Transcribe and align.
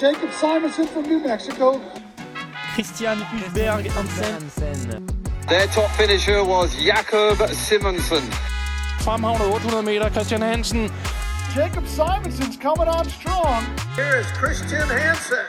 Jacob 0.00 0.30
Simonson 0.30 0.86
from 0.86 1.02
New 1.02 1.18
Mexico. 1.18 1.80
Christian 2.74 3.18
Hulberg 3.18 3.84
Hansen. 3.90 5.06
Their 5.48 5.66
top 5.66 5.90
finisher 6.00 6.44
was 6.44 6.68
Jakob 6.90 7.36
Simonsen. 7.66 8.24
Fremhavnet 9.00 9.46
800 9.56 9.82
meter, 9.82 10.10
Christian 10.10 10.42
Hansen. 10.42 10.90
Jacob 11.56 11.84
Simonson's 11.86 12.56
coming 12.62 12.88
on 12.96 13.04
strong. 13.10 13.62
Here 13.96 14.20
is 14.20 14.26
Christian 14.40 14.88
Hansen. 15.00 15.46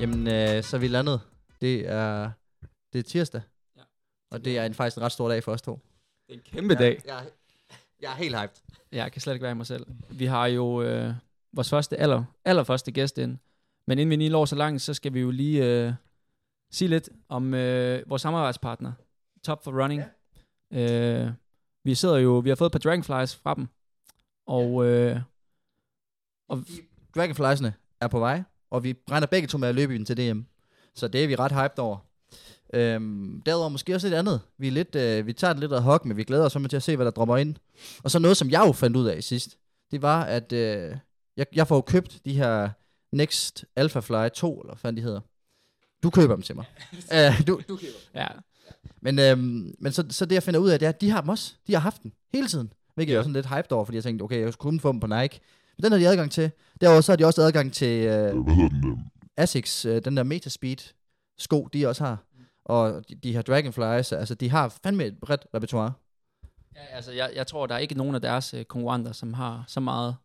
Jamen, 0.00 0.26
øh, 0.26 0.62
så 0.62 0.76
er 0.76 0.80
vi 0.80 0.88
landet. 0.88 1.20
Det 1.60 1.88
er, 1.88 2.30
det 2.92 2.98
er 2.98 3.02
tirsdag. 3.02 3.40
Ja. 3.76 3.82
Og 4.30 4.44
det 4.44 4.58
er 4.58 4.64
en, 4.64 4.74
faktisk 4.74 4.96
en 4.96 5.02
ret 5.02 5.12
stor 5.12 5.28
dag 5.28 5.44
for 5.44 5.52
os 5.52 5.62
to. 5.62 5.80
Det 6.26 6.34
er 6.34 6.38
en 6.38 6.44
kæmpe 6.54 6.74
dag. 6.74 7.02
Jeg, 7.04 7.14
jeg, 7.14 7.24
jeg 8.02 8.12
er 8.12 8.16
helt 8.16 8.36
hyped. 8.40 8.56
Jeg 8.92 9.12
kan 9.12 9.20
slet 9.20 9.34
ikke 9.34 9.42
være 9.42 9.52
i 9.52 9.54
mig 9.54 9.66
selv. 9.66 9.86
Vi 10.10 10.26
har 10.26 10.46
jo 10.46 10.82
øh, 10.82 11.14
vores 11.52 11.70
første, 11.70 11.96
aller, 11.96 12.24
allerførste 12.44 12.92
gæst 12.92 13.18
ind. 13.18 13.38
Men 13.86 13.98
inden 13.98 14.10
vi 14.10 14.16
lige 14.16 14.30
når 14.30 14.44
så 14.44 14.56
langt, 14.56 14.82
så 14.82 14.94
skal 14.94 15.14
vi 15.14 15.20
jo 15.20 15.30
lige 15.30 15.64
øh, 15.64 15.92
sige 16.70 16.88
lidt 16.88 17.08
om 17.28 17.54
øh, 17.54 18.10
vores 18.10 18.22
samarbejdspartner, 18.22 18.92
Top 19.44 19.64
for 19.64 19.82
Running. 19.82 20.02
Ja. 20.72 21.22
Øh, 21.22 21.32
vi 21.84 21.94
sidder 21.94 22.16
jo, 22.16 22.38
vi 22.38 22.48
har 22.48 22.56
fået 22.56 22.68
et 22.68 22.72
par 22.72 22.78
Dragonflies 22.78 23.36
fra 23.36 23.54
dem. 23.54 23.68
Og, 24.46 24.86
øh, 24.86 25.20
og 26.48 26.64
Dragonflies'ene 27.18 27.70
er 28.00 28.08
på 28.08 28.18
vej, 28.18 28.42
og 28.70 28.84
vi 28.84 28.94
regner 29.10 29.26
begge 29.26 29.48
to 29.48 29.58
med 29.58 29.68
at 29.68 29.74
løbe 29.74 29.94
ind 29.94 30.06
til 30.06 30.16
DM. 30.16 30.40
Så 30.94 31.08
det 31.08 31.24
er 31.24 31.28
vi 31.28 31.36
ret 31.36 31.52
hyped 31.52 31.78
over. 31.78 31.98
Øhm, 32.74 33.42
derudover 33.46 33.68
måske 33.68 33.94
også 33.94 34.06
lidt 34.06 34.18
andet. 34.18 34.40
Vi, 34.58 34.68
er 34.68 34.72
lidt, 34.72 34.94
øh, 34.94 35.26
vi 35.26 35.32
tager 35.32 35.52
det 35.52 35.60
lidt 35.60 35.72
ad 35.72 35.80
hoc, 35.80 36.04
men 36.04 36.16
vi 36.16 36.24
glæder 36.24 36.44
os 36.44 36.52
simpelthen 36.52 36.70
til 36.70 36.76
at 36.76 36.82
se, 36.82 36.96
hvad 36.96 37.06
der 37.06 37.12
dropper 37.12 37.36
ind. 37.36 37.56
Og 38.04 38.10
så 38.10 38.18
noget, 38.18 38.36
som 38.36 38.50
jeg 38.50 38.64
jo 38.66 38.72
fandt 38.72 38.96
ud 38.96 39.06
af 39.06 39.24
sidst, 39.24 39.58
det 39.90 40.02
var, 40.02 40.24
at 40.24 40.52
øh, 40.52 40.96
jeg, 41.38 41.46
jeg 41.52 41.68
får 41.68 41.76
jo 41.76 41.80
købt 41.80 42.20
de 42.24 42.34
her 42.34 42.70
Next 43.12 43.64
Alpha 43.76 44.00
Fly 44.00 44.28
2, 44.34 44.60
eller 44.60 44.72
hvad 44.72 44.78
fanden 44.78 44.96
de 44.96 45.02
hedder. 45.02 45.20
Du 46.02 46.10
køber 46.10 46.34
dem 46.34 46.42
til 46.42 46.56
mig. 46.56 46.64
uh, 47.16 47.46
du, 47.46 47.60
du 47.68 47.76
køber 47.76 47.92
dem. 48.12 48.20
ja, 48.20 48.26
Men, 49.00 49.18
øhm, 49.18 49.74
men 49.78 49.92
så, 49.92 50.04
så 50.10 50.24
det, 50.24 50.34
jeg 50.34 50.42
finder 50.42 50.60
ud 50.60 50.70
af, 50.70 50.78
det 50.78 50.86
er, 50.86 50.90
at 50.90 51.00
de 51.00 51.10
har 51.10 51.20
dem 51.20 51.28
også. 51.28 51.54
De 51.66 51.72
har 51.72 51.80
haft 51.80 52.02
den 52.02 52.12
hele 52.32 52.48
tiden. 52.48 52.72
Hvilket 52.94 53.12
ja. 53.12 53.14
jeg 53.14 53.18
er 53.18 53.22
sådan 53.22 53.32
lidt 53.32 53.46
hyped 53.46 53.72
over, 53.72 53.84
fordi 53.84 53.96
jeg 53.96 54.04
tænkte, 54.04 54.22
okay, 54.22 54.40
jeg 54.40 54.52
skulle 54.52 54.70
kun 54.70 54.80
få 54.80 54.92
dem 54.92 55.00
på 55.00 55.06
Nike. 55.06 55.40
Men 55.76 55.84
den 55.84 55.92
har 55.92 55.98
de 55.98 56.08
adgang 56.08 56.30
til. 56.30 56.50
Derudover 56.80 57.00
så 57.00 57.12
har 57.12 57.16
de 57.16 57.24
også 57.24 57.42
adgang 57.42 57.72
til 57.72 58.06
øh, 58.06 58.34
Asics, 59.36 59.84
øh, 59.84 60.04
den 60.04 60.16
der 60.16 60.22
Metaspeed 60.22 60.92
sko, 61.38 61.68
de 61.72 61.88
også 61.88 62.04
har. 62.04 62.24
Og 62.64 63.08
de, 63.08 63.14
de 63.14 63.32
her 63.32 63.42
Dragonflies, 63.42 64.12
altså 64.12 64.34
de 64.34 64.50
har 64.50 64.78
fandme 64.82 65.04
et 65.04 65.18
bredt 65.20 65.46
repertoire. 65.54 65.92
ja, 66.76 66.96
altså 66.96 67.12
jeg, 67.12 67.30
jeg 67.34 67.46
tror, 67.46 67.66
der 67.66 67.74
er 67.74 67.78
ikke 67.78 67.94
nogen 67.94 68.14
af 68.14 68.20
deres 68.20 68.54
øh, 68.54 68.64
konkurrenter, 68.64 69.12
som 69.12 69.34
har 69.34 69.64
så 69.68 69.80
meget 69.80 70.16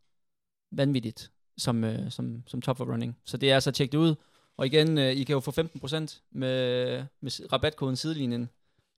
vanvittigt 0.77 1.31
som, 1.57 1.83
øh, 1.83 2.11
som, 2.11 2.43
som 2.47 2.61
Top 2.61 2.77
for 2.77 2.85
Running. 2.85 3.17
Så 3.25 3.37
det 3.37 3.51
er 3.51 3.55
altså 3.55 3.71
tjekket 3.71 3.97
ud. 3.97 4.15
Og 4.57 4.65
igen, 4.65 4.97
øh, 4.97 5.11
I 5.11 5.23
kan 5.23 5.33
jo 5.33 5.39
få 5.39 5.51
15% 5.51 6.21
med, 6.31 7.03
med 7.21 7.53
rabatkoden 7.53 7.95
sidelinjen. 7.95 8.49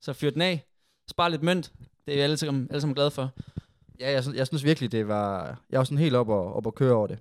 Så 0.01 0.13
fyr 0.13 0.29
den 0.29 0.41
af. 0.41 0.65
Spar 1.09 1.27
lidt 1.27 1.43
mønt. 1.43 1.71
Det 2.05 2.11
er 2.13 2.15
vi 2.15 2.21
alle 2.21 2.37
sammen, 2.37 2.67
alle 2.69 2.81
sammen 2.81 2.95
glade 2.95 3.11
for. 3.11 3.31
Ja, 3.99 4.11
jeg, 4.11 4.23
jeg 4.35 4.47
synes 4.47 4.63
virkelig, 4.63 4.91
det 4.91 5.07
var... 5.07 5.59
Jeg 5.69 5.77
var 5.77 5.83
sådan 5.83 5.97
helt 5.97 6.15
op 6.15 6.29
og, 6.29 6.53
op 6.53 6.65
og 6.65 6.75
køre 6.75 6.93
over 6.93 7.07
det. 7.07 7.19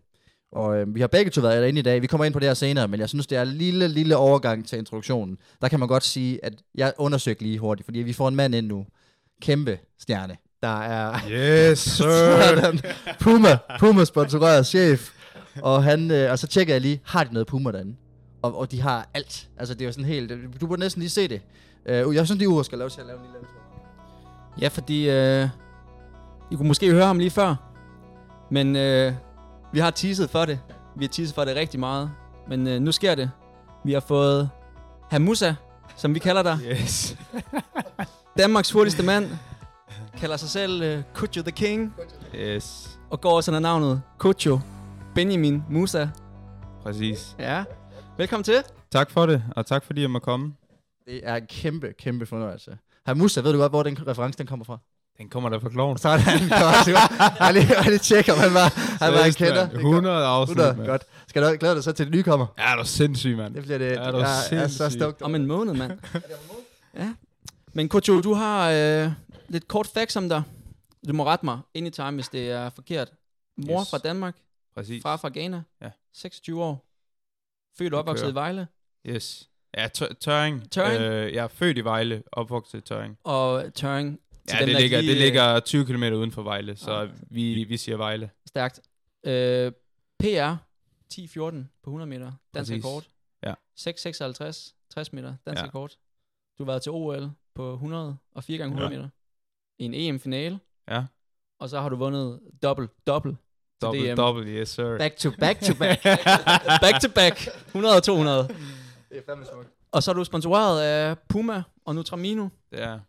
Og 0.52 0.76
øh, 0.76 0.94
vi 0.94 1.00
har 1.00 1.06
begge 1.06 1.30
to 1.30 1.40
været 1.40 1.62
derinde 1.62 1.78
i 1.78 1.82
dag. 1.82 2.02
Vi 2.02 2.06
kommer 2.06 2.24
ind 2.24 2.34
på 2.34 2.40
det 2.40 2.48
her 2.48 2.54
senere, 2.54 2.88
men 2.88 3.00
jeg 3.00 3.08
synes, 3.08 3.26
det 3.26 3.38
er 3.38 3.42
en 3.42 3.48
lille, 3.48 3.88
lille 3.88 4.16
overgang 4.16 4.66
til 4.66 4.78
introduktionen. 4.78 5.38
Der 5.60 5.68
kan 5.68 5.78
man 5.78 5.88
godt 5.88 6.04
sige, 6.04 6.44
at 6.44 6.62
jeg 6.74 6.92
undersøgte 6.98 7.42
lige 7.42 7.58
hurtigt, 7.58 7.84
fordi 7.84 7.98
vi 7.98 8.12
får 8.12 8.28
en 8.28 8.36
mand 8.36 8.54
ind 8.54 8.66
nu. 8.66 8.86
Kæmpe 9.40 9.78
stjerne. 9.98 10.36
Der 10.64 10.80
er 10.80 11.20
Yes, 11.30 11.78
sir. 11.96 12.04
sådan, 12.56 12.80
Puma, 13.20 13.58
Puma 13.78 14.04
sponsoreret 14.04 14.66
chef. 14.66 15.10
Og, 15.62 15.84
han, 15.84 16.10
øh, 16.10 16.30
og 16.30 16.38
så 16.38 16.46
tjekker 16.46 16.74
jeg 16.74 16.80
lige, 16.80 17.00
har 17.04 17.24
de 17.24 17.32
noget 17.32 17.46
Puma 17.46 17.72
derinde? 17.72 17.96
Og, 18.42 18.58
og 18.58 18.70
de 18.70 18.80
har 18.82 19.08
alt. 19.14 19.48
Altså 19.58 19.74
det 19.74 19.80
er 19.82 19.86
jo 19.86 19.92
sådan 19.92 20.04
helt, 20.04 20.32
du 20.60 20.66
burde 20.66 20.80
næsten 20.80 21.00
lige 21.00 21.10
se 21.10 21.28
det. 21.28 21.40
Uh, 22.06 22.14
jeg 22.14 22.26
synes, 22.26 22.38
de 22.38 22.48
uger 22.48 22.62
skal 22.62 22.78
lave 22.78 22.90
til 22.90 23.00
at 23.00 23.06
lave 23.06 23.18
en 23.18 23.24
lille 23.24 23.38
intro. 23.38 23.54
Ja, 24.60 24.68
fordi 24.68 25.10
øh, 25.10 25.48
I 26.52 26.54
kunne 26.54 26.68
måske 26.68 26.90
høre 26.90 27.06
ham 27.06 27.18
lige 27.18 27.30
før. 27.30 27.54
Men 28.50 28.76
øh, 28.76 29.12
vi 29.72 29.78
har 29.80 29.90
teaset 29.90 30.30
for 30.30 30.44
det. 30.44 30.58
Vi 30.96 31.04
har 31.04 31.08
teaset 31.08 31.34
for 31.34 31.44
det 31.44 31.56
rigtig 31.56 31.80
meget. 31.80 32.10
Men 32.48 32.66
øh, 32.66 32.80
nu 32.80 32.92
sker 32.92 33.14
det. 33.14 33.30
Vi 33.84 33.92
har 33.92 34.00
fået 34.00 34.50
Hamusa, 35.10 35.54
som 35.96 36.14
vi 36.14 36.18
kalder 36.18 36.42
dig. 36.42 36.58
Yes. 36.70 37.16
Danmarks 38.38 38.70
hurtigste 38.70 39.02
mand. 39.02 39.28
Kalder 40.24 40.36
sig 40.36 40.48
selv 40.48 40.82
øh, 40.82 41.02
Kucho 41.14 41.42
the 41.42 41.50
King. 41.50 41.94
Yes. 42.34 42.98
Og 43.10 43.20
går 43.20 43.36
også 43.36 43.50
under 43.50 43.60
navnet 43.60 44.02
Kucho 44.18 44.60
Benjamin 45.14 45.62
Musa. 45.70 46.08
Præcis. 46.82 47.36
Ja. 47.38 47.64
Velkommen 48.18 48.44
til. 48.44 48.62
Tak 48.92 49.10
for 49.10 49.26
det, 49.26 49.42
og 49.56 49.66
tak 49.66 49.84
fordi 49.84 50.00
jeg 50.00 50.10
må 50.10 50.18
komme. 50.18 50.54
Det 51.06 51.20
er 51.22 51.36
en 51.36 51.46
kæmpe, 51.46 51.92
kæmpe 51.98 52.26
fornøjelse. 52.26 52.78
Hamusa, 53.06 53.40
ved 53.40 53.52
du 53.52 53.58
godt, 53.58 53.72
hvor 53.72 53.82
den 53.82 54.08
reference 54.08 54.38
den 54.38 54.46
kommer 54.46 54.64
fra? 54.64 54.78
Den 55.18 55.28
kommer 55.28 55.48
der 55.48 55.60
fra 55.60 55.68
kloven. 55.68 55.98
Så 55.98 56.08
er 56.08 56.16
det 56.16 56.24
han 56.24 56.48
godt. 56.48 56.88
Jeg 57.40 57.52
lige, 57.52 57.66
jeg 57.76 57.84
lige 57.86 57.98
tjekke, 57.98 58.32
om 58.32 58.38
han 58.38 58.54
var, 58.54 58.72
han 59.04 59.12
var 59.12 59.24
en 59.24 59.32
kender. 59.32 59.54
mand. 59.54 59.70
Det 59.70 59.78
er 59.78 59.82
godt. 59.82 59.94
100 59.94 60.24
afsnit, 60.26 60.56
100, 60.58 60.76
mand. 60.76 60.88
godt. 60.88 61.02
Skal 61.28 61.42
du 61.42 61.56
glæde 61.60 61.74
dig 61.74 61.84
så 61.84 61.92
til 61.92 62.06
det 62.06 62.14
nye 62.14 62.22
kommer? 62.22 62.46
Ja, 62.58 62.72
er 62.72 62.76
du 62.76 62.84
sindssyg, 62.84 63.36
mand. 63.36 63.54
Det 63.54 63.62
bliver 63.62 63.78
det. 63.78 63.92
Er 63.92 64.10
du 64.10 64.18
jeg 64.18 64.38
er 64.38 64.42
så 64.42 64.48
sindssyg. 64.48 64.98
stoked. 65.00 65.22
Om 65.22 65.34
en 65.34 65.46
måned, 65.46 65.74
mand. 65.74 65.92
ja. 66.98 67.12
Men 67.76 67.88
Kucho, 67.88 68.20
du 68.20 68.34
har 68.34 68.70
øh, 68.70 69.10
lidt 69.48 69.68
kort 69.68 69.86
facts 69.86 70.16
om 70.16 70.28
dig. 70.28 70.42
Du 71.08 71.12
må 71.12 71.24
rette 71.24 71.44
mig 71.44 71.60
anytime, 71.74 72.10
hvis 72.10 72.28
det 72.28 72.50
er 72.50 72.70
forkert. 72.70 73.12
Mor 73.56 73.80
Yes. 73.80 73.90
fra 73.90 73.98
Danmark. 73.98 74.36
Præcis. 74.74 75.02
Far 75.02 75.16
fra 75.16 75.28
Ghana. 75.28 75.62
Ja. 75.82 75.90
26 76.12 76.62
år. 76.64 76.86
Født 77.78 77.94
og 77.94 77.98
Det 77.98 78.08
opvokset 78.08 78.30
i 78.30 78.34
Vejle. 78.34 78.68
Yes. 79.06 79.50
Ja, 79.76 79.88
tør- 79.98 80.14
Tøring. 80.20 80.70
Tørring? 80.70 81.00
Øh, 81.02 81.34
jeg 81.34 81.44
er 81.44 81.48
født 81.48 81.78
i 81.78 81.80
Vejle, 81.80 82.22
opvokset 82.32 82.78
i 82.78 82.80
Tøring. 82.80 83.18
Og 83.24 83.74
Tøring. 83.74 84.20
Ja, 84.52 84.58
dem, 84.58 84.66
det 84.68 84.80
ligger, 84.80 84.98
det 84.98 85.04
lige, 85.04 85.16
øh, 85.16 85.20
ligger 85.22 85.60
20 85.60 85.84
km 85.86 86.02
uden 86.02 86.32
for 86.32 86.42
Vejle, 86.42 86.76
så 86.76 86.92
Ah. 86.92 87.10
vi, 87.30 87.64
vi 87.64 87.76
siger 87.76 87.96
Vejle. 87.96 88.30
Stærkt. 88.46 88.80
Øh, 89.26 89.72
PR 90.18 90.56
10-14 91.10 91.70
på 91.82 91.90
100 91.90 92.08
meter. 92.08 92.32
Dansk 92.54 92.70
Præcis. 92.70 92.84
rekord. 92.84 93.04
Ja. 93.42 93.54
6-56, 93.76 94.74
60 94.90 95.12
meter. 95.12 95.34
Dansk 95.46 95.62
Ja. 95.62 95.66
rekord. 95.66 95.90
Du 96.58 96.64
har 96.64 96.66
været 96.66 96.82
til 96.82 96.92
OL 96.92 97.30
på 97.54 97.72
100 97.72 98.16
og 98.34 98.44
4 98.44 98.58
gange 98.58 98.70
100 98.72 98.92
Ja. 98.92 98.96
meter. 98.98 99.08
I 99.78 99.84
en 99.84 99.94
EM-finale. 99.94 100.58
Ja. 100.90 101.04
Og 101.60 101.68
så 101.68 101.80
har 101.80 101.88
du 101.88 101.96
vundet 101.96 102.40
dobbelt, 102.62 102.90
dobbelt. 103.06 103.36
Dobbelt, 103.82 104.10
DM. 104.10 104.16
dobbelt, 104.16 104.46
yes 104.50 104.68
sir. 104.68 104.98
Back 104.98 105.16
to 105.16 105.30
back 105.40 105.60
to 105.60 105.74
back. 105.74 106.02
back 106.84 107.00
to 107.02 107.08
back. 107.14 107.48
100 107.66 107.96
og 107.96 108.02
200. 108.02 108.48
det 108.48 109.18
er 109.18 109.20
fandme 109.26 109.46
smukt. 109.52 109.68
Og 109.92 110.02
så 110.02 110.10
er 110.10 110.14
du 110.14 110.24
sponsoreret 110.24 110.80
af 110.82 111.18
Puma 111.28 111.62
og 111.84 111.94
Nutramino. 111.94 112.48
Det 112.70 112.82
er. 112.82 113.00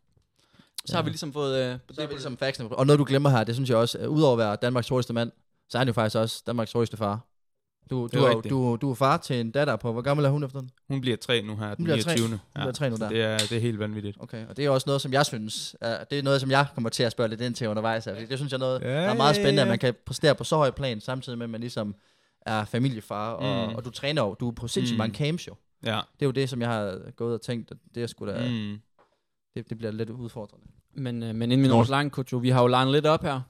Så 0.85 0.95
har 0.95 1.03
vi 1.03 1.09
ligesom 1.09 1.33
fået... 1.33 1.73
Øh, 1.73 1.79
Så 1.91 2.01
er 2.01 2.07
vi 2.07 2.13
ligesom 2.13 2.37
factsene. 2.37 2.69
Og 2.69 2.87
noget, 2.87 2.99
du 2.99 3.05
glemmer 3.07 3.29
her, 3.29 3.43
det 3.43 3.55
synes 3.55 3.69
jeg 3.69 3.77
også, 3.77 3.99
uh, 3.99 4.07
udover 4.15 4.33
at 4.33 4.37
være 4.37 4.55
Danmarks 4.55 4.89
hurtigste 4.89 5.13
mand, 5.13 5.31
så 5.69 5.77
er 5.77 5.79
han 5.79 5.87
jo 5.87 5.93
faktisk 5.93 6.15
også 6.15 6.43
Danmarks 6.47 6.71
hurtigste 6.71 6.97
far. 6.97 7.19
Du, 7.90 8.07
du, 8.13 8.19
er 8.23 8.29
er, 8.29 8.41
du, 8.41 8.78
du 8.81 8.91
er 8.91 8.96
far 8.96 9.18
til 9.18 9.40
en 9.40 9.51
datter 9.51 9.75
på, 9.75 9.91
hvor 9.91 10.01
gammel 10.01 10.25
er 10.25 10.29
hun 10.29 10.44
efter 10.44 10.59
den? 10.59 10.69
Hun 10.90 11.01
bliver 11.01 11.18
tre 11.18 11.41
nu 11.41 11.56
her, 11.57 11.75
den 11.75 11.84
bliver 11.84 12.01
tre. 12.01 12.12
29. 12.16 12.28
Hun 12.29 12.40
bliver 12.53 12.72
tre 12.72 12.90
nu 12.90 12.96
der. 12.96 13.09
Det 13.09 13.22
er, 13.22 13.38
det 13.38 13.51
er 13.51 13.59
helt 13.59 13.79
vanvittigt. 13.79 14.18
Okay, 14.19 14.47
og 14.47 14.57
det 14.57 14.66
er 14.66 14.69
også 14.69 14.84
noget, 14.88 15.01
som 15.01 15.13
jeg 15.13 15.25
synes, 15.25 15.75
uh, 15.81 15.88
det 16.09 16.19
er 16.19 16.23
noget, 16.23 16.41
som 16.41 16.51
jeg 16.51 16.66
kommer 16.73 16.90
til 16.90 17.03
at 17.03 17.12
spørge 17.12 17.29
lidt 17.29 17.41
ind 17.41 17.56
til 17.56 17.68
undervejs. 17.69 18.03
Fordi 18.03 18.25
det 18.25 18.38
synes 18.38 18.51
jeg 18.51 18.57
er 18.57 18.59
noget, 18.59 18.81
Ja, 18.81 18.88
der 18.88 18.96
er 18.96 19.13
meget 19.13 19.35
ja, 19.35 19.41
spændende, 19.41 19.62
at 19.62 19.66
ja. 19.66 19.72
man 19.72 19.79
kan 19.79 19.94
præstere 20.06 20.35
på 20.35 20.44
så 20.44 20.56
høj 20.56 20.72
plan, 20.72 21.01
samtidig 21.01 21.38
med, 21.38 21.46
at 21.46 21.50
man 21.50 21.62
ligesom 21.62 21.96
er 22.41 22.66
familiefar, 22.66 23.31
og, 23.34 23.69
Mm. 23.69 23.75
og 23.75 23.85
du 23.85 23.90
træner 23.90 24.22
jo, 24.23 24.34
du 24.40 24.47
er 24.47 24.52
på 24.52 24.67
sindssygt 24.67 24.96
Mm. 24.96 24.97
mange 24.97 25.16
camps 25.16 25.47
jo. 25.47 25.56
Ja. 25.85 25.90
Det 25.90 26.22
er 26.22 26.25
jo 26.25 26.31
det, 26.31 26.50
som 26.50 26.62
jeg 26.62 26.69
har 26.69 27.00
gået 27.16 27.34
og 27.34 27.41
tænkt, 27.41 27.72
at 27.72 27.78
det 27.96 28.03
er 28.03 28.07
sgu 28.07 28.28
da, 28.28 28.50
mm. 28.50 28.78
Det, 29.56 29.69
det 29.69 29.78
bliver 29.78 29.91
lidt 29.91 30.09
udfordrende. 30.09 30.66
Men, 30.94 31.23
øh, 31.23 31.35
men 31.35 31.52
inden 31.52 31.63
vi 31.63 31.67
når 31.67 31.84
så 31.84 31.91
langt, 31.91 32.13
Kucho, 32.13 32.38
vi 32.38 32.50
har 32.50 32.62
jo 32.62 32.67
legnet 32.67 32.94
lidt 32.94 33.06
op 33.06 33.22
her. 33.23 33.41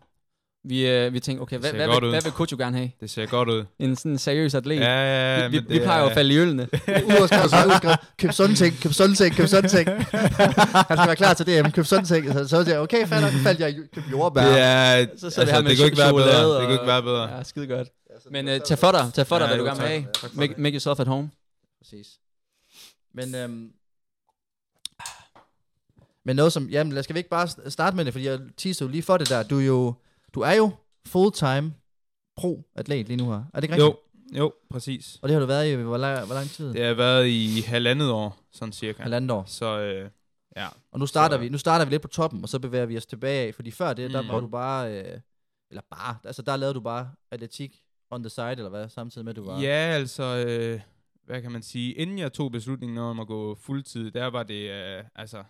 Vi, 0.68 0.88
øh, 0.88 1.14
vi 1.14 1.20
tænkte, 1.20 1.42
okay, 1.42 1.58
hvad, 1.58 1.72
hvad, 1.74 1.88
ud. 2.04 2.10
hvad 2.10 2.22
vil 2.22 2.32
Kucho 2.32 2.58
gerne 2.58 2.78
have? 2.78 2.92
Det 3.00 3.10
ser 3.10 3.26
godt 3.26 3.50
ud. 3.50 3.66
En 3.80 3.96
sådan 3.96 4.18
seriøs 4.18 4.56
atlet. 4.56 4.80
Ja, 4.80 4.86
ja, 4.86 5.40
ja. 5.42 5.48
vi, 5.48 5.60
vi, 5.60 5.66
vi 5.70 5.80
plejer 5.80 6.02
jo 6.02 6.08
at 6.08 6.14
falde 6.14 6.34
i 6.34 6.38
ølene. 6.38 6.64
Ud 7.08 7.22
og 7.22 7.28
skrive, 7.28 7.50
så 7.50 7.66
udskrive, 7.68 7.96
køb 8.18 8.32
sådan 8.32 8.56
ting, 8.56 8.76
køb 8.82 8.94
sådan 8.94 9.16
ting, 9.16 9.36
køb 9.36 9.48
sådan 9.48 9.70
ting. 9.70 9.90
Han 10.90 10.98
skal 10.98 11.08
være 11.08 11.16
klar 11.16 11.34
til 11.34 11.46
DM, 11.46 11.70
køb 11.72 11.86
sådan 11.86 12.06
ting. 12.06 12.34
Så, 12.34 12.48
så 12.48 12.64
siger 12.64 12.74
jeg, 12.76 12.80
okay, 12.82 13.08
fair 13.08 13.20
nok, 13.22 13.32
så 13.32 13.38
faldt 13.40 13.60
jeg 13.60 13.70
i 13.70 13.74
køb 13.94 14.04
jordbær. 14.12 14.42
Det 14.42 14.60
er, 14.60 15.06
Så 15.06 15.20
så 15.20 15.30
sidder 15.30 15.46
vi 15.46 15.52
her 15.52 15.62
med 15.62 15.70
det 15.70 15.78
kunne 15.78 15.86
ikke 15.86 15.98
være 15.98 16.14
bedre. 16.14 16.30
chokolade 16.32 16.54
Det 16.56 16.62
kunne 16.64 16.72
ikke 16.74 16.82
og- 16.82 16.88
være 16.88 17.04
bedre. 17.04 17.38
Ja, 17.38 17.44
skide 17.44 17.68
godt. 17.68 17.88
Men 18.32 18.48
øh, 18.48 18.60
tag 18.60 18.78
for 18.78 18.92
dig, 18.92 19.12
tag 19.14 19.28
for 19.28 19.38
dig, 19.40 19.44
Ja, 19.46 19.50
hvad 19.50 19.58
du 19.58 19.66
gerne 19.66 19.80
vil 19.80 19.88
have. 19.90 20.06
Make, 20.34 20.54
det. 20.54 20.62
make 20.62 20.74
yourself 20.74 21.00
at 21.00 21.08
home. 21.08 21.30
Præcis. 21.84 22.08
Men, 23.14 23.36
øhm, 23.36 23.68
men 26.26 26.36
noget 26.36 26.54
som, 26.54 26.70
jamen 26.70 26.94
lad 26.94 27.04
skal 27.04 27.14
vi 27.14 27.20
ikke 27.20 27.30
bare 27.30 27.48
st- 27.48 27.70
starte 27.70 27.96
med 27.96 28.06
det, 28.06 28.14
fordi 28.14 28.26
jeg 28.28 28.40
teaser 28.58 28.86
jo 28.86 28.92
lige 28.92 29.04
for 29.04 29.18
det 29.18 29.30
der. 29.30 29.44
Du 29.44 29.60
er 29.60 29.64
jo, 29.66 29.94
du 30.36 30.40
er 30.40 30.54
jo 30.54 30.72
full-time 31.08 31.74
pro-atlet 32.36 33.08
lige 33.08 33.18
nu 33.18 33.26
her. 33.32 33.44
Er 33.54 33.60
det 33.60 33.64
ikke 33.64 33.76
rigtigt? 33.76 33.96
Jo, 34.34 34.40
jo, 34.44 34.54
præcis. 34.70 35.20
Og 35.22 35.30
det 35.30 35.34
har 35.34 35.40
du 35.40 35.46
været 35.46 35.72
i 35.72 35.76
hvor 35.76 35.98
lang, 35.98 36.26
hvor 36.26 36.36
lang 36.36 36.50
tid? 36.50 36.74
Det 36.74 36.86
har 36.86 36.94
været 36.94 37.28
i 37.28 37.62
halvandet 37.68 38.12
år, 38.12 38.38
sådan 38.52 38.74
cirka. 38.74 39.04
Halvandet 39.04 39.32
år. 39.32 39.44
Så 39.48 39.80
øh, 39.80 40.10
ja, 40.58 40.68
Og 40.92 41.00
nu 41.00 41.06
starter, 41.06 41.36
Så- 41.36 41.40
vi, 41.42 41.50
nu 41.50 41.58
starter 41.58 41.86
vi 41.86 41.92
lidt 41.92 42.02
på 42.02 42.08
toppen, 42.08 42.44
og 42.44 42.50
så 42.50 42.60
bevæger 42.60 42.86
vi 42.86 42.98
os 42.98 43.06
tilbage 43.06 43.48
af. 43.48 43.56
Fordi 43.56 43.72
før 43.72 43.94
det, 43.94 44.12
der 44.12 44.22
Mm. 44.22 44.28
var 44.28 44.40
du 44.40 44.48
bare, 44.48 44.92
øh, 45.00 45.20
eller 45.70 45.82
bare, 45.90 46.18
altså 46.24 46.42
der 46.42 46.56
lavede 46.56 46.74
du 46.74 46.80
bare 46.80 47.12
atletik 47.32 47.82
on 48.12 48.24
the 48.24 48.30
side, 48.30 48.52
eller 48.52 48.70
hvad, 48.70 48.90
samtidig 48.90 49.26
med, 49.26 49.30
at 49.32 49.36
du 49.36 49.46
var... 49.46 49.60
Ja, 49.62 49.68
altså, 50.00 50.24
øh, 50.48 50.80
hvad 51.26 51.42
kan 51.42 51.52
man 51.52 51.62
sige, 51.62 51.94
inden 51.94 52.20
jeg 52.20 52.34
tog 52.34 52.52
beslutningen 52.52 52.98
om 52.98 53.20
at 53.20 53.28
gå 53.28 53.56
fuldtid, 53.56 54.12
der 54.12 54.26
var 54.28 54.44
det, 54.44 54.70
øh, 54.72 55.04
altså, 55.16 55.44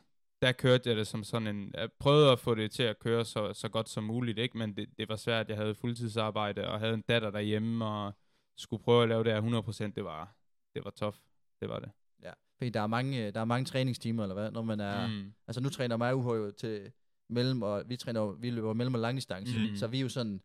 der 0.46 0.52
kørte 0.52 0.90
jeg 0.90 0.98
det 0.98 1.08
som 1.08 1.24
sådan 1.24 1.48
en, 1.48 1.72
jeg 1.74 1.92
prøvede 2.00 2.32
at 2.32 2.40
få 2.40 2.56
det 2.56 2.72
til 2.72 2.84
at 2.84 3.00
køre 3.00 3.26
så, 3.26 3.54
så 3.54 3.70
godt 3.70 3.90
som 3.90 4.04
muligt, 4.04 4.40
ikke? 4.40 4.58
men 4.58 4.78
det, 4.78 4.90
det 4.98 5.10
var 5.10 5.16
svært, 5.16 5.50
jeg 5.50 5.58
havde 5.58 5.76
fuldtidsarbejde, 5.76 6.68
og 6.68 6.80
havde 6.80 6.94
en 6.94 7.04
datter 7.10 7.32
derhjemme, 7.32 7.86
og 7.86 8.14
skulle 8.58 8.84
prøve 8.84 9.04
at 9.04 9.10
lave 9.10 9.24
det 9.24 9.34
her 9.34 9.42
100%, 9.90 9.92
det 9.96 10.04
var, 10.04 10.36
det 10.76 10.86
var 10.86 10.92
tough, 10.92 11.16
det 11.62 11.70
var 11.70 11.80
det. 11.80 11.90
ja. 12.24 12.32
Fordi 12.58 12.70
der 12.70 12.82
er, 12.82 12.88
mange, 12.88 13.28
øh, 13.28 13.34
der 13.34 13.40
er 13.40 13.46
mange 13.46 13.66
træningstimer, 13.66 14.24
eller 14.24 14.34
hvad, 14.34 14.52
når 14.52 14.62
man 14.62 14.80
er... 14.80 15.08
Mm. 15.08 15.34
Altså 15.48 15.62
nu 15.62 15.70
træner 15.70 15.98
mig 15.98 16.16
UH 16.16 16.38
jo 16.38 16.52
til 16.52 16.92
mellem, 17.30 17.62
og 17.62 17.84
vi 17.86 17.98
træner 17.98 18.32
vi 18.32 18.50
løber 18.50 18.74
mellem 18.74 18.94
og 18.94 19.00
langdistance, 19.02 19.60
Mm. 19.60 19.76
så 19.76 19.88
vi 19.88 19.98
er 19.98 20.02
jo 20.02 20.10
sådan, 20.10 20.42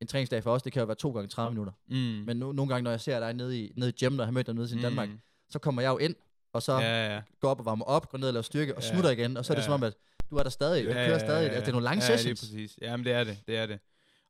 en 0.00 0.06
træningsdag 0.06 0.42
for 0.42 0.52
os, 0.52 0.62
det 0.62 0.72
kan 0.72 0.80
jo 0.80 0.86
være 0.86 0.96
to 0.96 1.12
gange 1.12 1.28
30 1.28 1.50
minutter. 1.50 1.72
Mm. 1.86 1.96
Men 2.26 2.36
nu, 2.36 2.52
nogle 2.52 2.68
gange, 2.72 2.84
når 2.84 2.90
jeg 2.90 3.00
ser 3.00 3.20
dig 3.20 3.34
nede 3.34 3.60
i, 3.64 3.72
nede 3.76 3.90
i 3.90 3.92
gym, 3.92 4.16
der 4.16 4.24
har 4.24 4.32
mødt 4.32 4.46
dig 4.46 4.54
nede 4.54 4.68
i 4.72 4.74
mm. 4.74 4.80
Danmark, 4.82 5.08
så 5.48 5.58
kommer 5.58 5.82
jeg 5.82 5.90
jo 5.90 5.98
ind, 5.98 6.14
og 6.54 6.62
så 6.62 6.72
ja. 6.72 6.80
Ja, 6.80 7.14
ja. 7.14 7.22
går 7.40 7.48
op 7.50 7.58
og 7.58 7.64
varmer 7.64 7.84
op, 7.84 8.08
går 8.10 8.18
ned 8.18 8.28
og 8.28 8.34
laver 8.34 8.42
styrke, 8.42 8.76
og 8.76 8.82
Ja. 8.82 8.88
smutter 8.92 9.10
igen, 9.10 9.36
og 9.36 9.44
så 9.44 9.52
er 9.52 9.54
det 9.54 9.62
Ja. 9.62 9.66
som 9.66 9.72
om, 9.74 9.82
at 9.82 9.94
du 10.30 10.36
er 10.36 10.42
der 10.42 10.50
stadig, 10.50 10.84
du 10.86 10.92
kører 10.92 11.18
stadig, 11.18 11.44
altså 11.46 11.60
det 11.60 11.68
er 11.68 11.72
nogle 11.72 11.84
lange 11.84 12.04
ja, 12.04 12.16
sessions. 12.16 12.42
Ja, 12.42 12.46
det 12.46 12.62
er 12.62 12.66
præcis. 12.66 12.78
Jamen, 12.82 13.04
det 13.06 13.12
er 13.12 13.24
det, 13.24 13.38
det 13.46 13.56
er 13.56 13.66
det. 13.66 13.78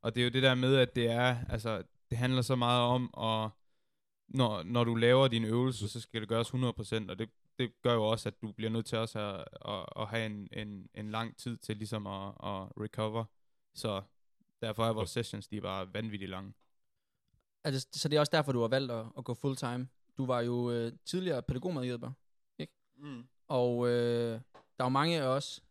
Og 0.01 0.15
det 0.15 0.21
er 0.21 0.25
jo 0.25 0.29
det 0.29 0.43
der 0.43 0.55
med, 0.55 0.75
at 0.75 0.95
det 0.95 1.09
er, 1.09 1.37
altså, 1.49 1.83
det 2.09 2.17
handler 2.17 2.41
så 2.41 2.55
meget 2.55 2.81
om, 2.81 3.03
at 3.17 3.49
når, 4.27 4.63
når 4.63 4.83
du 4.83 4.95
laver 4.95 5.27
dine 5.27 5.47
øvelser, 5.47 5.87
så 5.87 6.01
skal 6.01 6.21
det 6.21 6.29
gøres 6.29 6.49
100%, 6.49 7.09
og 7.09 7.19
det, 7.19 7.29
det 7.59 7.71
gør 7.81 7.93
jo 7.93 8.03
også, 8.03 8.29
at 8.29 8.41
du 8.41 8.51
bliver 8.51 8.69
nødt 8.71 8.85
til 8.85 8.97
også 8.97 9.19
at, 9.19 9.45
at, 9.73 9.85
at 10.01 10.07
have 10.07 10.25
en, 10.25 10.47
en, 10.53 10.87
en 10.95 11.11
lang 11.11 11.37
tid 11.37 11.57
til 11.57 11.77
ligesom 11.77 12.07
at, 12.07 12.27
at 12.27 12.67
recover. 12.81 13.25
Så 13.75 14.01
derfor 14.61 14.85
er 14.85 14.93
vores 14.93 15.09
sessions, 15.09 15.47
de 15.47 15.57
er 15.57 15.61
bare 15.61 15.93
vanvittigt 15.93 16.31
lange. 16.31 16.53
Altså, 17.63 17.87
så 17.93 18.07
det 18.09 18.15
er 18.15 18.19
også 18.19 18.31
derfor, 18.33 18.51
du 18.51 18.61
har 18.61 18.67
valgt 18.67 18.91
at, 18.91 19.05
at 19.17 19.23
gå 19.23 19.33
full 19.33 19.55
time. 19.55 19.87
Du 20.17 20.25
var 20.25 20.41
jo 20.41 20.71
øh, 20.71 20.91
tidligere 21.05 21.41
pædagogmedhjælper, 21.41 22.11
ikke? 22.59 22.73
Mm. 22.97 23.23
Og 23.47 23.87
øh, 23.89 24.31
der 24.77 24.79
er 24.79 24.83
jo 24.83 24.89
mange 24.89 25.21
af 25.21 25.27
os, 25.27 25.63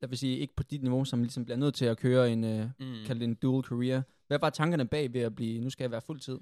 der 0.00 0.06
vil 0.06 0.18
sige, 0.18 0.38
ikke 0.38 0.54
på 0.56 0.62
dit 0.62 0.82
niveau, 0.82 1.04
som 1.04 1.22
ligesom 1.22 1.44
bliver 1.44 1.58
nødt 1.58 1.74
til 1.74 1.84
at 1.84 1.98
køre 1.98 2.32
en, 2.32 2.44
øh, 2.44 2.66
Mm. 2.78 2.94
kalde 3.06 3.24
en 3.24 3.34
dual 3.34 3.64
career. 3.64 4.02
Hvad 4.26 4.38
var 4.38 4.50
tankerne 4.50 4.86
bag 4.88 5.12
ved 5.12 5.20
at 5.20 5.34
blive, 5.36 5.60
nu 5.60 5.70
skal 5.70 5.84
jeg 5.84 5.90
være 5.90 6.00
fuldtid? 6.00 6.38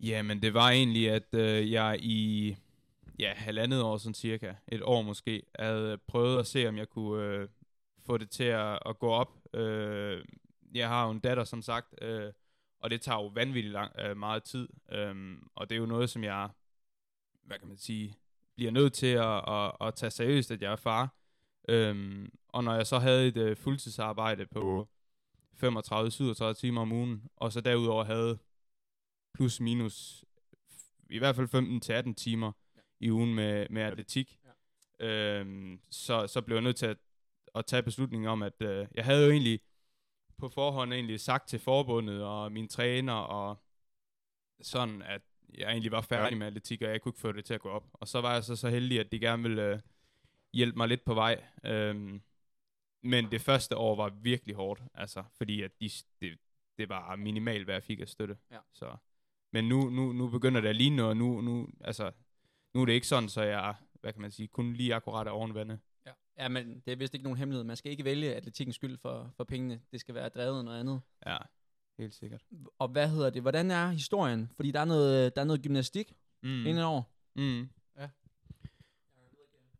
Jamen, 0.00 0.42
det 0.42 0.54
var 0.54 0.70
egentlig, 0.70 1.10
at 1.10 1.34
øh, 1.34 1.72
jeg 1.72 1.98
i 2.02 2.56
ja, 3.18 3.32
halvandet 3.34 3.82
år, 3.82 3.96
sådan 3.96 4.14
cirka, 4.14 4.54
et 4.68 4.82
år 4.82 5.02
måske, 5.02 5.42
havde 5.58 5.98
prøvet 5.98 6.38
at 6.38 6.46
se, 6.46 6.68
om 6.68 6.76
jeg 6.78 6.88
kunne 6.88 7.24
øh, 7.24 7.48
få 8.06 8.18
det 8.18 8.30
til 8.30 8.44
at, 8.44 8.78
at 8.86 8.98
gå 8.98 9.08
op. 9.08 9.38
Øh, 9.54 10.24
jeg 10.74 10.88
har 10.88 11.04
jo 11.04 11.10
en 11.10 11.18
datter, 11.20 11.44
som 11.44 11.62
sagt, 11.62 11.94
øh, 12.02 12.32
og 12.80 12.90
det 12.90 13.00
tager 13.00 13.18
jo 13.22 13.26
vanvittigt 13.26 13.72
lang, 13.72 13.92
øh, 13.98 14.16
meget 14.16 14.42
tid. 14.42 14.68
Øh, 14.92 15.36
og 15.54 15.70
det 15.70 15.76
er 15.76 15.80
jo 15.80 15.86
noget, 15.86 16.10
som 16.10 16.24
jeg, 16.24 16.48
hvad 17.44 17.58
kan 17.58 17.68
man 17.68 17.78
sige, 17.78 18.14
bliver 18.54 18.70
nødt 18.70 18.92
til 18.92 19.06
at, 19.06 19.48
at, 19.48 19.72
at 19.80 19.94
tage 19.94 20.10
seriøst, 20.10 20.50
at 20.50 20.62
jeg 20.62 20.72
er 20.72 20.76
far. 20.76 21.14
Øh, 21.68 22.28
og 22.48 22.64
når 22.64 22.74
jeg 22.74 22.86
så 22.86 22.98
havde 22.98 23.28
et 23.28 23.36
øh, 23.36 23.56
fuldtidsarbejde 23.56 24.46
på 24.46 24.88
35-37 25.64 26.52
timer 26.52 26.80
om 26.80 26.92
ugen, 26.92 27.22
og 27.36 27.52
så 27.52 27.60
derudover 27.60 28.04
havde 28.04 28.38
plus 29.34 29.60
minus 29.60 30.24
i 31.10 31.18
hvert 31.18 31.36
fald 31.36 32.08
15-18 32.08 32.14
timer 32.14 32.52
ja. 32.76 32.80
i 33.00 33.10
ugen 33.10 33.34
med, 33.34 33.66
med 33.70 33.82
atletik. 33.82 34.38
Ja. 35.00 35.06
Øhm, 35.06 35.80
så, 35.90 36.26
så 36.26 36.42
blev 36.42 36.56
jeg 36.56 36.64
nødt 36.64 36.76
til 36.76 36.86
at, 36.86 36.96
at 37.54 37.66
tage 37.66 37.82
beslutningen 37.82 38.28
om, 38.28 38.42
at 38.42 38.62
øh, 38.62 38.86
jeg 38.94 39.04
havde 39.04 39.24
jo 39.24 39.30
egentlig 39.30 39.60
på 40.38 40.48
forhånd 40.48 40.92
egentlig 40.92 41.20
sagt 41.20 41.48
til 41.48 41.58
forbundet 41.58 42.24
og 42.24 42.52
min 42.52 42.68
træner 42.68 43.12
og 43.12 43.64
sådan, 44.62 45.02
at 45.02 45.22
jeg 45.58 45.70
egentlig 45.70 45.92
var 45.92 46.00
færdig 46.00 46.32
ja. 46.32 46.38
med 46.38 46.46
atletik, 46.46 46.82
og 46.82 46.88
jeg 46.88 47.00
kunne 47.00 47.10
ikke 47.10 47.20
få 47.20 47.32
det 47.32 47.44
til 47.44 47.54
at 47.54 47.60
gå 47.60 47.68
op. 47.68 47.86
Og 47.92 48.08
så 48.08 48.20
var 48.20 48.32
jeg 48.32 48.44
så 48.44 48.56
så 48.56 48.68
heldig, 48.68 49.00
at 49.00 49.12
de 49.12 49.18
gerne 49.18 49.42
ville 49.42 49.62
øh, 49.62 49.78
hjælpe 50.52 50.76
mig 50.76 50.88
lidt 50.88 51.04
på 51.04 51.14
vej. 51.14 51.44
Øhm, 51.64 52.22
men 53.02 53.30
det 53.30 53.40
første 53.40 53.76
år 53.76 53.96
var 53.96 54.08
virkelig 54.08 54.54
hårdt, 54.54 54.82
altså, 54.94 55.24
fordi 55.36 55.62
at 55.62 55.80
de, 55.80 55.90
det, 56.20 56.38
det 56.78 56.88
var 56.88 57.16
minimalt, 57.16 57.64
hvad 57.64 57.74
jeg 57.74 57.82
fik 57.82 58.00
af 58.00 58.08
støtte. 58.08 58.36
Ja. 58.50 58.58
Så. 58.72 58.96
Men 59.52 59.68
nu, 59.68 59.90
nu, 59.90 60.12
nu 60.12 60.28
begynder 60.28 60.60
det 60.60 60.68
at 60.68 60.76
ligne 60.76 60.96
noget, 60.96 61.10
og 61.10 61.16
nu, 61.16 61.40
nu, 61.40 61.68
altså, 61.80 62.12
nu 62.74 62.80
er 62.80 62.86
det 62.86 62.92
ikke 62.92 63.06
sådan, 63.06 63.28
så 63.28 63.42
jeg, 63.42 63.74
hvad 64.00 64.12
kan 64.12 64.22
man 64.22 64.30
sige, 64.30 64.48
kun 64.48 64.72
lige 64.72 64.94
akkurat 64.94 65.26
er 65.26 65.30
oven 65.30 65.54
vandet. 65.54 65.80
Ja. 66.06 66.12
ja, 66.38 66.48
men 66.48 66.80
det 66.80 66.92
er 66.92 66.96
vist 66.96 67.14
ikke 67.14 67.24
nogen 67.24 67.38
hemmelighed. 67.38 67.64
Man 67.64 67.76
skal 67.76 67.90
ikke 67.90 68.04
vælge 68.04 68.34
atletikkens 68.34 68.76
skyld 68.76 68.98
for, 68.98 69.32
for 69.36 69.44
pengene. 69.44 69.80
Det 69.92 70.00
skal 70.00 70.14
være 70.14 70.28
drevet 70.28 70.64
noget 70.64 70.80
andet. 70.80 71.00
Ja, 71.26 71.36
helt 71.98 72.14
sikkert. 72.14 72.42
Og 72.78 72.88
hvad 72.88 73.08
hedder 73.08 73.30
det? 73.30 73.42
Hvordan 73.42 73.70
er 73.70 73.88
historien? 73.90 74.50
Fordi 74.56 74.70
der 74.70 74.80
er 74.80 74.84
noget, 74.84 75.36
der 75.36 75.40
er 75.42 75.46
noget 75.46 75.62
gymnastik 75.62 76.12
Mm. 76.42 76.66
indenover. 76.66 77.02
Mm. 77.36 77.68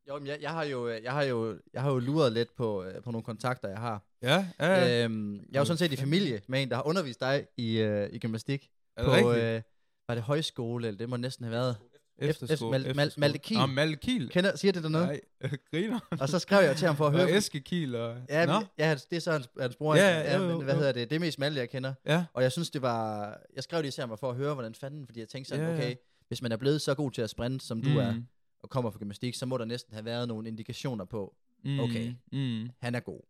Jo, 0.09 0.19
men 0.19 0.27
jeg, 0.27 0.39
jeg, 0.43 0.51
har 0.51 0.65
jo, 0.65 0.89
jeg, 0.89 1.13
har 1.13 1.23
jo, 1.23 1.59
jeg 1.73 1.83
har 1.83 1.91
jo 1.93 1.99
luret 1.99 2.33
lidt 2.33 2.57
på, 2.57 2.85
øh, 2.85 3.03
på 3.03 3.11
nogle 3.11 3.25
kontakter, 3.25 3.69
jeg 3.69 3.79
har. 3.79 4.03
Ja, 4.23 4.47
ja, 4.61 4.67
ja. 4.67 5.05
Øhm, 5.05 5.37
jeg 5.37 5.55
er 5.55 5.61
jo 5.61 5.65
sådan 5.65 5.79
set 5.79 5.93
i 5.93 5.97
familie 5.97 6.41
med 6.47 6.63
en, 6.63 6.69
der 6.69 6.77
har 6.77 6.87
undervist 6.87 7.21
dig 7.21 7.47
i, 7.57 7.79
øh, 7.81 8.09
i 8.13 8.19
gymnastik. 8.19 8.71
er 8.97 9.05
på, 9.05 9.11
det 9.11 9.17
rigtigt? 9.27 9.45
øh, 9.45 9.63
var 10.09 10.15
det 10.15 10.25
højskole, 10.25 10.87
eller 10.89 10.99
det 10.99 11.09
må 11.09 11.17
næsten 11.17 11.45
have 11.45 11.53
været. 11.53 11.77
Efterskole. 12.19 12.77
efter- 12.77 12.95
Mal-. 12.95 13.13
Malte 13.17 13.39
Kiel. 13.39 13.61
Nå, 13.61 13.67
Malte 13.67 13.97
Kiel. 13.97 14.29
Kender, 14.29 14.57
siger 14.57 14.73
det 14.73 14.83
der 14.83 14.89
noget? 14.89 15.07
Nej, 15.07 15.21
griner. 15.71 16.01
Og 16.21 16.29
så 16.29 16.39
skrev 16.39 16.65
jeg 16.65 16.77
til 16.77 16.87
ham 16.87 16.97
for 16.97 17.07
at 17.07 17.13
høre. 17.13 17.23
Og 17.25 17.37
Eske 17.37 17.61
Kiel. 17.61 17.95
Og... 17.95 18.17
Ja, 18.29 18.47
men- 18.59 18.67
ja, 18.79 18.97
det 19.11 19.17
er 19.17 19.21
så 19.21 19.33
hans, 19.33 19.49
hans 19.61 19.77
bror. 19.77 19.95
Ja, 19.97 20.21
ja, 20.21 20.37
jo, 20.43 20.49
men 20.49 20.65
hvad 20.65 20.75
jo. 20.75 20.79
hedder 20.79 20.93
det? 20.93 21.11
Det 21.11 21.17
er 21.17 21.21
mest 21.21 21.39
Malte, 21.39 21.61
jeg 21.61 21.71
kender. 21.71 21.95
ja. 22.07 22.25
Og 22.35 22.43
jeg 22.43 22.53
synes, 22.53 22.71
det 22.71 22.83
var... 22.83 23.27
Jeg 23.55 23.63
skrev 23.63 23.83
det 23.83 23.89
især 23.89 24.07
mig 24.07 24.19
for 24.19 24.31
at 24.31 24.37
høre, 24.37 24.55
hvordan 24.55 24.75
fanden, 24.75 25.07
fordi 25.07 25.21
jeg 25.21 25.29
tænkte 25.29 25.49
sådan, 25.49 25.65
Ja, 25.65 25.71
ja. 25.71 25.77
okay, 25.79 25.95
hvis 26.29 26.43
man 26.43 26.53
er 26.53 26.57
blevet 26.57 26.81
så 26.83 26.95
god 26.95 27.11
til 27.11 27.23
at 27.23 27.31
sprinte, 27.31 27.67
som 27.67 27.83
du 27.83 27.89
mm. 27.91 27.97
er, 27.97 28.15
og 28.63 28.71
kommer 28.71 28.91
fra 28.91 28.99
gymnastik, 28.99 29.35
så 29.35 29.47
må 29.47 29.59
der 29.59 29.65
næsten 29.65 29.95
have 29.95 30.05
været 30.05 30.29
nogle 30.29 30.49
indikationer 30.49 31.05
på, 31.05 31.35
Mm. 31.65 31.81
Okay. 31.81 32.15
Mm. 32.33 32.71
han 32.83 32.95
er 32.95 33.01
god. 33.01 33.21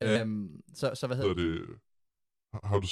Ja. 0.00 0.20
Øhm, 0.20 0.60
så, 0.74 0.90
så 0.94 1.06
hvad 1.06 1.16
hedder 1.16 1.30
er 1.30 1.34
det... 1.34 1.60
Har, 2.64 2.78
du... 2.78 2.86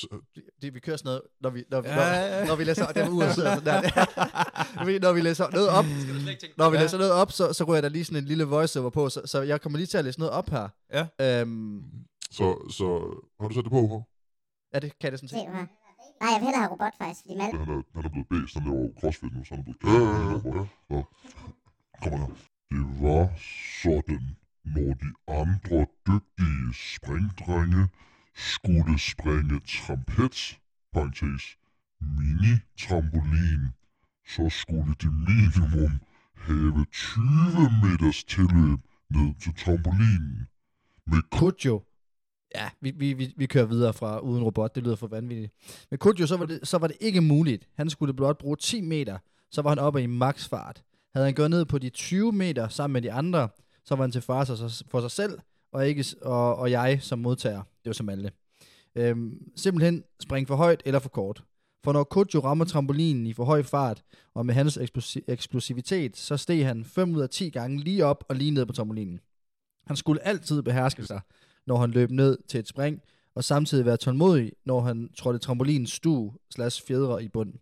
det? 0.62 0.74
Vi 0.74 0.80
kører 0.80 0.96
sådan 0.96 1.08
noget, 1.08 1.22
når 1.40 1.50
vi, 1.50 1.64
når, 1.70 1.80
vi, 1.80 1.88
Ja, 1.88 2.40
når, 2.40 2.46
når 2.46 2.56
vi 2.56 2.64
læser... 2.64 2.86
Det 2.86 3.02
var 3.02 3.08
uret 3.08 3.34
sådan 3.34 3.64
der. 3.64 3.80
Når 4.76 4.84
vi- 4.88 4.98
når 4.98 5.12
vi 5.12 5.20
læser 5.20 5.50
noget 5.50 5.68
op, 5.68 5.84
når 6.58 6.70
vi 6.70 6.76
Ja. 6.76 6.82
læser 6.82 6.98
noget 6.98 7.12
op, 7.12 7.32
så, 7.32 7.52
så 7.52 7.64
ryger 7.64 7.80
der 7.80 7.88
lige 7.88 8.04
sådan 8.04 8.22
en 8.22 8.28
lille 8.28 8.44
voiceover 8.44 8.90
på, 8.90 9.08
så, 9.08 9.22
så 9.24 9.42
jeg 9.42 9.60
kommer 9.60 9.76
lige 9.78 9.86
til 9.86 9.98
at 9.98 10.04
læse 10.04 10.18
noget 10.18 10.32
op 10.32 10.48
her. 10.50 10.68
Ja. 10.92 11.06
Øhm, 11.40 11.82
Så, 12.30 12.68
så 12.70 12.86
har 13.40 13.48
du 13.48 13.54
sat 13.54 13.64
det 13.64 13.72
på, 13.72 13.80
Hugo? 13.80 14.00
ja, 14.74 14.78
det 14.78 14.98
kan 14.98 15.02
jeg 15.02 15.12
det 15.12 15.20
sådan 15.20 15.28
Se 15.28 15.34
set. 15.36 15.68
Nej, 16.20 16.30
jeg 16.32 16.40
vil 16.40 16.46
hellere 16.46 16.62
have 16.62 16.72
robot 16.72 16.94
faktisk, 16.98 17.20
fordi 17.22 17.34
Malte... 17.38 17.58
Han 17.58 17.68
er, 17.78 17.82
han 17.96 18.04
er 18.04 18.08
blevet 18.14 18.28
bæst, 18.32 18.54
han 18.58 18.64
laver 18.68 18.88
crossfit 19.00 19.32
nu, 19.36 19.44
så 19.44 19.54
han 19.54 19.60
er 19.60 19.64
blevet 19.64 19.78
ja, 19.86 20.00
ja, 20.00 20.58
ja, 20.58 20.96
ja. 20.96 21.02
Kommer 22.02 22.18
her. 22.22 22.30
Det 22.72 22.84
var 23.04 23.24
sådan, 23.82 24.24
når 24.74 24.90
de 25.02 25.10
andre 25.40 25.78
dygtige 26.08 26.64
springdrenge 26.94 27.82
skulle 28.36 28.98
springe 28.98 29.60
trampet, 29.60 30.58
parentes, 30.92 31.42
mini-trampolin, 32.00 33.68
så 34.28 34.48
skulle 34.50 34.94
de 35.02 35.06
minimum 35.10 35.92
have 36.34 36.84
20 36.92 37.22
meters 37.82 38.24
tilløb 38.24 38.78
ned 39.10 39.40
til 39.42 39.54
trampolinen. 39.54 40.46
Med 41.06 41.22
Kujo. 41.30 41.82
Ja, 42.54 42.68
vi, 42.80 42.90
vi, 42.90 43.12
vi, 43.12 43.34
vi 43.36 43.46
kører 43.46 43.64
videre 43.66 43.92
fra 43.92 44.18
uden 44.18 44.44
robot, 44.44 44.74
det 44.74 44.82
lyder 44.82 44.96
for 44.96 45.06
vanvittigt. 45.06 45.52
Men 45.90 45.98
Kujo, 45.98 46.26
så 46.26 46.36
var 46.36 46.46
det, 46.46 46.60
så 46.68 46.78
var 46.78 46.86
det 46.86 46.96
ikke 47.00 47.20
muligt. 47.20 47.68
Han 47.76 47.90
skulle 47.90 48.14
blot 48.14 48.38
bruge 48.38 48.56
10 48.56 48.80
meter, 48.80 49.18
så 49.50 49.62
var 49.62 49.70
han 49.70 49.78
oppe 49.78 50.02
i 50.02 50.06
maksfart. 50.06 50.82
Havde 51.14 51.26
han 51.26 51.34
gået 51.34 51.50
ned 51.50 51.64
på 51.64 51.78
de 51.78 51.88
20 51.90 52.32
meter 52.32 52.68
sammen 52.68 52.92
med 52.92 53.02
de 53.02 53.12
andre, 53.12 53.48
så 53.84 53.94
var 53.96 54.04
han 54.04 54.12
til 54.12 54.20
far 54.22 54.44
sig- 54.44 54.86
for 54.90 55.00
sig 55.00 55.10
selv, 55.10 55.38
og, 55.72 55.88
ikke, 55.88 56.04
og, 56.22 56.56
og 56.56 56.70
jeg 56.70 56.98
som 57.02 57.18
modtager. 57.18 57.62
Det 57.62 57.86
var 57.86 57.92
som 57.92 58.08
alle. 58.08 58.30
Øhm, 58.94 59.50
simpelthen 59.56 60.04
spring 60.20 60.48
for 60.48 60.56
højt 60.56 60.82
eller 60.84 60.98
for 60.98 61.08
kort. 61.08 61.44
For 61.84 61.92
når 61.92 62.04
Kujo 62.04 62.40
rammer 62.40 62.64
trampolinen 62.64 63.26
i 63.26 63.32
for 63.32 63.44
høj 63.44 63.62
fart, 63.62 64.02
og 64.34 64.46
med 64.46 64.54
hans 64.54 64.78
eksplosivitet, 65.28 66.16
så 66.16 66.36
steg 66.36 66.66
han 66.66 66.84
5 66.84 67.14
ud 67.14 67.20
af 67.20 67.30
10 67.30 67.50
gange 67.50 67.80
lige 67.80 68.04
op 68.04 68.24
og 68.28 68.36
lige 68.36 68.50
ned 68.50 68.66
på 68.66 68.72
trampolinen. 68.72 69.20
Han 69.86 69.96
skulle 69.96 70.26
altid 70.26 70.62
beherske 70.62 71.04
sig, 71.04 71.20
når 71.66 71.76
han 71.76 71.90
løb 71.90 72.10
ned 72.10 72.38
til 72.48 72.60
et 72.60 72.68
spring, 72.68 73.00
og 73.34 73.44
samtidig 73.44 73.84
være 73.84 73.96
tålmodig, 73.96 74.52
når 74.64 74.80
han 74.80 75.10
trådte 75.18 75.38
trampolinens 75.38 75.92
stue 75.92 76.32
slash 76.50 76.86
fjedre 76.86 77.24
i 77.24 77.28
bunden. 77.28 77.60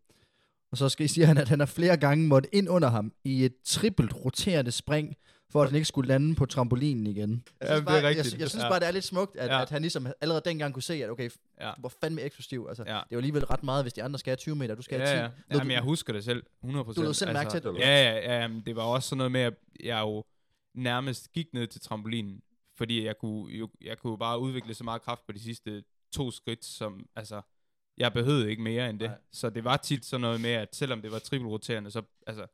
Og 0.72 0.78
så 0.78 0.88
skal 0.88 1.04
I 1.04 1.08
sige 1.08 1.26
han, 1.26 1.38
at 1.38 1.48
han 1.48 1.58
har 1.58 1.66
flere 1.66 1.96
gange 1.96 2.26
måtte 2.26 2.54
ind 2.54 2.68
under 2.68 2.88
ham 2.88 3.12
i 3.24 3.44
et 3.44 3.54
trippelt 3.64 4.14
roterende 4.24 4.70
spring, 4.70 5.16
for 5.50 5.62
at 5.62 5.68
han 5.68 5.74
ikke 5.76 5.84
skulle 5.88 6.08
lande 6.08 6.34
på 6.34 6.46
trampolinen 6.46 7.06
igen. 7.06 7.30
Jeg 7.60 7.68
Ja, 7.68 7.74
synes, 7.74 7.80
det 7.80 7.96
er 7.96 8.00
bare, 8.00 8.08
rigtigt. 8.08 8.32
Jeg, 8.32 8.40
jeg 8.40 8.50
synes 8.50 8.62
Ja. 8.64 8.68
bare, 8.68 8.80
det 8.80 8.86
er 8.88 8.92
lidt 8.92 9.04
smukt, 9.04 9.36
at, 9.36 9.48
Ja. 9.50 9.62
at 9.62 9.70
han 9.70 9.82
ligesom 9.82 10.06
allerede 10.20 10.42
dengang 10.44 10.74
kunne 10.74 10.82
se, 10.82 10.94
at 11.04 11.10
okay, 11.10 11.30
Ja. 11.60 11.66
du 11.76 11.82
var 11.82 11.92
fandme 12.00 12.20
eksplosiv. 12.20 12.66
Altså, 12.68 12.84
Ja. 12.86 12.90
Det 12.92 12.96
er 12.98 13.04
jo 13.12 13.16
alligevel 13.18 13.44
ret 13.44 13.62
meget, 13.62 13.84
hvis 13.84 13.92
de 13.92 14.02
andre 14.02 14.18
skal 14.18 14.30
have 14.30 14.36
20 14.36 14.56
meter, 14.56 14.74
du 14.74 14.82
skal 14.82 15.00
Ja, 15.00 15.06
have 15.06 15.16
10. 15.16 15.20
ja. 15.20 15.22
Lod 15.26 15.32
Jamen, 15.50 15.66
du- 15.66 15.72
jeg 15.72 15.82
husker 15.82 16.12
det 16.12 16.24
selv, 16.24 16.42
100%. 16.62 16.96
Du 17.00 17.02
lod 17.02 17.14
selv 17.14 17.32
mærke 17.32 17.50
til 17.50 17.62
det, 17.62 17.68
eller 17.68 17.80
Ja, 17.86 18.12
ja, 18.12 18.40
ja, 18.40 18.48
det 18.66 18.76
var 18.76 18.82
også 18.82 19.08
sådan 19.08 19.18
noget 19.18 19.32
med, 19.32 19.40
at 19.40 19.54
jeg 19.84 20.00
jo 20.00 20.24
nærmest 20.74 21.32
gik 21.32 21.46
ned 21.54 21.66
til 21.66 21.80
trampolinen, 21.80 22.40
fordi 22.76 23.04
jeg 23.04 23.18
kunne, 23.18 23.52
jo, 23.52 23.68
jeg 23.80 23.98
kunne 23.98 24.18
bare 24.18 24.38
udvikle 24.40 24.74
så 24.74 24.84
meget 24.84 25.02
kraft 25.02 25.26
på 25.26 25.32
de 25.32 25.40
sidste 25.40 25.82
to 26.12 26.30
skridt, 26.30 26.64
som, 26.64 27.06
altså, 27.16 27.40
jeg 27.98 28.12
behøvede 28.12 28.50
ikke 28.50 28.62
mere 28.62 28.90
end 28.90 29.00
det. 29.00 29.08
Nej. 29.10 29.18
Så 29.32 29.50
det 29.50 29.64
var 29.64 29.76
tit 29.76 30.04
sådan 30.04 30.20
noget 30.20 30.40
med, 30.40 30.50
at 30.50 30.76
selvom 30.76 31.02
det 31.02 31.12
var 31.12 31.18
trippelroterende, 31.18 31.90
så 31.90 32.02
altså, 32.26 32.46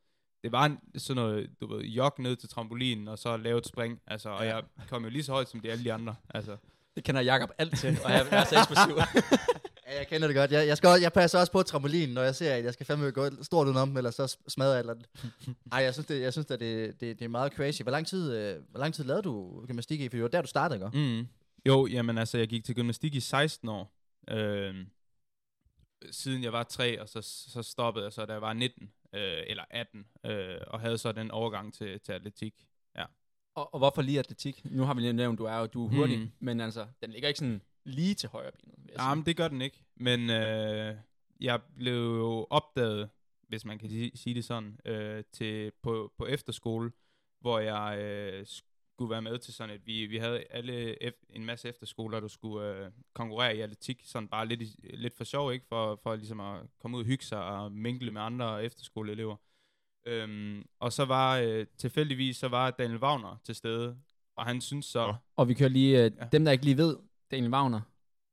det 0.43 0.51
var 0.51 0.65
en, 0.65 0.79
sådan 0.97 1.23
noget, 1.23 1.49
du 1.61 1.67
ved, 1.75 1.81
jog 1.83 2.13
ned 2.19 2.35
til 2.35 2.49
trampolinen, 2.49 3.07
og 3.07 3.19
så 3.19 3.37
lave 3.37 3.57
et 3.57 3.67
spring. 3.67 3.99
Altså, 4.07 4.29
og 4.29 4.43
Ja. 4.45 4.55
jeg 4.55 4.63
kom 4.89 5.03
jo 5.03 5.09
lige 5.09 5.23
så 5.23 5.31
højt 5.31 5.49
som 5.49 5.59
de 5.59 5.71
alle 5.71 5.83
de 5.83 5.93
andre. 5.93 6.15
Altså, 6.29 6.57
Det 6.95 7.03
kender 7.03 7.21
Jakob 7.21 7.49
alt 7.57 7.77
til, 7.77 7.97
og 8.05 8.11
jeg 8.11 8.27
er 8.31 8.45
så 8.45 8.55
eksplosiv. 8.59 8.95
Ja, 9.89 9.97
jeg 9.97 10.07
kender 10.07 10.27
det 10.27 10.35
godt. 10.35 10.51
Jeg, 10.51 10.67
jeg, 10.67 10.77
skal, 10.77 10.89
jeg 11.01 11.13
passer 11.13 11.39
også 11.39 11.51
på 11.51 11.63
trampolinen, 11.63 12.13
når 12.15 12.21
jeg 12.21 12.35
ser, 12.35 12.53
at 12.55 12.63
jeg 12.63 12.73
skal 12.73 12.85
fandme 12.85 13.11
gå 13.11 13.43
stort 13.43 13.67
udenom, 13.67 13.97
eller 13.97 14.11
så 14.11 14.37
smadre 14.47 14.71
jeg 14.71 14.79
et 14.79 14.83
eller 14.83 14.93
andet. 14.93 15.07
Ej, 15.71 15.79
jeg 15.79 15.93
synes, 15.93 16.07
det, 16.07 16.21
jeg 16.21 16.33
synes 16.33 16.51
at 16.51 16.59
det, 16.59 16.99
det, 17.01 17.19
det 17.19 17.25
er 17.25 17.29
meget 17.29 17.53
crazy. 17.53 17.81
Hvor 17.81 17.91
lang 17.91 18.07
tid, 18.07 18.33
øh, 18.37 18.61
hvor 18.69 18.79
lang 18.79 18.93
tid 18.93 19.03
lavede 19.03 19.23
du 19.23 19.63
gymnastik 19.67 20.01
i? 20.01 20.09
For 20.09 20.15
det 20.15 20.21
var 20.23 20.27
der, 20.29 20.41
du 20.41 20.47
startede, 20.47 20.85
ikke? 20.85 20.97
Mm. 21.21 21.27
Jo, 21.65 21.87
jamen 21.87 22.17
altså, 22.17 22.37
jeg 22.37 22.47
gik 22.47 22.63
til 22.65 22.75
gymnastik 22.75 23.15
i 23.15 23.19
16 23.19 23.69
år. 23.69 23.93
Øhm, 24.29 24.85
siden 26.11 26.43
jeg 26.43 26.53
var 26.53 26.63
3, 26.63 27.01
og 27.01 27.09
så, 27.09 27.21
så 27.21 27.63
stoppede 27.63 28.05
jeg 28.05 28.13
så, 28.13 28.25
da 28.25 28.33
jeg 28.33 28.41
var 28.41 28.53
19, 28.53 28.91
øh, 29.17 29.43
eller 29.47 29.63
18, 29.69 30.05
øh, 30.25 30.57
og 30.67 30.79
havde 30.79 30.97
så 30.97 31.11
den 31.11 31.31
overgang 31.31 31.73
til, 31.73 31.99
til 31.99 32.11
atletik. 32.13 32.67
og, 33.55 33.73
og 33.73 33.79
hvorfor 33.79 34.01
lige 34.01 34.19
atletik? 34.19 34.65
Nu 34.65 34.83
har 34.83 34.93
vi 34.93 35.01
lige 35.01 35.13
nævnt, 35.13 35.39
du 35.39 35.45
er 35.45 35.57
jo 35.59 35.65
du 35.65 35.85
er 35.85 35.89
hurtig, 35.89 36.19
Mm. 36.19 36.31
men 36.39 36.61
altså, 36.61 36.87
den 37.01 37.11
ligger 37.11 37.27
ikke 37.27 37.37
sådan 37.39 37.61
lige 37.83 38.13
til 38.15 38.29
højre 38.29 38.51
benet. 38.51 38.91
Jamen, 38.99 39.25
det 39.25 39.37
gør 39.37 39.47
den 39.47 39.61
ikke. 39.61 39.83
Men 39.95 40.29
øh, 40.29 40.95
jeg 41.39 41.61
blev 41.75 41.93
jo 41.93 42.47
opdaget, 42.49 43.09
hvis 43.47 43.65
man 43.65 43.79
kan 43.79 43.89
si- 43.89 44.11
sige 44.15 44.33
det 44.35 44.45
sådan, 44.45 44.79
øh, 44.85 45.23
til, 45.31 45.71
på, 45.83 46.13
på 46.17 46.25
efterskole, 46.25 46.91
hvor 47.39 47.59
jeg 47.59 47.97
øh, 47.99 48.45
skulle 48.97 49.09
være 49.11 49.21
med 49.21 49.37
til 49.39 49.53
sådan 49.53 49.75
et, 49.75 49.81
vi, 49.87 50.05
vi 50.05 50.17
havde 50.17 50.43
alle 50.49 50.95
ef- 51.07 51.25
en 51.29 51.45
masse 51.45 51.67
efterskoler, 51.69 52.19
der 52.19 52.27
skulle 52.27 52.75
øh, 52.85 52.91
konkurrere 53.13 53.55
i 53.57 53.61
atletik, 53.61 54.01
sådan 54.05 54.27
bare 54.27 54.47
lidt, 54.47 54.61
i- 54.61 54.75
lidt 54.93 55.17
for 55.17 55.23
sjov, 55.23 55.53
ikke? 55.53 55.65
For, 55.69 55.99
for 56.03 56.15
ligesom 56.15 56.39
at 56.39 56.61
komme 56.81 56.97
ud 56.97 57.01
og 57.03 57.07
hygge 57.07 57.25
sig 57.25 57.43
og 57.45 57.71
mingle 57.71 58.11
med 58.11 58.21
andre 58.21 58.63
efterskoleelever. 58.63 59.35
Øhm, 60.05 60.65
og 60.79 60.93
så 60.93 61.05
var 61.05 61.37
øh, 61.37 61.65
tilfældigvis, 61.77 62.37
så 62.37 62.47
var 62.47 62.71
Daniel 62.71 62.99
Wagner 62.99 63.41
til 63.43 63.55
stede, 63.55 63.97
og 64.35 64.45
han 64.45 64.61
synes 64.61 64.85
så, 64.85 65.15
Og 65.35 65.47
vi 65.47 65.53
kører 65.53 65.69
lige, 65.69 66.05
øh, 66.05 66.11
Ja. 66.19 66.27
dem 66.31 66.45
der 66.45 66.51
ikke 66.51 66.65
lige 66.65 66.77
ved, 66.77 66.97
Daniel 67.31 67.53
Wagner, 67.53 67.81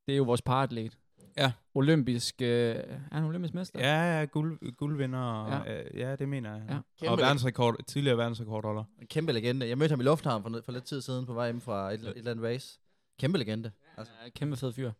det 0.06 0.12
er 0.12 0.16
jo 0.16 0.24
vores 0.24 0.42
paratlet. 0.42 0.98
Ja. 1.36 1.52
Olympisk, 1.74 2.42
øh, 2.42 2.48
er 2.48 2.84
han 3.12 3.24
olympisk 3.24 3.54
mester? 3.54 3.80
Ja, 3.80 4.18
ja, 4.18 4.24
guld, 4.24 4.72
guldvinder. 4.76 5.18
Og, 5.18 5.66
Ja. 5.66 5.82
Øh, 5.84 5.98
ja, 5.98 6.16
det 6.16 6.28
mener 6.28 6.52
jeg. 6.54 6.62
Ja. 6.68 6.74
Kæmpe 7.00 7.10
Og 7.12 7.18
verdensrekord, 7.18 7.76
tidligere 7.86 8.18
verdensrekordholder. 8.18 8.84
En 9.00 9.06
kæmpe 9.06 9.32
legende. 9.32 9.68
Jeg 9.68 9.78
mødte 9.78 9.92
ham 9.92 10.00
i 10.00 10.04
lufthavnen 10.04 10.42
for, 10.52 10.60
for 10.64 10.72
lidt 10.72 10.84
tid 10.84 11.00
siden 11.00 11.26
på 11.26 11.32
vej 11.34 11.46
hjem 11.46 11.60
fra 11.60 11.92
et, 11.92 12.00
et 12.00 12.12
eller 12.16 12.30
andet 12.30 12.44
race. 12.44 12.78
Kæmpe 13.20 13.38
legende. 13.38 13.70
Altså, 13.96 14.12
Ja, 14.24 14.30
kæmpe 14.30 14.56
fed 14.56 14.72
fyr. 14.72 14.90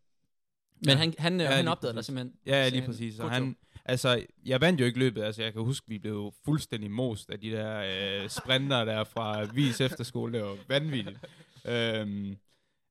Men 0.81 0.89
Ja. 0.89 0.95
han, 0.97 1.15
han, 1.19 1.41
ja, 1.41 1.45
Ja, 1.51 1.57
han 1.57 1.69
opdagede 1.69 1.97
dig 1.97 2.05
simpelthen. 2.05 2.35
Ja, 2.47 2.53
ja, 2.63 2.69
lige 2.69 2.81
han- 2.81 2.91
præcis. 2.91 3.19
Og 3.19 3.31
han, 3.31 3.57
altså, 3.85 4.25
jeg 4.47 4.61
vandt 4.61 4.81
jo 4.81 4.85
ikke 4.87 4.99
løbet. 4.99 5.23
Altså, 5.23 5.43
jeg 5.43 5.53
kan 5.53 5.63
huske, 5.63 5.89
vi 5.89 5.99
blev 5.99 6.33
fuldstændig 6.45 6.91
most 6.91 7.31
af 7.31 7.41
de 7.41 7.51
der 7.51 7.83
øh, 8.23 8.29
sprinter 8.29 8.85
der 8.85 9.05
fra 9.05 9.45
Vis 9.45 9.81
Efterskole. 9.81 10.33
Det 10.39 10.43
var 10.45 10.57
vanvittigt. 10.69 11.19
øhm, 11.67 12.37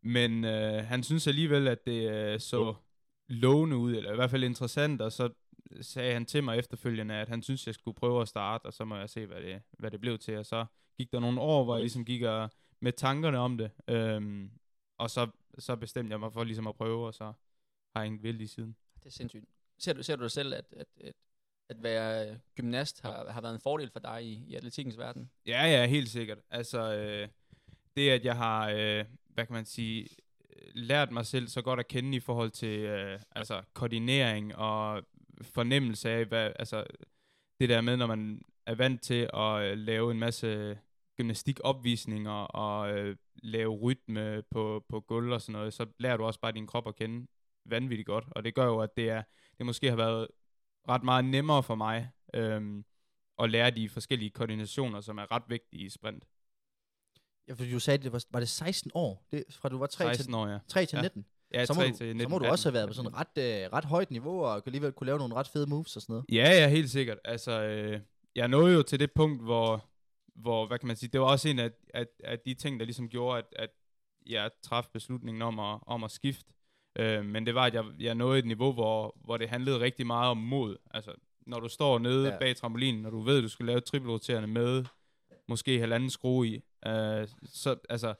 men 0.03 0.45
øh, 0.45 0.85
han 0.85 1.03
synes 1.03 1.27
alligevel, 1.27 1.67
at 1.67 1.85
det 1.85 2.11
øh, 2.11 2.39
så 2.39 2.73
lovende 3.33 3.77
ud, 3.77 3.95
eller 3.95 4.11
i 4.11 4.15
hvert 4.15 4.29
fald 4.29 4.43
interessant, 4.43 5.01
og 5.01 5.11
så 5.11 5.29
sagde 5.81 6.13
han 6.13 6.25
til 6.25 6.43
mig 6.43 6.57
efterfølgende, 6.57 7.13
at 7.13 7.29
han 7.29 7.41
synes, 7.43 7.67
jeg 7.67 7.75
skulle 7.75 7.95
prøve 7.95 8.21
at 8.21 8.27
starte, 8.27 8.65
og 8.65 8.73
så 8.73 8.85
må 8.85 8.95
jeg 8.95 9.09
se, 9.09 9.25
hvad 9.25 9.41
det, 9.41 9.61
hvad 9.71 9.91
det 9.91 10.01
blev 10.01 10.19
til. 10.19 10.37
Og 10.37 10.45
så 10.45 10.65
gik 10.97 11.11
der 11.11 11.19
nogle 11.19 11.41
år, 11.41 11.63
hvor 11.63 11.75
jeg 11.75 11.81
ligesom 11.81 12.05
gik 12.05 12.21
og, 12.21 12.49
med 12.79 12.91
tankerne 12.91 13.37
om 13.37 13.57
det, 13.57 13.71
øhm, 13.87 14.51
og 14.97 15.09
så, 15.09 15.27
så 15.57 15.75
bestemte 15.75 16.11
jeg 16.11 16.19
mig 16.19 16.33
for 16.33 16.43
ligesom 16.43 16.67
at 16.67 16.75
prøve, 16.75 17.07
og 17.07 17.13
så 17.13 17.25
har 17.95 18.01
jeg 18.01 18.05
ingen 18.05 18.23
vildt 18.23 18.41
i 18.41 18.47
siden. 18.47 18.75
Det 18.99 19.05
er 19.05 19.11
sindssygt. 19.11 19.45
Ser 19.79 19.93
du, 19.93 20.03
ser 20.03 20.15
du 20.15 20.23
dig 20.23 20.31
selv, 20.31 20.53
at, 20.53 20.65
at, 20.77 20.87
at, 21.01 21.13
at 21.69 21.83
være 21.83 22.39
gymnast 22.55 23.01
har, 23.01 23.31
har 23.31 23.41
været 23.41 23.53
en 23.53 23.59
fordel 23.59 23.89
for 23.89 23.99
dig 23.99 24.25
i, 24.25 24.43
i 24.47 24.55
atletikkens 24.55 24.97
verden? 24.97 25.31
Ja, 25.45 25.65
ja, 25.65 25.85
helt 25.85 26.09
sikkert. 26.09 26.37
Altså, 26.49 26.93
øh, 26.95 27.27
det 27.95 28.09
at 28.09 28.25
jeg 28.25 28.37
har, 28.37 28.69
øh, 28.69 29.05
hvad 29.27 29.45
kan 29.45 29.53
man 29.53 29.65
sige, 29.65 30.07
lært 30.73 31.11
mig 31.11 31.25
selv 31.25 31.47
så 31.47 31.61
godt 31.61 31.79
at 31.79 31.87
kende 31.87 32.17
i 32.17 32.19
forhold 32.19 32.51
til 32.51 32.79
øh, 32.79 33.19
altså, 33.31 33.61
koordinering 33.73 34.55
og 34.55 35.03
fornemmelse 35.41 36.09
af, 36.09 36.25
hvad, 36.25 36.51
altså, 36.59 36.83
det 37.59 37.69
der 37.69 37.81
med, 37.81 37.97
når 37.97 38.07
man 38.07 38.41
er 38.65 38.75
vant 38.75 39.01
til 39.01 39.29
at 39.33 39.61
øh, 39.61 39.77
lave 39.77 40.11
en 40.11 40.19
masse 40.19 40.77
gymnastikopvisninger 41.17 42.31
og 42.31 42.91
øh, 42.91 43.15
lave 43.35 43.75
rytme 43.75 44.43
på, 44.51 44.85
på 44.89 44.99
gulv 44.99 45.31
og 45.31 45.41
sådan 45.41 45.53
noget, 45.53 45.73
så 45.73 45.85
lærer 45.99 46.17
du 46.17 46.23
også 46.23 46.39
bare 46.39 46.51
din 46.51 46.67
krop 46.67 46.87
at 46.87 46.95
kende 46.95 47.27
vanvittigt 47.65 48.07
godt. 48.07 48.25
Og 48.31 48.45
det 48.45 48.55
gør 48.55 48.65
jo, 48.65 48.79
at 48.79 48.89
det, 48.97 49.09
er, 49.09 49.23
det 49.57 49.65
måske 49.65 49.89
har 49.89 49.95
været 49.95 50.27
ret 50.89 51.03
meget 51.03 51.25
nemmere 51.25 51.63
for 51.63 51.75
mig 51.75 52.11
øhm, 52.33 52.85
at 53.39 53.49
lære 53.49 53.71
de 53.71 53.89
forskellige 53.89 54.29
koordinationer, 54.29 55.01
som 55.01 55.17
er 55.17 55.31
ret 55.31 55.43
vigtige 55.47 55.85
i 55.85 55.89
sprint 55.89 56.25
ja, 57.47 57.53
for 57.53 57.65
du 57.71 57.79
sagde, 57.79 58.03
det 58.03 58.11
var, 58.11 58.23
var 58.31 58.39
det 58.39 58.49
16 58.49 58.91
år? 58.93 59.27
Det, 59.31 59.43
fra 59.49 59.69
du 59.69 59.77
var 59.77 59.87
3 59.87 60.05
til, 60.09 60.15
16 60.15 60.35
år, 60.35 60.47
ja. 60.47 60.57
3 60.67 60.85
til 60.85 60.95
Ja. 60.97 61.01
19? 61.01 61.25
Ja, 61.53 61.65
så, 61.65 61.73
må 61.73 61.81
3 61.81 61.87
du, 61.89 61.97
til 61.97 62.05
19, 62.07 62.21
så 62.21 62.29
må 62.29 62.37
du 62.37 62.43
18. 62.43 62.51
også 62.51 62.69
have 62.69 62.73
været 62.73 62.87
på 62.87 62.93
sådan 62.93 63.11
et 63.11 63.17
ret, 63.17 63.63
øh, 63.65 63.73
ret 63.73 63.85
højt 63.85 64.11
niveau, 64.11 64.43
og 64.45 64.61
alligevel 64.65 64.91
kunne 64.91 65.05
lave 65.05 65.17
nogle 65.17 65.35
ret 65.35 65.47
fede 65.47 65.67
moves 65.69 65.95
og 65.95 66.01
sådan 66.01 66.13
noget. 66.13 66.25
Ja, 66.31 66.61
ja, 66.61 66.67
helt 66.69 66.89
sikkert. 66.89 67.17
Altså, 67.25 67.51
øh, 67.63 67.99
jeg 68.35 68.47
nåede 68.47 68.73
jo 68.75 68.81
til 68.83 68.99
det 68.99 69.11
punkt, 69.11 69.41
hvor, 69.43 69.85
hvor 70.35 70.67
hvad 70.67 70.79
kan 70.79 70.87
man 70.87 70.95
sige, 70.95 71.09
det 71.13 71.21
var 71.21 71.27
også 71.27 71.49
en 71.49 71.59
af, 71.59 71.71
af, 71.93 72.05
af 72.23 72.39
de 72.39 72.53
ting, 72.53 72.79
der 72.79 72.85
ligesom 72.85 73.09
gjorde, 73.09 73.37
at, 73.37 73.45
at 73.55 73.69
jeg 74.25 74.51
traf 74.63 74.85
beslutningen 74.93 75.41
om 75.41 75.59
at, 75.59 75.79
om 75.87 76.03
at 76.03 76.11
skifte. 76.11 76.53
Øh, 76.99 77.25
men 77.25 77.45
det 77.45 77.55
var, 77.55 77.65
at 77.65 77.73
jeg, 77.73 77.85
jeg 77.99 78.15
nåede 78.15 78.39
et 78.39 78.45
niveau, 78.45 78.71
hvor, 78.73 79.17
hvor 79.23 79.37
det 79.37 79.49
handlede 79.49 79.79
rigtig 79.79 80.07
meget 80.07 80.29
om 80.29 80.37
mod. 80.37 80.77
Altså, 80.91 81.11
når 81.47 81.59
du 81.59 81.67
står 81.69 81.99
nede 81.99 82.27
Ja. 82.29 82.37
bag 82.39 82.55
trampolinen, 82.55 83.01
når 83.01 83.09
du 83.09 83.21
ved, 83.21 83.37
at 83.37 83.43
du 83.43 83.49
skal 83.49 83.65
lave 83.65 83.77
et 83.77 83.83
trippelroterende 83.83 84.47
med 84.47 84.85
måske 85.47 85.79
halvanden 85.79 86.09
skrue 86.09 86.47
i, 86.47 86.55
øh, 86.87 87.27
så 87.45 87.75
altså, 87.89 88.13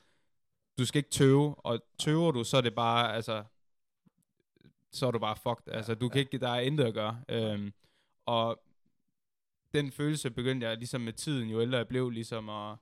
du 0.77 0.85
skal 0.85 0.99
ikke 0.99 1.09
tøve, 1.09 1.55
og 1.65 1.79
tøver 1.99 2.31
du, 2.31 2.43
så 2.43 2.57
er 2.57 2.61
det 2.61 2.75
bare, 2.75 3.13
altså, 3.15 3.43
så 4.91 5.07
er 5.07 5.11
du 5.11 5.19
bare 5.19 5.35
fucked. 5.35 5.73
Altså, 5.73 5.95
du 5.95 6.09
kan 6.09 6.19
ikke, 6.19 6.37
der 6.37 6.49
er 6.49 6.59
intet 6.59 6.83
at 6.85 6.93
gøre. 6.93 7.23
Øhm, 7.29 7.73
og 8.25 8.63
den 9.73 9.91
følelse 9.91 10.31
begyndte 10.31 10.67
jeg 10.67 10.77
ligesom 10.77 11.01
med 11.01 11.13
tiden, 11.13 11.49
jo 11.49 11.61
ældre 11.61 11.77
jeg 11.77 11.87
blev, 11.87 12.09
ligesom 12.09 12.49
at, 12.49 12.77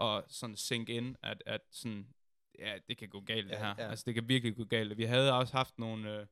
at 0.00 0.24
sådan 0.28 0.56
sink 0.56 0.88
ind, 0.88 1.16
at, 1.22 1.42
at 1.46 1.60
sådan, 1.70 2.06
ja, 2.58 2.74
det 2.88 2.98
kan 2.98 3.08
gå 3.08 3.20
galt 3.20 3.46
det 3.46 3.52
Ja, 3.52 3.58
her. 3.58 3.74
ja. 3.78 3.88
Altså, 3.90 4.04
det 4.06 4.14
kan 4.14 4.28
virkelig 4.28 4.56
gå 4.56 4.64
galt. 4.64 4.96
Vi 4.98 5.04
havde 5.04 5.32
også 5.32 5.56
haft 5.56 5.78
nogle, 5.78 6.20
øh, 6.20 6.26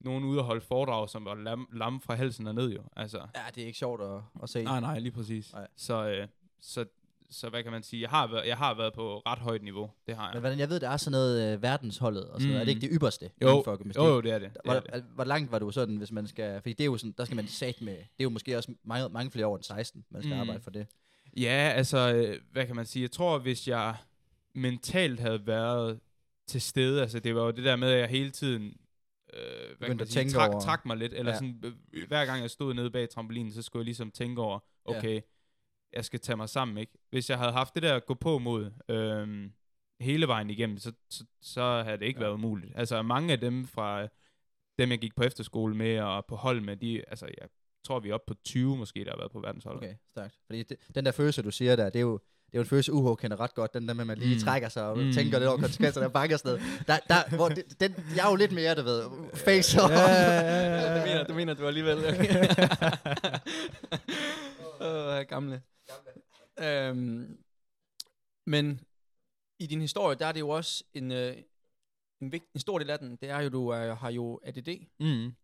nogen 0.00 0.24
ude 0.24 0.38
at 0.38 0.44
holde 0.44 0.60
foredrag, 0.60 1.08
som 1.08 1.24
var 1.24 1.34
lam, 1.34 1.68
lam 1.72 2.00
fra 2.00 2.14
halsen 2.14 2.46
og 2.46 2.54
ned 2.54 2.70
jo. 2.70 2.82
Altså, 2.96 3.18
Ja, 3.34 3.44
det 3.54 3.62
er 3.62 3.66
ikke 3.66 3.78
sjovt 3.78 4.00
at, 4.02 4.22
at 4.42 4.48
se. 4.50 4.64
nej, 4.64 4.80
nej, 4.80 4.98
lige 4.98 5.12
præcis. 5.12 5.52
Nej. 5.52 5.68
Så, 5.76 6.06
øh, 6.08 6.28
så, 6.62 6.84
så 7.30 7.48
hvad 7.48 7.62
kan 7.62 7.72
man 7.72 7.82
sige, 7.82 8.02
jeg 8.02 8.10
har, 8.10 8.26
været, 8.26 8.46
jeg 8.46 8.56
har 8.56 8.74
været 8.74 8.92
på 8.92 9.18
ret 9.26 9.38
højt 9.38 9.62
niveau, 9.62 9.90
det 10.06 10.16
har 10.16 10.24
jeg. 10.26 10.34
Men 10.34 10.40
hvordan, 10.40 10.58
jeg 10.58 10.68
ved, 10.68 10.80
der 10.80 10.88
er 10.88 10.96
sådan 10.96 11.12
noget 11.12 11.52
øh, 11.54 11.62
verdensholdet 11.62 12.24
og 12.24 12.40
sådan 12.40 12.48
noget. 12.52 12.60
Er 12.60 12.64
det 12.64 12.74
Mm. 12.74 12.76
ikke 12.76 12.88
det 12.92 12.96
ypperste 12.96 13.30
jo, 13.42 13.62
for 13.64 13.78
jo, 13.96 14.08
jo, 14.14 14.20
det 14.20 14.30
er 14.32 14.38
det. 14.38 14.50
det, 14.54 14.60
Hvor, 14.64 14.72
er 14.74 14.80
det. 14.80 15.04
hvor 15.14 15.24
langt 15.24 15.52
var 15.52 15.58
du 15.58 15.70
sådan, 15.70 15.96
hvis 15.96 16.12
man 16.12 16.26
skal... 16.26 16.60
Fordi 16.60 16.72
det 16.72 16.80
er 16.80 16.86
jo 16.86 16.96
sådan, 16.96 17.14
der 17.18 17.24
skal 17.24 17.36
man 17.36 17.48
sat 17.48 17.80
med... 17.82 17.92
Det 17.96 18.02
er 18.18 18.24
jo 18.24 18.30
måske 18.30 18.56
også 18.56 18.74
mange, 18.84 19.08
mange 19.08 19.30
flere 19.30 19.46
år 19.46 19.56
end 19.56 19.64
16, 19.64 20.04
man 20.10 20.22
skal 20.22 20.34
Mm. 20.34 20.40
arbejde 20.40 20.60
for 20.62 20.70
det. 20.70 20.86
Ja, 21.36 21.72
altså, 21.76 22.14
øh, 22.14 22.40
hvad 22.52 22.66
kan 22.66 22.76
man 22.76 22.86
sige? 22.86 23.02
Jeg 23.02 23.10
tror, 23.10 23.38
hvis 23.38 23.68
jeg 23.68 23.96
mentalt 24.54 25.20
havde 25.20 25.46
været 25.46 26.00
til 26.46 26.60
stede, 26.60 27.00
altså 27.02 27.18
det 27.20 27.34
var 27.34 27.42
jo 27.44 27.50
det 27.50 27.64
der 27.64 27.76
med, 27.76 27.88
at 27.90 27.98
jeg 28.00 28.08
hele 28.08 28.30
tiden 28.30 28.76
øh, 29.34 29.40
hvad 29.78 29.88
kan 29.88 29.96
man 29.96 30.06
sige, 30.06 30.20
tænke 30.20 30.32
trak, 30.32 30.50
over- 30.50 30.60
trak 30.60 30.86
mig 30.86 30.96
lidt, 30.96 31.12
eller 31.14 31.32
Ja. 31.32 31.36
sådan, 31.38 31.62
øh, 31.92 32.08
hver 32.08 32.24
gang 32.26 32.42
jeg 32.42 32.50
stod 32.50 32.74
nede 32.74 32.90
bag 32.90 33.08
trampolinen, 33.10 33.52
så 33.52 33.62
skulle 33.62 33.80
jeg 33.80 33.84
ligesom 33.84 34.10
tænke 34.10 34.40
over, 34.42 34.58
Ja. 34.90 35.20
Jeg 35.92 36.04
skal 36.04 36.20
tage 36.20 36.36
mig 36.36 36.48
sammen, 36.48 36.78
ikke? 36.78 36.92
Hvis 37.10 37.30
jeg 37.30 37.38
havde 37.38 37.52
haft 37.52 37.74
det 37.74 37.82
der 37.82 38.00
gå 38.00 38.14
på 38.14 38.38
mod 38.38 38.70
øh, 38.88 39.50
hele 40.00 40.28
vejen 40.28 40.50
igennem, 40.50 40.78
så, 40.78 40.92
så, 41.10 41.24
så 41.42 41.82
havde 41.82 41.98
det 41.98 42.04
ikke 42.04 42.20
Ja. 42.20 42.24
ja. 42.24 42.28
været 42.30 42.38
umuligt. 42.38 42.72
Altså 42.76 43.02
mange 43.02 43.32
af 43.32 43.40
dem 43.40 43.66
fra 43.66 44.08
dem, 44.78 44.90
jeg 44.90 44.98
gik 44.98 45.14
på 45.16 45.22
efterskole 45.22 45.74
med 45.74 46.00
og 46.00 46.26
på 46.26 46.36
hold 46.36 46.60
med, 46.60 46.76
de, 46.76 47.02
altså 47.08 47.26
jeg 47.26 47.48
tror, 47.84 48.00
vi 48.00 48.10
er 48.10 48.14
oppe 48.14 48.34
på 48.34 48.40
20 48.44 48.76
måske, 48.76 49.04
der 49.04 49.10
har 49.10 49.18
været 49.18 49.32
på 49.32 49.40
verdensholdet. 49.40 49.82
Okay, 49.82 49.94
stærkt. 50.10 50.34
Fordi 50.46 50.62
det, 50.62 50.76
den 50.94 51.04
der 51.04 51.12
følelse, 51.12 51.42
du 51.42 51.50
siger 51.50 51.76
der, 51.76 51.84
det 51.84 51.96
er 51.96 52.00
jo, 52.00 52.12
det 52.46 52.54
er 52.54 52.58
jo 52.58 52.60
en 52.60 52.66
følelse, 52.66 52.92
UH 52.92 53.16
kender 53.16 53.40
ret 53.40 53.54
godt. 53.54 53.74
Den 53.74 53.88
der 53.88 53.94
med, 53.94 54.00
at 54.00 54.06
man 54.06 54.18
lige 54.18 54.34
mm. 54.34 54.40
Trækker 54.40 54.68
sig 54.68 54.86
og 54.86 54.98
mm. 54.98 55.12
Tænker 55.12 55.38
lidt 55.38 55.48
over 55.48 55.58
konsekvenser, 55.58 56.00
der 56.00 56.08
banker 56.08 56.36
sådan 56.36 56.60
noget. 56.60 56.86
Der, 56.86 56.98
der, 57.08 57.36
hvor 57.36 57.48
det, 57.48 57.80
den, 57.80 57.94
jeg 58.16 58.26
er 58.26 58.30
jo 58.30 58.36
lidt 58.36 58.52
mere, 58.52 58.74
du 58.74 58.82
ved, 58.82 59.02
face 59.34 59.82
on. 59.82 59.90
du, 60.96 61.06
mener, 61.06 61.24
du 61.24 61.34
mener, 61.34 61.54
du 61.54 61.66
alligevel... 61.66 61.98
Åh, 64.80 65.18
uh, 65.20 65.26
gamle. 65.28 65.62
Øhm, 66.60 67.44
men 68.46 68.80
i 69.58 69.66
din 69.66 69.80
historie, 69.80 70.16
der 70.18 70.26
er 70.26 70.32
det 70.32 70.40
jo 70.40 70.48
også 70.48 70.84
en, 70.94 71.12
øh, 71.12 71.36
en, 72.20 72.32
vigt, 72.32 72.44
en 72.54 72.60
stor 72.60 72.78
del 72.78 72.90
af 72.90 72.98
den, 72.98 73.16
det 73.16 73.30
er 73.30 73.40
jo, 73.40 73.48
du 73.48 73.68
er, 73.68 73.94
har 73.94 74.10
jo 74.10 74.40
ADD, 74.44 74.68
Mm. 75.00 75.34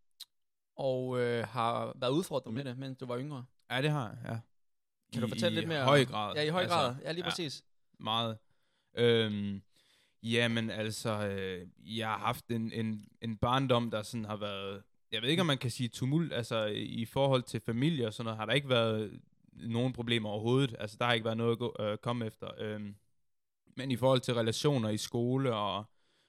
og 0.77 1.21
øh, 1.21 1.47
har 1.47 1.93
været 1.97 2.11
udfordret 2.13 2.55
med 2.55 2.65
det, 2.65 2.79
mens 2.79 2.99
du 2.99 3.07
var 3.07 3.19
yngre. 3.19 3.45
Ja, 3.71 3.83
det 3.83 3.91
har 3.91 4.09
jeg, 4.09 4.19
ja. 4.25 4.39
Kan 5.13 5.21
du 5.23 5.27
I- 5.27 5.31
fortælle 5.31 5.57
i 5.57 5.61
lidt 5.61 5.69
mere? 5.69 5.85
høj 5.85 6.05
grad. 6.05 6.35
Ja, 6.37 6.43
i 6.43 6.49
høj 6.49 6.63
altså, 6.63 6.77
grad. 6.77 6.97
Ja, 7.03 7.13
lige 7.13 7.25
ja. 7.25 7.31
præcis. 7.31 7.65
Meget. 8.01 8.39
Øhm, 8.95 9.63
Jamen 10.23 10.71
altså, 10.71 11.27
øh, 11.29 11.69
jeg 11.99 12.09
har 12.09 12.19
haft 12.19 12.47
en, 12.51 12.73
en, 12.73 13.09
en 13.23 13.37
barndom, 13.37 13.91
der 13.91 14.03
sådan 14.03 14.25
har 14.25 14.37
været, 14.37 14.83
jeg 15.13 15.23
ved 15.23 15.29
ikke 15.29 15.41
om 15.41 15.47
man 15.47 15.59
kan 15.59 15.71
sige 15.71 15.89
tumult, 15.89 16.33
altså 16.33 16.65
i 16.77 17.05
forhold 17.05 17.43
til 17.43 17.61
familie 17.61 18.07
og 18.07 18.15
sådan 18.15 18.25
noget, 18.25 18.39
har 18.39 18.47
der 18.47 18.53
ikke 18.53 18.69
været 18.69 19.21
nogen 19.61 19.93
problemer 19.93 20.29
overhovedet. 20.29 20.77
Altså 20.79 20.97
der 21.01 21.05
har 21.05 21.13
ikke 21.13 21.25
været 21.25 21.37
noget 21.37 21.53
at 21.53 21.59
gå, 21.59 21.77
øh, 21.81 21.99
komme 21.99 22.27
efter. 22.27 22.51
Øhm, 22.59 22.97
men 23.77 23.91
i 23.91 23.97
forhold 23.97 24.21
til 24.21 24.35
relationer 24.35 24.89
i 24.89 24.97
skole 24.97 25.55
og, 25.55 25.85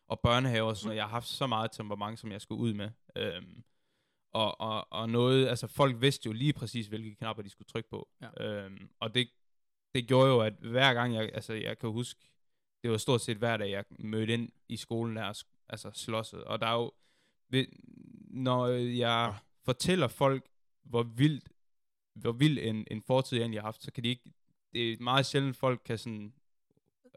og 0.08 0.20
børnehave 0.20 0.68
og 0.68 0.78
sådan 0.78 0.88
noget, 0.88 0.98
jeg 0.98 1.04
har 1.04 1.10
haft 1.10 1.28
så 1.28 1.48
meget 1.48 1.72
temperament, 1.72 2.20
som 2.20 2.32
jeg 2.32 2.42
skulle 2.42 2.62
ud 2.62 2.74
med. 2.74 2.90
Øhm, 3.16 3.64
og, 4.34 4.62
og, 4.62 4.94
og 4.94 5.10
noget, 5.10 5.48
altså 5.48 5.68
folk 5.68 6.02
vidste 6.02 6.28
jo 6.28 6.34
lige 6.34 6.54
præcis, 6.54 6.88
hvilke 6.88 7.16
knapper 7.16 7.44
de 7.44 7.50
skulle 7.50 7.68
trykke 7.68 7.90
på. 7.90 8.10
Ja. 8.22 8.44
Øhm, 8.46 8.90
og 9.00 9.16
det, 9.16 9.30
det 9.96 10.08
gjorde 10.08 10.30
jo, 10.30 10.40
at 10.40 10.54
hver 10.54 10.94
gang 10.94 11.16
jeg, 11.16 11.32
altså 11.34 11.54
jeg 11.54 11.78
kan 11.78 11.90
huske, 11.90 12.20
det 12.84 12.92
var 12.92 12.98
stort 12.98 13.22
set 13.22 13.38
hver 13.38 13.58
dag, 13.58 13.72
jeg 13.72 13.86
mødte 14.00 14.34
ind 14.34 14.50
i 14.68 14.78
skolen 14.78 15.16
der, 15.16 15.44
altså 15.70 15.92
slåsset. 15.94 16.44
Og 16.44 16.62
der 16.62 16.68
er 16.68 16.74
jo, 16.74 16.92
når 18.30 18.68
jeg 18.78 19.36
fortæller 19.66 20.08
folk, 20.08 20.50
hvor 20.84 21.04
vildt, 21.04 21.50
hvor 22.22 22.32
vild 22.32 22.60
en, 22.62 22.86
en 22.92 23.02
fortid 23.08 23.38
jeg 23.38 23.44
egentlig 23.44 23.62
har 23.62 23.68
haft, 23.68 23.84
så 23.84 23.92
kan 23.92 24.04
de 24.04 24.10
ikke, 24.10 24.32
det 24.74 24.92
er 24.94 24.98
meget 25.00 25.26
sjældent, 25.26 25.58
folk 25.58 25.82
kan 25.86 25.98
sådan 25.98 26.34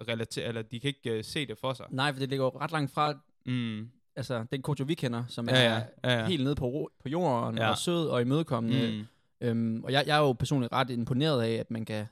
relatere, 0.09 0.45
eller 0.45 0.63
de 0.63 0.81
kan 0.81 0.89
ikke 0.89 1.19
uh, 1.19 1.25
se 1.25 1.47
det 1.47 1.59
for 1.59 1.73
sig. 1.73 1.87
Nej, 1.91 2.13
for 2.13 2.19
det 2.21 2.29
ligger 2.29 2.45
jo 2.45 2.51
ret 2.61 2.73
langt 2.73 2.91
fra, 2.93 3.15
Mm. 3.47 3.89
altså 4.17 4.45
den 4.53 4.63
coach, 4.63 4.89
vi 4.89 4.95
kender, 4.95 5.25
som 5.29 5.49
er 5.49 5.61
ja, 5.61 5.83
ja, 6.05 6.19
ja. 6.21 6.27
helt 6.27 6.45
nede 6.45 6.55
på, 6.55 6.91
på 7.03 7.09
jorden 7.09 7.59
Ja. 7.59 7.71
og 7.71 7.79
sød 7.79 8.09
og 8.09 8.21
imødekommende. 8.21 8.93
Mm. 9.41 9.47
Øhm, 9.47 9.85
og 9.85 9.93
jeg, 9.93 10.05
jeg 10.07 10.17
er 10.17 10.21
jo 10.21 10.33
personligt 10.33 10.73
ret 10.73 10.91
imponeret 10.91 11.43
af, 11.43 11.53
at 11.53 11.71
man 11.71 11.85
kan 11.85 12.07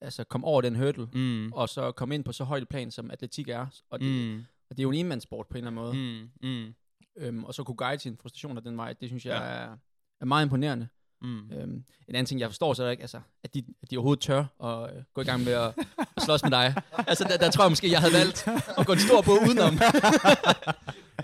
altså, 0.00 0.24
komme 0.24 0.46
over 0.46 0.60
den 0.60 0.76
hurdle, 0.76 1.08
Mm. 1.14 1.52
og 1.52 1.68
så 1.68 1.92
komme 1.92 2.14
ind 2.14 2.24
på 2.24 2.32
så 2.32 2.44
højt 2.44 2.68
plan, 2.68 2.90
som 2.90 3.10
atletik 3.10 3.48
er. 3.48 3.66
Og 3.90 4.00
det, 4.00 4.08
Mm. 4.08 4.38
og 4.70 4.76
det 4.76 4.78
er 4.78 4.82
jo 4.82 4.90
en 4.90 4.98
enmandssport 4.98 5.46
på 5.46 5.58
en 5.58 5.64
eller 5.66 5.82
anden 5.82 6.00
måde. 6.02 6.28
Mm. 6.42 6.48
Mm. 6.48 6.74
Øhm, 7.16 7.44
og 7.44 7.54
så 7.54 7.64
kunne 7.64 7.76
guide 7.76 7.98
sine 8.02 8.16
frustrationer 8.16 8.60
den 8.60 8.76
vej, 8.76 8.92
det 8.92 9.08
synes 9.08 9.26
jeg 9.26 9.32
Ja. 9.40 9.42
er, 9.72 9.76
er 10.20 10.24
meget 10.24 10.44
imponerende. 10.44 10.88
Mm. 11.22 11.50
Øhm, 11.52 11.84
en 12.08 12.14
anden 12.14 12.26
ting, 12.26 12.40
jeg 12.40 12.48
forstår 12.48 12.74
så 12.74 12.84
er 12.84 12.90
ikke, 12.90 13.00
altså, 13.00 13.20
at 13.44 13.54
de, 13.54 13.64
at 13.82 13.90
de 13.90 13.96
overhovedet 13.96 14.22
tør 14.22 14.44
at 14.64 14.96
øh, 14.96 15.02
gå 15.14 15.20
i 15.20 15.24
gang 15.24 15.44
med 15.44 15.52
at, 15.52 15.74
at 16.16 16.22
slås 16.22 16.42
med 16.42 16.50
dig. 16.50 16.74
Altså, 17.06 17.24
der, 17.24 17.36
der 17.36 17.50
tror 17.50 17.64
jeg 17.64 17.70
måske, 17.70 17.90
jeg 17.90 18.00
havde 18.00 18.12
valgt 18.12 18.48
at 18.78 18.86
gå 18.86 18.92
en 18.92 18.98
stor 18.98 19.22
båd 19.22 19.38
udenom. 19.48 19.78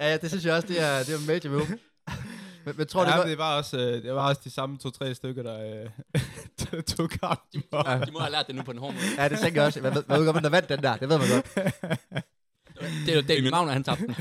Ja, 0.01 0.11
ja, 0.11 0.17
det 0.17 0.31
synes 0.31 0.45
jeg 0.45 0.55
også, 0.55 0.69
det 0.69 0.81
er, 0.81 0.99
det 0.99 1.15
er 1.15 1.27
major 1.27 1.51
move. 1.51 1.79
men, 2.65 2.75
men 2.77 2.87
tror 2.87 3.05
ja, 3.05 3.11
du 3.11 3.17
godt... 3.17 3.29
det 3.29 3.39
var 3.39 3.57
også, 3.57 3.79
øh, 3.79 4.03
det 4.03 4.15
var 4.15 4.29
også 4.29 4.41
de 4.45 4.51
samme 4.51 4.79
to-tre 4.79 5.15
stykker, 5.15 5.43
der 5.43 5.85
øh, 6.75 6.83
tog 6.97 7.11
kampen. 7.11 7.63
De 8.07 8.13
må 8.13 8.19
have 8.19 8.33
lært 8.33 8.47
det 8.47 8.55
nu 8.55 8.63
på 8.63 8.71
en 8.71 8.79
hård 8.79 8.93
måde. 8.95 9.05
Ja, 9.19 9.29
det 9.29 9.39
tænker 9.39 9.61
jeg 9.61 9.67
også. 9.67 9.81
Man 9.81 9.95
ved, 9.95 10.05
man 10.09 10.19
ved 10.19 10.27
godt, 10.27 10.35
man 10.35 10.45
har 10.45 10.51
vandt 10.51 10.69
den 10.69 10.83
der. 10.83 10.97
Det 10.97 11.09
ved 11.09 11.19
man 11.19 11.29
godt. 11.29 11.55
Det 13.07 13.13
er 13.13 13.17
jo 13.17 13.23
David 13.29 13.51
Magner, 13.51 13.73
han 13.73 13.85
tabte 13.85 14.07
den. 14.07 14.17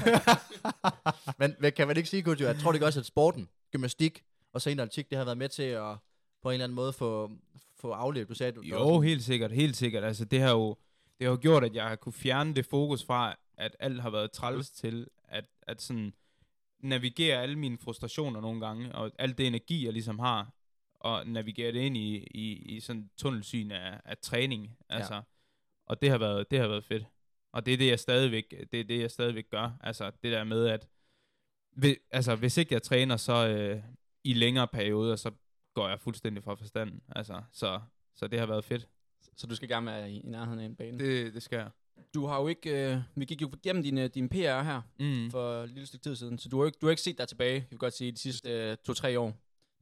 Men, 1.40 1.56
men 1.60 1.72
kan 1.72 1.88
man 1.88 1.98
ikke 1.98 2.10
sige, 2.10 2.22
Kujo, 2.22 2.46
jeg 2.46 2.60
tror 2.60 2.72
det 2.72 2.76
ikke 2.76 2.86
også, 2.86 3.00
at 3.00 3.06
sporten, 3.06 3.50
gymnastik 3.72 4.24
og 4.54 4.62
senere 4.62 4.84
atletik, 4.84 5.10
det 5.10 5.18
har 5.18 5.26
været 5.26 5.38
med 5.38 5.50
til 5.50 5.64
at 5.64 5.98
på 6.42 6.50
en 6.50 6.54
eller 6.54 6.64
anden 6.64 6.76
måde 6.76 6.94
få, 6.94 7.32
få 7.76 7.92
aflevet. 7.92 8.30
Du 8.30 8.34
sagde, 8.34 8.52
du, 8.52 8.62
Jo, 8.62 9.00
helt 9.00 9.24
sikkert, 9.24 9.52
helt 9.52 9.76
sikkert. 9.78 10.04
Altså, 10.04 10.26
det 10.26 10.42
har 10.42 10.52
jo, 10.52 10.78
det 11.20 11.28
har 11.28 11.32
jo 11.32 11.40
gjort, 11.42 11.64
at 11.64 11.76
jeg 11.76 11.88
har 11.88 11.96
kunne 11.96 12.14
fjerne 12.14 12.56
det 12.56 12.66
fokus 12.66 13.04
fra, 13.04 13.36
at 13.58 13.76
alt 13.80 14.02
har 14.02 14.10
været 14.10 14.32
træls 14.32 14.72
til, 14.72 15.08
at, 15.24 15.46
at 15.62 15.82
sådan 15.82 16.14
navigere 16.80 17.42
alle 17.42 17.56
mine 17.56 17.78
frustrationer 17.78 18.42
nogle 18.42 18.66
gange, 18.66 18.96
og 18.96 19.12
alt 19.20 19.38
det 19.38 19.48
energi, 19.48 19.86
jeg 19.86 19.94
ligesom 19.94 20.20
har, 20.20 20.54
og 20.94 21.28
navigere 21.28 21.72
det 21.72 21.80
ind 21.80 21.98
i, 21.98 22.18
i, 22.18 22.76
i 22.76 22.80
sådan 22.80 23.10
tunnelsyn 23.18 23.72
af, 23.72 24.02
af 24.06 24.18
træning. 24.18 24.78
Altså, 24.90 25.16
ja. 25.16 25.22
Og 25.86 26.02
det 26.02 26.10
har, 26.10 26.18
været, 26.18 26.52
det 26.52 26.60
har 26.60 26.68
været 26.68 26.86
fedt. 26.86 27.06
Og 27.52 27.66
det 27.66 27.74
er 27.74 27.78
det, 27.78 27.88
jeg 27.88 28.00
stadigvæk, 28.00 28.56
det 28.72 28.80
er 28.80 28.84
det, 28.84 29.00
jeg 29.00 29.12
stadigvæk 29.12 29.50
gør. 29.50 29.78
Altså, 29.82 30.12
det 30.24 30.32
der 30.32 30.44
med, 30.44 30.68
at 30.68 30.88
ved, 31.76 31.96
altså, 32.12 32.36
hvis 32.36 32.58
ikke 32.58 32.74
jeg 32.74 32.82
træner, 32.82 33.18
så 33.18 33.48
øh, 33.48 33.84
i 34.24 34.34
længere 34.34 34.68
perioder, 34.68 35.16
så 35.16 35.32
går 35.74 35.90
jeg 35.90 36.00
fuldstændig 36.00 36.44
fra 36.44 36.56
forstanden. 36.56 37.02
Altså, 37.16 37.42
så, 37.52 37.80
så 38.16 38.28
det 38.28 38.40
har 38.40 38.46
været 38.46 38.64
fedt. 38.66 38.88
Så 39.38 39.48
du 39.48 39.56
skal 39.56 39.70
gerne 39.70 39.86
være 39.86 40.12
i, 40.12 40.20
i 40.20 40.28
nærheden 40.28 40.60
af 40.60 40.66
en 40.66 40.76
bane. 40.76 41.00
Det, 41.00 41.34
det 41.34 41.44
skal 41.44 41.58
jeg. 41.58 41.70
Du 42.14 42.26
har 42.26 42.42
jo 42.42 42.48
ikke, 42.48 42.92
øh, 42.94 42.98
vi 43.16 43.26
gik 43.26 43.42
jo 43.42 43.52
igennem 43.64 43.84
din, 43.84 44.10
din 44.10 44.30
PR 44.30 44.62
her 44.62 44.82
Mm. 45.00 45.32
for 45.32 45.64
et 45.64 45.70
lille 45.70 45.86
stykke 45.88 46.04
tid 46.04 46.16
siden, 46.16 46.38
så 46.38 46.50
du 46.50 46.58
har 46.58 46.64
jo 46.64 46.66
ikke, 46.66 46.78
du 46.82 46.86
har 46.86 46.92
ikke 46.92 47.02
set 47.02 47.18
dig 47.18 47.28
tilbage, 47.28 47.54
jeg 47.54 47.66
vil 47.70 47.80
godt 47.80 47.94
sige, 47.94 48.12
de 48.12 48.18
sidste 48.18 48.50
øh, 48.50 48.78
to-tre 48.78 49.20
år. 49.20 49.26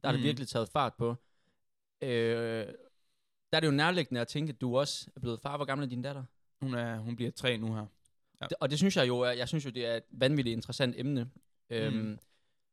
Der 0.02 0.08
har 0.08 0.12
mm. 0.12 0.16
Mm. 0.16 0.20
det 0.22 0.26
virkelig 0.26 0.48
taget 0.48 0.68
fart 0.68 0.94
på. 0.94 1.16
Øh, 2.02 2.66
der 3.52 3.56
er 3.56 3.60
det 3.60 3.66
jo 3.66 3.72
nærliggende 3.72 4.20
at 4.20 4.28
tænke, 4.28 4.50
at 4.52 4.60
du 4.60 4.78
også 4.78 5.10
er 5.16 5.20
blevet 5.20 5.40
far. 5.40 5.56
Hvor 5.56 5.64
gammel 5.66 5.84
er 5.84 5.88
din 5.88 6.02
datter? 6.02 6.24
Hun, 6.62 6.74
er, 6.74 6.98
hun 6.98 7.16
bliver 7.16 7.30
tre 7.30 7.56
nu 7.56 7.74
her. 7.74 7.86
Ja. 8.40 8.46
Det, 8.46 8.56
og 8.60 8.70
det 8.70 8.78
synes 8.78 8.96
jeg 8.96 9.08
jo, 9.08 9.20
er, 9.20 9.30
jeg 9.30 9.48
synes 9.48 9.64
jo, 9.64 9.70
det 9.70 9.86
er 9.86 9.94
et 9.96 10.02
vanvittigt 10.10 10.52
interessant 10.56 10.94
emne. 10.98 11.24
Mm. 11.24 11.76
Øhm, 11.76 12.18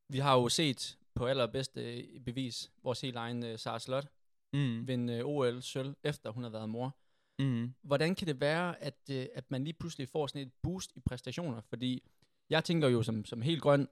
vi 0.09 0.17
har 0.19 0.33
jo 0.35 0.49
set 0.49 0.97
på 1.17 1.25
allerbedste 1.25 1.97
øh, 1.97 2.19
bevis 2.19 2.71
vores 2.83 3.01
helt 3.01 3.15
egen 3.15 3.45
øh, 3.45 3.59
Sara 3.59 3.79
Slot 3.79 4.05
Mm. 4.53 4.87
vinde 4.87 5.13
øh, 5.13 5.25
OL 5.25 5.61
sølv, 5.61 5.95
efter 6.03 6.29
hun 6.31 6.43
har 6.43 6.49
været 6.49 6.69
mor. 6.69 6.97
Mm. 7.39 7.73
Hvordan 7.81 8.15
kan 8.15 8.27
det 8.27 8.41
være, 8.41 8.83
at, 8.83 8.97
øh, 9.11 9.25
at 9.35 9.51
man 9.51 9.63
lige 9.63 9.73
pludselig 9.73 10.09
får 10.09 10.27
sådan 10.27 10.41
et 10.41 10.51
boost 10.63 10.91
i 10.95 10.99
præstationer? 10.99 11.61
Fordi 11.61 12.03
jeg 12.49 12.63
tænker 12.63 12.87
jo 12.87 13.03
som, 13.03 13.25
som 13.25 13.41
helt 13.41 13.61
grøn, 13.61 13.87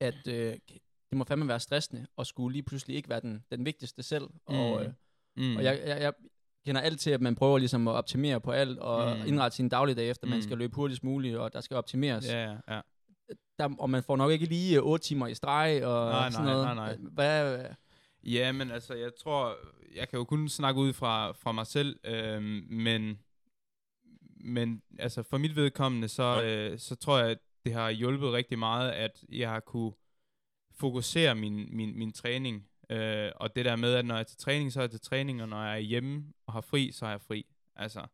at 0.00 0.26
øh, 0.28 0.56
det 1.10 1.18
må 1.18 1.24
fandme 1.24 1.48
være 1.48 1.60
stressende 1.60 2.06
at 2.18 2.26
skulle 2.26 2.52
lige 2.52 2.62
pludselig 2.62 2.96
ikke 2.96 3.08
være 3.08 3.20
den, 3.20 3.44
den 3.50 3.64
vigtigste 3.64 4.02
selv. 4.02 4.24
Mm. 4.48 4.54
Og, 4.54 4.84
øh, 4.84 4.92
Mm. 5.36 5.56
og 5.56 5.64
jeg, 5.64 5.80
jeg, 5.86 6.00
jeg 6.00 6.12
kender 6.66 6.80
alt 6.80 7.00
til, 7.00 7.10
at 7.10 7.20
man 7.20 7.34
prøver 7.34 7.58
ligesom 7.58 7.88
at 7.88 7.92
optimere 7.92 8.40
på 8.40 8.50
alt, 8.52 8.78
og 8.78 9.16
Mm. 9.16 9.22
mm. 9.22 9.28
indrette 9.28 9.56
sin 9.56 9.68
dagligdag 9.68 10.10
efter, 10.10 10.26
mm. 10.26 10.30
man 10.30 10.38
Mm. 10.38 10.42
skal 10.42 10.58
løbe 10.58 10.74
hurtigst 10.76 11.04
muligt, 11.04 11.36
og 11.36 11.52
der 11.52 11.60
skal 11.60 11.76
optimeres. 11.76 12.28
Ja, 12.28 12.56
ja. 12.68 12.80
Der, 13.58 13.76
og 13.78 13.90
man 13.90 14.02
får 14.02 14.16
nok 14.16 14.32
ikke 14.32 14.46
lige 14.46 14.82
8 14.82 15.04
timer 15.04 15.26
i 15.26 15.34
streg 15.34 15.86
og 15.86 16.10
Nej, 16.10 16.30
sådan 16.30 16.44
nej, 16.46 16.54
noget. 16.54 16.76
nej, 16.76 16.96
nej. 16.96 17.10
Hvad, 17.12 17.66
Ja, 18.26 18.52
men 18.52 18.70
altså, 18.70 18.94
jeg 18.94 19.14
tror, 19.14 19.56
jeg 19.94 20.08
kan 20.08 20.18
jo 20.18 20.24
kun 20.24 20.48
snakke 20.48 20.80
ud 20.80 20.92
fra, 20.92 21.32
fra 21.32 21.52
mig 21.52 21.66
selv, 21.66 22.00
øhm, 22.04 22.66
men, 22.70 23.18
men 24.36 24.82
altså 24.98 25.22
for 25.22 25.38
mit 25.38 25.56
vedkommende, 25.56 26.08
så, 26.08 26.42
øh, 26.42 26.78
så 26.78 26.96
tror 26.96 27.18
jeg, 27.18 27.30
at 27.30 27.38
det 27.64 27.72
har 27.72 27.90
hjulpet 27.90 28.32
rigtig 28.32 28.58
meget, 28.58 28.90
at 28.90 29.24
jeg 29.28 29.50
har 29.50 29.60
kunne 29.60 29.92
fokusere 30.74 31.34
min, 31.34 31.76
min, 31.76 31.98
min 31.98 32.12
træning, 32.12 32.68
øh, 32.90 33.30
og 33.36 33.56
det 33.56 33.64
der 33.64 33.76
med, 33.76 33.94
at 33.94 34.04
når 34.04 34.14
jeg 34.14 34.20
er 34.20 34.24
til 34.24 34.38
træning, 34.38 34.72
så 34.72 34.80
er 34.80 34.82
jeg 34.82 34.90
til 34.90 35.00
træning, 35.00 35.42
og 35.42 35.48
når 35.48 35.64
jeg 35.64 35.74
er 35.74 35.78
hjemme 35.78 36.32
og 36.46 36.52
har 36.52 36.60
fri, 36.60 36.92
så 36.92 37.06
er 37.06 37.10
jeg 37.10 37.20
fri. 37.20 37.46
Altså, 37.76 38.06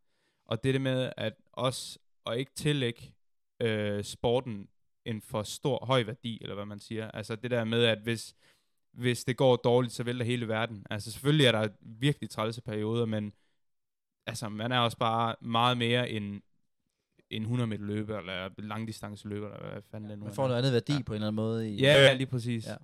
og 0.47 0.65
det 0.65 0.75
der 0.75 0.81
med, 0.81 1.13
at 1.17 1.35
også 1.53 1.99
at 2.27 2.39
ikke 2.39 2.53
tillægge 2.55 3.15
øh, 3.61 4.05
sporten 4.05 4.69
en 5.05 5.23
for 5.23 5.43
stor, 5.43 5.85
høj 5.87 6.03
værdi, 6.03 6.39
eller 6.43 6.55
hvad 6.55 6.65
man 6.65 6.81
siger. 6.81 7.11
Altså 7.11 7.37
det 7.37 7.51
der 7.51 7.65
med, 7.65 7.85
at 7.85 7.99
hvis, 7.99 8.35
hvis 8.93 9.25
det 9.25 9.37
går 9.37 9.57
dårligt, 9.57 9.93
så 9.95 10.03
vælter 10.03 10.25
hele 10.25 10.49
verden. 10.49 10.87
Altså 10.91 11.11
selvfølgelig 11.13 11.47
er 11.47 11.53
der 11.53 11.69
virkelig 11.81 12.31
trælse 12.31 12.63
perioder, 12.63 13.07
men 13.07 13.33
altså 14.27 14.49
man 14.49 14.73
er 14.73 14.79
også 14.79 14.97
bare 14.97 15.35
meget 15.43 15.79
mere 15.79 16.11
end 16.11 16.41
en 17.31 17.43
100 17.43 17.67
meter 17.67 17.85
løber, 17.85 18.19
eller 18.19 18.49
langdistance 18.59 19.29
løber, 19.29 19.55
eller 19.55 19.71
hvad 19.73 19.83
fanden 19.91 20.11
det 20.11 20.19
nu 20.19 20.25
Man 20.25 20.35
får 20.35 20.47
noget 20.47 20.59
andet 20.59 20.73
værdi 20.73 20.93
ja. 20.93 21.03
på 21.07 21.13
en 21.13 21.15
eller 21.15 21.27
anden 21.29 21.37
måde. 21.37 21.71
I, 21.71 21.81
Ja, 21.81 21.93
ja, 21.93 22.13
lige 22.13 22.27
præcis. 22.27 22.67
Ja. 22.67 22.75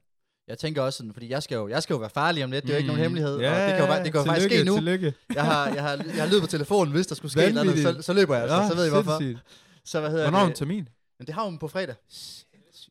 Jeg 0.49 0.59
tænker 0.59 0.83
også 0.83 0.97
sådan, 0.97 1.13
fordi 1.13 1.29
jeg 1.29 1.43
skal 1.43 1.57
jo, 1.57 1.69
jeg 1.69 1.83
skal 1.83 1.95
jo 1.95 1.99
være 2.01 2.11
farlig 2.11 2.45
om 2.45 2.51
lidt, 2.51 2.63
det 2.65 2.71
er 2.71 2.75
jo 2.75 2.79
ikke 2.79 2.87
Mm. 2.87 2.89
nogen 2.89 3.03
hemmelighed, 3.03 3.39
Ja, 3.41 3.53
og 3.53 3.61
det 3.69 3.75
kan 3.77 3.81
jo, 3.81 3.87
bare- 3.87 4.05
det 4.05 4.13
kan 4.13 4.21
jo 4.21 4.25
faktisk 4.27 4.45
ske 4.47 4.55
tillykke, 4.55 4.71
nu. 4.71 4.77
Tillykke. 4.77 5.15
Jeg 5.35 5.45
har, 5.45 5.67
jeg, 5.75 5.83
har, 5.83 5.91
jeg 5.97 6.15
har 6.23 6.27
lyttet 6.27 6.41
på 6.43 6.47
telefonen, 6.47 6.93
hvis 6.93 7.07
der 7.07 7.15
skulle 7.15 7.33
ske 7.33 7.53
noget, 7.53 7.79
så, 7.79 8.03
så 8.03 8.13
løber 8.13 8.35
jeg 8.35 8.43
altså, 8.43 8.69
så 8.71 8.77
ved 8.77 8.87
I 8.87 8.91
hvorfor. 8.91 9.19
sindssygt. 9.19 9.47
Så 9.85 10.01
hvad 10.01 10.11
hedder 10.11 10.25
Hvornår 10.25 10.39
er 10.39 10.45
en 10.45 10.49
det? 10.49 10.57
termin? 10.57 10.89
Men 11.19 11.27
det 11.27 11.35
har 11.35 11.45
hun 11.45 11.59
på 11.59 11.69
fredag, 11.69 11.95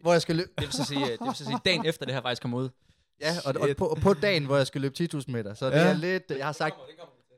hvor 0.01 0.11
jeg 0.11 0.21
skal 0.21 0.35
løbe. 0.35 0.49
det, 0.57 0.63
vil 0.65 0.71
så 0.73 0.83
sige, 0.85 1.05
det 1.05 1.17
vil 1.21 1.35
så 1.35 1.45
sige, 1.45 1.57
dagen 1.65 1.85
efter 1.85 2.05
det 2.05 2.13
her 2.15 2.21
faktisk 2.21 2.41
kommer 2.41 2.57
ud. 2.57 2.69
Ja, 3.21 3.31
og, 3.45 3.55
og 3.61 3.69
på, 3.77 3.97
på 4.01 4.13
dagen, 4.13 4.45
hvor 4.45 4.57
jeg 4.57 4.67
skal 4.67 4.81
løbe 4.81 4.95
10.000 5.13 5.23
meter. 5.27 5.53
Så 5.53 5.65
det 5.65 5.71
Ja. 5.73 5.79
er 5.87 5.93
lidt, 5.93 6.23
jeg 6.37 6.45
har 6.45 6.51
sagt, 6.53 6.75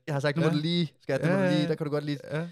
jeg 0.07 0.15
har 0.15 0.19
sagt, 0.19 0.37
nu 0.37 0.41
må 0.43 0.47
Ja. 0.47 0.53
du 0.53 0.59
lige, 0.59 0.93
skat, 1.01 1.21
nu 1.21 1.27
må 1.27 1.33
Ja, 1.33 1.39
du 1.39 1.43
ja, 1.45 1.55
lige, 1.57 1.67
der 1.67 1.75
kan 1.75 1.85
du 1.85 1.91
godt 1.91 2.03
lige 2.05 2.19
Ja. 2.31 2.47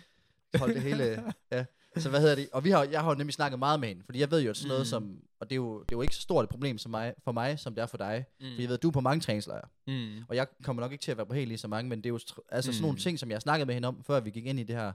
holde 0.58 0.74
det 0.74 0.82
hele, 0.82 1.24
ja. 1.52 1.66
Så 1.98 2.10
hvad 2.10 2.20
hedder 2.22 2.36
det? 2.36 2.50
Og 2.54 2.64
vi 2.64 2.70
har, 2.70 2.84
jeg 2.84 3.02
har 3.02 3.10
jo 3.10 3.16
nemlig 3.16 3.34
snakket 3.34 3.60
meget 3.60 3.80
med 3.80 3.88
hende, 3.88 4.02
fordi 4.06 4.20
jeg 4.20 4.32
ved 4.32 4.42
jo, 4.42 4.50
at 4.50 4.58
sådan 4.58 4.68
noget 4.68 4.82
Mm. 4.82 4.86
som, 4.86 5.18
og 5.40 5.50
det 5.50 5.52
er, 5.52 5.58
jo, 5.58 5.74
det 5.80 5.92
er 5.92 5.96
jo 5.98 6.02
ikke 6.02 6.16
så 6.16 6.22
stort 6.22 6.44
et 6.44 6.50
problem 6.50 6.78
som 6.78 6.92
mig, 6.92 7.14
for 7.24 7.32
mig, 7.32 7.60
som 7.60 7.76
det 7.76 7.82
er 7.82 7.86
for 7.86 7.98
dig. 7.98 8.26
Mm. 8.40 8.46
For 8.56 8.62
jeg 8.62 8.68
ved, 8.70 8.76
at 8.78 8.84
du 8.84 8.88
er 8.88 8.92
på 8.92 9.02
mange 9.02 9.22
træningslejre, 9.22 9.68
Mm. 9.88 10.24
og 10.30 10.36
jeg 10.36 10.48
kommer 10.64 10.82
nok 10.84 10.92
ikke 10.92 11.02
til 11.02 11.12
at 11.12 11.18
være 11.18 11.26
på 11.26 11.34
helt 11.34 11.48
lige 11.48 11.58
så 11.58 11.68
mange, 11.68 11.90
men 11.90 11.98
det 12.00 12.06
er 12.06 12.10
jo 12.10 12.20
altså 12.50 12.72
sådan 12.72 12.82
nogle 12.82 12.96
Mm. 12.96 13.00
ting, 13.00 13.20
som 13.20 13.32
jeg 13.32 13.42
snakkede 13.42 13.66
med 13.66 13.74
hende 13.74 13.88
om, 13.88 14.04
før 14.08 14.20
vi 14.20 14.30
gik 14.30 14.46
ind 14.46 14.60
i 14.60 14.64
det 14.64 14.76
her 14.76 14.92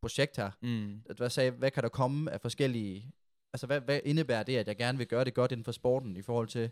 projekt 0.00 0.36
her. 0.36 0.50
Mm. 0.62 1.00
At 1.10 1.16
hvad, 1.16 1.30
sagde, 1.30 1.50
hvad 1.50 1.70
kan 1.70 1.82
der 1.82 1.88
komme 1.88 2.30
af 2.30 2.40
forskellige, 2.40 3.12
altså 3.52 3.66
hvad, 3.66 3.80
hvad 3.80 4.00
indebærer 4.04 4.42
det, 4.42 4.56
at 4.56 4.68
jeg 4.68 4.76
gerne 4.76 4.98
vil 4.98 5.06
gøre 5.06 5.24
det 5.24 5.34
godt 5.34 5.52
inden 5.52 5.64
for 5.64 5.72
sporten, 5.72 6.16
i 6.16 6.22
forhold 6.22 6.48
til 6.48 6.70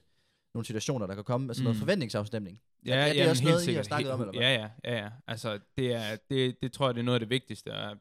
nogle 0.55 0.67
situationer, 0.67 1.07
der 1.07 1.15
kan 1.15 1.25
komme, 1.25 1.51
altså 1.51 1.63
noget 1.63 1.77
Mm. 1.77 1.81
forventningsafstemning. 1.81 2.61
Ja, 2.87 2.95
er 2.95 3.09
det 3.09 3.15
jamen, 3.17 3.31
også 3.31 3.43
helt 3.43 3.53
noget, 3.53 3.69
I 3.69 3.75
har 3.75 3.83
sikkert. 3.83 4.07
om, 4.15 4.21
eller 4.21 4.33
hvad? 4.33 4.43
Ja, 4.43 4.55
ja, 4.55 4.69
ja, 4.85 5.03
ja. 5.03 5.11
Altså, 5.27 5.59
det, 5.79 5.93
er, 5.93 6.17
det, 6.31 6.63
det 6.63 6.73
tror 6.73 6.87
jeg, 6.87 6.95
det 6.95 7.01
er 7.01 7.05
noget 7.05 7.17
af 7.17 7.21
det 7.21 7.31
vigtigste. 7.31 7.75
Og, 7.75 7.97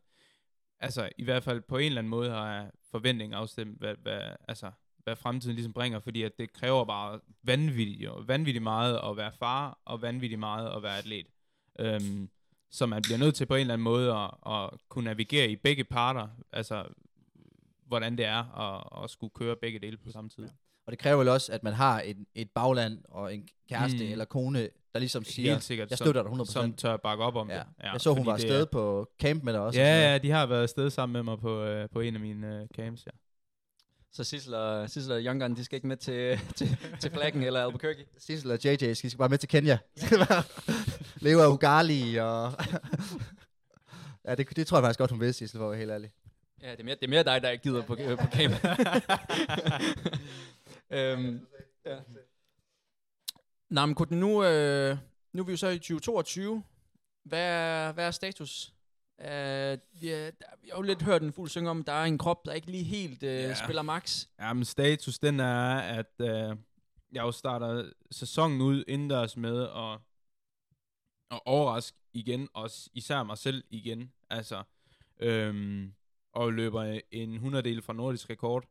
altså, 0.80 1.10
i 1.18 1.24
hvert 1.24 1.44
fald 1.44 1.62
på 1.62 1.78
en 1.78 1.86
eller 1.86 2.02
anden 2.02 2.10
måde 2.10 2.30
har 2.30 2.54
jeg 2.54 2.72
forventning 2.92 3.34
afstemt, 3.34 3.80
hvad, 3.80 3.96
hvad, 4.02 4.22
altså, 4.48 4.72
hvad 5.04 5.16
fremtiden 5.16 5.56
ligesom 5.56 5.74
bringer, 5.74 6.00
fordi 6.00 6.24
at 6.24 6.32
det 6.40 6.54
kræver 6.54 6.86
bare 6.86 7.20
vanvittigt, 7.44 8.00
jo, 8.02 8.24
vanvittigt 8.28 8.64
meget 8.64 9.00
at 9.10 9.18
være 9.18 9.32
far, 9.40 9.82
og 9.86 10.02
vanvittigt 10.02 10.40
meget 10.40 10.76
at 10.76 10.84
være 10.84 10.98
atlet. 10.98 11.28
Øhm, 11.80 12.30
så 12.72 12.86
man 12.86 13.02
bliver 13.02 13.18
nødt 13.18 13.36
til 13.36 13.46
på 13.46 13.56
en 13.56 13.62
eller 13.62 13.74
anden 13.74 13.84
måde 13.84 14.14
at, 14.14 14.32
at 14.54 14.70
kunne 14.90 15.06
navigere 15.06 15.50
i 15.50 15.56
begge 15.56 15.84
parter, 15.84 16.28
altså 16.54 16.84
hvordan 17.88 18.18
det 18.18 18.26
er 18.26 18.60
at, 18.60 19.04
at 19.04 19.10
skulle 19.10 19.32
køre 19.36 19.56
begge 19.62 19.80
dele 19.80 19.98
på 19.98 20.12
samme 20.12 20.30
tid. 20.30 20.48
Og 20.86 20.92
det 20.92 21.00
kræver 21.00 21.18
vel 21.18 21.28
også, 21.28 21.52
at 21.54 21.64
man 21.64 21.74
har 21.74 22.02
et, 22.06 22.18
et 22.36 22.50
bagland 22.56 23.00
og 23.10 23.34
en 23.36 23.48
kæreste 23.70 24.06
Mm. 24.06 24.12
eller 24.12 24.26
kone, 24.26 24.70
der 24.94 25.00
ligesom 25.00 25.24
siger, 25.24 25.52
Helt 25.52 25.64
sikkert, 25.64 25.90
jeg 25.90 25.98
støtter 25.98 26.24
dig 26.24 26.32
100%. 26.32 26.46
Som 26.46 26.74
tør 26.74 26.98
bakke 26.98 27.24
op 27.24 27.36
om 27.36 27.50
ja. 27.50 27.56
det. 27.56 27.64
Ja, 27.84 27.92
jeg 27.92 28.02
så, 28.02 28.14
hun 28.14 28.26
var 28.26 28.34
afsted 28.34 28.62
er- 28.62 28.66
på 28.66 29.08
camp 29.22 29.44
med 29.44 29.54
dig 29.54 29.62
også. 29.62 29.80
Ja, 29.80 29.92
noget. 30.00 30.12
ja, 30.12 30.18
de 30.18 30.32
har 30.32 30.46
været 30.46 30.62
afsted 30.64 30.90
sammen 30.90 31.14
med 31.14 31.24
mig 31.24 31.40
på, 31.40 31.64
øh, 31.64 31.90
på 31.90 32.00
en 32.00 32.14
af 32.16 32.20
mine 32.22 32.62
øh, 32.62 32.68
camps, 32.76 33.06
ja. 33.06 33.12
Så 34.14 34.24
Sissel 34.24 34.54
og, 34.54 34.90
Sissel 34.90 35.14
og 35.14 35.22
Young 35.22 35.42
Gun, 35.42 35.56
de 35.56 35.64
skal 35.64 35.76
ikke 35.76 35.88
med 35.88 35.98
til, 35.98 36.40
til, 36.58 36.78
til 37.00 37.12
flaggen 37.12 37.44
eller 37.44 37.66
Albuquerque. 37.66 38.06
Sissel 38.18 38.52
og 38.52 38.60
JJ 38.66 38.94
skal 38.94 39.18
bare 39.18 39.30
med 39.30 39.38
til 39.38 39.50
Kenya. 39.50 39.78
Lever 41.22 41.44
af 41.44 41.50
Ugali 41.50 42.16
og... 42.16 42.54
ja, 44.26 44.36
det, 44.36 44.56
det 44.56 44.68
tror 44.68 44.78
jeg 44.78 44.84
faktisk 44.84 45.00
godt, 45.00 45.12
hun 45.12 45.20
vil, 45.20 45.34
Sissel, 45.34 45.58
for 45.58 45.66
at 45.66 45.72
være 45.72 45.80
helt 45.80 45.92
ærlig. 45.92 46.12
Ja, 46.62 46.72
det 46.72 46.80
er 46.80 46.84
mere, 46.84 46.96
det 46.96 47.04
er 47.04 47.10
mere 47.10 47.24
dig, 47.24 47.42
der 47.42 47.50
ikke 47.50 47.64
gider 47.64 47.82
på, 47.82 47.96
øh, 48.00 48.18
på 48.18 48.26
camp. 48.26 48.54
øhm, 50.98 51.48
ja. 51.86 51.98
Nå, 53.70 53.86
men 53.86 53.96
kunne 53.96 54.20
nu, 54.20 54.44
øh, 54.44 54.98
nu 55.34 55.42
er 55.42 55.46
vi 55.46 55.52
jo 55.52 55.58
så 55.58 55.68
i 55.68 55.78
2022. 55.78 56.64
Hvad 57.24 57.44
er, 57.44 57.92
hvad 57.92 58.08
er 58.08 58.12
status? 58.12 58.74
Uh, 59.18 59.28
er, 59.28 59.76
der, 60.02 60.32
vi 60.62 60.70
har 60.72 60.78
jo 60.78 60.82
lidt 60.82 61.02
hørt 61.02 61.22
en 61.22 61.34
fuld 61.34 61.50
synge 61.50 61.70
om, 61.70 61.80
at 61.80 61.88
der 61.88 61.94
er 61.94 62.04
en 62.04 62.18
krop, 62.18 62.46
der 62.46 62.54
ikke 62.54 62.72
lige 62.72 62.84
helt 62.84 63.24
uh, 63.24 63.30
Ja. 63.30 63.46
yeah. 63.48 63.58
spiller 63.58 63.82
max. 63.82 64.26
Ja, 64.40 64.54
men 64.54 64.66
status, 64.66 65.20
den 65.20 65.40
er, 65.40 65.78
at 65.78 66.14
øh, 66.22 66.58
jeg 67.12 67.22
jo 67.22 67.32
starter 67.32 67.92
sæsonen 68.12 68.62
ud 68.62 68.84
indendørs 68.88 69.38
med 69.38 69.62
at, 69.62 70.00
at 71.32 71.42
overraske 71.46 71.98
igen, 72.14 72.50
også 72.54 72.90
især 72.94 73.24
mig 73.24 73.38
selv 73.38 73.64
igen. 73.70 74.14
Altså, 74.30 74.64
øhm, 75.20 75.94
og 76.34 76.54
løber 76.54 77.00
en 77.12 77.34
100 77.34 77.64
del 77.64 77.82
fra 77.82 77.94
nordisk 77.94 78.30
rekord. 78.30 78.66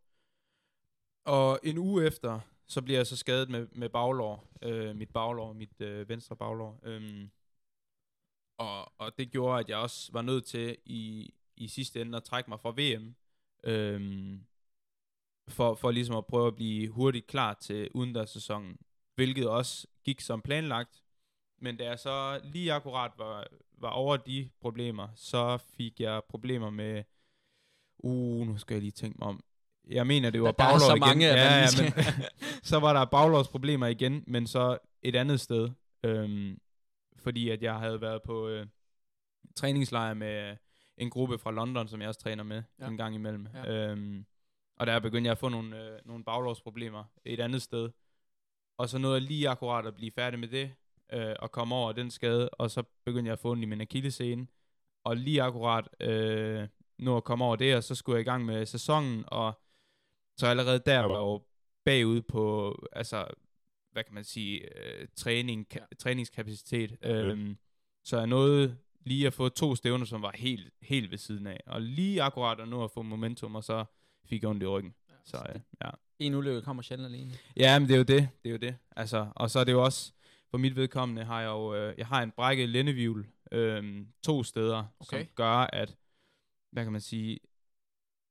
Og 1.25 1.61
en 1.63 1.79
uge 1.79 2.07
efter, 2.07 2.41
så 2.67 2.83
bliver 2.83 2.99
jeg 2.99 3.07
så 3.07 3.17
skadet 3.17 3.51
med, 3.51 3.69
med 3.73 3.89
baglår. 3.89 4.49
Øh, 4.63 4.97
mit 4.97 5.11
baglår, 5.11 5.53
mit 5.53 5.81
øh, 5.81 6.09
venstre 6.09 6.37
baglår. 6.37 6.81
Øhm, 6.83 7.31
og, 8.59 8.93
og 8.99 9.19
det 9.19 9.31
gjorde, 9.31 9.61
at 9.61 9.69
jeg 9.69 9.79
også 9.79 10.13
var 10.13 10.23
nødt 10.23 10.45
til 10.45 10.77
i, 10.85 11.35
i 11.57 11.69
sidste 11.69 12.01
ende 12.01 12.17
at 12.17 12.25
trække 12.25 12.51
mig 12.51 12.61
fra 12.61 12.71
VM. 12.71 13.15
Øhm, 13.65 14.47
for, 15.49 15.75
for 15.75 15.91
ligesom 15.91 16.17
at 16.17 16.27
prøve 16.27 16.47
at 16.47 16.55
blive 16.55 16.89
hurtigt 16.89 17.27
klar 17.27 17.55
til 17.55 17.91
udendørssæsonen, 17.95 18.79
hvilket 19.15 19.49
også 19.49 19.87
gik 20.05 20.21
som 20.21 20.43
planlagt. 20.43 21.03
Men 21.61 21.77
da 21.77 21.85
jeg 21.85 21.99
så 21.99 22.41
lige 22.45 22.73
akkurat 22.73 23.13
var, 23.19 23.47
var 23.79 23.91
over 23.91 24.17
de 24.17 24.51
problemer, 24.61 25.09
så 25.15 25.59
fik 25.77 26.01
jeg 26.01 26.23
problemer 26.29 26.71
med, 26.71 27.03
uh, 27.99 28.47
nu 28.47 28.59
skal 28.59 28.75
jeg 28.75 28.83
lige 28.83 28.93
tænke 28.93 29.19
mig 29.19 29.29
om, 29.29 29.45
jeg 29.89 30.07
mener, 30.07 30.31
det 30.31 30.43
var 30.43 30.49
er 30.49 30.53
baglår 30.53 30.79
så 30.79 30.91
igen. 30.95 31.01
mange, 31.01 31.27
ja, 31.27 31.59
ja, 31.59 31.67
men, 31.83 32.05
så 32.71 32.79
var 32.79 32.93
der 32.93 33.05
baglårsproblemer 33.05 33.87
igen, 33.87 34.25
men 34.27 34.47
så 34.47 34.79
et 35.03 35.17
andet 35.17 35.41
sted. 35.41 35.71
Øhm, 36.03 36.59
fordi 37.17 37.49
at 37.49 37.63
jeg 37.63 37.75
havde 37.75 38.01
været 38.01 38.23
på 38.23 38.49
øh, 38.49 38.67
træningslejr 39.57 40.15
med 40.15 40.57
en 40.97 41.11
gruppe 41.11 41.39
fra 41.39 41.51
London, 41.51 41.89
som 41.89 42.01
jeg 42.01 42.09
også 42.09 42.21
træner 42.21 42.43
med 42.45 42.63
Ja. 42.81 42.87
en 42.87 42.97
gang 42.97 43.15
imellem. 43.15 43.47
Ja. 43.55 43.73
Øhm, 43.73 44.27
og 44.77 44.87
der 44.87 45.01
begyndte 45.01 45.29
jeg 45.29 45.33
at 45.33 45.39
få 45.39 45.49
nogle, 45.49 45.85
øh, 45.85 45.99
nogle 46.05 46.25
baglårsproblemer 46.25 47.05
et 47.25 47.41
andet 47.41 47.63
sted. 47.63 47.91
Og 48.79 48.89
så 48.89 48.99
nåede 48.99 49.15
jeg 49.15 49.23
lige 49.23 49.49
akkurat 49.49 49.87
at 49.87 49.97
blive 49.97 50.11
færdig 50.11 50.39
med 50.39 50.49
det, 50.49 50.73
øh, 51.13 51.35
og 51.39 51.53
komme 51.53 51.75
over 51.75 51.93
den 51.93 52.11
skade, 52.11 52.49
og 52.49 52.71
så 52.71 52.83
begyndte 53.05 53.29
jeg 53.29 53.33
at 53.33 53.39
få 53.39 53.51
ondt 53.51 53.63
i 53.63 53.67
min 53.67 53.81
akillescene. 53.81 54.47
Og 55.05 55.17
lige 55.17 55.43
akkurat 55.43 55.89
øh, 56.01 56.69
nå 56.99 57.17
at 57.17 57.25
komme 57.25 57.45
over 57.45 57.57
det, 57.57 57.77
og 57.77 57.85
så 57.85 57.95
skulle 57.95 58.17
jeg 58.17 58.21
i 58.21 58.31
gang 58.31 58.45
med 58.45 58.67
sæsonen, 58.67 59.25
og 59.27 59.61
så 60.39 60.47
allerede 60.47 60.83
der 60.87 60.99
var 60.99 61.09
jeg 61.09 61.21
jo 61.21 61.43
bagud 61.85 62.23
på, 62.23 62.75
altså, 62.93 63.27
hvad 63.93 64.05
kan 64.05 64.15
man 64.15 64.25
sige, 64.25 64.79
øh, 64.79 65.09
træning, 65.17 65.67
ka- 65.75 65.89
træningskapacitet. 65.99 66.97
Øhm, 67.03 67.57
så 68.05 68.19
jeg 68.19 68.27
nåede 68.27 68.77
lige 69.01 69.27
at 69.27 69.35
få 69.35 69.49
to 69.49 69.75
stævner, 69.75 70.05
som 70.05 70.23
var 70.23 70.33
helt, 70.35 70.73
helt 70.83 71.11
ved 71.11 71.19
siden 71.19 71.47
af. 71.47 71.61
Og 71.67 71.83
lige 71.83 72.23
akkurat 72.23 72.61
at 72.61 72.69
nå 72.69 72.85
at 72.85 72.91
få 72.91 73.03
momentum, 73.03 73.55
og 73.55 73.65
så 73.65 73.85
fik 74.25 74.43
jeg 74.43 74.51
ondt 74.51 74.63
i 74.63 74.67
ryggen. 74.67 74.95
Så 75.25 75.37
øh, 75.55 75.61
ja. 75.85 75.91
En 76.19 76.35
ulykke 76.35 76.63
kommer 76.63 76.83
sjældent 76.83 77.15
alene. 77.15 77.33
Ja, 77.57 77.79
men 77.79 77.89
det 77.89 77.95
er 77.95 77.99
jo 77.99 78.05
det. 78.05 78.29
Det 78.43 78.49
er 78.49 78.51
jo 78.51 78.57
det. 78.57 78.77
Altså, 78.97 79.27
og 79.37 79.51
så 79.51 79.59
er 79.59 79.65
det 79.65 79.73
jo 79.73 79.85
også, 79.85 80.13
for 80.51 80.59
mit 80.59 80.77
vedkommende 80.77 81.25
har 81.25 81.41
jeg 81.41 81.49
jo, 81.49 81.75
øh, 81.75 81.95
jeg 81.99 82.07
har 82.07 82.23
en 82.23 82.31
brækket 82.31 82.69
lændevivl 82.69 83.27
øh, 83.53 84.05
to 84.23 84.43
steder, 84.45 84.85
Okay. 85.01 85.19
som 85.19 85.29
gør, 85.35 85.57
at, 85.73 85.97
hvad 86.73 86.85
kan 86.85 86.93
man 86.93 87.01
sige, 87.01 87.39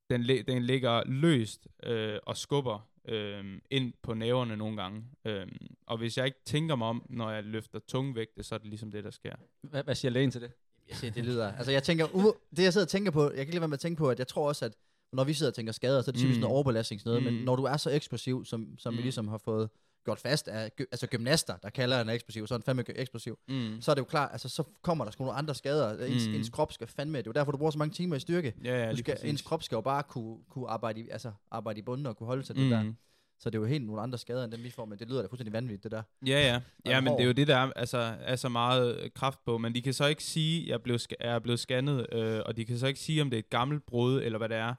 den, 0.10 0.24
den 0.48 0.64
ligger 0.64 1.04
løst 1.06 1.68
øh, 1.84 2.20
og 2.26 2.38
skubber 2.38 2.90
øh, 3.06 3.62
ind 3.72 3.94
på 4.02 4.14
næverne 4.14 4.58
nogle 4.58 4.82
gange. 4.82 5.04
Øh, 5.26 5.48
og 5.88 5.98
hvis 5.98 6.18
jeg 6.18 6.26
ikke 6.26 6.40
tænker 6.46 6.76
mig 6.76 6.88
om, 6.88 7.06
når 7.10 7.32
jeg 7.32 7.44
løfter 7.44 7.80
tunge 7.80 8.16
vægte, 8.16 8.44
så 8.44 8.56
er 8.56 8.60
det 8.60 8.68
ligesom 8.68 8.92
det, 8.92 9.04
der 9.04 9.12
sker. 9.12 9.36
Hvad, 9.62 9.84
hvad 9.84 9.96
siger 9.96 10.12
lægen 10.12 10.32
til 10.32 10.42
det? 10.42 10.52
Jeg 10.90 10.98
siger, 10.98 11.12
det 11.12 11.26
lyder... 11.26 11.52
Altså, 11.54 11.72
jeg 11.72 11.84
tænker... 11.84 12.16
Uh, 12.16 12.24
det, 12.56 12.64
jeg 12.64 12.74
sidder 12.74 12.86
og 12.86 12.90
tænker 12.90 13.12
på... 13.12 13.24
Jeg 13.24 13.32
kan 13.32 13.40
ikke 13.40 13.52
lade 13.52 13.62
være 13.62 13.68
med 13.68 13.74
at 13.78 13.80
tænke 13.80 13.98
på, 13.98 14.10
at 14.10 14.20
jeg 14.20 14.28
tror 14.28 14.48
også, 14.48 14.66
at 14.66 14.76
når 15.14 15.24
vi 15.24 15.34
sidder 15.34 15.50
og 15.52 15.56
tænker 15.56 15.72
skader, 15.74 16.02
så 16.02 16.12
er 16.12 16.14
det 16.14 16.20
typisk 16.20 16.38
Mm. 16.38 16.42
noget 16.42 16.54
overbelastning 16.56 17.02
sådan 17.02 17.10
noget, 17.22 17.34
Mm. 17.34 17.38
men 17.38 17.46
når 17.46 17.56
du 17.56 17.64
er 17.64 17.78
så 17.78 17.90
eksplosiv, 17.90 18.46
som, 18.46 18.78
som 18.78 18.94
mm. 18.94 18.98
vi 18.98 19.02
ligesom 19.04 19.28
har 19.28 19.38
fået 19.38 19.70
gjort 20.06 20.20
fast 20.20 20.48
af 20.48 20.72
altså 20.80 21.08
gymnaster, 21.08 21.58
der 21.58 21.70
kalder 21.70 22.02
en 22.02 22.10
eksplosiv, 22.10 22.48
så 22.48 22.54
er 22.54 22.58
en 22.58 22.64
fandme 22.64 22.84
eksplosiv, 22.96 23.40
Mm. 23.48 23.82
så 23.82 23.92
er 23.92 23.96
det 23.96 24.00
jo 24.02 24.06
klart, 24.06 24.30
altså 24.32 24.50
så 24.50 24.64
kommer 24.82 25.06
der 25.06 25.12
sgu 25.12 25.24
nogle 25.24 25.38
andre 25.38 25.56
skader. 25.56 26.06
Ens, 26.06 26.28
Mm. 26.28 26.34
ens 26.34 26.50
krop 26.50 26.74
skal 26.74 26.88
fandme, 26.88 27.18
det 27.18 27.24
er 27.28 27.30
jo 27.30 27.32
derfor, 27.32 27.52
du 27.52 27.58
bruger 27.58 27.72
så 27.72 27.78
mange 27.78 27.94
timer 27.94 28.16
i 28.16 28.20
styrke. 28.20 28.54
Ja, 28.64 28.86
ja, 28.86 28.92
du 28.92 28.98
skal, 28.98 29.18
ens 29.24 29.42
krop 29.42 29.64
skal 29.64 29.76
jo 29.76 29.82
bare 29.82 30.04
kunne, 30.04 30.38
kunne 30.50 30.68
arbejde, 30.68 31.00
i, 31.02 31.10
altså, 31.10 31.32
arbejde 31.52 31.80
i 31.80 31.82
bunden 31.84 32.06
og 32.06 32.18
kunne 32.18 32.28
holde 32.28 32.44
sig 32.44 32.56
til 32.56 32.64
det 32.64 32.72
der. 32.72 32.84
Mm. 32.84 32.96
Så 33.40 33.50
det 33.50 33.58
er 33.58 33.60
jo 33.62 33.66
helt 33.68 33.86
nogle 33.86 34.02
andre 34.02 34.18
skader, 34.18 34.44
end 34.44 34.52
dem 34.52 34.64
vi 34.64 34.70
får, 34.70 34.86
men 34.86 35.00
det 35.00 35.08
lyder 35.10 35.22
da 35.22 35.28
fuldstændig 35.28 35.54
vanvittigt, 35.54 35.84
det 35.84 35.92
der. 35.92 36.04
Ja, 36.28 36.32
ja. 36.42 36.62
Ja, 36.86 37.02
men 37.02 37.14
det 37.14 37.22
er 37.22 37.26
jo 37.26 37.32
det, 37.32 37.48
der 37.48 37.56
er, 37.58 37.72
altså, 37.76 37.98
er 38.22 38.36
så 38.36 38.50
meget 38.50 38.98
øh, 38.98 39.10
kraft 39.16 39.40
på. 39.46 39.58
Men 39.58 39.76
de 39.76 39.82
kan 39.82 39.94
så 39.94 40.06
ikke 40.06 40.24
sige, 40.24 40.62
at 40.62 40.68
jeg 40.68 40.82
blev 40.82 41.00
er 41.20 41.40
blevet 41.40 41.60
scannet, 41.60 42.14
øh, 42.14 42.42
og 42.46 42.58
de 42.58 42.66
kan 42.66 42.78
så 42.78 42.88
ikke 42.88 43.00
sige, 43.00 43.22
om 43.22 43.30
det 43.30 43.38
er 43.38 43.40
et 43.40 43.50
gammelt 43.50 43.86
brud, 43.86 44.22
eller 44.22 44.38
hvad 44.38 44.50
det 44.50 44.58
er. 44.58 44.74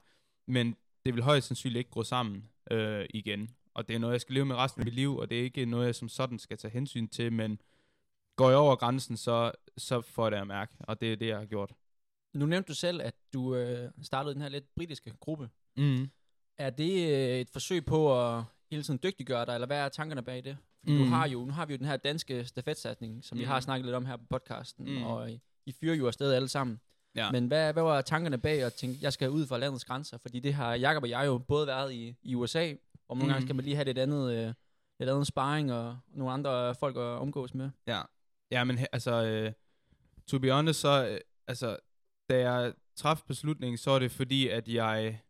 Men 0.47 0.75
det 1.05 1.13
vil 1.15 1.23
højst 1.23 1.47
sandsynligt 1.47 1.77
ikke 1.77 1.89
gå 1.91 2.03
sammen 2.03 2.43
øh, 2.71 3.05
igen. 3.09 3.49
Og 3.73 3.87
det 3.87 3.95
er 3.95 3.99
noget, 3.99 4.13
jeg 4.13 4.21
skal 4.21 4.33
leve 4.33 4.45
med 4.45 4.55
resten 4.55 4.81
af 4.81 4.85
mit 4.85 4.93
liv, 4.93 5.17
og 5.17 5.29
det 5.29 5.39
er 5.39 5.43
ikke 5.43 5.65
noget, 5.65 5.85
jeg 5.85 5.95
som 5.95 6.09
sådan 6.09 6.39
skal 6.39 6.57
tage 6.57 6.71
hensyn 6.71 7.07
til, 7.07 7.33
men 7.33 7.61
går 8.35 8.49
jeg 8.49 8.57
over 8.57 8.75
grænsen, 8.75 9.17
så, 9.17 9.51
så 9.77 10.01
får 10.01 10.25
jeg 10.25 10.31
det 10.31 10.37
at 10.37 10.47
mærke, 10.47 10.73
og 10.79 11.01
det 11.01 11.11
er 11.11 11.15
det, 11.15 11.27
jeg 11.27 11.37
har 11.37 11.45
gjort. 11.45 11.73
Nu 12.33 12.45
nævnte 12.45 12.67
du 12.67 12.75
selv, 12.75 13.01
at 13.01 13.15
du 13.33 13.55
øh, 13.55 13.91
startede 14.01 14.33
den 14.33 14.41
her 14.41 14.49
lidt 14.49 14.75
britiske 14.75 15.13
gruppe. 15.19 15.49
Mm. 15.77 16.09
Er 16.57 16.69
det 16.69 17.09
øh, 17.09 17.39
et 17.39 17.49
forsøg 17.49 17.85
på 17.85 18.21
at 18.21 18.43
hele 18.71 18.83
tiden 18.83 18.99
dygtiggøre 19.03 19.45
dig, 19.45 19.53
eller 19.53 19.67
hvad 19.67 19.77
er 19.77 19.89
tankerne 19.89 20.23
bag 20.23 20.43
det? 20.43 20.57
Fordi 20.79 20.93
mm. 20.93 20.99
du 20.99 21.05
har 21.05 21.27
jo, 21.27 21.45
nu 21.45 21.51
har 21.51 21.65
vi 21.65 21.73
jo 21.73 21.77
den 21.77 21.85
her 21.85 21.97
danske 21.97 22.45
stafetsatsning, 22.45 23.23
som 23.23 23.35
mm. 23.35 23.39
vi 23.39 23.45
har 23.45 23.59
snakket 23.59 23.85
lidt 23.85 23.95
om 23.95 24.05
her 24.05 24.17
på 24.17 24.23
podcasten, 24.29 24.85
mm. 24.85 25.03
Og 25.03 25.31
I, 25.31 25.41
I 25.65 25.71
fyrer 25.71 25.95
jo 25.95 26.07
afsted 26.07 26.33
alle 26.33 26.47
sammen. 26.47 26.79
Ja. 27.15 27.31
Men 27.31 27.47
hvad, 27.47 27.73
hvad 27.73 27.83
var 27.83 28.01
tankerne 28.01 28.37
bag 28.37 28.63
at 28.63 28.73
tænke, 28.73 28.97
jeg 29.01 29.13
skal 29.13 29.29
ud 29.29 29.47
fra 29.47 29.57
landets 29.57 29.85
grænser? 29.85 30.17
Fordi 30.17 30.39
det 30.39 30.53
har 30.53 30.75
Jakob 30.75 31.03
og 31.03 31.09
jeg 31.09 31.25
jo 31.25 31.37
både 31.37 31.67
været 31.67 31.93
i, 31.93 32.15
i 32.23 32.35
USA, 32.35 32.73
og 33.11 33.17
nogle 33.17 33.27
mm. 33.27 33.33
gange 33.33 33.41
Mm. 33.43 33.47
skal 33.47 33.55
man 33.55 33.65
lige 33.65 33.75
have 33.75 33.85
lidt 33.85 33.97
andet, 33.97 34.33
øh, 34.33 34.53
lidt 34.99 35.09
andet 35.09 35.27
sparring 35.27 35.73
og 35.73 35.97
nogle 36.07 36.33
andre 36.33 36.75
folk 36.75 36.95
at 36.97 37.01
omgås 37.01 37.53
med. 37.53 37.69
Ja, 37.87 38.01
ja 38.51 38.63
men 38.63 38.79
altså, 38.91 39.25
øh, 39.25 39.53
to 40.27 40.39
be 40.39 40.51
honest, 40.51 40.79
så, 40.79 41.07
øh, 41.07 41.19
altså, 41.47 41.77
da 42.29 42.39
jeg 42.39 42.73
traf 42.95 43.21
beslutningen, 43.27 43.77
så 43.77 43.91
er 43.91 43.99
det 43.99 44.11
fordi, 44.11 44.47
at 44.47 44.67
jeg 44.67 45.21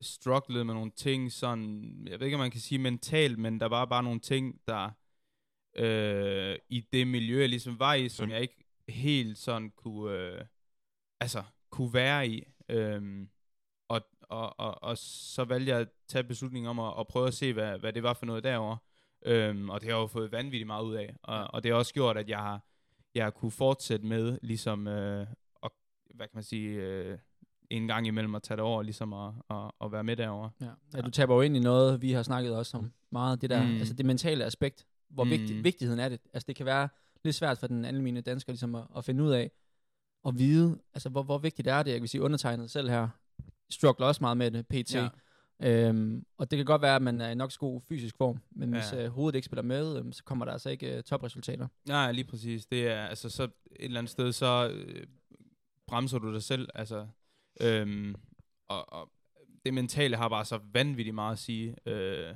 strugglede 0.00 0.64
med 0.64 0.74
nogle 0.74 0.90
ting, 0.90 1.32
sådan, 1.32 2.06
jeg 2.06 2.20
ved 2.20 2.26
ikke, 2.26 2.34
om 2.34 2.40
man 2.40 2.50
kan 2.50 2.60
sige 2.60 2.78
mentalt, 2.78 3.38
men 3.38 3.60
der 3.60 3.66
var 3.66 3.84
bare 3.84 4.02
nogle 4.02 4.20
ting, 4.20 4.60
der 4.66 4.90
øh, 5.76 6.58
i 6.68 6.80
det 6.92 7.06
miljø, 7.06 7.40
jeg 7.40 7.48
ligesom 7.48 7.78
var 7.78 7.94
i, 7.94 8.08
som 8.08 8.30
jeg 8.30 8.40
ikke 8.40 8.64
helt 8.88 9.38
sådan 9.38 9.70
kunne, 9.70 10.12
øh, 10.14 10.44
altså, 11.20 11.42
kunne 11.70 11.94
være 11.94 12.28
i. 12.28 12.44
Øhm, 12.68 13.30
og, 14.30 14.60
og, 14.60 14.82
og, 14.82 14.98
så 14.98 15.44
valgte 15.44 15.72
jeg 15.72 15.80
at 15.80 15.88
tage 16.08 16.24
beslutningen 16.24 16.68
om 16.68 16.78
at, 16.78 16.92
at 16.98 17.06
prøve 17.06 17.26
at 17.26 17.34
se, 17.34 17.52
hvad, 17.52 17.78
hvad 17.78 17.92
det 17.92 18.02
var 18.02 18.12
for 18.12 18.26
noget 18.26 18.44
derovre. 18.44 18.78
Øhm, 19.26 19.70
og 19.70 19.80
det 19.80 19.88
har 19.88 19.96
jeg 19.96 20.02
jo 20.02 20.06
fået 20.06 20.32
vanvittigt 20.32 20.66
meget 20.66 20.84
ud 20.84 20.94
af. 20.94 21.16
Og, 21.22 21.54
og 21.54 21.62
det 21.62 21.70
har 21.70 21.78
også 21.78 21.94
gjort, 21.94 22.16
at 22.16 22.28
jeg 22.28 22.38
har, 22.38 22.64
jeg 23.14 23.24
har 23.24 23.30
kunne 23.30 23.50
fortsætte 23.50 24.06
med, 24.06 24.38
ligesom, 24.42 24.86
øh, 24.86 25.26
og, 25.54 25.72
hvad 26.14 26.26
kan 26.26 26.36
man 26.36 26.42
sige, 26.42 26.70
øh, 26.70 27.18
en 27.70 27.86
gang 27.86 28.06
imellem 28.06 28.34
at 28.34 28.42
tage 28.42 28.56
det 28.56 28.64
over, 28.64 28.82
ligesom 28.82 29.12
at, 29.12 29.32
at, 29.50 29.70
at 29.84 29.92
være 29.92 30.04
med 30.04 30.16
derovre. 30.16 30.50
Ja. 30.60 30.70
ja. 30.94 31.00
Du 31.00 31.10
taber 31.10 31.34
jo 31.34 31.40
ind 31.40 31.56
i 31.56 31.60
noget, 31.60 32.02
vi 32.02 32.12
har 32.12 32.22
snakket 32.22 32.56
også 32.56 32.76
om 32.76 32.92
meget, 33.10 33.40
det 33.40 33.50
der, 33.50 33.66
mm. 33.66 33.76
Altså 33.76 33.94
det 33.94 34.06
mentale 34.06 34.44
aspekt, 34.44 34.86
hvor 35.10 35.24
mm. 35.24 35.30
Vigtig, 35.30 35.64
vigtigheden 35.64 36.00
er 36.00 36.08
det. 36.08 36.20
Altså 36.32 36.46
det 36.46 36.56
kan 36.56 36.66
være 36.66 36.88
lidt 37.24 37.36
svært 37.36 37.58
for 37.58 37.66
den 37.66 37.84
almindelige 37.84 38.22
dansker 38.22 38.52
ligesom 38.52 38.74
at, 38.74 38.84
at 38.96 39.04
finde 39.04 39.24
ud 39.24 39.30
af, 39.30 39.50
og 40.22 40.38
vide, 40.38 40.78
altså 40.94 41.08
hvor, 41.08 41.22
hvor 41.22 41.38
vigtigt 41.38 41.68
er 41.68 41.82
det, 41.82 41.90
jeg 41.90 42.00
kan 42.00 42.08
sige 42.08 42.22
undertegnet 42.22 42.70
selv 42.70 42.90
her, 42.90 43.08
struggler 43.70 44.06
også 44.06 44.22
meget 44.22 44.36
med 44.36 44.50
det, 44.50 44.66
pt. 44.66 44.94
Ja. 44.94 45.08
Øhm, 45.62 46.24
og 46.38 46.50
det 46.50 46.56
kan 46.56 46.66
godt 46.66 46.82
være, 46.82 46.96
at 46.96 47.02
man 47.02 47.20
er 47.20 47.30
i 47.30 47.34
nok 47.34 47.52
så 47.52 47.58
god 47.58 47.80
fysisk 47.80 48.16
form, 48.16 48.38
men 48.50 48.74
Ja. 48.74 48.80
hvis 48.80 48.92
øh, 48.92 49.08
hovedet 49.10 49.36
ikke 49.36 49.46
spiller 49.46 49.62
med, 49.62 49.98
øhm, 49.98 50.12
så 50.12 50.24
kommer 50.24 50.44
der 50.44 50.52
altså 50.52 50.70
ikke 50.70 50.96
øh, 50.96 51.02
topresultater. 51.02 51.68
Nej, 51.88 52.12
lige 52.12 52.24
præcis. 52.24 52.66
Det 52.66 52.88
er, 52.88 53.06
altså, 53.06 53.30
så 53.30 53.42
et 53.44 53.50
eller 53.76 53.98
andet 53.98 54.10
sted, 54.10 54.32
så 54.32 54.70
øh, 54.74 55.06
bremser 55.86 56.18
du 56.18 56.32
dig 56.32 56.42
selv, 56.42 56.68
altså, 56.74 57.06
øhm, 57.60 58.14
og, 58.68 58.92
og 58.92 59.10
det 59.64 59.74
mentale 59.74 60.16
har 60.16 60.28
bare 60.28 60.44
så 60.44 60.60
vanvittigt 60.72 61.14
meget 61.14 61.32
at 61.32 61.38
sige. 61.38 61.76
Øh, 61.86 62.34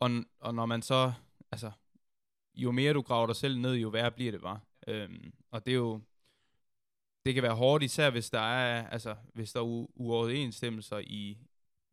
og, 0.00 0.10
og 0.40 0.54
når 0.54 0.66
man 0.66 0.82
så, 0.82 1.12
altså, 1.52 1.70
jo 2.54 2.70
mere 2.72 2.92
du 2.92 3.00
graver 3.02 3.26
dig 3.26 3.36
selv 3.36 3.58
ned, 3.58 3.74
jo 3.74 3.88
værre 3.88 4.10
bliver 4.10 4.32
det 4.32 4.40
bare. 4.40 4.60
Øhm, 4.88 5.32
og 5.50 5.66
det 5.66 5.72
er 5.72 5.76
jo, 5.76 6.00
det 7.26 7.34
kan 7.34 7.42
være 7.42 7.54
hårdt, 7.54 7.84
især 7.84 8.10
hvis 8.10 8.30
der 8.30 8.40
er, 8.40 8.86
altså, 8.86 9.14
hvis 9.34 9.52
der 9.52 9.60
er 9.60 9.64
u- 9.64 9.92
uoverensstemmelser 9.94 10.98
i, 10.98 11.38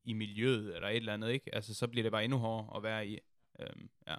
i 0.04 0.14
miljøet, 0.14 0.76
eller 0.76 0.88
et 0.88 0.96
eller 0.96 1.14
andet, 1.14 1.30
ikke? 1.32 1.56
Altså, 1.56 1.74
så 1.74 1.88
bliver 1.88 2.04
det 2.04 2.12
bare 2.12 2.24
endnu 2.24 2.38
hårdere 2.38 2.78
at 2.78 2.84
være 2.84 3.08
i. 3.08 3.18
Øhm, 3.60 3.90
ja. 4.08 4.16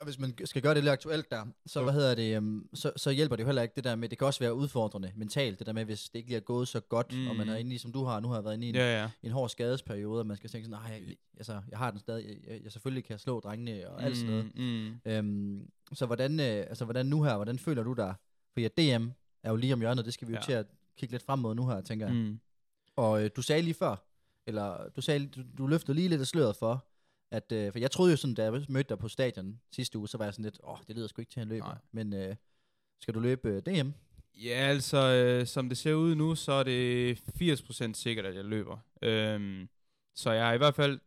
Og 0.00 0.04
hvis 0.04 0.18
man 0.18 0.34
skal 0.44 0.62
gøre 0.62 0.74
det 0.74 0.82
lidt 0.84 0.92
aktuelt 0.92 1.30
der, 1.30 1.46
så, 1.66 1.82
hvad 1.82 1.92
hedder 1.92 2.14
det, 2.14 2.38
um, 2.38 2.68
så, 2.74 2.92
så 2.96 3.10
hjælper 3.10 3.36
det 3.36 3.42
jo 3.42 3.46
heller 3.46 3.62
ikke 3.62 3.74
det 3.74 3.84
der 3.84 3.94
med, 3.96 4.08
det 4.08 4.18
kan 4.18 4.26
også 4.26 4.40
være 4.40 4.54
udfordrende 4.54 5.12
mentalt, 5.16 5.58
det 5.58 5.66
der 5.66 5.72
med, 5.72 5.84
hvis 5.84 6.08
det 6.10 6.18
ikke 6.18 6.28
lige 6.28 6.36
er 6.36 6.40
gået 6.40 6.68
så 6.68 6.80
godt, 6.80 7.12
mm. 7.12 7.28
og 7.28 7.36
man 7.36 7.48
er 7.48 7.56
inde 7.56 7.74
i, 7.74 7.78
som 7.78 7.92
du 7.92 8.04
har, 8.04 8.20
nu 8.20 8.28
har 8.28 8.34
jeg 8.36 8.44
været 8.44 8.54
inde 8.54 8.66
i 8.66 8.68
en, 8.68 8.74
Ja, 8.74 9.00
ja. 9.02 9.10
en 9.22 9.30
hård 9.30 9.48
skadesperiode, 9.48 10.20
og 10.20 10.26
man 10.26 10.36
skal 10.36 10.50
tænke 10.50 10.64
sådan, 10.68 10.82
nej, 10.82 10.92
jeg, 11.06 11.16
altså, 11.36 11.62
jeg 11.70 11.78
har 11.78 11.90
den 11.90 12.00
stadig, 12.00 12.26
jeg, 12.28 12.36
jeg, 12.52 12.62
jeg 12.64 12.72
selvfølgelig 12.72 13.04
kan 13.04 13.18
slå 13.18 13.40
drengene 13.40 13.90
og 13.90 14.02
alt 14.02 14.16
sådan 14.16 14.30
noget. 14.32 14.52
Mm, 14.54 15.00
Øhm, 15.12 15.70
så 15.92 16.06
hvordan, 16.06 16.40
øh, 16.40 16.46
altså, 16.46 16.84
hvordan 16.84 17.06
nu 17.06 17.22
her, 17.22 17.34
hvordan 17.36 17.58
føler 17.58 17.82
du 17.82 17.92
dig? 17.92 18.14
For 18.54 18.60
ja, 18.60 18.68
DM 18.68 19.08
er 19.48 19.52
jo 19.52 19.56
lige 19.56 19.72
om 19.72 19.80
hjørnet, 19.80 20.04
det 20.04 20.14
skal 20.14 20.28
vi 20.28 20.32
jo 20.32 20.36
Ja. 20.38 20.42
til 20.42 20.52
at 20.52 20.66
kigge 20.96 21.12
lidt 21.12 21.22
frem 21.22 21.38
mod 21.38 21.54
nu 21.54 21.66
her, 21.68 21.80
tænker 21.80 22.06
jeg. 22.06 22.14
mm. 22.14 22.40
Og 22.96 23.24
øh, 23.24 23.30
du 23.36 23.42
sagde 23.42 23.62
lige 23.62 23.74
før, 23.74 23.96
eller 24.46 24.88
du, 24.96 25.00
sagde, 25.00 25.26
du, 25.26 25.42
du 25.58 25.66
løftede 25.66 25.94
lige 25.94 26.08
lidt 26.08 26.20
af 26.20 26.26
sløret 26.26 26.56
for, 26.56 26.86
at, 27.30 27.52
øh, 27.52 27.72
for 27.72 27.78
jeg 27.78 27.90
troede 27.90 28.10
jo 28.10 28.16
sådan, 28.16 28.34
da 28.34 28.42
jeg 28.44 28.64
mødte 28.68 28.88
dig 28.88 28.98
på 28.98 29.08
stadion 29.08 29.60
sidste 29.72 29.98
uge, 29.98 30.08
så 30.08 30.18
var 30.18 30.24
jeg 30.24 30.34
sådan 30.34 30.44
lidt, 30.44 30.58
åh, 30.64 30.78
det 30.88 30.96
lyder 30.96 31.06
sgu 31.06 31.20
ikke 31.22 31.30
til, 31.32 31.40
at 31.40 31.46
han 31.46 31.54
løber. 31.54 31.66
Nej. 31.66 31.78
Men 31.92 32.12
øh, 32.14 32.36
skal 33.02 33.14
du 33.14 33.20
løbe 33.20 33.48
øh, 33.48 33.62
DM? 33.62 33.90
Ja, 34.34 34.50
altså, 34.54 34.98
øh, 34.98 35.46
som 35.46 35.68
det 35.68 35.78
ser 35.78 35.94
ud 35.94 36.14
nu, 36.14 36.34
så 36.34 36.52
er 36.52 36.62
det 36.62 37.14
80% 37.42 37.92
sikkert, 37.94 38.26
at 38.26 38.34
jeg 38.34 38.44
løber. 38.44 38.78
Øhm, 39.02 39.68
så 40.14 40.30
jeg 40.32 40.46
har 40.46 40.52
i 40.52 40.58
hvert 40.58 40.74
fald 40.74 41.00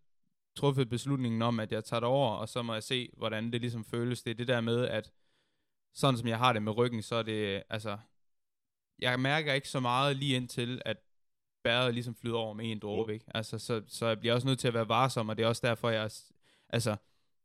truffet 0.55 0.89
beslutningen 0.89 1.41
om, 1.41 1.59
at 1.59 1.71
jeg 1.71 1.83
tager 1.83 1.99
det 1.99 2.07
over, 2.09 2.29
og 2.35 2.49
så 2.49 2.61
må 2.61 2.73
jeg 2.73 2.83
se, 2.83 3.09
hvordan 3.17 3.51
det 3.51 3.61
ligesom 3.61 3.83
føles. 3.83 4.23
Det 4.23 4.31
er 4.31 4.35
det 4.35 4.47
der 4.47 4.61
med, 4.61 4.87
at 4.87 5.11
sådan 5.93 6.17
som 6.17 6.27
jeg 6.27 6.37
har 6.37 6.53
det 6.53 6.63
med 6.63 6.77
ryggen, 6.77 7.01
så 7.01 7.15
er 7.15 7.23
det, 7.23 7.63
altså, 7.69 7.97
jeg 9.01 9.19
mærker 9.19 9.53
ikke 9.53 9.69
så 9.69 9.79
meget 9.79 10.15
lige 10.15 10.35
indtil, 10.35 10.81
at 10.85 10.97
bæret 11.63 11.93
ligesom 11.93 12.15
flyder 12.15 12.37
over 12.37 12.53
med 12.53 12.71
en 12.71 12.79
dråbe, 12.79 13.13
ikke? 13.13 13.25
Altså, 13.33 13.59
så, 13.59 13.81
så 13.87 14.07
jeg 14.07 14.19
bliver 14.19 14.33
også 14.33 14.47
nødt 14.47 14.59
til 14.59 14.67
at 14.67 14.73
være 14.73 14.89
varsom, 14.89 15.29
og 15.29 15.37
det 15.37 15.43
er 15.43 15.47
også 15.47 15.67
derfor, 15.67 15.89
jeg, 15.89 16.09
altså, 16.69 16.95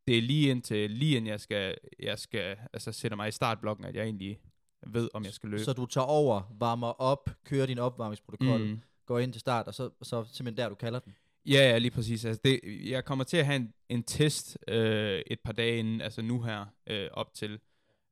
det 0.07 0.19
er 0.19 0.23
lige 0.23 0.51
indtil, 0.51 0.91
lige 0.91 1.17
inden 1.17 1.31
jeg 1.31 1.41
skal, 1.41 1.75
jeg 1.99 2.19
skal, 2.19 2.57
altså, 2.73 2.93
sætter 2.93 3.17
mig 3.17 3.29
i 3.29 3.33
startblokken, 3.33 3.85
at 3.87 3.95
jeg 3.95 4.05
egentlig 4.05 4.39
ved, 4.87 5.09
om 5.15 5.25
jeg 5.25 5.33
skal 5.33 5.49
løbe. 5.49 5.65
Så 5.65 5.73
du 5.73 5.87
tager 5.87 6.05
over, 6.05 6.43
varmer 6.59 7.01
op, 7.01 7.31
kører 7.45 7.67
din 7.67 7.79
opvarmningsprotokol. 7.79 8.61
Mm. 8.61 8.81
går 9.07 9.19
ind 9.19 9.33
til 9.33 9.41
start, 9.41 9.67
og 9.67 9.75
så, 9.75 9.91
så 10.03 10.25
simpelthen 10.25 10.57
der, 10.57 10.69
du 10.69 10.75
kalder 10.75 10.99
den. 10.99 11.15
Ja, 11.47 11.71
ja, 11.71 11.79
lige 11.79 11.91
præcis. 11.91 12.25
Altså 12.25 12.41
det, 12.45 12.61
jeg 12.91 13.05
kommer 13.05 13.25
til 13.25 13.37
at 13.37 13.47
have 13.47 13.57
en, 13.57 13.75
en 13.89 14.03
test 14.03 14.59
øh, 14.69 15.23
et 15.27 15.41
par 15.41 15.53
dage 15.53 15.79
inden, 15.79 16.01
altså 16.01 16.23
nu 16.23 16.43
her, 16.43 16.65
øh, 16.87 17.09
op 17.13 17.35
til. 17.35 17.61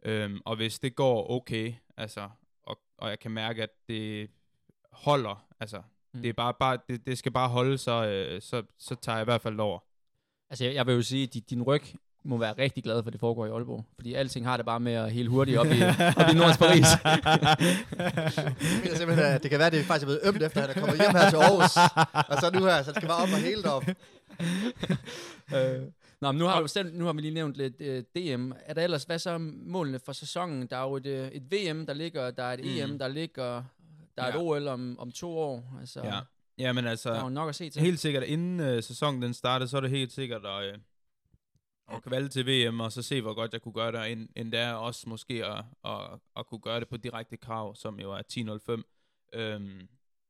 Øhm, 0.02 0.40
og 0.44 0.56
hvis 0.56 0.78
det 0.78 0.94
går 0.94 1.30
okay, 1.30 1.74
altså, 1.96 2.28
og, 2.98 3.10
jeg 3.10 3.18
kan 3.18 3.30
mærke, 3.30 3.62
at 3.62 3.70
det 3.88 4.30
holder, 4.92 5.44
altså, 5.60 5.82
Mm. 6.14 6.22
det, 6.22 6.28
er 6.28 6.32
bare, 6.32 6.54
bare, 6.60 6.78
det, 6.88 7.06
det 7.06 7.18
skal 7.18 7.32
bare 7.32 7.48
holde, 7.48 7.78
så, 7.78 8.06
øh, 8.06 8.42
så, 8.42 8.62
så 8.78 8.94
tager 8.94 9.16
jeg 9.16 9.22
i 9.22 9.24
hvert 9.24 9.40
fald 9.40 9.60
over. 9.60 9.78
Altså, 10.50 10.64
jeg, 10.64 10.74
jeg 10.74 10.86
vil 10.86 10.94
jo 10.94 11.02
sige, 11.02 11.22
at 11.22 11.50
din 11.50 11.62
ryg 11.62 11.82
må 12.24 12.36
være 12.36 12.52
rigtig 12.58 12.84
glad 12.84 13.02
for, 13.02 13.06
at 13.08 13.12
det 13.12 13.20
foregår 13.20 13.46
i 13.46 13.50
Aalborg. 13.50 13.84
Fordi 13.94 14.14
alting 14.14 14.46
har 14.46 14.56
det 14.56 14.66
bare 14.66 14.80
med 14.80 14.92
at 14.92 15.12
hele 15.12 15.28
hurtigt 15.28 15.58
op 15.58 15.66
i, 15.66 15.82
op 16.20 16.28
i 16.32 16.34
Nordens 16.34 16.58
Paris. 16.58 16.86
Jeg 17.04 18.80
mener 18.82 18.96
simpelthen, 18.96 19.26
at 19.26 19.42
det 19.42 19.50
kan 19.50 19.58
være, 19.58 19.66
at 19.66 19.72
det 19.72 19.84
faktisk 19.84 20.02
er 20.02 20.06
blevet 20.06 20.20
ømt 20.24 20.42
efter, 20.42 20.62
at 20.62 20.68
han 20.68 20.76
er 20.76 20.80
kommet 20.80 21.00
hjem 21.00 21.10
her 21.16 21.30
til 21.30 21.36
Aarhus. 21.36 21.76
og 22.30 22.36
så 22.40 22.50
nu 22.58 22.64
her, 22.64 22.82
så 22.82 22.90
det 22.92 22.96
skal 22.96 23.08
bare 23.08 23.22
op 23.22 23.28
og 23.32 23.38
hele 23.38 23.62
det 23.62 23.70
op. 23.72 23.84
øh. 25.56 25.82
Nå, 26.20 26.32
men 26.32 26.38
nu 26.38 26.44
har, 26.44 26.60
du 26.60 26.68
selv, 26.68 26.94
nu 26.94 27.04
har 27.04 27.12
vi 27.12 27.20
lige 27.20 27.34
nævnt 27.34 27.56
lidt 27.56 27.80
øh, 27.80 28.02
DM. 28.16 28.52
Er 28.64 28.74
der 28.74 28.82
ellers, 28.84 29.04
hvad 29.04 29.18
så 29.18 29.38
målene 29.38 29.98
for 29.98 30.12
sæsonen? 30.12 30.66
Der 30.66 30.76
er 30.76 30.82
jo 30.82 30.96
et, 30.96 31.06
øh, 31.06 31.28
et 31.28 31.42
VM, 31.52 31.86
der 31.86 31.92
ligger, 31.94 32.30
der 32.30 32.42
er 32.42 32.52
et 32.52 32.60
Mm. 32.86 32.90
EM, 32.90 32.98
der 32.98 33.08
ligger, 33.08 33.64
der 34.16 34.22
er 34.22 34.28
et 34.28 34.34
Ja. 34.34 34.38
OL 34.40 34.68
om, 34.68 34.98
om 34.98 35.10
to 35.12 35.38
år. 35.38 35.76
Altså, 35.80 36.00
Ja. 36.04 36.20
Ja, 36.58 36.72
men 36.72 36.86
altså, 36.86 37.10
der 37.10 37.16
er 37.18 37.22
jo 37.22 37.28
nok 37.28 37.48
at 37.48 37.54
se 37.54 37.70
til. 37.70 37.82
helt 37.82 38.00
sikkert, 38.00 38.22
inden 38.22 38.60
øh, 38.60 38.82
sæsonen 38.82 39.22
den 39.22 39.34
startede, 39.34 39.68
så 39.68 39.76
er 39.76 39.80
det 39.80 39.90
helt 39.90 40.12
sikkert 40.12 40.46
at, 40.46 40.64
øh, 40.64 40.78
at 41.92 42.02
kvalde 42.02 42.28
til 42.28 42.46
VM, 42.46 42.80
og 42.80 42.92
så 42.92 43.02
se, 43.02 43.20
hvor 43.22 43.34
godt 43.34 43.52
jeg 43.52 43.62
kunne 43.62 43.72
gøre 43.74 43.92
det, 43.92 44.12
end, 44.12 44.28
end 44.36 44.52
der 44.52 44.72
også 44.72 45.08
måske 45.08 45.44
at, 45.46 45.64
at, 45.84 46.00
at 46.36 46.46
kunne 46.46 46.60
gøre 46.60 46.80
det 46.80 46.88
på 46.88 46.96
direkte 46.96 47.36
krav, 47.36 47.74
som 47.74 48.00
jo 48.00 48.12
er 48.12 48.22
10.05. 49.32 49.38
Øhm, 49.38 49.88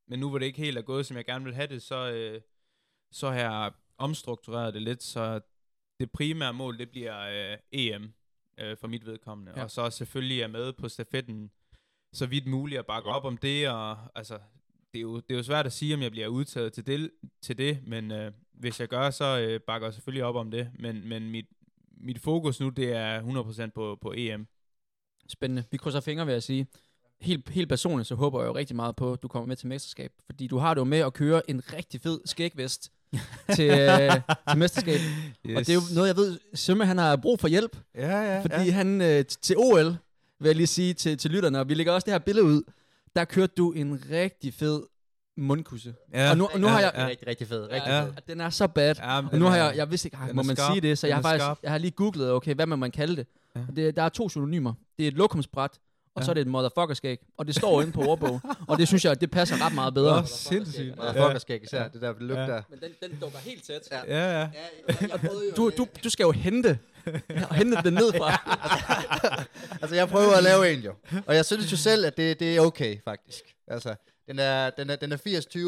men 0.08 0.18
nu 0.18 0.28
hvor 0.28 0.38
det 0.38 0.46
ikke 0.46 0.58
helt 0.58 0.78
er 0.78 0.82
gået, 0.82 1.06
som 1.06 1.16
jeg 1.16 1.24
gerne 1.24 1.44
vil 1.44 1.54
have 1.54 1.66
det, 1.66 1.82
så, 1.82 2.10
øh, 2.12 2.40
så 3.12 3.30
har 3.30 3.38
jeg 3.38 3.72
omstruktureret 3.98 4.74
det 4.74 4.82
lidt, 4.82 5.02
så 5.02 5.40
det 6.00 6.10
primære 6.12 6.54
mål, 6.54 6.78
det 6.78 6.90
bliver 6.90 7.50
øh, 7.52 7.58
EM 7.72 8.12
øh, 8.58 8.76
for 8.76 8.86
mit 8.88 9.06
vedkommende. 9.06 9.52
Ja. 9.56 9.62
Og 9.62 9.70
så 9.70 9.90
selvfølgelig 9.90 10.40
er 10.40 10.48
med 10.48 10.72
på 10.72 10.88
stafetten, 10.88 11.50
så 12.12 12.26
vidt 12.26 12.46
muligt 12.46 12.78
at 12.78 12.86
bakke 12.86 13.08
op 13.08 13.24
om 13.24 13.36
det, 13.36 13.68
og 13.68 13.98
altså, 14.14 14.38
det 14.92 14.98
er, 14.98 15.02
jo, 15.02 15.16
det 15.16 15.30
er 15.30 15.36
jo 15.36 15.42
svært 15.42 15.66
at 15.66 15.72
sige, 15.72 15.94
om 15.94 16.02
jeg 16.02 16.10
bliver 16.10 16.28
udtaget 16.28 16.72
til 16.72 16.86
det, 16.86 17.10
til 17.42 17.58
det 17.58 17.80
men 17.86 18.10
øh, 18.10 18.32
hvis 18.52 18.80
jeg 18.80 18.88
gør, 18.88 19.10
så 19.10 19.40
øh, 19.40 19.60
bakker 19.60 19.86
jeg 19.86 19.94
selvfølgelig 19.94 20.24
op 20.24 20.36
om 20.36 20.50
det. 20.50 20.70
Men, 20.78 21.08
men 21.08 21.30
mit, 21.30 21.46
mit 21.96 22.18
fokus 22.18 22.60
nu, 22.60 22.68
det 22.68 22.92
er 22.92 23.22
100% 23.66 23.70
på, 23.70 23.98
på 24.00 24.12
EM. 24.16 24.46
Spændende. 25.28 25.64
Vi 25.70 25.76
krydser 25.76 26.00
fingre, 26.00 26.26
vil 26.26 26.32
jeg 26.32 26.42
sige. 26.42 26.66
Helt, 27.20 27.48
helt 27.48 27.68
personligt, 27.68 28.08
så 28.08 28.14
håber 28.14 28.40
jeg 28.40 28.48
jo 28.48 28.54
rigtig 28.54 28.76
meget 28.76 28.96
på, 28.96 29.12
at 29.12 29.22
du 29.22 29.28
kommer 29.28 29.46
med 29.46 29.56
til 29.56 29.68
mesterskab. 29.68 30.12
Fordi 30.26 30.46
du 30.46 30.58
har 30.58 30.74
det 30.74 30.78
jo 30.78 30.84
med 30.84 30.98
at 30.98 31.14
køre 31.14 31.50
en 31.50 31.72
rigtig 31.72 32.00
fed 32.00 32.20
skægvest 32.24 32.92
til, 33.54 33.70
øh, 33.70 34.12
til 34.48 34.58
mesterskab. 34.58 35.00
Yes. 35.46 35.56
Og 35.56 35.66
det 35.66 35.68
er 35.68 35.74
jo 35.74 35.80
noget, 35.94 36.08
jeg 36.08 36.16
ved, 36.16 36.38
Sømme 36.54 36.86
han 36.86 36.98
har 36.98 37.16
brug 37.16 37.40
for 37.40 37.48
hjælp. 37.48 37.76
Ja, 37.94 38.20
ja, 38.34 38.40
Fordi 38.42 38.64
ja. 38.64 38.72
han 38.72 39.00
øh, 39.00 39.24
til 39.42 39.56
OL, 39.58 39.96
vil 40.40 40.48
jeg 40.48 40.56
lige 40.56 40.66
sige 40.66 40.94
til, 40.94 41.18
til 41.18 41.30
lytterne, 41.30 41.60
og 41.60 41.68
vi 41.68 41.74
lægger 41.74 41.92
også 41.92 42.04
det 42.04 42.12
her 42.14 42.18
billede 42.18 42.46
ud, 42.46 42.62
der 43.16 43.24
kørte 43.24 43.52
du 43.56 43.72
en 43.72 44.02
rigtig 44.10 44.54
fed 44.54 44.82
mundkusse. 45.36 45.94
Ja, 46.14 46.30
og 46.30 46.36
nu, 46.38 46.48
og 46.52 46.60
nu 46.60 46.66
ja, 46.66 46.72
har 46.72 46.80
jeg... 46.80 46.92
ja. 46.94 47.06
Rigtig, 47.06 47.28
rigtig 47.28 47.48
fed. 47.48 47.70
Rigtig 47.70 47.90
Ja. 47.90 48.04
fed. 48.04 48.12
Den 48.28 48.40
er 48.40 48.50
så 48.50 48.66
bad. 48.66 48.94
Ja, 48.98 49.16
Og 49.32 49.38
nu 49.38 49.44
har 49.46 49.56
jeg, 49.56 49.72
jeg 49.76 49.90
vidste 49.90 50.06
ikke, 50.06 50.16
ah, 50.16 50.34
må 50.36 50.42
man 50.42 50.56
skarp. 50.56 50.72
sige 50.72 50.80
det, 50.80 50.98
så 50.98 51.06
jeg 51.06 51.16
har 51.16 51.22
faktisk, 51.22 51.62
jeg 51.62 51.70
har 51.70 51.78
lige 51.78 51.90
googlet, 51.90 52.30
okay, 52.32 52.54
hvad 52.54 52.66
må 52.66 52.76
man 52.76 52.90
kalde 52.90 53.16
det. 53.16 53.26
Ja. 53.56 53.60
Og 53.68 53.76
det 53.76 53.96
der 53.96 54.02
er 54.02 54.08
to 54.08 54.28
synonymer. 54.28 54.72
Det 54.98 55.04
er 55.04 55.08
et 55.08 55.14
lokumsbræt, 55.14 55.70
og 56.14 56.20
Ja. 56.22 56.24
så 56.24 56.30
er 56.32 56.34
det 56.34 56.40
et 56.40 56.46
motherfuckerskæg. 56.46 57.18
Og 57.38 57.46
det 57.46 57.54
står 57.54 57.80
inde 57.82 57.92
på 57.92 58.00
ordbog. 58.02 58.40
og 58.68 58.78
det 58.78 58.88
synes 58.88 59.04
jeg, 59.04 59.20
det 59.20 59.30
passer 59.30 59.66
ret 59.66 59.74
meget 59.74 59.94
bedre. 59.94 60.18
Åh, 60.18 60.26
sindssygt. 60.26 60.98
Og 60.98 61.14
der 61.14 61.26
fucker 61.26 61.38
skæg 61.38 61.62
især, 61.62 61.88
det 61.88 62.02
der 62.02 62.14
lugt 62.18 62.40
Ja. 62.40 62.46
der. 62.46 62.62
Men 62.70 62.78
den, 62.80 63.10
den 63.10 63.18
dukker 63.20 63.38
helt 63.38 63.64
tæt. 63.64 63.88
Ja. 63.90 64.00
Ja, 64.06 64.40
ja. 64.40 64.48
Du, 65.56 65.70
du, 65.78 65.86
du 66.04 66.10
skal 66.10 66.24
jo 66.24 66.30
hente, 66.32 66.78
hente 67.60 67.76
den 67.84 67.92
ned 67.94 68.12
fra. 68.18 68.30
altså, 69.80 69.96
jeg 69.96 70.08
prøver 70.08 70.32
at 70.36 70.42
lave 70.42 70.72
en 70.72 70.80
jo. 70.80 70.94
Og 71.26 71.34
jeg 71.34 71.44
synes 71.44 71.72
jo 71.72 71.76
selv, 71.76 72.06
at 72.06 72.16
det, 72.16 72.40
det 72.40 72.56
er 72.56 72.60
okay, 72.60 72.96
faktisk. 73.04 73.42
Altså, 73.68 73.94
den 74.26 74.38
er, 74.38 74.70
den 74.70 74.90
er, 74.90 74.96
den 74.96 75.12
er 75.12 75.16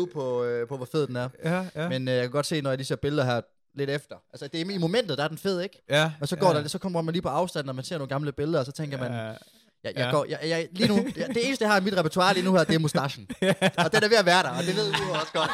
80-20 0.08 0.12
på, 0.12 0.44
øh, 0.44 0.68
på, 0.68 0.76
hvor 0.76 0.86
fed 0.92 1.06
den 1.06 1.16
er. 1.16 1.28
Ja, 1.44 1.66
ja. 1.76 1.88
Men 1.88 2.08
øh, 2.08 2.14
jeg 2.14 2.22
kan 2.22 2.30
godt 2.30 2.46
se, 2.46 2.60
når 2.60 2.70
jeg 2.70 2.78
lige 2.78 2.86
ser 2.86 2.96
billeder 2.96 3.24
her 3.24 3.40
lidt 3.74 3.90
efter. 3.90 4.16
Altså, 4.32 4.48
det 4.48 4.60
er 4.60 4.70
i 4.74 4.78
momentet, 4.78 5.18
der 5.18 5.24
er 5.24 5.28
den 5.28 5.38
fed, 5.38 5.60
ikke? 5.60 5.82
ja, 5.90 6.12
Og 6.20 6.28
så 6.28 6.36
går 6.36 6.54
ja. 6.54 6.60
der, 6.62 6.68
så 6.68 6.78
kommer 6.78 7.02
man 7.02 7.12
lige 7.12 7.22
på 7.22 7.28
afstand, 7.28 7.66
når 7.66 7.72
man 7.72 7.84
ser 7.84 7.98
nogle 7.98 8.08
gamle 8.08 8.32
billeder, 8.32 8.58
og 8.58 8.66
så 8.66 8.72
tænker 8.72 8.98
man, 8.98 9.12
Ja, 9.12 9.32
jeg, 9.84 9.92
jeg 9.96 10.04
ja. 10.04 10.10
går, 10.10 10.24
jeg, 10.28 10.38
jeg, 10.42 10.68
lige 10.72 10.88
nu, 10.88 10.94
jeg, 11.16 11.28
det 11.28 11.46
eneste, 11.46 11.64
jeg 11.64 11.72
har 11.72 11.80
i 11.80 11.84
mit 11.84 11.96
repertoire 11.96 12.34
lige 12.34 12.44
nu 12.44 12.52
her, 12.52 12.64
det 12.64 12.74
er 12.74 12.78
mustachen. 12.78 13.28
og 13.84 13.92
den 13.92 14.04
er 14.04 14.08
ved 14.08 14.16
at 14.16 14.26
være 14.26 14.42
der, 14.42 14.50
og 14.50 14.62
det 14.64 14.76
ved 14.76 14.92
du 14.92 15.12
også 15.12 15.32
godt. 15.32 15.50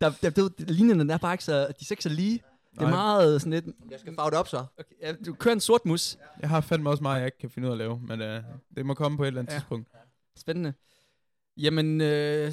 Der, 0.00 0.12
der, 0.22 0.30
der, 0.30 0.48
linjerne 0.72 1.12
er 1.12 1.18
bare 1.18 1.34
ikke 1.34 1.44
så, 1.44 1.52
de 1.52 1.62
er 1.62 1.86
ikke 1.90 2.02
så 2.02 2.08
lige. 2.08 2.42
Det 2.72 2.80
er 2.80 2.82
Nej. 2.82 2.90
meget 2.90 3.40
sådan 3.40 3.52
lidt... 3.52 3.64
Jeg 3.90 4.00
skal 4.00 4.14
farve 4.14 4.30
det 4.30 4.38
op 4.38 4.48
så. 4.48 4.56
Okay, 4.56 4.94
ja, 5.02 5.12
du 5.26 5.32
kører 5.34 5.54
en 5.54 5.60
sort 5.60 5.86
mus. 5.86 6.16
Jeg 6.40 6.48
har 6.48 6.60
fandme 6.60 6.90
også 6.90 7.02
meget, 7.02 7.18
jeg 7.18 7.26
ikke 7.26 7.38
kan 7.38 7.50
finde 7.50 7.68
ud 7.68 7.70
af 7.70 7.74
at 7.74 7.78
lave, 7.78 8.00
men 8.08 8.20
uh, 8.20 8.44
det 8.76 8.86
må 8.86 8.94
komme 8.94 9.16
på 9.16 9.22
et 9.24 9.26
eller 9.26 9.40
andet 9.40 9.50
Ja. 9.52 9.54
ja. 9.54 9.60
tidspunkt. 9.60 9.88
Spændende. 10.38 10.72
Jamen, 11.56 12.00
øh, 12.00 12.52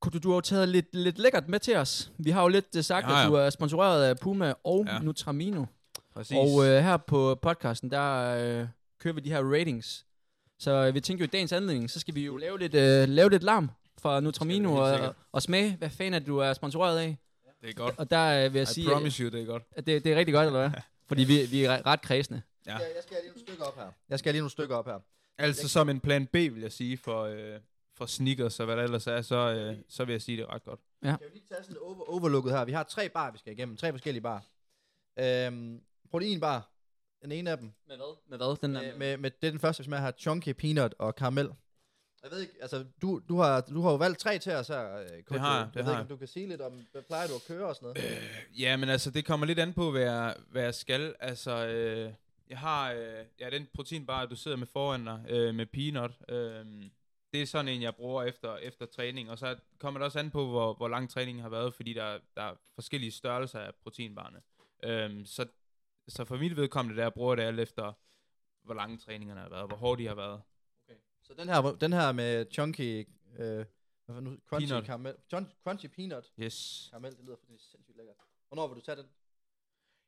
kunne 0.00 0.12
du, 0.12 0.18
du 0.18 0.28
har 0.28 0.34
jo 0.36 0.40
taget 0.40 0.68
lidt, 0.68 0.86
lidt 0.94 1.18
lækkert 1.18 1.48
med 1.48 1.60
til 1.60 1.76
os. 1.76 2.12
Vi 2.18 2.30
har 2.30 2.42
jo 2.42 2.48
lidt 2.48 2.76
uh, 2.76 2.82
sagt, 2.82 3.06
Ja, 3.06 3.12
at 3.12 3.22
ja. 3.22 3.28
du 3.28 3.34
er 3.34 3.50
sponsoreret 3.50 4.04
af 4.04 4.18
Puma 4.18 4.54
og 4.64 4.84
Ja. 4.88 4.98
Nutramino. 4.98 5.64
Præcis. 6.14 6.36
Og 6.36 6.66
øh, 6.66 6.82
her 6.82 6.96
på 6.96 7.38
podcasten, 7.42 7.90
der 7.90 8.36
øh, 8.60 8.66
kører 9.04 9.14
vi 9.14 9.20
de 9.20 9.30
her 9.30 9.52
ratings. 9.52 10.06
Så 10.58 10.70
øh, 10.70 10.94
vi 10.94 11.00
tænker 11.00 11.24
jo 11.24 11.26
i 11.26 11.30
dagens 11.30 11.52
anledning, 11.52 11.90
så 11.90 12.00
skal 12.00 12.14
vi 12.14 12.24
jo 12.24 12.36
lave 12.36 12.58
lidt, 12.58 12.74
øh, 12.74 13.08
lave 13.08 13.30
lidt 13.30 13.42
larm 13.42 13.70
fra 13.98 14.20
Nutramino 14.20 14.74
og, 14.74 15.14
og, 15.32 15.42
smage, 15.42 15.76
hvad 15.76 15.90
fanden 15.90 16.14
er 16.14 16.18
det, 16.18 16.28
du 16.28 16.38
er 16.38 16.52
sponsoreret 16.52 16.98
af. 16.98 17.18
det 17.62 17.70
er 17.70 17.74
godt. 17.74 17.98
Og 17.98 18.10
der 18.10 18.44
øh, 18.44 18.52
vil 18.52 18.58
jeg 18.58 18.70
I 18.70 18.74
sige, 18.74 18.88
promise 18.88 19.22
you, 19.22 19.30
det 19.30 19.42
er 19.42 19.46
godt. 19.46 19.62
at 19.72 19.86
det, 19.86 20.04
det 20.04 20.12
er 20.12 20.16
rigtig 20.16 20.34
godt, 20.34 20.46
eller 20.46 20.68
hvad? 20.68 20.80
Fordi 21.08 21.24
vi, 21.24 21.46
vi 21.50 21.64
er 21.64 21.86
ret 21.86 22.02
kredsende. 22.02 22.42
Ja. 22.66 22.72
Jeg, 22.72 22.80
jeg 22.94 23.02
skal 23.02 23.16
lige 23.22 23.28
nogle 23.28 23.40
stykker 23.40 23.64
op 23.64 23.76
her. 23.76 23.90
Jeg 24.08 24.18
skal 24.18 24.32
lige 24.32 24.40
nogle 24.40 24.50
stykker 24.50 24.76
op 24.76 24.86
her. 24.86 24.98
Altså 25.38 25.68
som 25.68 25.88
en 25.88 26.00
plan 26.00 26.26
B, 26.26 26.34
vil 26.34 26.60
jeg 26.60 26.72
sige, 26.72 26.96
for, 26.98 27.22
øh, 27.22 27.60
for 27.94 28.06
sneakers 28.06 28.60
og 28.60 28.66
hvad 28.66 28.76
der 28.76 28.82
ellers 28.82 29.06
er, 29.06 29.22
så, 29.22 29.36
øh, 29.36 29.76
så 29.88 30.04
vil 30.04 30.12
jeg 30.12 30.22
sige, 30.22 30.36
det 30.36 30.42
er 30.42 30.54
ret 30.54 30.64
godt. 30.64 30.80
Kan 31.02 31.16
vi 31.20 31.24
lige 31.32 31.44
tage 31.48 31.62
sådan 31.62 31.76
over, 31.82 32.10
overlooket 32.10 32.52
her? 32.52 32.64
Vi 32.64 32.72
har 32.72 32.82
tre 32.82 33.08
bar, 33.08 33.30
vi 33.30 33.38
skal 33.38 33.52
igennem. 33.52 33.76
Tre 33.76 33.92
forskellige 33.92 34.22
bar. 34.22 34.44
Øhm, 35.18 35.80
proteinbar. 36.10 36.73
Den 37.24 37.32
ene 37.32 37.50
af 37.50 37.58
dem. 37.58 37.72
Med 37.88 37.96
hvad? 37.96 38.16
Med 38.28 38.38
hvad? 38.38 38.56
Den 38.62 38.72
Med, 38.72 38.98
med, 38.98 39.16
med, 39.16 39.30
det 39.30 39.46
er 39.46 39.50
den 39.50 39.60
første, 39.60 39.84
som 39.84 39.92
er 39.92 39.96
her. 39.96 40.12
Chunky, 40.18 40.52
peanut 40.52 40.94
og 40.98 41.14
karamel. 41.16 41.50
Jeg 42.22 42.30
ved 42.30 42.40
ikke, 42.40 42.54
altså, 42.60 42.84
du, 43.02 43.20
du, 43.28 43.36
har, 43.36 43.60
du 43.60 43.80
har 43.82 43.90
jo 43.90 43.96
valgt 43.96 44.18
tre 44.18 44.38
til 44.38 44.52
os 44.52 44.68
her, 44.68 44.96
øh, 44.96 45.22
Kojo. 45.22 45.40
har 45.40 45.58
jeg, 45.58 45.68
det 45.68 45.76
jeg 45.76 45.84
ved 45.84 45.92
har 45.92 45.92
ikke, 45.92 45.96
jeg. 45.96 46.00
om 46.00 46.08
du 46.08 46.16
kan 46.16 46.28
sige 46.28 46.48
lidt 46.48 46.60
om, 46.60 46.72
hvad 46.92 47.02
plejer 47.02 47.26
du 47.26 47.34
at 47.34 47.42
køre 47.48 47.66
og 47.68 47.74
sådan 47.76 47.86
noget? 47.86 48.04
Øh. 48.04 48.60
Ja, 48.60 48.76
men 48.76 48.88
altså, 48.88 49.10
det 49.10 49.24
kommer 49.24 49.46
lidt 49.46 49.58
an 49.58 49.72
på, 49.72 49.90
hvad 49.90 50.02
jeg, 50.02 50.36
hvad 50.50 50.62
jeg 50.62 50.74
skal. 50.74 51.14
Altså, 51.20 51.66
øh, 51.66 52.12
jeg 52.48 52.58
har 52.58 52.92
øh, 52.92 53.24
ja, 53.40 53.50
den 53.50 53.66
proteinbar, 53.74 54.26
du 54.26 54.36
sidder 54.36 54.56
med 54.56 54.66
foran 54.66 55.04
dig, 55.04 55.24
øh, 55.28 55.54
med 55.54 55.66
peanut. 55.66 56.12
Øh, 56.28 56.64
det 57.32 57.42
er 57.42 57.46
sådan 57.46 57.68
en, 57.68 57.82
jeg 57.82 57.94
bruger 57.94 58.22
efter, 58.22 58.56
efter 58.56 58.86
træning. 58.86 59.30
Og 59.30 59.38
så 59.38 59.56
kommer 59.78 60.00
det 60.00 60.04
også 60.04 60.18
an 60.18 60.30
på, 60.30 60.46
hvor, 60.46 60.74
hvor 60.74 60.88
lang 60.88 61.10
træningen 61.10 61.42
har 61.42 61.48
været, 61.48 61.74
fordi 61.74 61.92
der, 61.92 62.18
der 62.36 62.42
er 62.42 62.54
forskellige 62.74 63.12
størrelser 63.12 63.60
af 63.60 63.70
proteinbarne. 63.82 64.40
Øh, 64.84 65.26
så, 65.26 65.46
så 66.08 66.24
for 66.24 66.36
mit 66.36 66.56
vedkommende, 66.56 67.02
der 67.02 67.10
bruger 67.10 67.34
det 67.34 67.42
alt 67.42 67.60
efter, 67.60 67.92
hvor 68.62 68.74
lange 68.74 68.98
træningerne 68.98 69.40
har 69.40 69.48
været, 69.48 69.66
hvor 69.68 69.76
hårdt 69.76 69.98
de 69.98 70.06
har 70.06 70.14
været. 70.14 70.42
Så 71.22 71.34
den 71.34 71.48
her, 71.48 71.60
den 71.62 71.92
her 71.92 72.12
med 72.12 72.46
chunky, 72.52 73.08
øh, 73.38 73.64
hvad 74.06 74.20
nu, 74.20 74.36
crunchy 74.48 74.68
Peanut. 74.68 74.86
caramel, 74.86 75.14
crunchy 75.62 75.86
peanut 75.86 76.32
Yes. 76.40 76.88
caramel, 76.90 77.16
det 77.16 77.24
lyder 77.24 77.36
faktisk 77.36 77.70
sindssygt 77.70 77.96
lækkert. 77.96 78.16
Hvornår 78.48 78.68
vil 78.68 78.76
du 78.76 78.80
tage 78.80 78.96
den? 78.96 79.06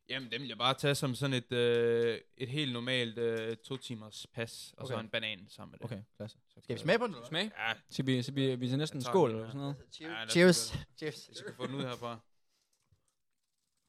Jamen, 0.09 0.31
dem 0.33 0.41
vil 0.41 0.49
jeg 0.49 0.59
bare 0.59 0.75
tage 0.75 0.95
som 0.95 1.15
sådan 1.15 1.35
et, 1.35 1.53
øh, 1.53 2.21
et 2.37 2.49
helt 2.49 2.73
normalt 2.73 3.19
øh, 3.19 3.57
to 3.57 3.77
timers 3.77 4.27
pas, 4.33 4.75
og 4.77 4.83
okay. 4.83 4.89
så 4.89 4.95
Okay. 4.95 5.05
en 5.05 5.11
banan 5.11 5.47
sammen 5.49 5.71
med 5.73 5.79
det. 5.79 5.85
Okay, 5.85 6.03
klasse. 6.17 6.39
Så 6.55 6.61
Skal 6.63 6.75
vi 6.77 6.81
smage 6.81 6.99
på 6.99 7.05
den? 7.07 7.15
eller 7.15 7.21
hvad? 7.21 7.29
Smag? 7.29 7.51
Ja, 7.69 7.73
Skal 7.91 8.07
vi, 8.07 8.23
skal 8.23 8.35
vi, 8.35 8.55
vi 8.55 8.69
til 8.69 8.79
næsten 8.79 9.01
tager 9.01 9.13
skål 9.13 9.31
den, 9.31 9.37
eller 9.37 9.49
sådan 9.51 9.61
noget? 9.61 9.77
Ja, 10.01 10.27
Cheers. 10.27 10.71
gøre 10.73 10.81
Cheers. 10.97 11.29
jeg 11.29 11.37
skal 11.37 11.55
få 11.55 11.67
den 11.67 11.75
ud 11.75 11.83
herfra. 11.83 12.19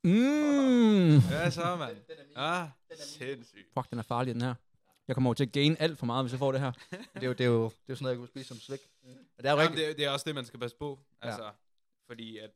Mm. 0.04 1.18
Ja, 1.32 1.50
så 1.50 1.76
mand. 1.76 1.98
Ah, 2.36 2.68
sindssygt. 3.00 3.68
Fuck, 3.74 3.90
den 3.90 4.00
er 4.00 4.04
farlig, 4.04 4.34
den 4.34 4.42
her. 4.42 4.56
Jeg 5.08 5.16
kommer 5.16 5.30
over 5.30 5.34
til 5.34 5.46
at 5.46 5.52
gain 5.52 5.78
alt 5.80 6.00
for 6.00 6.06
meget, 6.06 6.24
hvis 6.24 6.32
jeg 6.32 6.40
får 6.40 6.52
det 6.52 6.62
her. 6.62 6.72
Det 7.14 7.24
er 7.24 7.28
jo, 7.28 7.34
det 7.34 7.42
er 7.42 7.46
jo, 7.46 7.64
det 7.64 7.70
er 7.72 7.76
jo 7.90 7.96
sådan 7.96 8.04
noget, 8.04 8.14
jeg 8.14 8.20
kunne 8.20 8.28
spise 8.28 8.48
som 8.48 8.58
slik. 8.58 8.80
Men 9.04 9.18
det 9.38 9.46
er 9.46 9.52
jo 9.52 9.60
Jamen, 9.60 9.78
det, 9.78 9.98
det 9.98 10.06
er 10.06 10.10
også 10.10 10.24
det, 10.28 10.36
man 10.36 10.46
skal 10.46 10.60
passe 10.60 10.78
på. 10.78 11.00
Ja. 11.24 11.28
Altså, 11.28 11.52
fordi 12.08 12.38
at 12.38 12.50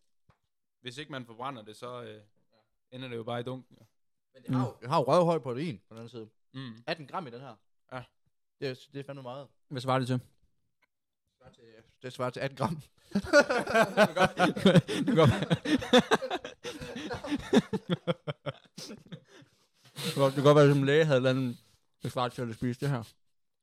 hvis 0.81 0.97
ikke 0.97 1.11
man 1.11 1.25
forbrænder 1.25 1.61
det, 1.63 1.75
så 1.75 2.01
øh, 2.03 2.21
ender 2.91 3.07
det 3.07 3.15
jo 3.15 3.23
bare 3.23 3.39
i 3.39 3.43
dunken. 3.43 3.77
jo. 3.79 3.85
Men 4.33 4.43
det 4.43 4.55
har 4.55 4.65
jo, 4.67 4.75
det 4.81 4.89
har 4.89 4.97
jo 4.97 5.03
røvhøj 5.03 5.37
protein 5.39 5.77
på 5.77 5.83
den 5.89 5.97
anden 5.97 6.09
side. 6.09 6.29
Mm. 6.53 6.83
18 6.87 7.07
gram 7.07 7.27
i 7.27 7.29
den 7.29 7.41
her. 7.41 7.55
Ja. 7.93 8.03
Det 8.59 8.69
er, 8.69 8.75
det 8.93 8.99
er 8.99 9.03
fandme 9.03 9.23
meget. 9.23 9.47
Hvad 9.67 9.81
svarer 9.81 9.99
det 9.99 10.07
til? 10.07 10.19
Det 12.01 12.13
svarer 12.13 12.29
til 12.29 12.39
18 12.39 12.57
gram. 12.57 12.75
det 13.13 13.21
kan 14.05 14.15
godt 14.15 14.37
det 14.87 15.05
kan 15.05 15.15
godt- 15.15 16.40
det 19.95 20.33
kan 20.33 20.43
godt 20.43 20.55
være, 20.55 20.65
at 20.69 20.75
som 20.75 20.83
læge 20.83 21.05
havde 21.05 21.21
landet, 21.21 21.57
det 22.03 22.11
svarer 22.11 22.29
til 22.29 22.41
at 22.41 22.55
spise 22.55 22.79
det 22.79 22.89
her. 22.89 23.03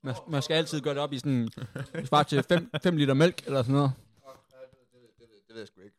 Man, 0.02 0.14
man 0.28 0.42
skal 0.42 0.54
altid 0.54 0.80
gøre 0.80 0.94
det 0.94 1.02
op 1.02 1.12
i 1.12 1.18
sådan, 1.18 1.48
det 1.92 2.08
svarer 2.08 2.22
til 2.22 2.44
5 2.82 2.96
liter 2.96 3.14
mælk 3.14 3.46
eller 3.46 3.62
sådan 3.62 3.74
noget. 3.74 3.92
Det 5.48 5.54
ved 5.54 5.58
jeg 5.58 5.68
sgu 5.68 5.80
ikke. 5.80 5.96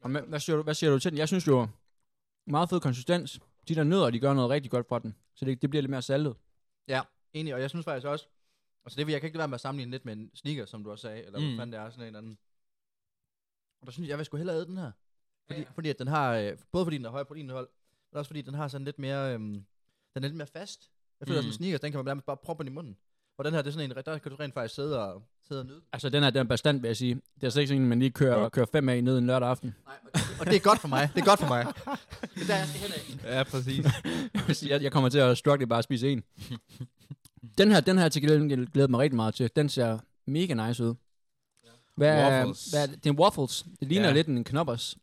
Og 0.00 0.10
hvad, 0.10 0.22
hvad, 0.22 0.40
siger 0.40 0.56
du, 0.56 0.62
hvad 0.62 0.74
siger 0.74 0.90
du 0.90 0.98
til 0.98 1.10
den? 1.10 1.18
Jeg 1.18 1.28
synes 1.28 1.46
jo, 1.46 1.68
meget 2.46 2.70
fed 2.70 2.80
konsistens. 2.80 3.40
De 3.68 3.74
der 3.74 3.84
nødder, 3.84 4.10
de 4.10 4.20
gør 4.20 4.34
noget 4.34 4.50
rigtig 4.50 4.70
godt 4.70 4.88
for 4.88 4.98
den. 4.98 5.16
Så 5.34 5.44
det, 5.44 5.62
det 5.62 5.70
bliver 5.70 5.82
lidt 5.82 5.90
mere 5.90 6.02
saltet. 6.02 6.36
Ja, 6.88 7.02
enig. 7.32 7.54
Og 7.54 7.60
jeg 7.60 7.70
synes 7.70 7.84
faktisk 7.84 8.06
også, 8.06 8.26
altså 8.84 8.96
det 8.96 9.06
vil 9.06 9.12
jeg 9.12 9.20
kan 9.20 9.28
ikke 9.28 9.36
lade 9.36 9.42
være 9.42 9.48
med 9.48 9.54
at 9.54 9.60
sammenligne 9.60 9.90
lidt 9.90 10.04
med 10.04 10.12
en 10.12 10.30
sneaker, 10.34 10.66
som 10.66 10.84
du 10.84 10.90
også 10.90 11.02
sagde, 11.02 11.22
eller. 11.24 11.38
Mm. 11.38 11.46
hvad 11.46 11.56
fanden 11.56 11.72
det 11.72 11.80
er, 11.80 11.90
sådan 11.90 12.02
en 12.02 12.06
eller 12.06 12.18
anden. 12.18 12.38
Og 13.80 13.86
der 13.86 13.92
synes 13.92 14.06
jeg, 14.06 14.10
jeg 14.10 14.18
vil 14.18 14.26
sgu 14.26 14.36
hellere 14.36 14.56
æde 14.56 14.66
den 14.66 14.78
her. 14.78 14.92
Fordi, 15.46 15.60
ja. 15.60 15.66
fordi 15.74 15.88
at 15.90 15.98
den 15.98 16.08
har, 16.08 16.34
øh, 16.34 16.52
både 16.72 16.84
fordi 16.84 16.96
den 16.96 17.04
har 17.04 17.12
høj 17.12 17.24
proteinindhold, 17.24 17.68
men 18.12 18.18
også 18.18 18.28
fordi 18.28 18.42
den 18.42 18.54
har 18.54 18.68
sådan 18.68 18.84
lidt 18.84 18.98
mere, 18.98 19.32
øhm, 19.34 19.42
den 19.44 19.64
er 20.14 20.20
lidt 20.20 20.34
mere 20.34 20.46
fast. 20.46 20.90
Jeg 21.20 21.28
føler, 21.28 21.40
mm. 21.40 21.46
Mm. 21.46 21.52
sådan 21.52 21.64
en 21.64 21.68
sneaker, 21.68 21.78
den 21.78 21.92
kan 21.92 21.98
man 21.98 22.04
nærmest 22.04 22.26
bare 22.26 22.36
proppe 22.36 22.64
den 22.64 22.72
i 22.72 22.74
munden. 22.74 22.96
Og 23.38 23.44
den 23.44 23.54
her, 23.54 23.62
det 23.62 23.68
er 23.68 23.72
sådan 23.72 23.90
en, 23.90 23.96
der 24.06 24.18
kan 24.18 24.30
du 24.30 24.36
rent 24.36 24.54
faktisk 24.54 24.74
sidde 24.74 25.02
og, 25.06 25.22
sidde 25.48 25.60
og 25.60 25.66
nyde. 25.66 25.80
Altså, 25.92 26.08
den 26.08 26.22
er, 26.22 26.30
den 26.30 26.38
er 26.40 26.44
bestand, 26.44 26.80
vil 26.80 26.88
jeg 26.88 26.96
sige. 26.96 27.14
Det 27.40 27.46
er 27.46 27.50
slet 27.50 27.62
ikke 27.62 27.68
sådan, 27.68 27.82
at 27.82 27.88
man 27.88 27.98
lige 27.98 28.10
kører, 28.10 28.48
kører 28.48 28.66
fem 28.72 28.88
af 28.88 29.04
ned 29.04 29.18
en 29.18 29.26
lørdag 29.26 29.48
aften. 29.48 29.74
Nej, 29.86 29.94
og, 30.14 30.20
og 30.40 30.46
det 30.46 30.56
er 30.56 30.60
godt 30.60 30.78
for 30.80 30.88
mig. 30.88 31.10
Det 31.14 31.20
er 31.20 31.24
godt 31.24 31.40
for 31.40 31.48
mig. 31.48 31.66
Det 32.34 32.42
er 32.42 32.46
der, 32.46 32.56
jeg 32.56 32.66
skal 32.68 32.80
hen 32.80 32.92
af. 33.24 33.36
Ja, 33.38 33.42
præcis. 33.42 33.86
Jeg 34.70 34.82
jeg, 34.82 34.92
kommer 34.92 35.08
til 35.08 35.18
at 35.18 35.38
struggle 35.38 35.66
bare 35.66 35.78
at 35.78 35.84
spise 35.84 36.10
en. 36.12 36.24
den 37.58 37.70
her, 37.72 37.80
den 37.80 37.98
her 37.98 38.08
til 38.08 38.22
glæden 38.22 38.48
glæder 38.66 38.88
mig 38.88 39.00
rigtig 39.00 39.16
meget 39.16 39.34
til. 39.34 39.50
Den 39.56 39.68
ser 39.68 39.98
mega 40.26 40.68
nice 40.68 40.84
ud. 40.84 40.94
Hvad 41.96 42.08
er, 42.08 42.30
Waffles. 42.30 42.70
hvad 42.70 42.88
det? 42.88 43.04
det 43.04 43.10
er 43.10 43.12
en 43.14 43.18
waffles. 43.20 43.66
Det 43.80 43.88
ligner 43.88 44.08
Ja. 44.08 44.14
lidt 44.14 44.26
en 44.26 44.44
knoppers. 44.44 44.96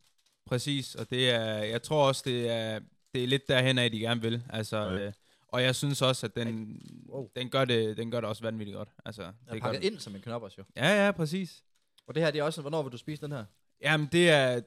Præcis, 0.46 0.94
og 0.94 1.10
det 1.10 1.30
er, 1.30 1.54
jeg 1.54 1.82
tror 1.82 2.08
også, 2.08 2.22
det 2.26 2.50
er, 2.50 2.80
det 3.14 3.22
er 3.22 3.26
lidt 3.26 3.48
derhen 3.48 3.78
af, 3.78 3.90
de 3.90 3.98
gerne 3.98 4.20
vil. 4.22 4.42
Altså, 4.50 4.76
Ja. 4.76 4.92
øh, 5.06 5.12
og 5.48 5.62
jeg 5.62 5.74
synes 5.74 6.02
også, 6.02 6.26
at 6.26 6.36
den, 6.36 6.80
Wow. 7.08 7.30
den, 7.36 7.50
gør 7.50 7.64
det, 7.64 7.96
den 7.96 8.10
gør 8.10 8.20
det 8.20 8.28
også 8.28 8.42
vanvittigt 8.42 8.76
godt. 8.76 8.88
Altså, 9.04 9.22
Den 9.22 9.32
det 9.50 9.56
er 9.56 9.60
pakket 9.60 9.84
ind 9.84 9.98
som 9.98 10.14
en 10.14 10.22
knoppers, 10.22 10.58
jo. 10.58 10.64
Ja, 10.76 11.04
ja, 11.04 11.10
præcis. 11.12 11.62
Og 12.06 12.14
det 12.14 12.22
her, 12.22 12.30
det 12.30 12.38
er 12.38 12.42
også, 12.42 12.60
hvornår 12.60 12.82
vil 12.82 12.92
du 12.92 12.96
spise 12.96 13.22
den 13.22 13.32
her? 13.32 13.44
Jamen, 13.80 14.08
det 14.12 14.30
er, 14.30 14.60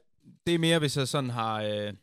det 0.47 0.55
er 0.55 0.59
mere, 0.59 0.79
hvis 0.79 0.97
jeg 0.97 1.07
sådan 1.07 1.29
har, 1.29 1.61
øh, 1.63 1.93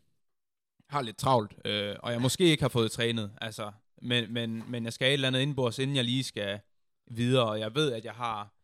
har 0.89 1.03
lidt 1.03 1.17
travlt, 1.17 1.55
øh, 1.65 1.97
og 1.99 2.13
jeg 2.13 2.21
måske 2.21 2.45
ikke 2.45 2.63
har 2.63 2.69
fået 2.69 2.91
trænet, 2.93 3.33
altså, 3.41 3.73
men, 4.03 4.33
men, 4.33 4.71
men 4.71 4.85
jeg 4.85 4.93
skal 4.93 5.09
et 5.09 5.13
eller 5.13 5.29
andet 5.29 5.41
indbords, 5.41 5.79
inden 5.79 5.97
jeg 5.97 6.05
lige 6.05 6.25
skal 6.25 6.61
videre, 7.07 7.49
og 7.49 7.61
jeg 7.61 7.75
ved, 7.75 7.93
at 7.93 8.05
jeg 8.05 8.13
har 8.15 8.55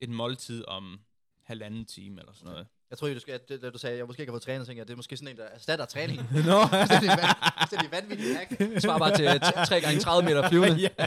et 0.00 0.08
måltid 0.10 0.64
om 0.68 1.00
halvanden 1.42 1.84
time 1.84 2.20
eller 2.20 2.32
sådan 2.32 2.50
noget. 2.50 2.66
Jeg 2.90 2.98
tror, 2.98 3.08
du 3.08 3.20
skal, 3.20 3.40
det, 3.48 3.62
det, 3.62 3.72
du 3.72 3.78
sagde, 3.78 3.96
jeg 3.96 4.06
måske 4.06 4.20
ikke 4.20 4.30
har 4.30 4.34
fået 4.34 4.42
trænet, 4.42 4.66
tænker 4.66 4.80
jeg, 4.80 4.86
det 4.88 4.92
er 4.92 4.96
måske 4.96 5.16
sådan 5.16 5.28
en, 5.28 5.36
der 5.36 5.44
erstatter 5.44 5.84
træning. 5.84 6.18
Nå, 6.32 6.38
det 6.38 7.08
er 7.08 7.16
van- 7.16 7.68
det 7.70 7.78
er 7.78 7.88
vanvittigt 7.90 8.36
hack. 8.36 8.80
Svarer 8.82 8.98
bare 8.98 9.16
til 9.16 9.26
t- 9.28 9.64
3 9.66 9.80
gange 9.80 10.00
30 10.00 10.28
meter 10.28 10.48
flyvende. 10.48 10.76
ja. 10.86 10.88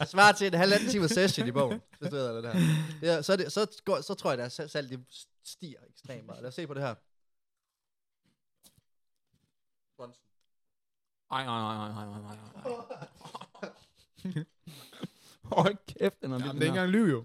Det 0.00 0.08
svarer 0.08 0.32
til 0.32 0.46
en 0.46 0.54
halvanden 0.54 0.88
time 0.88 1.08
session 1.08 1.48
i 1.48 1.50
bogen, 1.50 1.80
hvis 1.98 2.10
du 2.10 2.16
ved 2.16 2.42
det 2.42 2.52
her. 2.54 2.60
Ja, 3.02 3.22
så, 3.22 3.36
det, 3.36 3.52
så, 3.52 3.80
går, 3.84 4.00
så 4.00 4.14
tror 4.14 4.32
jeg, 4.32 4.40
at 4.40 4.52
salget 4.52 4.90
det 4.90 5.00
stiger 5.44 5.78
ekstremt 5.90 6.26
meget. 6.26 6.42
Lad 6.42 6.48
os 6.48 6.54
se 6.54 6.66
på 6.66 6.74
det 6.74 6.82
her. 6.82 6.94
Ej, 11.30 11.44
nej, 11.44 11.60
nej, 11.60 11.88
nej, 11.88 12.06
nej, 12.06 12.20
nej, 12.20 12.36
nej. 14.34 14.44
Hold 15.42 15.76
kæft, 15.98 16.22
den 16.22 16.32
er 16.32 16.38
Jamen, 16.38 16.44
vild, 16.44 16.52
det 16.54 16.60
er 16.60 16.66
ikke 16.66 16.66
engang 16.66 16.90
lyv 16.90 17.04
jo. 17.04 17.24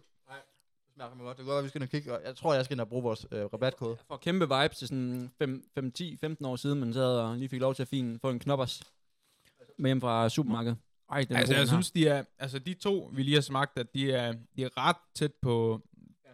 Smager 0.99 1.09
fandme 1.11 1.23
godt. 1.25 1.37
Det 1.37 1.45
kan 1.45 1.49
godt 1.49 1.55
være, 1.55 1.63
vi 1.63 1.69
skal 1.69 1.81
ind 1.81 1.87
og 1.87 1.89
kigge. 1.91 2.13
og 2.13 2.21
Jeg 2.25 2.35
tror, 2.35 2.53
jeg 2.53 2.65
skal 2.65 2.75
ind 2.75 2.81
og 2.81 2.87
bruge 2.89 3.03
vores 3.03 3.27
øh, 3.31 3.45
rabatkode. 3.45 3.89
Jeg 3.99 4.05
får 4.07 4.17
kæmpe 4.17 4.45
vibes 4.45 4.77
til 4.77 4.87
sådan 4.87 5.31
5, 5.37 5.63
5, 5.75 5.91
10, 5.91 6.17
15 6.17 6.45
år 6.45 6.55
siden, 6.55 6.79
man 6.79 6.93
sad 6.93 7.17
og 7.19 7.37
lige 7.37 7.49
fik 7.49 7.59
lov 7.61 7.75
til 7.75 7.81
at 7.83 7.87
fin, 7.87 8.19
få 8.21 8.29
en 8.29 8.39
knoppers 8.39 8.83
med 9.77 9.89
hjem 9.89 10.01
fra 10.01 10.29
supermarkedet. 10.29 10.77
Ej, 11.11 11.23
den 11.23 11.35
er 11.35 11.39
Altså, 11.39 11.53
god, 11.53 11.59
jeg 11.59 11.67
synes, 11.67 11.91
de 11.91 12.07
er, 12.07 12.23
altså 12.39 12.59
de 12.59 12.73
to, 12.73 13.09
vi 13.13 13.23
lige 13.23 13.33
har 13.33 13.41
smagt, 13.41 13.77
at 13.77 13.93
de 13.93 14.11
er, 14.11 14.33
de 14.55 14.63
er 14.63 14.77
ret 14.77 14.95
tæt 15.15 15.33
på, 15.41 15.81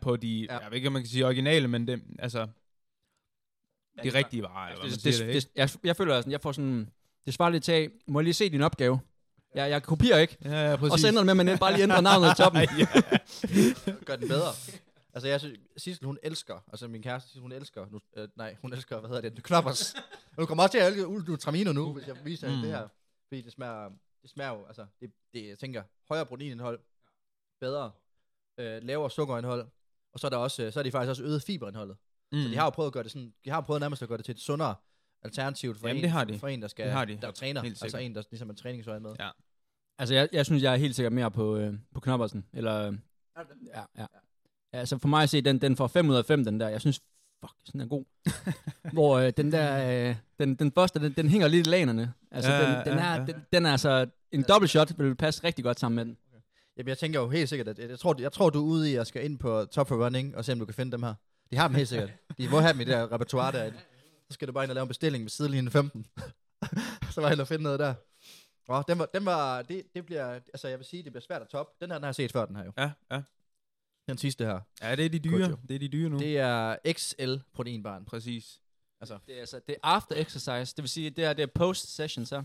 på 0.02 0.16
de, 0.16 0.40
Ja. 0.50 0.54
ja. 0.54 0.60
jeg 0.60 0.72
ved 0.72 0.76
ikke, 0.76 0.88
om 0.88 0.94
man 0.94 1.02
kan 1.02 1.10
sige 1.10 1.26
originale, 1.26 1.68
men 1.68 1.90
altså, 2.20 2.40
Ja, 2.40 2.46
de 4.02 4.04
det 4.04 4.16
er 4.16 4.18
rigtige 4.18 4.44
varer, 4.44 4.78
man 4.78 4.92
det, 4.92 5.02
siger 5.02 5.26
det, 5.26 5.34
det, 5.36 5.44
det, 5.44 5.52
jeg, 5.56 5.70
jeg 5.84 5.96
føler 5.96 6.16
sådan, 6.22 6.32
jeg 6.32 6.42
får 6.42 6.52
sådan, 6.52 6.90
det 7.26 7.34
svarer 7.34 7.50
lidt 7.50 7.64
til, 7.64 7.92
må 8.08 8.20
jeg 8.20 8.24
lige 8.24 8.34
se 8.34 8.50
din 8.50 8.62
opgave? 8.62 9.00
Jeg, 9.56 9.70
jeg 9.70 9.84
kopierer 9.84 10.20
ikke. 10.20 10.38
Ja, 10.46 10.70
ja, 10.70 10.76
præcis. 10.76 10.92
Og 10.94 11.00
så 11.00 11.08
ender 11.08 11.20
det 11.20 11.26
med, 11.26 11.40
at 11.40 11.46
man 11.46 11.60
bare 11.60 11.74
lige 11.74 11.84
ændrer 11.84 12.02
navnet 12.02 12.32
i 12.32 12.36
toppen. 12.42 12.62
ja. 12.62 12.88
Gør 14.06 14.16
den 14.16 14.28
bedre. 14.28 14.52
Altså, 15.14 15.28
jeg 15.28 15.40
synes, 15.40 15.60
Sissel, 15.78 16.06
hun 16.06 16.18
elsker, 16.24 16.64
altså 16.68 16.88
min 16.88 17.02
kæreste, 17.02 17.30
Sissel, 17.30 17.42
hun 17.42 17.52
elsker, 17.52 17.86
nu, 17.92 18.00
øh, 18.16 18.28
nej, 18.36 18.56
hun 18.62 18.74
elsker, 18.74 19.00
hvad 19.00 19.10
hedder 19.10 19.30
det, 19.30 19.44
knoppers. 19.44 19.96
Du 20.38 20.46
kommer 20.46 20.64
også 20.64 20.72
til 20.72 20.80
at 20.80 20.88
elske 20.88 21.08
Ultramino 21.08 21.72
nu, 21.72 21.94
hvis 21.94 22.08
jeg 22.08 22.16
viser 22.24 22.50
mm. 22.50 22.56
Mm. 22.56 22.62
det 22.62 22.70
her. 22.72 22.88
Fordi 23.28 23.42
det 23.42 23.52
smager, 23.52 23.90
det 24.22 24.30
smager 24.30 24.52
jo, 24.52 24.66
altså, 24.66 24.86
det, 25.02 25.12
det, 25.34 25.48
jeg 25.48 25.60
tænker, 25.60 25.84
højere 26.10 26.26
proteinindhold, 26.26 26.80
bedre, 27.60 27.92
øh, 28.58 28.84
lavere 28.84 29.10
sukkerindhold, 29.12 29.68
og 30.14 30.20
så 30.20 30.28
er 30.28 30.30
der 30.30 30.38
også, 30.38 30.64
øh, 30.64 30.74
så 30.74 30.80
er 30.80 30.84
de 30.84 30.92
faktisk 30.92 31.10
også 31.10 31.24
øget 31.24 31.44
fiberindholdet. 31.44 31.98
Mm. 32.32 32.42
Så 32.42 32.50
de 32.50 32.56
har 32.56 32.64
jo 32.64 32.70
prøvet 32.70 32.88
at 32.88 32.94
gøre 32.94 33.04
det 33.04 33.12
sådan, 33.12 33.34
de 33.46 33.50
har 33.50 33.62
prøvet 33.62 33.80
nærmest 33.82 34.02
at 34.02 34.08
gøre 34.08 34.18
det 34.18 34.26
til 34.26 34.32
et 34.32 34.40
sundere 34.40 34.76
alternativ 35.26 35.76
for, 35.76 35.88
Jamen, 35.88 35.98
en, 35.98 36.04
det 36.04 36.12
har 36.12 36.24
de. 36.24 36.40
for 36.40 36.48
en, 36.48 36.62
der 36.62 36.68
skal, 36.68 36.86
Det 36.86 36.94
har 36.94 37.06
de. 37.06 37.18
der 37.22 37.32
træner, 37.32 37.62
altså 37.62 37.98
en, 37.98 38.16
der 38.16 38.24
ligesom 38.32 38.50
er 38.50 38.54
træningsøje 38.54 39.00
med. 39.00 39.12
Ja. 39.20 39.30
Altså, 39.98 40.16
jeg, 40.16 40.30
jeg 40.32 40.46
synes, 40.46 40.64
jeg 40.64 40.74
er 40.74 40.78
helt 40.78 40.96
sikkert 40.96 41.14
mere 41.14 41.32
på, 41.32 41.58
øh, 41.58 41.74
på 41.94 42.00
knoppersen. 42.00 42.46
Eller, 42.54 42.88
øh, 42.88 42.94
ja, 43.38 43.80
ja. 43.98 44.02
ja. 44.02 44.06
Altså, 44.74 44.98
for 44.98 45.08
mig 45.08 45.24
at 45.24 45.30
se, 45.30 45.42
den, 45.42 45.62
den 45.62 45.76
får 45.76 45.88
5 45.88 46.10
ud 46.10 46.16
af 46.16 46.26
5, 46.26 46.46
den 46.46 46.60
der. 46.60 46.70
Jeg 46.70 46.82
synes, 46.82 47.02
fuck, 47.46 47.54
den 47.74 47.82
er 47.82 47.86
god. 47.88 48.06
Hvor 48.94 49.18
øh, 49.18 49.34
den 49.38 49.52
der, 49.52 50.08
øh, 50.10 50.16
den, 50.40 50.56
den 50.56 50.72
første, 50.72 51.00
den, 51.00 51.12
den 51.12 51.30
hænger 51.30 51.48
lidt 51.48 51.68
i 51.68 51.70
lanerne. 51.70 52.14
Altså, 52.32 52.52
Ja, 52.52 52.62
den, 52.80 52.86
den, 52.86 52.94
ja, 52.98 53.06
er, 53.06 53.14
ja. 53.20 53.26
den, 53.26 53.36
den 53.54 53.66
er 53.66 53.72
altså, 53.72 54.08
en 54.32 54.44
double 54.50 54.68
shot 54.68 54.94
vil 54.98 55.16
passe 55.16 55.44
rigtig 55.44 55.64
godt 55.64 55.80
sammen 55.80 55.96
med 55.96 56.06
den. 56.06 56.18
Jamen, 56.78 56.90
jeg 56.90 56.98
tænker 56.98 57.20
jo 57.20 57.30
helt 57.30 57.50
sikkert, 57.50 57.68
at 57.68 57.90
jeg 57.90 58.00
tror, 58.00 58.16
jeg 58.20 58.32
tror 58.32 58.50
du 58.50 58.60
er 58.60 58.64
ude 58.64 58.92
i 58.92 58.96
at 58.96 59.08
skal 59.08 59.26
ind 59.26 59.40
på 59.40 59.66
Top 59.66 59.88
for 59.88 60.06
Running, 60.06 60.38
og 60.38 60.46
se 60.46 60.52
om 60.52 60.60
du 60.60 60.66
kan 60.66 60.74
finde 60.74 60.92
dem 60.92 61.04
her. 61.04 61.14
De 61.52 61.58
har 61.58 61.68
dem 61.68 61.76
helt 61.76 61.90
sikkert. 61.90 62.10
De 62.38 62.50
må 62.50 62.60
have 62.60 62.74
dem 62.74 62.82
i 62.82 62.84
det 62.84 62.94
der 62.94 63.12
repertoire 63.12 63.52
der. 63.52 63.72
Så 64.30 64.34
skal 64.34 64.48
du 64.48 64.54
bare 64.54 64.64
ind 64.64 64.72
og 64.72 64.76
lave 64.76 64.82
en 64.84 64.88
bestilling 64.88 65.24
med 65.24 65.30
sidelinjen 65.30 65.72
15. 65.72 66.06
så 67.12 67.22
var 67.22 67.30
jeg 67.30 67.40
og 67.40 67.48
finde 67.48 67.64
noget 67.64 67.80
der. 67.80 67.94
Åh, 68.70 68.84
den 68.88 69.00
var, 69.00 69.06
den 69.06 69.26
var, 69.26 69.62
det, 69.62 69.84
det 69.96 70.06
bliver, 70.06 70.30
altså 70.34 70.68
jeg 70.68 70.78
vil 70.80 70.86
sige, 70.86 71.04
det 71.04 71.12
bliver 71.12 71.22
svært 71.22 71.42
at 71.42 71.48
top. 71.48 71.68
Den 71.82 71.90
her, 71.90 71.98
den 71.98 72.04
har 72.04 72.08
jeg 72.08 72.16
set 72.16 72.32
før, 72.32 72.46
den 72.46 72.56
her 72.56 72.66
jo. 72.66 72.72
Ja, 72.78 72.92
ja. 73.12 73.22
Den 74.10 74.18
sidste 74.18 74.46
her. 74.46 74.60
Ja, 74.82 74.96
det 74.96 75.06
er 75.06 75.10
de 75.10 75.20
dyre. 75.20 75.50
Godt. 75.50 75.60
Det 75.70 75.76
er 75.76 75.80
de 75.80 75.88
dyre 75.88 76.10
nu. 76.10 76.20
Det 76.20 76.38
er 76.38 76.76
XL 76.94 77.36
proteinbarn. 77.54 78.06
Præcis. 78.06 78.62
Altså, 79.02 79.18
Det 79.28 79.36
er, 79.36 79.40
altså, 79.40 79.60
det 79.68 79.74
er 79.76 79.80
after 79.84 80.16
exercise. 80.16 80.76
Det 80.76 80.78
vil 80.78 80.90
sige, 80.90 81.10
det 81.10 81.24
er, 81.24 81.34
det 81.34 81.44
er 81.44 81.48
post 81.56 81.96
session, 81.96 82.26
så. 82.26 82.44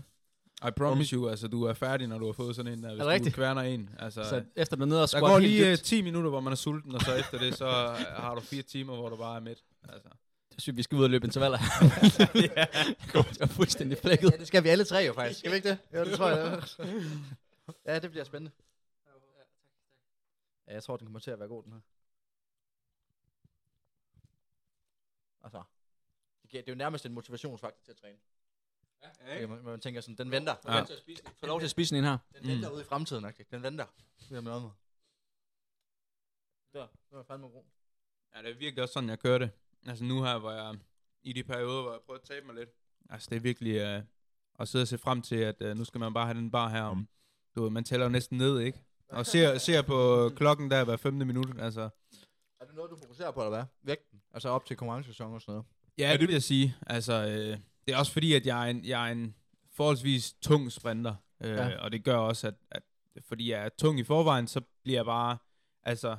I 0.67 0.71
promise 0.77 1.15
you, 1.15 1.29
altså 1.29 1.47
du 1.47 1.63
er 1.63 1.73
færdig, 1.73 2.07
når 2.07 2.17
du 2.17 2.25
har 2.25 2.33
fået 2.33 2.55
sådan 2.55 2.73
en 2.73 2.83
der, 2.83 2.95
hvis 2.95 3.23
det 3.23 3.33
du 3.33 3.35
kværner 3.35 3.61
en. 3.61 3.89
Altså, 3.99 4.23
Så 4.23 4.43
efter 4.55 4.75
du 4.75 4.81
er 4.81 4.85
nede 4.85 4.97
og 4.97 5.01
der 5.01 5.05
squat 5.07 5.21
går 5.23 5.39
helt 5.39 5.51
lige 5.51 5.71
øh, 5.71 5.77
dybt. 5.77 5.83
10 5.83 6.01
minutter, 6.01 6.29
hvor 6.29 6.39
man 6.39 6.53
er 6.53 6.57
sulten, 6.57 6.95
og 6.95 7.01
så 7.01 7.15
efter 7.15 7.39
det, 7.39 7.55
så 7.55 7.67
øh, 7.67 7.95
har 7.97 8.35
du 8.35 8.41
fire 8.41 8.61
timer, 8.61 8.95
hvor 8.95 9.09
du 9.09 9.15
bare 9.15 9.35
er 9.35 9.39
mæt. 9.39 9.63
Altså. 9.89 10.09
Jeg 10.51 10.61
synes, 10.61 10.77
vi 10.77 10.83
skal 10.83 10.97
ud 10.97 11.03
og 11.03 11.09
løbe 11.09 11.25
intervaller. 11.25 11.59
ja. 12.55 12.65
Jeg 13.13 13.41
er 13.41 13.47
fuldstændig 13.47 13.97
flækket. 13.97 14.31
Ja, 14.31 14.37
det 14.37 14.47
skal 14.47 14.63
vi 14.63 14.69
alle 14.69 14.83
tre 14.83 14.97
jo 14.97 15.13
faktisk. 15.13 15.39
Skal 15.39 15.51
vi 15.51 15.55
ikke 15.55 15.69
det? 15.69 15.77
Jo, 15.93 16.05
det 16.05 16.13
tror 16.17 16.29
jeg. 16.29 16.63
ja, 17.85 17.99
det 17.99 18.11
bliver 18.11 18.23
spændende. 18.23 18.51
Ja, 20.67 20.73
jeg 20.73 20.83
tror, 20.83 20.97
den 20.97 21.07
kommer 21.07 21.19
til 21.19 21.31
at 21.31 21.39
være 21.39 21.47
god, 21.47 21.63
den 21.63 21.71
her. 21.73 21.79
Altså, 25.43 25.63
det, 26.41 26.49
giver, 26.49 26.63
det 26.63 26.69
er 26.71 26.73
jo 26.75 26.77
nærmest 26.77 27.05
en 27.05 27.13
motivationsfaktor 27.13 27.83
til 27.83 27.91
at 27.91 27.97
træne. 27.97 28.17
Ja, 29.27 29.47
man, 29.47 29.63
man 29.63 29.79
tænker 29.79 30.01
sådan, 30.01 30.15
den 30.15 30.31
venter. 30.31 30.55
Ja. 30.65 30.75
Ja. 30.75 30.83
Få 31.39 31.45
lov 31.45 31.59
til 31.59 31.65
at 31.65 31.71
spise 31.71 31.89
sådan 31.89 32.03
en 32.03 32.09
her. 32.09 32.17
Den 32.39 32.47
venter 32.47 32.69
ude 32.69 32.81
i 32.81 32.85
fremtiden, 32.85 33.25
ikke? 33.27 33.45
Den 33.51 33.63
venter. 33.63 33.85
Det 34.29 34.37
er 34.37 34.41
med 34.41 34.51
noget. 34.51 34.71
Der, 36.73 36.87
det 36.87 37.17
var 37.17 37.23
fandme 37.23 37.47
god. 37.47 37.63
Ja, 38.35 38.41
det 38.41 38.49
er 38.49 38.53
virkelig 38.53 38.81
også 38.83 38.93
sådan, 38.93 39.09
jeg 39.09 39.19
kører 39.19 39.37
det. 39.37 39.51
Altså 39.87 40.03
nu 40.03 40.23
her, 40.23 40.37
hvor 40.37 40.51
jeg 40.51 40.75
i 41.23 41.33
de 41.33 41.43
perioder, 41.43 41.81
hvor 41.81 41.91
jeg 41.91 41.99
prøver 42.05 42.19
at 42.19 42.25
tabe 42.25 42.45
mig 42.45 42.55
lidt. 42.55 42.69
Altså 43.09 43.27
det 43.29 43.35
er 43.35 43.39
virkelig 43.39 43.97
uh, 43.97 44.03
at 44.59 44.67
sidde 44.67 44.83
og 44.83 44.87
se 44.87 44.97
frem 44.97 45.21
til, 45.21 45.35
at 45.35 45.61
uh, 45.61 45.77
nu 45.77 45.83
skal 45.83 45.99
man 45.99 46.13
bare 46.13 46.25
have 46.25 46.37
den 46.37 46.51
bar 46.51 46.69
her 46.69 46.81
om. 46.83 47.07
Du 47.55 47.63
ved, 47.63 47.69
man 47.69 47.83
tæller 47.83 48.05
jo 48.05 48.09
næsten 48.11 48.37
ned, 48.37 48.59
ikke? 48.59 48.79
Og 49.09 49.25
ser, 49.25 49.57
ser 49.57 49.81
på 49.81 50.29
klokken 50.35 50.71
der 50.71 50.83
hver 50.83 50.97
femte 50.97 51.25
minut. 51.25 51.59
Altså, 51.59 51.81
Er 52.59 52.65
det 52.65 52.75
noget, 52.75 52.91
du 52.91 52.97
fokuserer 52.97 53.31
på, 53.31 53.39
eller 53.39 53.49
hvad? 53.49 53.63
Vægten? 53.83 54.21
Altså 54.33 54.49
op 54.49 54.65
til 54.65 54.77
konkurrencesæson 54.77 55.33
og 55.33 55.41
sådan 55.41 55.51
noget? 55.51 55.65
ja, 55.97 56.11
det 56.11 56.27
vil 56.27 56.31
jeg 56.31 56.43
sige. 56.43 56.75
Altså, 56.87 57.13
øh, 57.13 57.57
det 57.87 57.93
er 57.93 57.97
også 57.97 58.11
fordi, 58.11 58.33
at 58.33 58.45
jeg 58.45 58.65
er 58.67 58.69
en, 58.69 58.85
jeg 58.85 59.07
er 59.07 59.11
en 59.11 59.35
forholdsvis 59.73 60.33
tung 60.33 60.71
sprinter. 60.71 61.15
Øh, 61.41 61.49
ja. 61.49 61.77
Og 61.77 61.91
det 61.91 62.03
gør 62.03 62.15
også, 62.15 62.47
at, 62.47 62.53
at 62.71 62.83
fordi 63.21 63.51
jeg 63.51 63.65
er 63.65 63.69
tung 63.69 63.99
i 63.99 64.03
forvejen, 64.03 64.47
så 64.47 64.61
bliver 64.83 64.97
jeg 64.97 65.05
bare, 65.05 65.37
altså, 65.83 66.17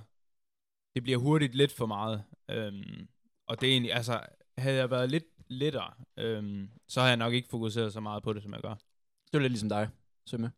det 0.95 1.03
bliver 1.03 1.19
hurtigt 1.19 1.55
lidt 1.55 1.73
for 1.73 1.87
meget. 1.87 2.25
Øhm, 2.51 3.09
og 3.47 3.61
det 3.61 3.69
er 3.69 3.73
egentlig, 3.73 3.93
altså, 3.93 4.21
havde 4.59 4.77
jeg 4.77 4.91
været 4.91 5.11
lidt 5.11 5.25
lettere, 5.49 5.95
øhm, 6.17 6.71
så 6.89 7.01
har 7.01 7.09
jeg 7.09 7.17
nok 7.17 7.33
ikke 7.33 7.49
fokuseret 7.49 7.93
så 7.93 8.01
meget 8.01 8.23
på 8.23 8.33
det, 8.33 8.43
som 8.43 8.53
jeg 8.53 8.61
gør. 8.63 8.75
Det 8.75 9.35
er 9.35 9.39
lidt 9.39 9.53
ligesom 9.53 9.69
dig, 9.69 9.89
Sømme. 10.27 10.53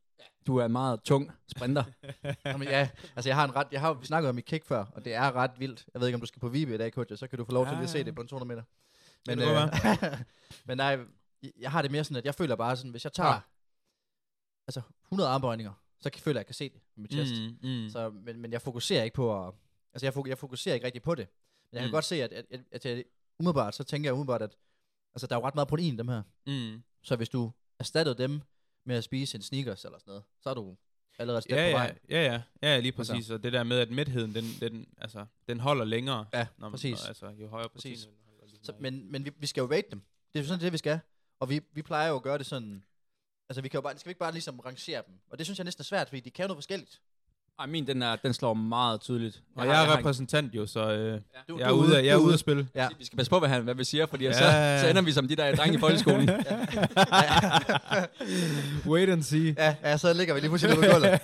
Du 0.46 0.56
er 0.56 0.64
en 0.64 0.72
meget 0.72 1.02
tung 1.02 1.30
sprinter. 1.56 1.84
Jamen, 2.46 2.68
ja, 2.68 2.88
altså 3.16 3.28
jeg 3.28 3.36
har 3.36 3.44
en 3.44 3.56
ret, 3.56 3.66
jeg 3.72 3.80
har 3.80 3.92
vi 3.94 4.06
snakket 4.06 4.28
om 4.28 4.38
i 4.38 4.40
kick 4.40 4.64
før, 4.64 4.84
og 4.84 5.04
det 5.04 5.14
er 5.14 5.32
ret 5.32 5.50
vildt. 5.58 5.86
Jeg 5.94 6.00
ved 6.00 6.08
ikke, 6.08 6.14
om 6.14 6.20
du 6.20 6.26
skal 6.26 6.40
på 6.40 6.48
Vibe 6.48 6.74
i 6.74 6.78
dag, 6.78 6.92
coach, 6.92 7.16
så 7.16 7.26
kan 7.28 7.38
du 7.38 7.44
få 7.44 7.52
lov 7.52 7.64
til 7.64 7.70
Ja, 7.70 7.74
lige 7.76 7.82
at 7.84 7.90
se 7.90 7.98
ja. 7.98 8.04
det 8.04 8.14
på 8.14 8.20
en 8.20 8.28
200 8.28 8.48
meter. 8.48 8.62
Det 9.26 9.38
Men, 9.38 9.38
kan 9.38 10.12
øh, 10.12 10.18
men 10.66 10.76
nej, 10.76 10.98
jeg- 11.42 11.52
jeg 11.60 11.70
har 11.70 11.82
det 11.82 11.90
mere 11.90 12.04
sådan, 12.04 12.16
at 12.16 12.24
jeg 12.24 12.34
føler 12.34 12.56
bare 12.56 12.76
sådan, 12.76 12.90
hvis 12.90 13.04
jeg 13.04 13.12
tager 13.12 13.30
Ja. 13.32 13.40
altså 14.68 14.80
100 15.06 15.30
armbøjninger, 15.30 15.72
så 16.00 16.10
kan 16.10 16.16
jeg 16.18 16.22
føle, 16.22 16.38
at 16.38 16.40
jeg 16.40 16.46
kan 16.46 16.54
se 16.54 16.64
det 16.68 16.80
på 16.94 17.00
mit 17.00 17.12
chest. 17.12 17.34
Mm, 17.62 17.70
mm. 17.70 17.88
Så, 17.90 18.10
men, 18.10 18.40
men 18.40 18.52
jeg 18.52 18.62
fokuserer 18.62 19.02
ikke 19.04 19.14
på 19.14 19.46
at, 19.46 19.54
altså 19.94 20.06
jeg, 20.06 20.28
jeg 20.28 20.38
fokuserer 20.38 20.74
ikke 20.74 20.86
rigtig 20.86 21.02
på 21.02 21.14
det. 21.14 21.28
Men 21.70 21.76
jeg 21.76 21.80
kan 21.82 21.88
Mm. 21.88 21.92
godt 21.92 22.04
se, 22.04 22.22
at, 22.22 22.32
at, 22.32 22.46
at, 22.50 22.60
at 22.72 22.84
jeg, 22.86 23.04
umiddelbart, 23.38 23.74
så 23.74 23.84
tænker 23.84 24.08
jeg 24.08 24.14
umiddelbart, 24.14 24.42
at 24.42 24.56
altså, 25.14 25.26
der 25.26 25.36
er 25.36 25.40
jo 25.40 25.46
ret 25.46 25.54
meget 25.54 25.68
protein 25.68 25.94
i 25.94 25.96
dem 25.96 26.08
her. 26.08 26.22
Mm. 26.46 26.82
Så 27.02 27.16
hvis 27.16 27.28
du 27.28 27.52
erstattede 27.78 28.18
dem 28.22 28.40
med 28.84 28.96
at 28.96 29.04
spise 29.04 29.36
en 29.36 29.42
sneakers 29.42 29.84
eller 29.84 29.98
sådan 29.98 30.10
noget, 30.10 30.24
så 30.40 30.50
er 30.50 30.54
du 30.54 30.76
allerede 31.18 31.42
step 31.42 31.56
Ja, 31.56 31.62
på 31.64 31.68
ja, 31.68 31.72
vej. 31.74 31.98
ja, 32.10 32.22
ja, 32.22 32.42
ja, 32.62 32.78
lige 32.80 32.94
Altså. 32.98 33.12
præcis. 33.12 33.30
Og 33.30 33.42
det 33.42 33.52
der 33.52 33.62
med, 33.62 33.78
at 33.78 33.90
mætheden, 33.90 34.34
den, 34.34 34.44
den, 34.60 34.86
altså, 34.98 35.26
den 35.48 35.60
holder 35.60 35.84
længere. 35.84 36.26
Ja, 36.32 36.46
når 36.58 36.68
man, 36.68 36.72
præcis. 36.72 37.06
Altså, 37.06 37.28
jo 37.28 37.48
højere 37.48 37.68
protein. 37.68 37.92
Præcis. 37.94 38.08
Så, 38.62 38.72
men 38.80 39.12
men 39.12 39.24
vi, 39.24 39.30
vi 39.38 39.46
skal 39.46 39.60
jo 39.60 39.70
rate 39.72 39.86
dem. 39.90 40.00
Det 40.32 40.38
er 40.38 40.42
jo 40.42 40.48
sådan 40.48 40.60
det, 40.64 40.72
vi 40.72 40.78
skal. 40.78 41.00
Og 41.40 41.50
vi, 41.50 41.60
vi 41.72 41.82
plejer 41.82 42.08
jo 42.08 42.16
at 42.16 42.22
gøre 42.22 42.38
det 42.38 42.46
sådan... 42.46 42.84
Altså, 43.48 43.62
vi 43.62 43.68
kan 43.68 43.78
jo 43.78 43.82
bare, 43.82 43.98
skal 43.98 44.08
vi 44.08 44.10
ikke 44.10 44.18
bare 44.18 44.32
ligesom 44.32 44.60
rangere 44.60 45.02
dem? 45.06 45.14
Og 45.30 45.38
det 45.38 45.46
synes 45.46 45.58
jeg 45.58 45.64
næsten 45.64 45.82
er 45.82 45.84
svært, 45.84 46.08
fordi 46.08 46.20
de 46.20 46.30
kan 46.30 46.42
jo 46.42 46.46
noget 46.46 46.56
forskelligt. 46.56 47.00
Ej, 47.58 47.66
min, 47.66 47.86
den, 47.86 48.02
er, 48.02 48.16
den 48.16 48.34
slår 48.34 48.54
meget 48.54 49.00
tydeligt. 49.00 49.42
Og 49.56 49.66
jeg 49.66 49.84
er 49.86 49.96
repræsentant 49.98 50.54
jo, 50.54 50.66
så 50.66 50.90
øh, 50.92 51.20
Du, 51.48 51.58
jeg, 51.58 51.68
er 51.68 51.72
ude, 51.72 51.96
jeg 51.96 52.06
er 52.12 52.16
ude 52.16 52.32
at 52.34 52.40
spille. 52.40 52.68
Ja. 52.74 52.88
Vi 52.98 53.04
skal 53.04 53.16
passe 53.16 53.30
på, 53.30 53.38
hvad, 53.38 53.48
han, 53.48 53.62
hvad 53.62 53.74
vi 53.74 53.84
siger, 53.84 54.06
fordi 54.06 54.24
ja. 54.24 54.32
så, 54.32 54.44
Ja. 54.44 54.80
så 54.80 54.88
ender 54.88 55.02
vi 55.02 55.12
som 55.12 55.28
de 55.28 55.36
der 55.36 55.54
drenge 55.56 55.76
i 55.76 55.80
folkeskolen. 55.80 56.28
Wait 58.86 59.08
and 59.08 59.22
see. 59.22 59.54
Ja, 59.58 59.76
ja, 59.82 59.96
så 59.96 60.12
ligger 60.12 60.34
vi 60.34 60.40
lige 60.40 60.50
pludselig 60.50 60.74
på 60.76 60.80
gulvet. 60.80 61.20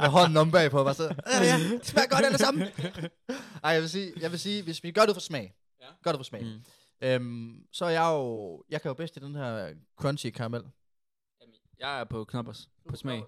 med 0.00 0.08
hånden 0.08 0.36
om 0.36 0.50
bagpå. 0.50 0.84
Bare 0.84 0.94
så, 0.94 1.02
ja, 1.02 1.44
ja, 1.44 1.58
det 1.58 1.86
smager 1.86 2.08
godt 2.08 2.24
alle 2.24 2.38
sammen. 2.38 2.68
Ej, 3.64 3.70
jeg 3.70 3.80
vil 3.80 3.90
sige, 3.90 4.12
jeg 4.20 4.30
vil 4.30 4.40
sige 4.40 4.62
hvis 4.62 4.84
vi 4.84 4.90
gør 4.90 5.06
det 5.06 5.14
for 5.14 5.20
smag. 5.20 5.54
Ja. 5.80 5.86
Gør 6.02 6.10
det 6.12 6.18
for 6.18 6.24
smag. 6.24 6.42
Mm. 6.42 7.06
Øhm, 7.08 7.54
så 7.72 7.84
er 7.84 7.90
jeg 7.90 8.08
jo... 8.12 8.62
Jeg 8.70 8.82
kan 8.82 8.88
jo 8.88 8.94
bedst 8.94 9.16
i 9.16 9.20
den 9.20 9.34
her 9.34 9.68
crunchy 10.00 10.30
karamel. 10.30 10.62
jeg 11.80 12.00
er 12.00 12.04
på 12.04 12.24
knoppers, 12.24 12.68
på 12.90 12.96
smag. 12.96 13.16
Ja. 13.16 13.22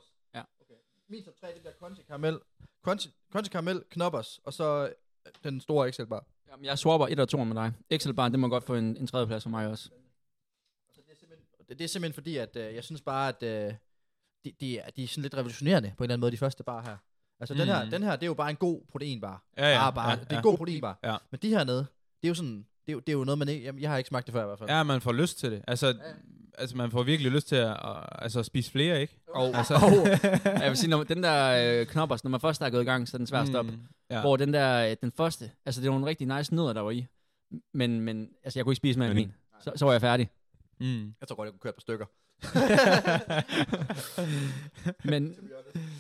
Min 1.09 1.25
top 1.25 1.35
3, 1.41 1.47
det 1.47 1.61
bliver 1.61 1.73
crunchy 1.79 2.03
karamel. 2.07 2.39
Crunchy, 2.85 3.09
crunchy 3.33 3.51
karamel, 3.51 3.83
knoppers, 3.91 4.41
og 4.45 4.53
så 4.53 4.93
øh, 5.27 5.33
den 5.45 5.61
store 5.61 5.89
Excel 5.89 6.07
bar. 6.07 6.25
Jamen, 6.51 6.65
jeg 6.65 6.79
swapper 6.79 7.07
et 7.07 7.21
og 7.21 7.29
to 7.29 7.45
med 7.45 7.57
dig. 7.57 7.73
Excel-barn, 7.91 8.33
det 8.33 8.41
må 8.41 8.49
godt 8.49 8.65
få 8.65 8.75
en, 8.75 8.97
en 8.97 9.07
tredjeplads 9.07 9.43
for 9.43 9.51
mig 9.51 9.67
også. 9.67 9.91
Altså, 10.89 11.03
det, 11.07 11.13
er 11.13 11.17
simpelthen, 11.17 11.47
det, 11.69 11.79
det 11.79 11.85
er 11.85 11.89
simpelthen 11.89 12.15
fordi, 12.15 12.37
at 12.37 12.57
øh, 12.57 12.75
jeg 12.75 12.85
synes 12.85 13.03
bare, 13.03 13.29
at 13.29 13.43
øh, 13.43 13.75
de, 14.45 14.53
de, 14.61 14.79
er, 14.79 14.91
de 14.91 15.05
er 15.05 15.09
sådan 15.09 15.23
lidt 15.23 15.35
revolutionerende 15.35 15.93
på 15.97 16.05
en 16.05 16.07
eller 16.07 16.13
anden 16.15 16.21
måde, 16.21 16.33
de 16.33 16.37
første 16.37 16.65
bar 16.65 16.83
her. 16.83 16.97
Altså 17.41 17.55
mm. 17.55 17.59
den, 17.59 17.69
her, 17.69 17.85
Mm. 17.85 17.91
den 17.91 18.03
her, 18.03 18.11
det 18.17 18.23
er 18.23 18.27
jo 18.27 18.35
bare 18.35 18.51
en 18.51 18.57
god 18.57 18.81
proteinbar. 18.89 19.45
Ja, 19.57 19.73
ja, 19.73 19.79
Bare, 19.79 19.93
bare, 19.95 20.11
ja, 20.11 20.17
det 20.17 20.23
er 20.23 20.31
en 20.31 20.35
ja. 20.37 20.41
god 20.41 20.57
proteinbar. 20.57 20.99
Ja. 21.03 21.17
Men 21.31 21.41
de 21.43 21.49
her 21.49 21.65
nede, 21.65 21.79
det 22.23 22.25
er 22.25 22.29
jo 22.29 22.35
sådan, 22.35 22.57
det 22.87 22.89
er 22.89 22.93
jo, 22.93 22.99
det 23.01 23.09
er 23.09 23.13
jo 23.13 23.25
noget, 23.25 23.39
man 23.39 23.49
ikke, 23.49 23.75
jeg 23.81 23.91
har 23.91 23.97
ikke 23.99 24.09
smagt 24.09 24.27
det 24.27 24.33
før 24.33 24.43
i 24.43 24.47
hvert 24.47 24.59
fald. 24.59 24.71
Ja, 24.71 24.83
man 24.83 25.01
får 25.01 25.13
lyst 25.13 25.39
til 25.39 25.53
det. 25.53 25.65
Altså, 25.69 25.99
altså 26.59 26.77
man 26.77 26.91
får 26.91 27.03
virkelig 27.03 27.33
lyst 27.33 27.49
til 27.49 27.57
at, 27.57 27.71
at 27.71 28.07
altså, 28.13 28.43
spise 28.43 28.71
flere, 28.71 29.01
ikke? 29.01 29.19
Og, 29.29 29.55
Altså. 29.59 29.75
og 29.75 30.09
jeg 30.63 30.69
vil 30.71 30.77
sige, 30.77 30.91
når 30.91 31.05
den 31.05 31.23
der 31.23 31.79
øh, 31.81 31.87
knoppers, 31.87 32.25
når 32.25 32.31
man 32.31 32.41
først 32.41 32.63
er 32.63 32.71
gået 32.71 32.83
i 32.83 32.85
gang, 32.85 33.09
så 33.09 33.17
er 33.17 33.19
den 33.19 33.27
svær 33.27 33.41
at 33.41 33.49
stoppe. 33.49 33.71
Mm, 33.73 33.79
ja. 34.11 34.21
Hvor 34.21 34.37
den 34.37 34.55
der, 34.55 34.91
øh, 34.91 34.97
den 35.01 35.13
første, 35.13 35.51
altså 35.67 35.81
det 35.81 35.89
var 35.91 35.95
nogle 35.95 36.07
rigtig 36.07 36.27
nice 36.27 36.55
nødder, 36.55 36.73
der 36.73 36.81
var 36.81 36.91
i. 36.91 37.07
Men, 37.75 38.01
men 38.01 38.29
altså, 38.45 38.59
jeg 38.59 38.65
kunne 38.65 38.73
ikke 38.73 38.77
spise 38.77 38.99
mere 38.99 39.11
end 39.11 39.19
en. 39.19 39.35
Så, 39.61 39.73
så 39.77 39.85
var 39.85 39.93
jeg 39.93 40.01
færdig. 40.01 40.31
Mm. 40.81 41.15
Jeg 41.21 41.29
tror 41.29 41.37
godt, 41.37 41.47
jeg 41.47 41.53
kunne 41.53 41.61
køre 41.61 41.71
et 41.71 41.75
par 41.75 41.81
stykker. 41.81 42.07
Men, 45.05 45.37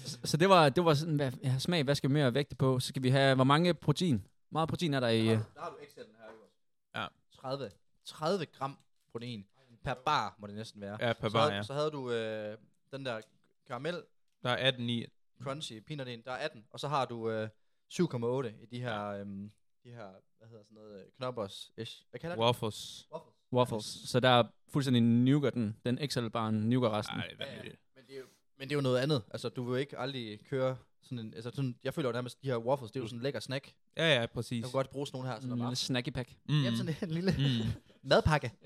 så, 0.05 0.19
så 0.25 0.37
det 0.37 0.49
var, 0.49 0.69
det 0.69 0.85
var 0.85 0.95
sådan, 0.95 1.17
hvad, 1.17 1.33
ja, 1.45 1.59
smag, 1.59 1.83
hvad 1.85 1.95
skal 1.95 2.11
vi 2.11 2.15
mere 2.15 2.35
vægte 2.35 2.57
på? 2.57 2.81
Så 2.81 2.89
skal 2.89 3.03
vi 3.03 3.11
have, 3.11 3.35
hvor 3.35 3.45
mange 3.45 3.75
protein? 3.75 4.27
Meget 4.53 4.69
protein 4.69 4.95
er 4.95 5.01
der 5.01 5.09
i... 5.09 5.21
øh, 5.21 5.27
Der 5.27 5.39
har 5.57 5.69
du 5.71 5.77
Excel'en 5.77 6.17
her, 6.19 6.25
Ivers. 6.35 6.51
Ja. 6.95 7.07
30, 7.41 7.71
30 8.05 8.47
gram 8.47 8.79
protein 9.13 9.45
per 9.85 9.95
bar, 9.95 10.37
må 10.39 10.47
det 10.47 10.55
næsten 10.57 10.81
være. 10.81 10.97
Ja, 11.07 11.13
per 11.13 11.29
så, 11.29 11.33
bar, 11.33 11.41
havde- 11.43 11.55
ja. 11.55 11.63
Så 11.63 11.75
havde 11.75 11.91
du 11.91 12.11
øh, 12.11 12.59
den 12.93 13.07
der 13.07 13.21
karamel, 13.67 14.03
Der 14.43 14.51
er 14.51 14.57
18 14.69 14.89
i. 14.91 15.05
crunchy 15.43 15.81
peanut 15.87 16.09
en, 16.09 16.23
der 16.25 16.33
er 16.33 16.37
18, 16.45 16.65
og 16.71 16.81
så 16.81 16.89
har 16.89 17.05
du 17.05 17.31
øh, 17.31 17.49
7,8 17.93 18.47
i 18.63 18.67
de 18.71 18.81
her, 18.81 19.05
øhm, 19.05 19.51
de 19.85 19.91
her, 19.91 20.07
hvad 20.39 20.49
hedder 20.49 20.63
sådan 20.65 20.75
noget, 20.75 21.01
øh, 21.01 21.07
knoppers 21.17 21.71
ish. 21.77 22.03
Hvad 22.11 22.21
kalder 22.21 22.37
det? 22.37 22.43
Waffles. 22.45 23.09
Waffles. 23.13 23.35
waffles. 23.53 23.85
Så 24.11 24.21
der 24.21 24.29
er 24.29 24.45
fuldstændig 24.69 25.03
nougat, 25.03 25.55
den, 25.55 25.77
den 25.87 25.99
Excel-barn 25.99 26.55
nougat 26.55 26.93
resten. 26.93 27.17
Ej, 27.19 27.27
det 27.27 27.41
er 27.41 27.47
vanvittigt. 27.47 27.77
Men 27.97 28.05
det, 28.07 28.15
er 28.15 28.19
jo, 28.19 28.25
men 28.59 28.69
det 28.69 28.73
er 28.75 28.77
jo 28.77 28.83
noget 28.83 28.99
andet. 28.99 29.23
Altså, 29.31 29.49
du 29.49 29.65
vil 29.71 29.81
ikke 29.81 29.99
aldrig 29.99 30.41
køre 30.45 30.77
sådan 31.03 31.19
en, 31.19 31.35
altså 31.35 31.51
sådan, 31.51 31.79
jeg 31.85 31.95
føler 31.95 32.09
jo 32.09 32.13
nærmest, 32.13 32.43
de 32.43 32.47
her 32.49 32.57
waffles, 32.57 32.91
det 32.93 33.01
er 33.01 33.03
jo 33.03 33.07
sådan 33.09 33.19
en 33.19 33.23
lækker 33.23 33.41
snack. 33.41 33.73
Ja, 33.97 34.21
ja, 34.21 34.27
præcis. 34.27 34.53
Jeg 34.57 34.65
kunne 34.65 34.73
godt 34.73 34.91
bruge 34.91 35.07
sådan 35.07 35.17
nogle 35.19 35.29
her. 35.33 35.41
Sådan 35.41 35.53
En 35.53 35.59
lille 35.59 35.77
snacky 35.77 36.11
pack. 36.11 36.35
Mm. 36.49 36.63
Jamen 36.63 36.77
sådan 36.77 36.95
en 37.03 37.11
lille 37.11 37.33
Mm. 37.39 37.83
madpakke. 38.11 38.53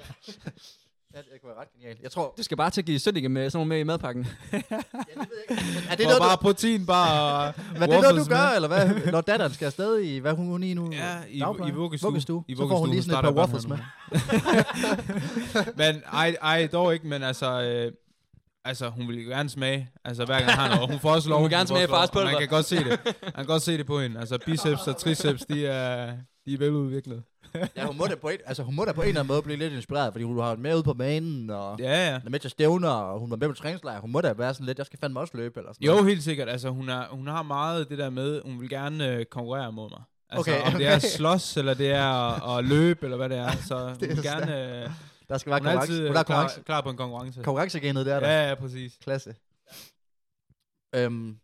ja, 1.14 1.18
det 1.18 1.26
kunne 1.42 1.48
være 1.48 1.60
ret 1.60 1.72
genialt. 1.72 2.00
Jeg 2.02 2.10
tror, 2.10 2.34
Du 2.38 2.42
skal 2.42 2.56
bare 2.56 2.70
til 2.70 2.80
at 2.80 2.84
give 2.84 2.98
Sønneke 2.98 3.28
med 3.28 3.50
sådan 3.50 3.58
nogle 3.58 3.68
med 3.68 3.78
i 3.78 3.82
madpakken. 3.82 4.26
ja, 4.52 4.56
det 4.58 4.64
ved 4.68 4.76
jeg 5.48 5.50
ikke. 5.50 5.64
Men 5.74 5.84
er 5.90 5.96
det 5.96 6.06
noget, 6.06 6.20
bare 6.20 6.36
du, 6.36 6.40
protein, 6.40 6.86
bare 6.86 7.52
hvad, 7.76 7.88
det 7.88 8.00
noget, 8.02 8.16
du 8.16 8.30
gør, 8.36 8.52
eller 8.56 8.68
hvad? 8.68 8.90
Når 9.12 9.20
datteren 9.20 9.52
skal 9.52 9.66
afsted 9.66 9.98
i, 10.00 10.18
hvad 10.18 10.32
hun, 10.32 10.46
hun 10.46 10.62
er 10.62 10.66
i 10.68 10.74
nu? 10.74 10.92
Ja, 10.92 11.16
i, 11.28 11.38
Dagpleje? 11.40 11.70
i 11.70 11.74
vuggestue. 11.74 12.06
vuggestue. 12.08 12.44
I 12.48 12.54
Så 12.56 12.68
får 12.68 12.78
hun 12.78 12.88
lige 12.90 13.02
sådan 13.02 13.18
et 13.18 13.24
par 13.24 13.32
waffles 13.40 13.68
med. 13.68 13.78
men 15.80 16.02
ej, 16.12 16.36
ej, 16.42 16.66
dog 16.72 16.94
ikke, 16.94 17.06
men 17.06 17.22
altså... 17.22 17.62
Øh, 17.62 17.92
Altså, 18.64 18.88
hun 18.88 19.08
vil 19.08 19.24
gerne 19.26 19.48
smage, 19.50 19.90
altså 20.04 20.24
hver 20.24 20.38
gang 20.38 20.50
han 20.50 20.58
har 20.70 20.74
noget. 20.76 20.90
Hun 20.90 21.00
får 21.00 21.10
også 21.10 21.28
lov. 21.28 21.38
Hun 21.38 21.44
vil 21.44 21.56
gerne 21.56 21.66
smage 21.68 21.88
fars 21.88 22.08
og 22.08 22.14
Man 22.14 22.24
pulver. 22.26 22.38
kan 22.40 22.48
godt 22.48 22.66
se 22.66 22.76
det. 22.76 22.98
Man 23.22 23.32
kan 23.36 23.46
godt 23.46 23.62
se 23.62 23.78
det 23.78 23.86
på 23.86 24.00
hende. 24.00 24.20
Altså, 24.20 24.38
biceps 24.46 24.86
og 24.88 24.96
triceps, 24.96 25.44
de 25.44 25.66
er, 25.66 26.16
de 26.46 26.54
er 26.54 26.58
veludviklet. 26.58 27.22
Ja, 27.76 27.86
hun 27.86 27.96
må, 27.96 28.06
da 28.06 28.14
på 28.14 28.28
en, 28.28 28.38
altså, 28.46 28.62
hun 28.62 28.74
må 28.74 28.84
da 28.84 28.92
på 28.92 29.02
en 29.02 29.08
eller 29.08 29.20
anden 29.20 29.32
måde 29.32 29.42
blive 29.42 29.56
lidt 29.58 29.72
inspireret, 29.72 30.12
fordi 30.12 30.24
hun 30.24 30.36
har 30.38 30.44
været 30.44 30.58
med 30.58 30.74
ude 30.74 30.82
på 30.82 30.94
banen, 30.94 31.50
og 31.50 31.76
Ja, 31.78 31.84
ja. 32.10 32.20
er 32.24 32.28
med 32.30 32.38
til 32.40 32.50
stævner, 32.50 32.88
og 32.90 33.20
hun 33.20 33.30
var 33.30 33.36
med 33.36 33.48
på 33.48 33.54
træningslejr. 33.54 34.00
Hun 34.00 34.10
må 34.12 34.20
da 34.20 34.32
være 34.32 34.54
sådan 34.54 34.66
lidt, 34.66 34.78
jeg 34.78 34.86
skal 34.86 34.98
fandme 34.98 35.20
også 35.20 35.36
løbe, 35.36 35.60
eller 35.60 35.72
sådan 35.72 35.86
Jo, 35.86 36.02
helt 36.02 36.22
sikkert. 36.22 36.48
Altså, 36.48 36.68
hun, 36.70 36.88
er, 36.88 37.08
hun 37.08 37.26
har 37.26 37.42
meget 37.42 37.88
det 37.88 37.98
der 37.98 38.10
med, 38.10 38.42
hun 38.44 38.60
vil 38.60 38.68
gerne 38.68 39.08
øh, 39.08 39.24
konkurrere 39.24 39.72
mod 39.72 39.90
mig. 39.90 40.02
Altså, 40.30 40.50
Okay, 40.52 40.66
om 40.66 40.72
det 40.72 40.86
er 40.86 40.96
okay. 40.96 41.06
slås, 41.08 41.56
eller 41.56 41.74
det 41.74 41.90
er 41.90 42.04
at, 42.08 42.58
at 42.58 42.64
løbe, 42.64 43.06
eller 43.06 43.16
hvad 43.16 43.28
det 43.28 43.38
er. 43.38 43.50
Så 43.68 43.84
hun 43.88 43.94
Det 44.00 44.10
er 44.10 44.14
vil 44.14 44.22
gerne... 44.24 44.82
Øh, 44.84 44.90
Der 45.28 45.38
skal 45.38 45.50
være 45.50 45.60
hun 45.60 45.66
er 45.66 45.70
konkurrence. 45.72 45.92
altid 45.92 46.06
Hun 46.06 46.06
er 46.06 46.08
øh, 46.08 46.12
klar, 46.12 46.22
konkurrence. 46.24 46.62
klar 46.62 46.80
på 46.80 46.90
en 46.90 46.96
konkurrence. 46.96 47.42
Konkurrencegenet, 47.42 48.06
det 48.06 48.14
er 48.14 48.20
der. 48.20 48.28
Ja, 48.28 48.48
ja, 48.48 48.54
præcis. 48.54 48.98
Klasse. 49.02 49.34
Øhm, 50.94 51.36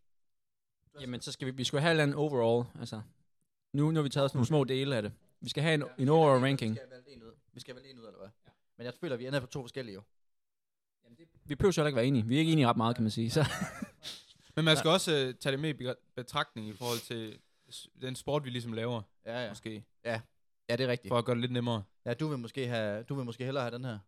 Jamen, 1.00 1.20
så 1.20 1.32
skal 1.32 1.46
vi, 1.46 1.52
vi 1.52 1.64
skulle 1.64 1.80
have 1.82 2.02
en 2.02 2.14
overall. 2.14 2.66
Altså, 2.80 3.00
nu, 3.74 3.90
nu 3.90 3.94
har 3.96 4.02
vi 4.02 4.08
taget 4.08 4.30
sådan 4.30 4.36
nogle 4.38 4.46
små 4.46 4.64
dele 4.64 4.96
af 4.96 5.02
det. 5.02 5.12
Vi 5.40 5.48
skal 5.48 5.62
have 5.62 5.74
en, 5.74 5.84
en 5.98 6.08
overall 6.08 6.44
ranking. 6.44 6.72
Vi 6.72 6.76
skal 6.76 6.90
vælge 6.90 7.16
en 7.16 7.22
ud. 7.22 7.32
Vi 7.52 7.60
skal 7.60 7.76
vælge 7.76 7.90
en 7.90 7.98
ud, 7.98 8.04
eller 8.04 8.18
hvad? 8.18 8.28
Men 8.76 8.84
jeg 8.84 8.94
føler, 8.94 9.14
at 9.14 9.20
vi 9.20 9.26
ender 9.26 9.40
på 9.40 9.46
to 9.46 9.60
forskellige 9.62 9.94
jo. 9.94 10.02
vi 11.44 11.54
behøver 11.54 11.72
jo 11.76 11.80
heller 11.80 11.86
ikke 11.88 11.96
være 11.96 12.06
enige. 12.06 12.24
Vi 12.26 12.34
er 12.34 12.38
ikke 12.38 12.52
enige 12.52 12.66
ret 12.68 12.76
meget, 12.76 12.96
kan 12.96 13.02
man 13.02 13.10
sige. 13.10 13.30
Så, 13.30 13.44
Men 14.56 14.64
man 14.64 14.76
skal 14.76 14.90
også 14.90 15.12
øh, 15.12 15.34
tage 15.34 15.52
det 15.52 15.60
med 15.60 15.80
i 15.80 15.92
betragtning 16.14 16.68
i 16.68 16.72
forhold 16.72 16.98
til 17.00 17.38
den 18.00 18.16
sport, 18.16 18.44
vi 18.44 18.50
ligesom 18.50 18.72
laver, 18.72 19.02
Ja, 19.26 19.42
ja. 19.42 19.48
måske. 19.48 19.84
Ja, 20.04 20.20
det 20.68 20.80
er 20.80 20.88
rigtigt. 20.88 21.10
For 21.10 21.18
at 21.18 21.24
gøre 21.24 21.34
det 21.34 21.40
lidt 21.40 21.52
nemmere. 21.52 21.82
Ja, 22.04 22.14
du 22.14 22.28
vil 22.28 22.38
måske, 22.38 22.66
have, 22.66 23.02
du 23.02 23.14
vil 23.14 23.24
måske 23.24 23.44
hellere 23.44 23.62
have 23.64 23.74
den 23.74 23.84
her. 23.84 23.98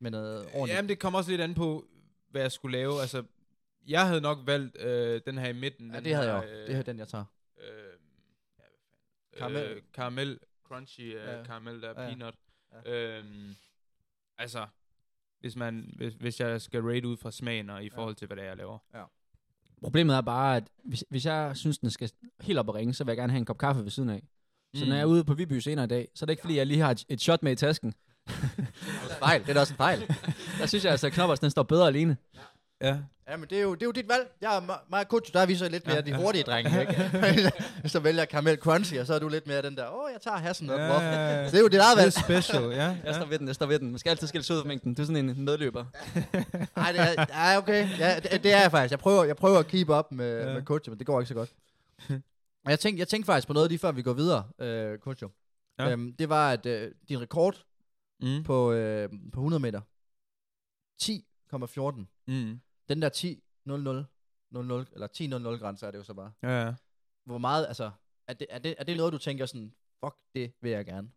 Med 0.00 0.10
noget 0.10 0.46
ordentligt. 0.46 0.76
Jamen, 0.76 0.88
det 0.88 0.98
kommer 0.98 1.18
også 1.18 1.30
lidt 1.30 1.40
an 1.40 1.54
på, 1.54 1.84
hvad 2.30 2.42
jeg 2.42 2.52
skulle 2.52 2.78
lave. 2.78 3.00
Altså, 3.00 3.24
jeg 3.86 4.06
havde 4.06 4.20
nok 4.20 4.38
valgt 4.46 4.76
øh, 4.78 5.20
den 5.26 5.38
her 5.38 5.48
i 5.48 5.52
midten. 5.52 5.94
ja, 5.94 6.00
det 6.00 6.14
havde 6.14 6.32
jeg 6.32 6.36
her, 6.40 6.42
også. 6.42 6.64
Det 6.66 6.76
er 6.76 6.82
den, 6.82 6.98
jeg 6.98 7.08
tager. 7.08 7.24
Øh, 7.58 7.66
ja, 7.66 7.72
hvad 8.58 8.58
fanden. 8.58 8.78
Karamel. 9.38 9.62
Øh, 9.76 9.82
karamel. 9.94 10.38
Crunchy 10.70 11.00
uh, 11.00 11.12
Ja. 11.12 11.36
ja. 11.38 11.44
karamel, 11.44 11.82
der 11.82 11.88
er 11.94 12.02
Ja. 12.02 12.08
peanut. 12.08 12.34
Ja. 12.86 12.92
Øhm, 13.18 13.54
altså, 14.38 14.66
hvis, 15.40 15.56
man, 15.56 15.94
hvis, 15.96 16.14
hvis 16.14 16.40
jeg 16.40 16.60
skal 16.60 16.82
rate 16.82 17.08
ud 17.08 17.16
fra 17.16 17.30
smagen 17.30 17.70
og 17.70 17.84
i 17.84 17.90
forhold 17.90 18.14
til, 18.14 18.26
hvad 18.26 18.36
det 18.36 18.44
er, 18.44 18.48
jeg 18.48 18.56
laver. 18.56 18.78
problemet 19.82 20.16
er 20.16 20.20
bare, 20.20 20.56
at 20.56 20.64
hvis, 20.84 21.04
hvis 21.08 21.26
jeg 21.26 21.56
synes, 21.56 21.78
den 21.78 21.90
skal 21.90 22.10
helt 22.40 22.58
op 22.58 22.68
og 22.68 22.74
ringe, 22.74 22.94
så 22.94 23.04
vil 23.04 23.10
jeg 23.10 23.16
gerne 23.16 23.32
have 23.32 23.38
en 23.38 23.44
kop 23.44 23.58
kaffe 23.58 23.82
ved 23.82 23.90
siden 23.90 24.08
af. 24.10 24.22
Så 24.74 24.84
Mm. 24.84 24.88
når 24.88 24.94
jeg 24.96 25.02
er 25.02 25.06
ude 25.06 25.24
på 25.24 25.34
Viby 25.34 25.52
senere 25.58 25.84
i 25.84 25.88
dag, 25.88 26.08
så 26.14 26.24
er 26.24 26.26
det 26.26 26.32
ikke 26.32 26.40
fordi, 26.40 26.56
jeg 26.56 26.66
lige 26.66 26.80
har 26.80 26.90
et, 26.90 27.04
et 27.08 27.20
shot 27.20 27.42
med 27.42 27.52
i 27.52 27.56
tasken. 27.56 27.94
Fejl, 29.18 29.40
det 29.42 29.48
er 29.48 29.54
da 29.54 29.60
også 29.60 29.72
en 29.74 29.76
fejl. 29.76 30.00
Der 30.58 30.66
synes 30.66 30.84
jeg 30.84 30.90
altså, 30.92 31.06
at 31.06 31.12
Knoppers, 31.12 31.40
den 31.40 31.50
står 31.50 31.62
bedre 31.62 31.86
alene. 31.86 32.16
Ja. 32.34 32.40
Ja, 32.82 33.36
men 33.36 33.48
det 33.50 33.58
er 33.58 33.62
jo, 33.62 33.74
det 33.74 33.82
er 33.82 33.86
jo 33.86 33.92
dit 33.92 34.08
valg. 34.08 34.28
Jeg 34.40 34.56
er 34.56 34.60
me- 34.60 34.86
mig 34.90 35.00
og 35.00 35.08
Kutsu, 35.08 35.30
der 35.34 35.40
er 35.40 35.46
vi 35.46 35.54
så 35.56 35.68
lidt 35.68 35.86
mere 35.86 35.96
Ja, 35.96 36.02
de 36.02 36.10
ja. 36.10 36.16
hurtige 36.16 36.44
drenge, 36.44 36.80
ikke? 36.80 37.52
så 37.88 38.00
vælger 38.00 38.20
jeg 38.20 38.28
Caramel 38.30 38.56
Crunchy, 38.56 38.98
og 38.98 39.06
så 39.06 39.14
er 39.14 39.18
du 39.18 39.28
lidt 39.28 39.46
mere 39.46 39.62
den 39.62 39.76
der, 39.76 39.88
åh, 39.88 40.10
jeg 40.12 40.20
tager 40.20 40.36
hassen 40.36 40.70
op. 40.70 40.78
Ja, 40.78 40.84
Ja, 40.86 41.00
ja, 41.00 41.40
ja. 41.40 41.44
Så 41.46 41.50
det 41.50 41.58
er 41.58 41.62
jo 41.62 41.68
dit 41.68 41.78
eget 41.80 41.96
Det 41.96 42.02
er 42.02 42.04
valg. 42.32 42.42
special, 42.42 42.62
ja. 42.62 42.68
Jeg 42.86 43.00
ja. 43.04 43.12
står 43.12 43.26
ved 43.26 43.38
den, 43.38 43.46
jeg 43.46 43.54
står 43.54 43.66
ved 43.66 43.78
den. 43.78 43.90
Man 43.90 43.98
skal 43.98 44.10
altid 44.10 44.26
skille 44.26 44.44
sig 44.44 44.56
ud 44.56 44.60
af 44.60 44.66
mængden. 44.66 44.94
Du 44.94 45.02
er 45.02 45.06
sådan 45.06 45.28
en 45.30 45.44
medløber. 45.44 45.84
Nej, 46.80 46.92
det 46.92 47.00
er, 47.00 47.26
ja, 47.50 47.58
okay. 47.58 47.98
Ja, 47.98 48.20
det, 48.20 48.42
det, 48.42 48.52
er 48.54 48.60
jeg 48.60 48.70
faktisk. 48.70 48.90
Jeg 48.90 48.98
prøver, 48.98 49.24
jeg 49.24 49.36
prøver 49.36 49.58
at 49.58 49.66
keep 49.66 49.88
up 49.88 50.04
med, 50.12 50.38
Ja. 50.40 50.48
ja. 50.48 50.54
med 50.54 50.62
Kutsu, 50.62 50.90
men 50.90 50.98
det 50.98 51.06
går 51.06 51.20
ikke 51.20 51.28
så 51.28 51.34
godt. 51.34 51.50
Og 52.64 52.70
jeg 52.70 52.80
tænkte, 52.80 53.00
jeg 53.00 53.08
tænkte 53.08 53.26
faktisk 53.26 53.46
på 53.46 53.52
noget 53.52 53.70
lige 53.70 53.78
før 53.78 53.92
vi 53.92 54.02
går 54.02 54.12
videre, 54.12 54.44
øh, 54.58 54.98
Kutsu. 54.98 55.28
Ja. 55.78 55.84
Ja. 55.84 55.90
Øhm, 55.92 56.12
det 56.18 56.28
var, 56.28 56.50
at 56.52 56.66
øh, 56.66 56.90
din 57.08 57.20
rekord 57.20 57.62
Mm. 58.22 58.42
på, 58.44 58.72
øh, 58.72 59.08
på 59.32 59.40
100 59.40 59.60
meter, 59.60 59.80
10,14. 61.02 62.06
Mm. 62.28 62.60
Den 62.90 63.02
der 63.02 63.08
10, 63.08 63.42
00, 63.64 64.06
00, 64.50 64.86
eller 64.92 65.06
10-0-0 65.06 65.62
grænse 65.62 65.86
er 65.86 65.90
det 65.90 65.98
jo 65.98 66.02
så 66.02 66.14
bare. 66.14 66.32
Ja, 66.42 66.64
ja. 66.64 66.74
Hvor 67.24 67.38
meget, 67.38 67.66
altså, 67.66 67.90
er 68.26 68.34
det, 68.34 68.46
er 68.50 68.58
det, 68.58 68.74
er 68.78 68.84
det 68.84 68.96
noget, 68.96 69.12
du 69.12 69.18
tænker 69.18 69.46
sådan, 69.46 69.74
fuck, 70.04 70.16
det 70.34 70.52
vil 70.60 70.70
jeg 70.70 70.84
gerne? 70.84 71.10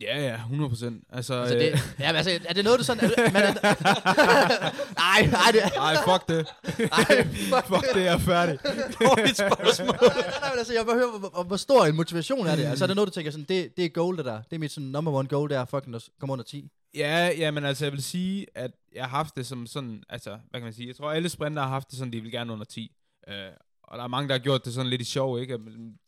Ja, 0.00 0.22
ja, 0.22 0.34
100 0.34 0.68
procent. 0.68 1.04
Altså, 1.12 1.34
Altså, 1.34 1.54
øh, 1.54 1.60
det, 1.60 1.94
ja, 1.98 2.06
men 2.06 2.16
altså, 2.16 2.40
er 2.44 2.52
det 2.52 2.64
noget, 2.64 2.78
du 2.78 2.84
sådan... 2.84 3.10
Er, 3.10 3.32
man 3.32 3.42
er, 3.42 3.52
nej, 5.04 5.26
nej, 5.30 5.50
det 5.52 5.62
Ej, 5.76 5.94
fuck 6.04 6.28
det. 6.28 6.46
Ej, 6.92 7.24
fuck, 7.24 7.66
fuck 7.74 7.94
det, 7.94 8.04
jeg 8.04 8.14
er 8.14 8.18
færdig. 8.18 8.58
Dårligt 9.00 9.36
spørgsmål. 9.36 9.86
nej, 9.86 10.40
nej, 10.40 10.50
men 10.50 10.58
altså, 10.58 10.74
jeg 10.74 10.86
vil 10.86 10.94
høre, 10.94 11.18
hvor, 11.18 11.42
hvor, 11.42 11.56
stor 11.56 11.86
en 11.86 11.96
motivation 11.96 12.46
er 12.46 12.56
det? 12.56 12.64
Altså, 12.64 12.84
er 12.84 12.86
det 12.86 12.96
noget, 12.96 13.08
du 13.08 13.12
tænker 13.12 13.30
sådan, 13.30 13.46
det, 13.48 13.76
det 13.76 13.84
er 13.84 13.88
goal, 13.88 14.16
det 14.16 14.24
der. 14.24 14.42
Det 14.42 14.52
er 14.56 14.58
mit 14.58 14.72
sådan, 14.72 14.88
number 14.88 15.12
one 15.12 15.28
goal, 15.28 15.48
det 15.48 15.56
er 15.56 15.64
fucking 15.64 15.94
at 15.94 16.08
komme 16.20 16.32
under 16.32 16.44
10. 16.44 16.70
Ja, 16.94 17.30
ja, 17.38 17.50
men 17.50 17.64
altså, 17.64 17.84
jeg 17.84 17.92
vil 17.92 18.02
sige, 18.02 18.46
at 18.54 18.70
jeg 18.94 19.04
har 19.04 19.16
haft 19.16 19.36
det 19.36 19.46
som 19.46 19.66
sådan, 19.66 20.02
altså, 20.08 20.30
hvad 20.30 20.60
kan 20.60 20.62
man 20.62 20.72
sige, 20.72 20.88
jeg 20.88 20.96
tror, 20.96 21.10
alle 21.10 21.28
sprinter 21.28 21.62
har 21.62 21.68
haft 21.68 21.90
det 21.90 21.98
sådan, 21.98 22.12
de 22.12 22.20
vil 22.20 22.32
gerne 22.32 22.52
under 22.52 22.64
10. 22.64 22.92
Uh, 23.28 23.34
og 23.82 23.98
der 23.98 24.04
er 24.04 24.08
mange, 24.08 24.28
der 24.28 24.34
har 24.34 24.38
gjort 24.38 24.64
det 24.64 24.74
sådan 24.74 24.90
lidt 24.90 25.00
i 25.00 25.04
sjov, 25.04 25.40
ikke? 25.40 25.58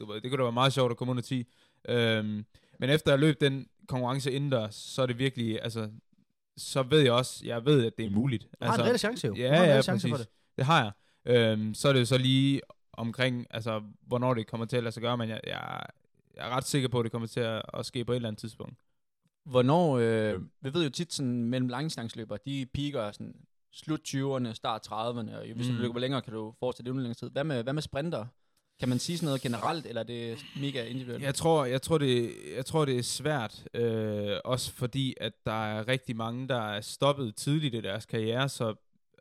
Du 0.01 0.13
ved, 0.13 0.21
det 0.21 0.31
kunne 0.31 0.39
da 0.39 0.43
være 0.43 0.53
meget 0.53 0.73
sjovt 0.73 0.91
at 0.91 0.97
komme 0.97 1.11
under 1.11 1.23
10. 1.23 1.47
Um, 1.89 2.45
men 2.81 2.91
efter 2.91 3.13
jeg 3.13 3.19
løb 3.19 3.41
den 3.41 3.67
konkurrence 3.91 4.33
indendørs, 4.33 4.75
så 4.75 5.03
er 5.03 5.07
det 5.07 5.19
virkelig, 5.19 5.63
altså, 5.63 5.91
så 6.57 6.83
ved 6.83 7.01
jeg 7.01 7.13
også, 7.13 7.43
jeg 7.45 7.65
ved, 7.65 7.87
at 7.87 7.93
det 7.99 8.07
er 8.07 8.11
muligt. 8.11 8.43
Du 8.43 8.49
har 8.63 8.67
en 8.67 8.73
altså, 8.73 8.85
reel 8.85 8.99
chance 8.99 9.27
jo. 9.27 9.35
Ja, 9.35 9.49
du 9.49 9.55
har 9.55 9.63
en 9.65 9.69
ja, 9.69 9.83
chance 9.83 10.09
præcis. 10.09 10.11
for 10.11 10.17
det. 10.17 10.29
Det 10.57 10.65
har 10.65 10.83
jeg. 10.83 10.93
Øhm, 11.35 11.75
så 11.75 11.89
er 11.89 11.93
det 11.93 12.01
jo 12.01 12.05
så 12.05 12.19
lige 12.19 12.61
omkring, 12.93 13.47
altså, 13.51 13.83
hvornår 14.07 14.35
det 14.35 14.47
kommer 14.47 14.67
til 14.67 14.77
at 14.77 14.83
lade 14.83 14.93
sig 14.93 15.03
gøre, 15.03 15.17
men 15.17 15.29
jeg, 15.29 15.41
jeg, 15.47 15.83
jeg 16.37 16.47
er 16.47 16.57
ret 16.57 16.65
sikker 16.65 16.89
på, 16.89 16.99
at 16.99 17.05
det 17.05 17.13
kommer 17.13 17.29
til 17.29 17.41
at, 17.41 17.63
at 17.75 17.87
ske 17.87 18.05
på 18.05 18.13
et 18.13 18.17
eller 18.17 18.29
andet 18.29 18.41
tidspunkt. 18.41 18.75
Hvornår, 19.45 19.99
øh, 19.99 20.41
vi 20.61 20.75
ved 20.75 20.85
jo 20.85 20.91
tit 20.91 21.13
sådan, 21.13 21.45
mellem 21.45 21.69
langstangsløber, 21.69 22.37
de 22.37 22.67
piker 22.75 23.13
sådan 23.13 23.35
slut 23.73 24.01
20'erne, 24.09 24.53
start 24.53 24.87
30'erne, 24.87 25.37
og 25.37 25.45
hvis 25.57 25.69
mm. 25.69 25.77
Du 25.77 25.83
løber 25.83 26.01
længere, 26.01 26.23
kan 26.23 26.33
du 26.33 26.55
fortsætte 26.61 26.93
det 26.93 26.97
længere 26.97 27.15
tid. 27.15 27.31
Hvad 27.31 27.45
med, 27.45 27.63
hvad 27.63 27.73
med 27.73 27.83
sprinter? 27.83 28.27
Kan 28.81 28.89
man 28.89 28.99
sige 28.99 29.19
sådan 29.19 29.27
noget 29.27 29.41
generelt, 29.41 29.87
eller 29.87 30.01
er 30.01 30.07
det 30.07 30.39
mega 30.57 30.85
individuelt? 30.85 31.25
Jeg 31.25 31.35
tror, 31.35 31.65
jeg 31.65 31.83
tror, 31.83 31.99
det, 31.99 32.35
jeg 32.57 32.67
tror 32.67 32.85
det 32.85 32.99
er 32.99 33.03
svært, 33.03 33.65
øh, 33.75 34.37
også 34.45 34.73
fordi, 34.73 35.15
at 35.21 35.33
der 35.45 35.65
er 35.67 35.89
rigtig 35.89 36.17
mange, 36.17 36.49
der 36.49 36.61
er 36.61 36.81
stoppet 36.81 37.37
tidligt 37.37 37.75
i 37.75 37.81
deres 37.81 38.07
karriere, 38.07 38.49
så 38.49 38.75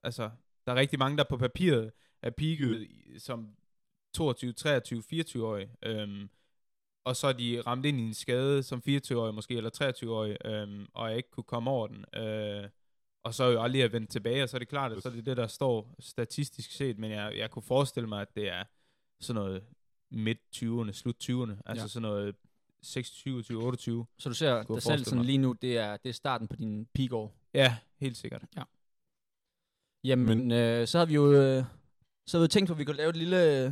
altså, 0.04 0.30
der 0.66 0.72
er 0.72 0.76
rigtig 0.76 1.00
mange, 1.00 1.18
der 1.18 1.24
på 1.24 1.38
papiret 1.38 1.92
er 2.22 2.30
peaket 2.30 2.88
som 3.18 3.48
22, 4.16 4.54
23, 4.54 5.04
24-årige, 5.14 5.70
øhm, 5.84 6.30
og 7.06 7.16
så 7.16 7.28
er 7.28 7.34
de 7.34 7.62
ramt 7.68 7.86
ind 7.86 8.00
i 8.00 8.04
en 8.04 8.14
skade 8.14 8.64
som 8.64 8.82
24-årige 8.88 9.34
måske, 9.34 9.56
eller 9.56 9.94
23-årige, 10.04 10.48
øhm, 10.48 10.88
og 10.94 11.18
ikke 11.18 11.32
kunne 11.32 11.44
komme 11.44 11.70
over 11.70 11.88
den. 11.88 12.22
Øh, 12.24 12.70
og 13.24 13.34
så 13.34 13.44
er 13.44 13.52
jo 13.52 13.62
aldrig 13.62 13.84
at 13.84 13.94
vende 13.94 14.08
tilbage, 14.08 14.44
og 14.44 14.50
så 14.50 14.58
er 14.58 14.60
det 14.60 14.68
klart, 14.68 14.92
at 14.92 15.04
så 15.04 15.10
er 15.10 15.14
det 15.14 15.26
det, 15.26 15.38
der 15.38 15.48
står 15.48 15.96
statistisk 16.00 16.72
set, 16.72 16.98
men 17.00 17.12
jeg, 17.12 17.34
jeg 17.38 17.52
kunne 17.52 17.64
forestille 17.64 18.10
mig, 18.10 18.22
at 18.22 18.36
det 18.36 18.50
er 18.50 18.64
sådan 19.22 19.42
noget 19.42 19.64
midt 20.12 20.38
20'erne, 20.56 20.92
slut 20.92 21.16
20'erne, 21.24 21.52
altså 21.52 21.64
Ja. 21.76 21.82
ja. 21.82 21.88
sådan 21.88 22.02
noget 22.02 22.36
26, 22.82 23.44
20, 23.44 23.64
28. 23.64 24.06
Så 24.18 24.30
du 24.30 24.36
ser 24.36 24.64
dig 24.64 24.82
selv 24.84 25.06
sådan 25.06 25.26
lige 25.26 25.38
nu, 25.38 25.54
det 25.62 25.78
er, 25.78 25.98
det 25.98 26.10
er 26.10 26.14
starten 26.14 26.48
på 26.48 26.56
din 26.56 26.86
peak-år. 26.94 27.36
Ja, 27.54 27.78
helt 28.00 28.18
sikkert. 28.18 28.46
Jamen, 30.04 30.52
øh, 30.52 30.88
så 30.88 30.98
har 30.98 31.06
vi 31.06 31.14
jo 31.14 31.32
øh, 31.34 31.64
så 32.28 32.38
har 32.38 32.42
vi 32.44 32.48
tænkt 32.48 32.68
på, 32.68 32.74
at 32.74 32.80
vi 32.80 32.84
kunne 32.86 32.98
lave 32.98 33.10
et 33.10 33.16
lille, 33.16 33.66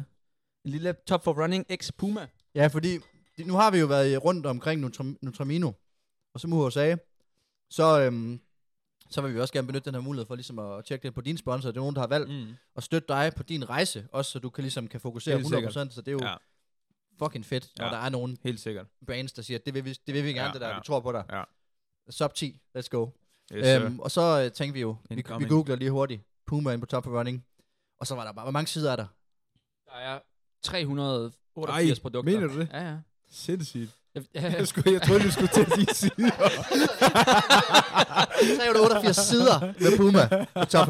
en 0.65 0.71
lille 0.71 0.93
top 1.07 1.23
for 1.23 1.43
running 1.43 1.65
x 1.75 1.91
Puma. 1.97 2.27
Ja, 2.55 2.67
fordi 2.67 2.97
nu 3.45 3.53
har 3.53 3.71
vi 3.71 3.77
jo 3.77 3.85
været 3.85 4.23
rundt 4.23 4.45
omkring 4.45 4.85
Nutram- 4.85 5.17
Nutramino, 5.21 5.71
og 6.33 6.39
som 6.39 6.53
Uho 6.53 6.69
sagde, 6.69 6.97
så, 7.69 8.01
øhm, 8.01 8.41
så 9.09 9.21
vil 9.21 9.33
vi 9.35 9.39
også 9.39 9.53
gerne 9.53 9.67
benytte 9.67 9.85
den 9.85 9.93
her 9.95 10.01
mulighed 10.01 10.25
for 10.25 10.35
ligesom 10.35 10.59
at 10.59 10.85
tjekke 10.85 11.03
det 11.03 11.13
på 11.13 11.21
dine 11.21 11.37
sponsorer. 11.37 11.71
Det 11.71 11.77
er 11.77 11.81
nogen, 11.81 11.95
der 11.95 12.01
har 12.01 12.07
valgt 12.07 12.29
Mm. 12.29 12.53
at 12.75 12.83
støtte 12.83 13.07
dig 13.07 13.31
på 13.37 13.43
din 13.43 13.69
rejse, 13.69 14.07
også 14.11 14.31
så 14.31 14.39
du 14.39 14.49
kan 14.49 14.61
ligesom 14.61 14.87
kan 14.87 14.99
fokusere 15.01 15.35
Helt 15.37 15.47
100%, 15.47 15.93
så 15.93 16.01
det 16.01 16.07
er 16.07 16.11
jo 16.11 16.19
Ja. 16.21 16.35
fucking 17.19 17.45
fedt, 17.45 17.71
når 17.77 17.85
Ja. 17.85 17.91
der 17.91 17.97
er 17.97 18.09
nogen 18.09 18.37
Helt 18.43 18.59
sikkert. 18.59 18.87
brands, 19.05 19.33
der 19.33 19.41
siger, 19.41 19.57
det 19.59 19.73
vil 19.73 19.85
vi, 19.85 19.93
det 20.07 20.13
vil 20.15 20.23
vi 20.23 20.29
gerne, 20.33 20.41
Ja, 20.47 20.53
det 20.53 20.61
der, 20.61 20.67
ja. 20.67 20.75
vi 20.75 20.81
tror 20.85 20.99
på 20.99 21.11
dig. 21.11 21.23
Ja. 21.31 21.43
Sub 22.09 22.33
10, 22.33 22.61
let's 22.77 22.87
go. 22.91 23.07
Yes, 23.53 23.81
øhm, 23.81 23.99
og 23.99 24.11
så 24.11 24.21
øh, 24.45 24.51
tænkte 24.51 24.73
vi 24.73 24.81
jo, 24.81 24.95
vi, 25.09 25.15
vi 25.15 25.45
googler 25.47 25.75
lige 25.75 25.91
hurtigt, 25.91 26.21
Puma 26.47 26.71
ind 26.71 26.81
på 26.81 26.85
Top 26.85 27.07
of 27.07 27.13
Running, 27.13 27.45
og 27.99 28.07
så 28.07 28.15
var 28.15 28.23
der 28.25 28.31
bare, 28.31 28.45
hvor 28.45 28.51
mange 28.51 28.67
sider 28.67 28.91
er 28.91 28.95
der? 28.95 29.05
Der 29.85 29.95
er 29.95 30.19
388 30.63 31.97
Ej, 31.97 32.01
produkter. 32.01 32.31
mener 32.31 32.47
du 32.47 32.59
det? 32.59 32.69
Ja, 32.73 32.89
ja. 32.91 32.97
Sindssygt. 33.29 33.96
Jeg, 34.33 34.55
Jeg, 34.57 34.67
skulle, 34.67 34.93
jeg 34.93 35.01
troede, 35.01 35.23
du 35.23 35.31
skulle 35.31 35.47
til 35.47 35.65
de 35.65 35.93
sider. 35.93 36.31
388 38.57 39.15
sider 39.15 39.59
med 39.79 39.97
Puma 39.97 40.45
på 40.53 40.65
Top. 40.65 40.87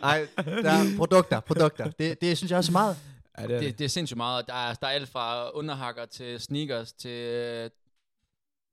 Nej, 0.00 0.26
der 0.36 0.70
er 0.70 0.96
produkter, 0.96 1.40
produkter. 1.40 1.90
Det, 1.90 2.20
det 2.20 2.36
synes 2.36 2.50
jeg 2.50 2.58
også 2.58 2.70
er 2.70 2.72
meget. 2.72 2.96
Ja, 3.38 3.46
det 3.46 3.56
er 3.56 3.60
det, 3.60 3.78
det 3.78 3.84
er 3.84 3.88
sindssygt 3.88 4.16
meget. 4.16 4.46
Der 4.46 4.54
er, 4.54 4.74
der 4.74 4.86
er 4.86 4.90
alt 4.90 5.08
fra 5.08 5.50
underhakker 5.50 6.06
til 6.06 6.40
sneakers 6.40 6.92
til 6.92 7.10
øh, 7.10 7.70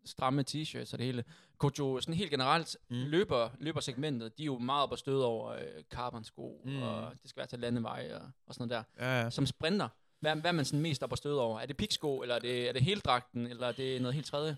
stramme 0.05 0.43
t-shirts 0.49 0.93
og 0.93 0.99
det 0.99 1.05
hele. 1.05 1.23
Kojo, 1.57 1.99
sådan 2.01 2.13
helt 2.13 2.31
generelt, 2.31 2.77
mm. 2.89 2.97
Mm. 2.97 3.03
løber, 3.03 3.49
løbersegmentet, 3.59 4.37
de 4.37 4.43
er 4.43 4.45
jo 4.45 4.57
meget 4.57 4.83
op 4.83 4.93
at 4.93 4.99
støde 4.99 5.25
over 5.25 5.51
øh, 5.51 5.59
carbon-sko, 5.93 6.61
mm. 6.65 6.71
Mm. 6.71 6.81
og 6.81 7.11
det 7.21 7.29
skal 7.29 7.39
være 7.39 7.47
til 7.47 7.59
landevej 7.59 8.09
og, 8.13 8.21
og 8.47 8.53
sådan 8.53 8.67
noget 8.67 8.85
der. 8.99 9.05
Ja, 9.05 9.21
ja. 9.23 9.29
Som 9.29 9.45
sprinter, 9.45 9.87
hvad, 10.23 10.35
hvad 10.35 10.51
er 10.51 10.55
man 10.55 10.65
sådan 10.65 10.81
mest 10.81 11.03
op 11.03 11.11
at 11.11 11.17
støde 11.17 11.41
over? 11.41 11.59
Er 11.59 11.65
det 11.65 11.77
piksko, 11.77 12.21
eller 12.21 12.35
er 12.35 12.39
det, 12.39 12.69
er 12.69 12.73
det 12.73 12.81
heldragten, 12.81 13.47
eller 13.47 13.67
er 13.67 13.71
det 13.71 14.01
noget 14.01 14.15
helt 14.15 14.25
tredje? 14.25 14.57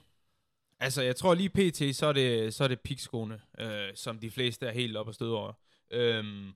Altså, 0.80 1.02
jeg 1.02 1.16
tror 1.16 1.34
lige 1.34 1.50
pt, 1.50 1.96
så 1.96 2.06
er 2.06 2.14
det, 2.14 2.54
så 2.54 2.64
er 2.64 2.68
det 2.68 2.80
pikskoene, 2.80 3.42
øh, 3.60 3.90
som 3.96 4.20
de 4.20 4.32
fleste 4.32 4.66
er 4.66 4.72
helt 4.72 4.98
op 4.98 5.08
og 5.08 5.14
støde 5.14 5.34
over. 5.36 5.54
Øhm, 5.92 6.52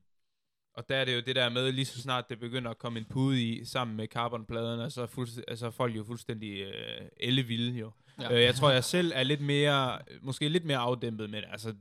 og 0.74 0.90
der 0.90 0.96
er 0.96 1.06
det 1.06 1.16
jo 1.16 1.20
det 1.20 1.36
der 1.36 1.50
med, 1.50 1.72
lige 1.72 1.86
så 1.86 2.02
snart 2.02 2.30
det 2.30 2.40
begynder 2.40 2.72
at 2.72 2.78
komme 2.78 3.00
en 3.00 3.06
pude 3.06 3.44
i, 3.44 3.66
sammen 3.66 3.98
med 3.98 4.08
carbonpladerne, 4.08 4.90
så 4.90 5.02
er, 5.02 5.08
fuldst- 5.08 5.44
altså, 5.48 5.66
er 5.66 5.72
folk 5.72 5.96
jo 5.96 6.04
fuldstændig 6.04 6.60
øh, 6.60 7.02
ellevilde 7.18 7.80
jo. 7.80 7.92
Ja. 8.22 8.34
Øh, 8.34 8.42
jeg 8.42 8.56
tror, 8.56 8.70
jeg 8.70 8.84
selv 8.84 9.12
er 9.16 9.24
lidt 9.24 9.42
mere, 9.42 10.00
måske 10.22 10.50
lidt 10.50 10.66
mere 10.66 10.78
afdæmpet 10.78 11.30
med 11.30 11.42
det. 11.42 11.48
Altså, 11.52 11.76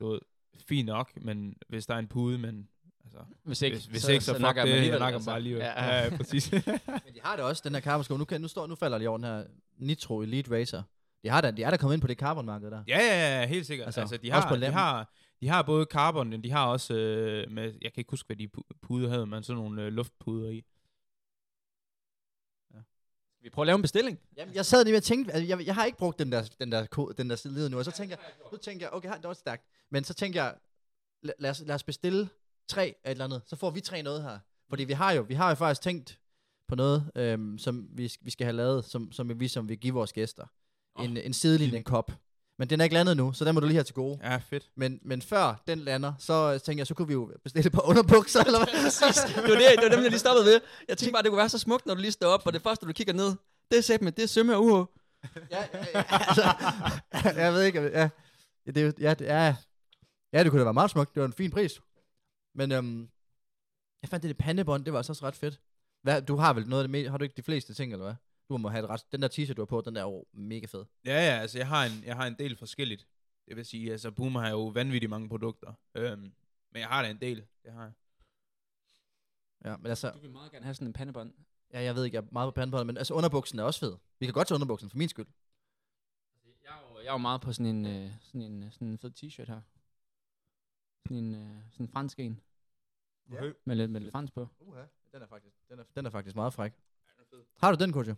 du 0.00 0.08
ved, 0.08 0.20
fint 0.68 0.86
nok, 0.86 1.12
men 1.16 1.56
hvis 1.68 1.86
der 1.86 1.94
er 1.94 1.98
en 1.98 2.08
pude, 2.08 2.38
men 2.38 2.68
altså, 3.04 3.18
Hvis 3.44 3.62
ikke, 3.62 3.76
hvis, 3.76 3.84
hvis 3.86 4.08
ikke 4.08 4.20
så, 4.24 4.26
så 4.26 4.32
fuck 4.32 4.42
nakker 4.42 4.62
det, 4.62 4.68
man 4.68 4.70
jeg 4.70 4.76
alligevel, 4.76 5.00
nakker 5.00 5.16
altså. 5.16 5.28
bare 5.30 5.36
alligevel. 5.36 5.62
Ja, 5.62 5.84
Ja, 5.84 6.04
ja. 6.04 6.16
præcis. 6.16 6.52
Men 7.04 7.14
de 7.14 7.20
har 7.24 7.36
det 7.36 7.44
også, 7.44 7.62
den 7.64 7.74
her 7.74 7.80
carbon-sko. 7.80 8.16
Nu, 8.16 8.24
kan, 8.24 8.40
nu, 8.40 8.48
står, 8.48 8.66
nu 8.66 8.74
falder 8.74 8.98
de 8.98 9.08
over 9.08 9.18
den 9.18 9.26
her 9.26 9.44
Nitro 9.78 10.20
Elite 10.22 10.50
Racer. 10.60 10.82
De 11.22 11.28
har 11.28 11.40
da, 11.40 11.50
de 11.50 11.62
er 11.62 11.70
der 11.70 11.76
kommet 11.76 11.94
ind 11.94 12.00
på 12.00 12.06
det 12.06 12.18
carbonmarked 12.18 12.70
der. 12.70 12.84
Ja, 12.88 12.98
ja, 12.98 13.40
ja, 13.40 13.46
helt 13.46 13.66
sikkert. 13.66 13.86
Altså, 13.86 14.00
Altså, 14.00 14.16
de, 14.16 14.30
også 14.32 14.40
har, 14.40 14.48
på 14.48 14.56
de, 14.60 14.66
har, 14.66 15.12
de 15.40 15.48
har 15.48 15.62
både 15.62 15.86
carbon, 15.90 16.30
men 16.30 16.44
de 16.44 16.50
har 16.50 16.66
også 16.66 16.94
øh, 16.94 17.50
med, 17.50 17.64
jeg 17.82 17.92
kan 17.92 18.00
ikke 18.00 18.10
huske, 18.10 18.26
hvad 18.26 18.36
de 18.36 18.48
pu- 18.58 18.78
puder 18.82 19.08
havde, 19.08 19.26
men 19.26 19.42
sådan 19.42 19.62
nogle 19.62 19.82
øh, 19.82 19.92
luftpuder 19.92 20.50
i. 20.50 20.64
Vi 23.40 23.50
prøver 23.50 23.64
at 23.64 23.66
lave 23.66 23.76
en 23.76 23.82
bestilling. 23.82 24.18
Jamen, 24.36 24.54
jeg 24.54 24.66
sad 24.66 24.84
lige 24.84 24.96
og 24.96 25.02
tænkte, 25.02 25.32
altså, 25.32 25.46
jeg, 25.56 25.66
jeg 25.66 25.74
har 25.74 25.84
ikke 25.84 25.98
brugt 25.98 26.18
den 26.18 26.32
der, 26.32 26.42
den 26.60 26.72
der, 26.72 27.12
den 27.18 27.30
der 27.30 27.36
side 27.36 27.70
nu, 27.70 27.78
og 27.78 27.84
så 27.84 27.90
tænker 27.90 28.16
jeg, 28.16 28.24
nu 28.52 28.58
tænker 28.58 28.86
jeg, 28.86 28.92
okay, 28.92 29.08
det 29.16 29.24
var 29.28 29.32
stærkt. 29.34 29.64
Men 29.90 30.04
så 30.04 30.14
tænker 30.14 30.42
jeg, 30.42 30.54
lad, 31.22 31.34
lad, 31.38 31.50
os, 31.50 31.60
lad 31.66 31.74
os 31.74 31.82
bestille 31.84 32.28
tre 32.68 32.88
et 32.88 32.94
eller 33.04 33.24
andet, 33.24 33.42
så 33.46 33.56
får 33.56 33.70
vi 33.70 33.80
tre 33.80 34.02
noget 34.02 34.22
her. 34.22 34.38
Fordi 34.68 34.84
vi 34.84 34.92
har 34.92 35.12
jo, 35.12 35.22
vi 35.22 35.34
har 35.34 35.48
jo 35.48 35.54
faktisk 35.54 35.80
tænkt 35.80 36.18
på 36.68 36.74
noget, 36.74 37.10
øhm, 37.16 37.58
som 37.58 37.86
vi, 37.90 38.12
vi 38.20 38.30
skal 38.30 38.44
have 38.44 38.56
lavet, 38.56 38.84
som, 38.84 39.12
som 39.12 39.40
vi 39.40 39.48
som 39.48 39.68
vil 39.68 39.78
give 39.78 39.94
vores 39.94 40.12
gæster. 40.12 40.44
Åh, 40.98 41.04
En, 41.04 41.16
en 41.16 41.32
sidelinje 41.32 41.82
kop. 41.82 42.12
Men 42.58 42.70
den 42.70 42.80
er 42.80 42.84
ikke 42.84 42.94
landet 42.94 43.16
nu, 43.16 43.32
så 43.32 43.44
den 43.44 43.54
må 43.54 43.60
du 43.60 43.66
lige 43.66 43.76
have 43.76 43.84
til 43.84 43.94
gode. 43.94 44.18
Ja, 44.22 44.36
fedt. 44.36 44.70
Men, 44.76 44.98
men 45.02 45.22
før 45.22 45.62
den 45.68 45.78
lander, 45.78 46.12
så 46.18 46.58
tænker 46.58 46.80
jeg, 46.80 46.86
så 46.86 46.94
kunne 46.94 47.06
vi 47.08 47.12
jo 47.12 47.32
bestille 47.44 47.70
på 47.70 47.80
underbukser, 47.80 48.44
eller 48.44 48.58
hvad? 48.58 48.66
det 49.42 49.50
var, 49.52 49.58
det, 49.58 49.76
det 49.76 49.82
var 49.82 49.88
dem, 49.94 50.00
jeg 50.02 50.10
lige 50.10 50.18
stoppede 50.18 50.46
ved. 50.46 50.60
Jeg 50.88 50.98
tænkte 50.98 51.12
bare, 51.12 51.22
det 51.22 51.30
kunne 51.30 51.38
være 51.38 51.48
så 51.48 51.58
smukt, 51.58 51.86
når 51.86 51.94
du 51.94 52.00
lige 52.00 52.12
står 52.12 52.26
op, 52.28 52.46
og 52.46 52.52
det 52.52 52.62
første, 52.62 52.86
du 52.86 52.92
kigger 52.92 53.12
ned, 53.12 53.32
det 53.70 53.78
er 53.78 53.82
sæt 53.82 54.02
med, 54.02 54.12
det 54.12 54.22
er 54.22 54.26
sømme 54.28 54.56
og 54.56 54.64
uho. 54.64 54.84
ja, 55.50 55.64
ja, 55.74 55.84
ja, 55.94 56.04
altså, 56.28 56.42
jeg 57.40 57.52
ved 57.52 57.62
ikke, 57.62 57.80
ja, 57.82 58.08
det, 58.66 58.76
er 58.76 58.82
jo- 58.86 58.92
ja, 59.00 59.14
det, 59.14 59.24
ja, 59.24 59.56
ja, 60.32 60.42
det 60.44 60.50
kunne 60.50 60.60
da 60.60 60.64
være 60.64 60.74
meget 60.74 60.90
smukt, 60.90 61.14
det 61.14 61.20
var 61.20 61.26
en 61.26 61.32
fin 61.32 61.50
pris. 61.50 61.80
Men 62.54 62.72
øhm, 62.72 63.10
jeg 64.02 64.08
fandt 64.08 64.22
det, 64.22 64.28
det 64.28 64.36
pandebånd, 64.36 64.84
det 64.84 64.92
var 64.92 64.98
altså 64.98 65.12
også 65.12 65.26
ret 65.26 65.36
fedt. 65.36 65.60
Hvad, 66.02 66.22
du 66.22 66.36
har 66.36 66.52
vel 66.52 66.68
noget 66.68 66.82
af 66.82 66.84
det 66.84 66.90
med, 66.90 67.08
har 67.08 67.18
du 67.18 67.24
ikke 67.24 67.36
de 67.36 67.42
fleste 67.42 67.74
ting, 67.74 67.92
eller 67.92 68.04
hvad? 68.04 68.14
Du 68.48 68.56
må 68.56 68.68
have 68.68 68.82
det 68.82 68.90
ret, 68.90 69.12
den 69.12 69.22
der 69.22 69.28
t-shirt, 69.28 69.54
du 69.54 69.60
har 69.60 69.66
på, 69.66 69.80
den 69.80 69.94
der 69.94 70.00
er 70.00 70.06
jo 70.06 70.24
mega 70.32 70.66
fed. 70.66 70.84
Ja, 71.04 71.12
ja, 71.12 71.40
altså 71.40 71.58
jeg 71.58 71.68
har 71.68 71.84
en, 71.84 72.04
jeg 72.04 72.16
har 72.16 72.26
en 72.26 72.34
del 72.38 72.56
forskelligt. 72.56 73.06
Det 73.48 73.56
vil 73.56 73.64
sige, 73.64 73.90
altså 73.92 74.10
Puma 74.10 74.40
har 74.40 74.50
jo 74.50 74.66
vanvittigt 74.66 75.10
mange 75.10 75.28
produkter. 75.28 75.72
Øhm, 75.94 76.20
men 76.70 76.80
jeg 76.80 76.88
har 76.88 77.02
da 77.02 77.10
en 77.10 77.20
del, 77.20 77.46
det 77.64 77.72
har 77.72 77.82
jeg. 77.82 77.92
Ja, 79.64 79.76
men 79.76 79.86
altså, 79.86 80.10
Du 80.10 80.18
vil 80.18 80.30
meget 80.30 80.52
gerne 80.52 80.64
have 80.64 80.74
sådan 80.74 80.86
en 80.86 80.92
pandebånd. 80.92 81.34
ja, 81.72 81.82
jeg 81.82 81.94
ved 81.94 82.04
ikke, 82.04 82.14
jeg 82.14 82.22
er 82.22 82.28
meget 82.32 82.46
på 82.46 82.54
pandebånd, 82.54 82.86
men 82.86 82.96
altså 82.96 83.14
underbuksen 83.14 83.58
er 83.58 83.62
også 83.62 83.80
fed. 83.80 83.96
Vi 84.20 84.26
kan 84.26 84.32
godt 84.32 84.48
tage 84.48 84.56
underbuksen, 84.56 84.90
for 84.90 84.98
min 84.98 85.08
skyld. 85.08 85.26
Jeg 86.64 86.70
er 86.70 86.90
jo, 86.90 87.00
jeg 87.00 87.08
er 87.08 87.12
jo 87.12 87.18
meget 87.18 87.40
på 87.40 87.52
sådan 87.52 87.66
en, 87.76 87.86
øh, 87.86 88.10
sådan 88.22 88.42
en, 88.42 88.62
øh, 88.62 88.72
sådan 88.72 88.88
en 88.88 88.98
fed 88.98 89.10
t-shirt 89.22 89.46
her. 89.46 89.60
Sådan 91.04 91.16
en, 91.16 91.34
øh, 91.34 91.40
sådan 91.72 91.86
en 91.86 91.88
fransk 91.88 92.18
en. 92.20 92.40
Ja. 93.32 93.52
Med 93.64 93.76
lidt, 93.76 93.90
med 93.90 94.00
lidt 94.00 94.12
fransk 94.12 94.32
på. 94.34 94.48
Uh, 94.60 94.76
den 95.12 95.22
er 95.22 95.26
faktisk, 95.26 95.56
den 95.68 95.78
er, 95.78 95.84
den 95.96 96.06
er 96.06 96.10
faktisk 96.10 96.36
meget 96.36 96.54
fræk. 96.54 96.72
Har 97.58 97.72
du 97.74 97.84
den, 97.84 97.92
Kojo? 97.92 98.14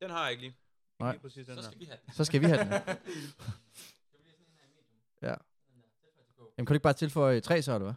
Den 0.00 0.10
har 0.10 0.22
jeg 0.22 0.30
ikke 0.30 0.42
lige. 0.42 0.56
Nej. 1.00 1.10
Lige 1.12 1.20
præcis 1.20 1.46
den 1.46 1.54
her. 1.58 1.70
vi 1.78 1.84
have 1.84 1.98
den. 2.06 2.14
Så 2.14 2.24
skal 2.24 2.40
vi 2.40 2.46
have 2.46 2.58
den. 2.58 2.68
Ja. 5.22 5.28
Jamen, 5.28 5.36
kan 6.56 6.66
du 6.66 6.72
ikke 6.72 6.82
bare 6.82 6.92
tilføje 6.92 7.40
tre 7.40 7.62
så, 7.62 7.74
eller 7.74 7.84
hvad? 7.84 7.94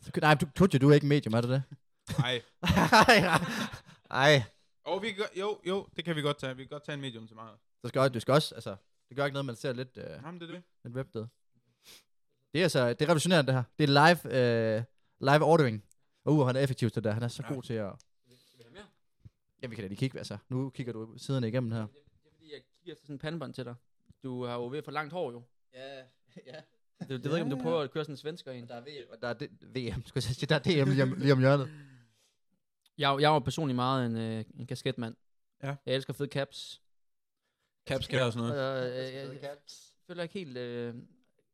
Så 0.00 0.10
kan- 0.14 0.20
Nej, 0.22 0.34
du, 0.34 0.46
Kojo, 0.56 0.66
du 0.66 0.90
er 0.90 0.94
ikke 0.94 1.06
medium, 1.06 1.34
er 1.34 1.40
du 1.40 1.48
det? 1.48 1.62
Nej. 2.18 2.42
Ej. 4.10 4.42
Og 4.84 5.02
vi 5.02 5.12
godt- 5.12 5.30
jo, 5.40 5.60
jo, 5.66 5.88
det 5.96 6.04
kan 6.04 6.16
vi 6.16 6.22
godt 6.22 6.38
tage. 6.38 6.56
Vi 6.56 6.62
kan 6.62 6.68
godt 6.68 6.84
tage 6.84 6.94
en 6.94 7.00
medium 7.00 7.26
til 7.26 7.36
mig. 7.36 7.48
Så 7.82 7.88
skal, 7.88 8.14
du 8.14 8.20
skal 8.20 8.34
også, 8.34 8.54
altså, 8.54 8.76
det 9.08 9.16
gør 9.16 9.24
ikke 9.24 9.32
noget, 9.34 9.46
man 9.46 9.56
ser 9.56 9.72
lidt, 9.72 9.96
øh, 9.96 10.04
Jamen, 10.04 10.40
det 10.40 10.48
er 10.48 10.52
det. 10.54 10.62
lidt 10.84 10.94
webdet. 10.96 11.28
Det 12.56 12.60
er 12.60 12.64
altså, 12.64 12.88
det 12.88 13.02
er 13.02 13.06
revolutionerende 13.06 13.46
det 13.46 13.54
her. 13.54 13.62
Det 13.78 13.84
er 13.90 14.06
live, 14.06 14.76
øh, 14.78 14.82
live 15.20 15.44
ordering. 15.44 15.84
Og 16.24 16.32
uh, 16.34 16.46
han 16.46 16.56
er 16.56 16.60
effektiv 16.60 16.90
til 16.90 16.94
det 16.94 17.04
der. 17.04 17.12
Han 17.12 17.22
er 17.22 17.28
så 17.28 17.42
Ja. 17.48 17.54
god 17.54 17.62
til 17.62 17.74
at... 17.74 17.92
Skal 18.46 18.58
vi 18.58 18.62
have 18.64 18.72
mere? 18.72 18.84
Ja, 19.62 19.66
vi 19.66 19.74
kan 19.74 19.82
da 19.84 19.88
lige 19.88 19.98
kigge, 19.98 20.18
altså. 20.18 20.36
Nu 20.48 20.70
kigger 20.70 20.92
du 20.92 21.14
siderne 21.18 21.48
igennem 21.48 21.72
her. 21.72 21.86
Det 21.86 21.96
er 22.26 22.30
fordi, 22.34 22.52
jeg 22.52 22.60
kigger 22.78 22.92
efter 22.92 23.04
sådan 23.06 23.14
en 23.14 23.18
pandebånd 23.18 23.54
til 23.54 23.64
dig. 23.64 23.74
Du 24.22 24.44
har 24.44 24.54
jo 24.54 24.66
ved 24.68 24.82
få 24.82 24.90
langt 24.90 25.12
hår 25.12 25.32
jo. 25.32 25.42
Ja, 25.74 25.96
ja. 26.46 26.52
Det, 27.00 27.08
det 27.08 27.24
ved 27.24 27.30
jeg 27.30 27.38
ikke, 27.40 27.52
om 27.52 27.58
du 27.58 27.62
prøver 27.62 27.80
at 27.80 27.90
køre 27.90 28.04
sådan 28.04 28.12
en 28.12 28.16
svensker 28.16 28.52
en. 28.52 28.68
Der 28.68 28.74
er 28.74 28.80
VM, 28.80 29.10
og 29.12 29.16
der 29.22 29.28
er 29.28 29.32
det, 29.32 29.50
VM, 29.62 30.06
skulle 30.06 30.14
jeg 30.14 30.22
sige. 30.22 30.46
Der 30.46 30.54
er 30.54 30.58
DM 30.84 30.90
lige 30.90 31.02
om, 31.02 31.12
lige 31.12 31.32
om 31.32 31.38
hjørnet. 31.38 31.70
Jeg, 32.98 33.08
er 33.08 33.12
jo- 33.12 33.18
jeg 33.18 33.28
er 33.28 33.32
jo 33.32 33.38
personligt 33.38 33.76
meget 33.76 34.06
en, 34.06 34.16
øh, 34.16 34.44
en 34.60 34.66
kasketmand. 34.66 35.14
Ja. 35.62 35.74
Jeg 35.86 35.94
elsker 35.94 36.12
fede 36.12 36.28
caps. 36.28 36.82
Caps 37.88 38.06
kan 38.06 38.22
også 38.22 38.38
noget. 38.38 38.86
Øh, 38.86 39.08
øh, 39.08 39.14
jeg, 39.14 39.38
jeg 39.42 39.56
føler 40.06 40.22
ikke 40.22 40.32
helt... 40.34 40.56
Øh, 40.56 40.94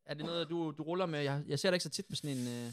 er 0.07 0.15
det 0.15 0.25
noget, 0.27 0.51
du, 0.51 0.75
du 0.79 0.83
ruller 0.83 1.07
med? 1.07 1.21
Jeg, 1.21 1.43
jeg 1.47 1.59
ser 1.59 1.71
dig 1.71 1.75
ikke 1.75 1.85
så 1.85 1.91
tit 1.91 2.11
med 2.11 2.17
sådan 2.17 2.37
en... 2.37 2.47
Øh, 2.49 2.73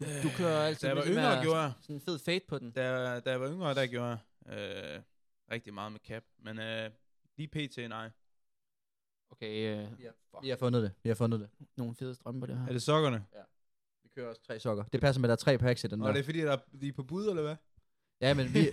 du, 0.00 0.28
du 0.28 0.34
kører 0.36 0.60
altid 0.66 0.80
Da 0.82 0.86
jeg 0.88 0.96
var 0.96 1.04
med 1.04 1.14
sådan 1.14 1.30
yngre, 1.32 1.42
gjorde 1.42 1.60
jeg. 1.60 1.72
sådan 1.80 1.96
en 1.96 2.00
fed 2.00 2.18
fade 2.18 2.40
på 2.48 2.58
den. 2.58 2.70
Da, 2.70 3.20
da 3.20 3.30
jeg 3.30 3.40
var 3.40 3.48
yngre, 3.50 3.74
der 3.74 3.86
gjorde 3.86 4.18
jeg 4.46 4.94
øh, 4.96 5.02
rigtig 5.50 5.74
meget 5.74 5.92
med 5.92 6.00
cap. 6.06 6.22
Men 6.38 6.58
øh, 6.58 6.90
lige 7.36 7.48
pt, 7.48 7.76
nej. 7.88 8.10
Okay, 9.30 9.76
øh, 9.82 9.88
Vi 10.42 10.48
har 10.48 10.56
fundet 10.56 10.82
det. 10.82 10.92
Vi 11.02 11.08
har 11.10 11.14
fundet 11.14 11.40
det. 11.40 11.48
nogle 11.76 11.94
fede 11.94 12.14
strømper 12.14 12.46
det 12.46 12.58
her. 12.58 12.66
Er 12.68 12.72
det 12.72 12.82
sokkerne? 12.82 13.24
Vi 14.02 14.08
kører 14.14 14.28
også 14.28 14.42
tre 14.46 14.60
sokker. 14.60 14.84
Det 14.84 15.00
passer 15.00 15.20
med, 15.20 15.28
at 15.30 15.38
der 15.38 15.42
er 15.42 15.44
tre 15.44 15.58
packs 15.58 15.84
i 15.84 15.86
den 15.86 16.00
Og 16.00 16.04
der. 16.04 16.10
er 16.12 16.16
det 16.16 16.24
fordi, 16.24 16.38
der 16.40 16.52
er, 16.52 16.58
de 16.80 16.88
er 16.88 16.92
på 16.92 17.02
bud, 17.02 17.28
eller 17.28 17.42
hvad? 17.42 17.56
Ja, 18.20 18.34
men 18.34 18.54
vi... 18.54 18.58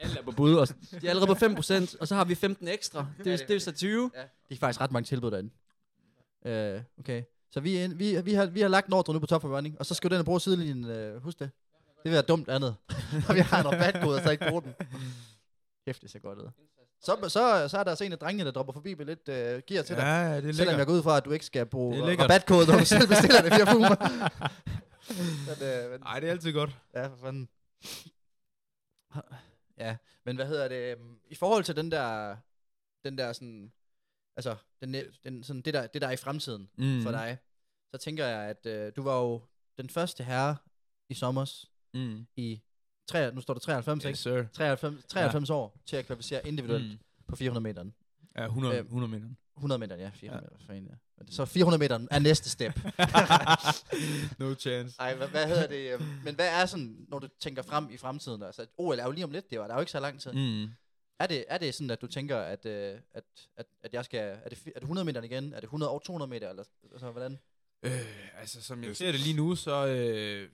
Alle 0.00 0.18
er 0.18 0.22
på 0.24 0.30
bud, 0.30 0.54
og 0.54 0.68
de 0.68 1.06
er 1.06 1.10
allerede 1.10 1.26
på 1.26 1.32
5%, 1.60 1.96
og 2.00 2.08
så 2.08 2.14
har 2.14 2.24
vi 2.24 2.34
15 2.34 2.68
ekstra. 2.68 3.06
Det, 3.24 3.32
er- 3.42 3.46
det 3.46 3.56
er 3.56 3.60
så 3.60 3.72
20. 3.72 4.10
ja, 4.14 4.22
de 4.22 4.54
er 4.54 4.56
faktisk 4.58 4.80
ret 4.80 4.90
mange 4.92 5.06
tilbud 5.06 5.30
derinde. 5.30 5.50
Øh, 6.44 6.82
okay. 6.98 7.22
Så 7.50 7.60
vi, 7.60 7.84
ind, 7.84 7.94
vi, 7.94 8.20
vi, 8.20 8.34
har, 8.34 8.46
vi 8.46 8.60
har 8.60 8.68
lagt 8.68 8.86
en 8.86 8.92
ordre 8.92 9.12
nu 9.12 9.18
på 9.18 9.26
Top 9.26 9.42
for 9.42 9.56
Running, 9.56 9.76
og 9.78 9.86
så 9.86 9.94
skal 9.94 10.10
du 10.10 10.14
den 10.14 10.20
og 10.20 10.24
bruge 10.24 10.40
sidelinjen. 10.40 10.84
Øh, 10.84 11.22
husk 11.22 11.38
det. 11.38 11.50
Det 11.86 12.04
vil 12.04 12.12
være 12.12 12.22
dumt 12.22 12.48
andet. 12.48 12.76
Og 13.28 13.34
vi 13.34 13.40
har 13.40 13.60
en 13.60 13.72
rabatkode, 13.72 14.16
og 14.16 14.22
så 14.22 14.30
ikke 14.30 14.46
bruge 14.48 14.62
den. 14.62 14.74
Kæft, 15.84 16.02
det 16.02 16.10
ser 16.10 16.18
godt 16.18 16.38
ud. 16.38 16.50
Så, 17.00 17.16
så, 17.22 17.68
så 17.68 17.78
er 17.78 17.84
der 17.84 17.90
altså 17.90 18.04
en 18.04 18.12
af 18.12 18.18
drengene, 18.18 18.44
der 18.44 18.50
dropper 18.50 18.72
forbi 18.72 18.94
med 18.94 19.06
lidt 19.06 19.28
øh, 19.28 19.62
gear 19.66 19.82
til 19.82 19.96
dig. 19.96 20.02
Ja, 20.02 20.40
det 20.40 20.48
er 20.48 20.52
Selvom 20.52 20.78
jeg 20.78 20.86
går 20.86 20.92
ud 20.92 21.02
fra, 21.02 21.16
at 21.16 21.24
du 21.24 21.30
ikke 21.30 21.44
skal 21.44 21.66
bruge 21.66 22.22
rabatkode, 22.22 22.66
når 22.66 22.78
du 22.78 22.84
selv 22.84 23.08
bestiller 23.08 23.42
det 23.42 23.50
via 23.50 23.64
Puma. 23.64 23.88
men, 25.48 25.68
øh, 25.68 25.90
men, 25.90 26.00
Nej, 26.00 26.20
det 26.20 26.26
er 26.26 26.30
altid 26.30 26.52
godt. 26.52 26.78
Ja, 26.94 27.06
for 27.06 27.16
fanden. 27.16 27.48
Ja, 29.78 29.96
men 30.24 30.36
hvad 30.36 30.46
hedder 30.46 30.68
det? 30.68 30.92
øhm, 30.92 31.16
I 31.28 31.34
forhold 31.34 31.64
til 31.64 31.76
den 31.76 31.90
der, 31.90 32.36
den 33.04 33.18
der 33.18 33.32
sådan, 33.32 33.72
altså, 34.48 34.56
den, 34.80 34.94
den, 35.24 35.42
sådan, 35.44 35.62
det, 35.62 35.74
der, 35.74 35.86
det 35.86 36.02
der 36.02 36.08
er 36.08 36.12
i 36.12 36.16
fremtiden 36.16 36.68
Mm. 36.78 37.02
for 37.02 37.10
dig, 37.10 37.38
så 37.94 37.98
tænker 37.98 38.26
jeg, 38.26 38.42
at 38.50 38.66
øh, 38.66 38.92
du 38.96 39.02
var 39.02 39.18
jo 39.20 39.42
den 39.78 39.90
første 39.90 40.24
herre 40.24 40.56
i 41.08 41.14
sommers 41.14 41.66
Mm. 41.94 42.26
i, 42.36 42.60
tre, 43.08 43.32
nu 43.34 43.40
står 43.40 43.54
der 43.54 43.60
93, 43.60 44.02
Yes, 44.02 44.08
ikke? 44.08 44.16
sir. 44.16 44.46
93, 44.52 45.04
93 45.08 45.50
år 45.50 45.80
til 45.86 45.96
at 45.96 46.06
kvalificere 46.06 46.46
individuelt 46.48 46.90
Mm. 46.90 46.98
på 47.28 47.36
400 47.36 47.62
meter. 47.62 47.84
Ja, 48.36 48.44
100, 48.46 48.76
Øhm, 48.78 48.86
100 48.86 49.10
meter. 49.10 49.26
100 49.56 49.78
meter, 49.78 49.96
ja, 49.96 50.10
400 50.14 50.28
Ja. 50.28 50.34
ja. 50.34 50.40
meter. 50.52 50.66
For 50.66 50.72
en, 50.72 50.84
ja. 50.86 51.32
Så 51.32 51.44
400 51.44 51.78
meter 51.78 52.06
er 52.10 52.18
næste 52.18 52.50
step. 52.50 52.72
no 54.38 54.54
chance. 54.54 54.96
Ej, 55.00 55.14
hvad, 55.14 55.28
hvad 55.28 55.46
hedder 55.46 55.66
det? 55.66 55.92
øhm, 55.94 56.04
Men 56.24 56.34
hvad 56.34 56.48
er 56.48 56.66
sådan, 56.66 57.06
når 57.08 57.18
du 57.18 57.28
tænker 57.40 57.62
frem 57.62 57.90
i 57.90 57.96
fremtiden? 57.96 58.42
Altså, 58.42 58.66
OL 58.78 58.98
er 58.98 59.04
jo 59.04 59.10
lige 59.10 59.24
om 59.24 59.30
lidt, 59.30 59.50
det 59.50 59.58
var 59.60 59.66
der 59.66 59.74
er 59.74 59.78
jo 59.78 59.80
ikke 59.80 59.92
så 59.92 60.00
lang 60.00 60.20
tid. 60.20 60.32
Mm. 60.32 60.70
Er 61.20 61.26
det, 61.26 61.44
er 61.48 61.58
det 61.58 61.74
sådan, 61.74 61.90
at 61.90 62.00
du 62.00 62.06
tænker, 62.06 62.36
at, 62.36 62.66
øh, 62.66 62.98
at, 63.12 63.24
at, 63.56 63.66
at 63.82 63.94
jeg 63.94 64.04
skal... 64.04 64.20
Er 64.44 64.48
det, 64.48 64.58
er 64.66 64.70
det 64.72 64.82
100 64.82 65.04
meter 65.04 65.22
igen? 65.22 65.52
Er 65.52 65.60
det 65.60 65.64
100 65.64 65.92
og 65.92 66.02
200 66.02 66.30
meter? 66.30 66.50
Eller, 66.50 66.64
altså, 66.92 67.10
hvordan? 67.10 67.38
Øh, 67.82 68.40
altså, 68.40 68.62
som 68.62 68.84
jeg 68.84 68.96
ser 68.96 69.12
det 69.12 69.20
lige 69.20 69.36
nu, 69.36 69.54
så 69.54 69.86
øh, 69.86 70.48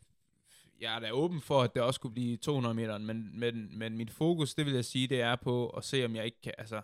jeg 0.81 0.97
er 0.97 1.01
da 1.01 1.11
åben 1.11 1.41
for, 1.41 1.63
at 1.63 1.75
det 1.75 1.83
også 1.83 2.01
kunne 2.01 2.13
blive 2.13 2.37
200 2.37 2.75
meter, 2.75 2.99
men, 2.99 3.41
men, 3.41 3.79
men 3.79 3.97
mit 3.97 4.11
fokus, 4.11 4.55
det 4.55 4.67
vil 4.67 4.75
jeg 4.75 4.85
sige, 4.85 5.07
det 5.07 5.21
er 5.21 5.37
på 5.37 5.69
at 5.69 5.85
se, 5.85 6.05
om 6.05 6.17
jeg 6.17 6.25
ikke 6.25 6.41
kan, 6.41 6.53
altså, 6.59 6.83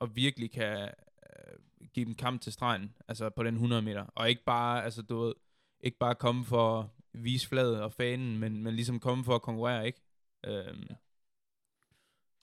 og 0.00 0.16
virkelig 0.16 0.52
kan 0.52 0.78
øh, 0.82 1.88
give 1.94 2.06
dem 2.06 2.14
kamp 2.14 2.42
til 2.42 2.52
stregen, 2.52 2.94
altså 3.08 3.30
på 3.30 3.42
den 3.42 3.54
100 3.54 3.82
meter, 3.82 4.06
og 4.14 4.28
ikke 4.28 4.44
bare, 4.44 4.84
altså 4.84 5.02
du 5.02 5.20
ved, 5.20 5.34
ikke 5.80 5.98
bare 5.98 6.14
komme 6.14 6.44
for 6.44 6.80
at 6.80 6.86
vise 7.12 7.48
fladet 7.48 7.82
og 7.82 7.92
fanen, 7.92 8.38
men, 8.38 8.62
men 8.62 8.74
ligesom 8.74 9.00
komme 9.00 9.24
for 9.24 9.34
at 9.34 9.42
konkurrere, 9.42 9.86
ikke? 9.86 10.00
Øhm, 10.46 10.88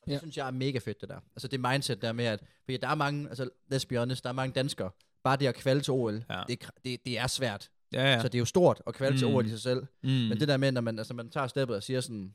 Det 0.05 0.11
Ja. 0.11 0.17
synes 0.19 0.37
jeg 0.37 0.47
er 0.47 0.51
mega 0.51 0.79
fedt, 0.79 1.01
det 1.01 1.09
der. 1.09 1.19
Altså 1.35 1.47
det 1.47 1.59
mindset 1.59 2.01
der 2.01 2.11
med, 2.13 2.25
at... 2.25 2.43
Fordi 2.65 2.77
der 2.77 2.87
er 2.87 2.95
mange, 2.95 3.29
altså 3.29 3.49
let's 3.73 3.85
be 3.89 3.97
honest, 3.97 4.23
der 4.23 4.29
er 4.29 4.33
mange 4.33 4.53
danskere. 4.53 4.89
Bare 5.23 5.37
det 5.37 5.47
at 5.47 5.55
kvalde 5.55 5.81
til 5.81 5.91
OL, 5.93 6.13
Ja. 6.29 6.43
det, 6.47 6.63
er 6.63 6.69
det, 6.85 7.05
det 7.05 7.17
er 7.19 7.27
svært. 7.27 7.69
ja, 7.93 8.03
Ja. 8.13 8.21
Så 8.21 8.27
det 8.27 8.35
er 8.35 8.39
jo 8.39 8.45
stort 8.45 8.81
at 8.87 8.93
kvalde 8.93 9.13
mm. 9.13 9.17
til. 9.17 9.27
OL 9.27 9.45
i 9.45 9.49
sig 9.49 9.59
selv. 9.59 9.85
mm. 10.03 10.09
Men 10.09 10.39
det 10.39 10.47
der 10.47 10.57
med, 10.57 10.71
når 10.71 10.81
man, 10.81 10.97
altså, 10.99 11.13
man 11.13 11.29
tager 11.29 11.47
steppet 11.47 11.75
og 11.77 11.83
siger 11.83 12.01
sådan... 12.01 12.33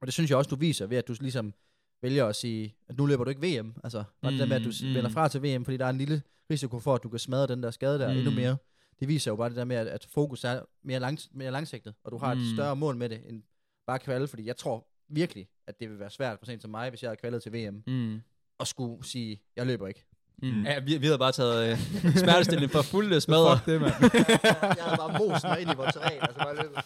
Og 0.00 0.06
det 0.06 0.14
synes 0.14 0.30
jeg 0.30 0.38
også, 0.38 0.48
du 0.48 0.56
viser 0.56 0.86
ved, 0.86 0.96
at 0.96 1.08
du 1.08 1.14
ligesom 1.20 1.54
vælger 2.02 2.26
at 2.26 2.36
sige, 2.36 2.74
at 2.88 2.96
nu 2.98 3.06
løber 3.06 3.24
du 3.24 3.30
ikke 3.30 3.60
VM. 3.60 3.74
Altså, 3.84 4.04
mm. 4.22 4.28
det 4.30 4.38
der 4.38 4.46
med, 4.46 4.56
at 4.56 4.62
du 4.64 4.68
Mm, 4.82 4.94
vender 4.94 5.08
mm. 5.08 5.14
fra 5.14 5.28
til 5.28 5.42
VM, 5.42 5.64
fordi 5.64 5.76
der 5.76 5.84
er 5.86 5.90
en 5.90 5.98
lille 5.98 6.22
risiko 6.50 6.80
for, 6.80 6.94
at 6.94 7.02
du 7.02 7.08
kan 7.08 7.18
smadre 7.18 7.46
den 7.46 7.62
der 7.62 7.70
skade 7.70 7.98
der 7.98 8.12
mm. 8.12 8.16
endnu 8.18 8.30
mere. 8.30 8.56
Det 9.00 9.08
viser 9.08 9.30
jo 9.30 9.36
bare 9.36 9.48
det 9.48 9.56
der 9.56 9.64
med, 9.64 9.76
at, 9.76 9.86
at 9.86 10.06
fokus 10.10 10.44
er 10.44 10.60
mere, 10.82 11.00
langt, 11.00 11.28
mere 11.32 11.50
langsigtet, 11.50 11.94
og 12.04 12.12
du 12.12 12.18
har 12.18 12.34
mm. 12.34 12.40
et 12.40 12.46
større 12.54 12.76
mål 12.76 12.96
med 12.96 13.08
det, 13.08 13.20
end 13.28 13.42
bare 13.86 13.98
kvalde, 13.98 14.28
fordi 14.28 14.46
jeg 14.46 14.56
tror 14.56 14.86
virkelig, 15.08 15.48
at 15.66 15.80
det 15.80 15.90
vil 15.90 15.98
være 15.98 16.10
svært 16.10 16.38
for 16.38 16.46
sent 16.46 16.62
som 16.62 16.70
mig, 16.70 16.88
hvis 16.90 17.02
jeg 17.02 17.08
havde 17.08 17.16
kvalet 17.20 17.42
til 17.42 17.52
VM, 17.52 17.82
Mm. 17.86 18.20
og 18.58 18.66
skulle 18.66 19.04
sige, 19.06 19.40
jeg 19.56 19.66
løber 19.66 19.86
ikke. 19.88 20.04
Mm. 20.42 20.62
Ja, 20.64 20.78
vi, 20.80 20.96
vi 20.96 21.06
havde 21.06 21.18
bare 21.18 21.32
taget 21.32 21.70
øh, 21.72 21.78
smertestillende 22.24 22.68
for 22.68 22.82
fulde 22.82 23.20
smadre. 23.20 23.58
Fuck 23.58 23.66
det, 23.66 23.80
mand. 23.80 23.92
jeg 24.78 24.84
havde 24.84 24.96
bare 24.98 25.18
moset 25.18 25.44
mig 25.50 25.60
ind 25.60 25.70
i 25.70 25.74
vores 25.76 25.94
terræn, 25.94 26.18
altså 26.20 26.38
bare 26.38 26.56
løbet. 26.62 26.78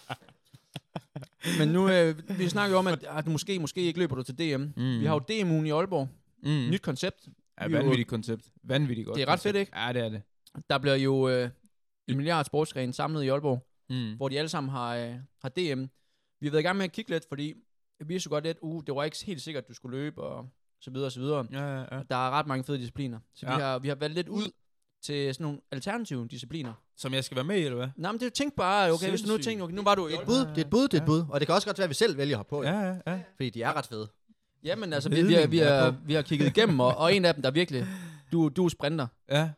Men 1.58 1.68
nu, 1.68 1.90
øh, 1.90 2.38
vi 2.38 2.48
snakker 2.48 2.72
jo 2.74 2.78
om, 2.78 2.86
at, 2.86 3.04
at 3.04 3.26
måske, 3.26 3.58
måske 3.58 3.80
ikke 3.80 3.98
løber 3.98 4.14
du 4.14 4.22
til 4.22 4.38
DM. 4.38 4.62
Mm. 4.76 5.00
Vi 5.00 5.06
har 5.06 5.14
jo 5.14 5.18
DM-ugen 5.18 5.66
i 5.66 5.70
Aalborg. 5.70 6.08
mm. 6.42 6.70
Nyt 6.70 6.82
koncept. 6.82 7.28
Ja, 7.60 7.68
vanvittigt 7.68 8.08
koncept. 8.08 8.42
Vanvittigt 8.62 9.06
godt 9.06 9.14
Det 9.16 9.22
er 9.22 9.26
ret 9.26 9.32
koncept. 9.32 9.42
fedt, 9.54 9.60
ikke? 9.60 9.78
Ja, 9.78 9.92
det 9.92 10.02
er 10.04 10.08
det. 10.08 10.22
Der 10.70 10.78
bliver 10.78 10.94
jo 10.96 11.28
øh, 11.28 11.50
en 12.08 12.16
milliard 12.16 12.44
sportsgrene 12.44 12.92
samlet 12.92 13.22
i 13.24 13.28
Aalborg, 13.28 13.64
Mm. 13.90 14.16
hvor 14.16 14.28
de 14.28 14.38
alle 14.38 14.48
sammen 14.48 14.70
har, 14.70 14.96
øh, 14.96 15.14
har 15.42 15.48
DM. 15.48 15.82
Vi 16.40 16.46
har 16.46 16.50
været 16.50 16.62
i 16.62 16.66
gang 16.66 16.76
med 16.76 16.84
at 16.84 16.92
kigge 16.92 17.10
lidt, 17.10 17.24
fordi 17.28 17.54
vi 17.98 18.04
vidste 18.04 18.28
jo 18.28 18.34
godt 18.34 18.44
lidt, 18.44 18.58
uh, 18.62 18.82
det 18.86 18.94
var 18.94 19.04
ikke 19.04 19.24
helt 19.24 19.42
sikkert, 19.42 19.64
at 19.64 19.68
du 19.68 19.74
skulle 19.74 19.98
løbe, 19.98 20.22
og 20.22 20.48
så 20.80 20.90
videre 20.90 21.06
og 21.06 21.12
så 21.12 21.20
videre. 21.20 21.46
Ja, 21.52 21.76
ja, 21.76 21.96
ja. 21.96 22.02
Der 22.10 22.16
er 22.16 22.30
ret 22.30 22.46
mange 22.46 22.64
fede 22.64 22.78
discipliner. 22.78 23.18
Så 23.34 23.46
ja. 23.46 23.52
Ja. 23.52 23.56
vi, 23.56 23.62
har, 23.62 23.78
vi 23.78 23.88
har 23.88 23.94
valgt 23.94 24.14
lidt 24.14 24.28
ud 24.28 24.50
til 25.02 25.34
sådan 25.34 25.44
nogle 25.44 25.60
alternative 25.72 26.28
discipliner. 26.28 26.72
Som 26.96 27.14
jeg 27.14 27.24
skal 27.24 27.34
være 27.34 27.44
med 27.44 27.56
i, 27.56 27.62
eller 27.62 27.76
hvad? 27.76 27.88
Nej, 27.96 28.12
men 28.12 28.20
det 28.20 28.32
tænk 28.32 28.56
bare, 28.56 28.92
okay, 28.92 29.10
hvis 29.10 29.20
du 29.20 29.26
nu 29.26 29.32
Sindssygt. 29.32 29.50
tænker, 29.50 29.64
okay, 29.64 29.74
nu 29.74 29.82
var 29.82 29.94
du 29.94 30.08
Det 30.08 30.14
er 30.14 30.20
et 30.20 30.26
bud, 30.26 30.38
det 30.38 30.58
er 30.58 30.64
et 30.64 30.70
bud, 30.70 30.88
det 30.88 30.98
er 30.98 31.02
et 31.02 31.06
bud. 31.06 31.24
Og 31.30 31.40
det 31.40 31.48
kan 31.48 31.54
også 31.54 31.68
godt 31.68 31.78
være, 31.78 31.84
at 31.84 31.90
vi 31.90 31.94
selv 31.94 32.16
vælger 32.16 32.34
at 32.34 32.38
hoppe 32.38 32.50
på. 32.50 32.62
Ja, 32.62 32.80
ja, 32.80 32.96
ja. 33.06 33.20
Fordi 33.36 33.50
de 33.50 33.62
er 33.62 33.76
ret 33.76 33.86
fede. 33.86 34.08
Jamen 34.64 34.92
altså, 34.92 35.08
vi, 35.08 35.22
vi, 35.22 35.34
har, 35.34 35.46
vi, 35.46 35.58
har, 35.58 35.96
vi 36.04 36.14
har 36.14 36.22
kigget 36.22 36.46
igennem, 36.46 36.80
og, 36.80 36.96
og 36.96 37.14
en 37.14 37.24
af 37.24 37.34
dem, 37.34 37.42
der 37.42 37.50
virkelig, 37.50 37.86
du, 38.32 38.48
du 38.48 38.64
er 38.64 38.68
sprinter. 38.68 39.06
Ja. 39.30 39.50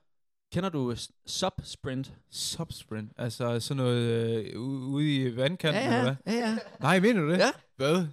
Kender 0.53 0.69
du 0.69 0.95
sub-sprint? 1.27 2.13
Subsprint. 2.31 3.13
Altså 3.17 3.61
sådan 3.61 3.77
noget 3.77 4.03
øh, 4.03 4.61
ude 4.61 5.17
i 5.17 5.37
vandkanten, 5.37 5.83
eller 5.83 6.03
hvad? 6.03 6.15
ja, 6.27 6.33
ja. 6.33 6.59
Nej, 6.81 7.01
mener 7.01 7.21
du 7.21 7.31
det? 7.31 7.39
Ja. 7.39 7.51
Hvad? 7.77 8.07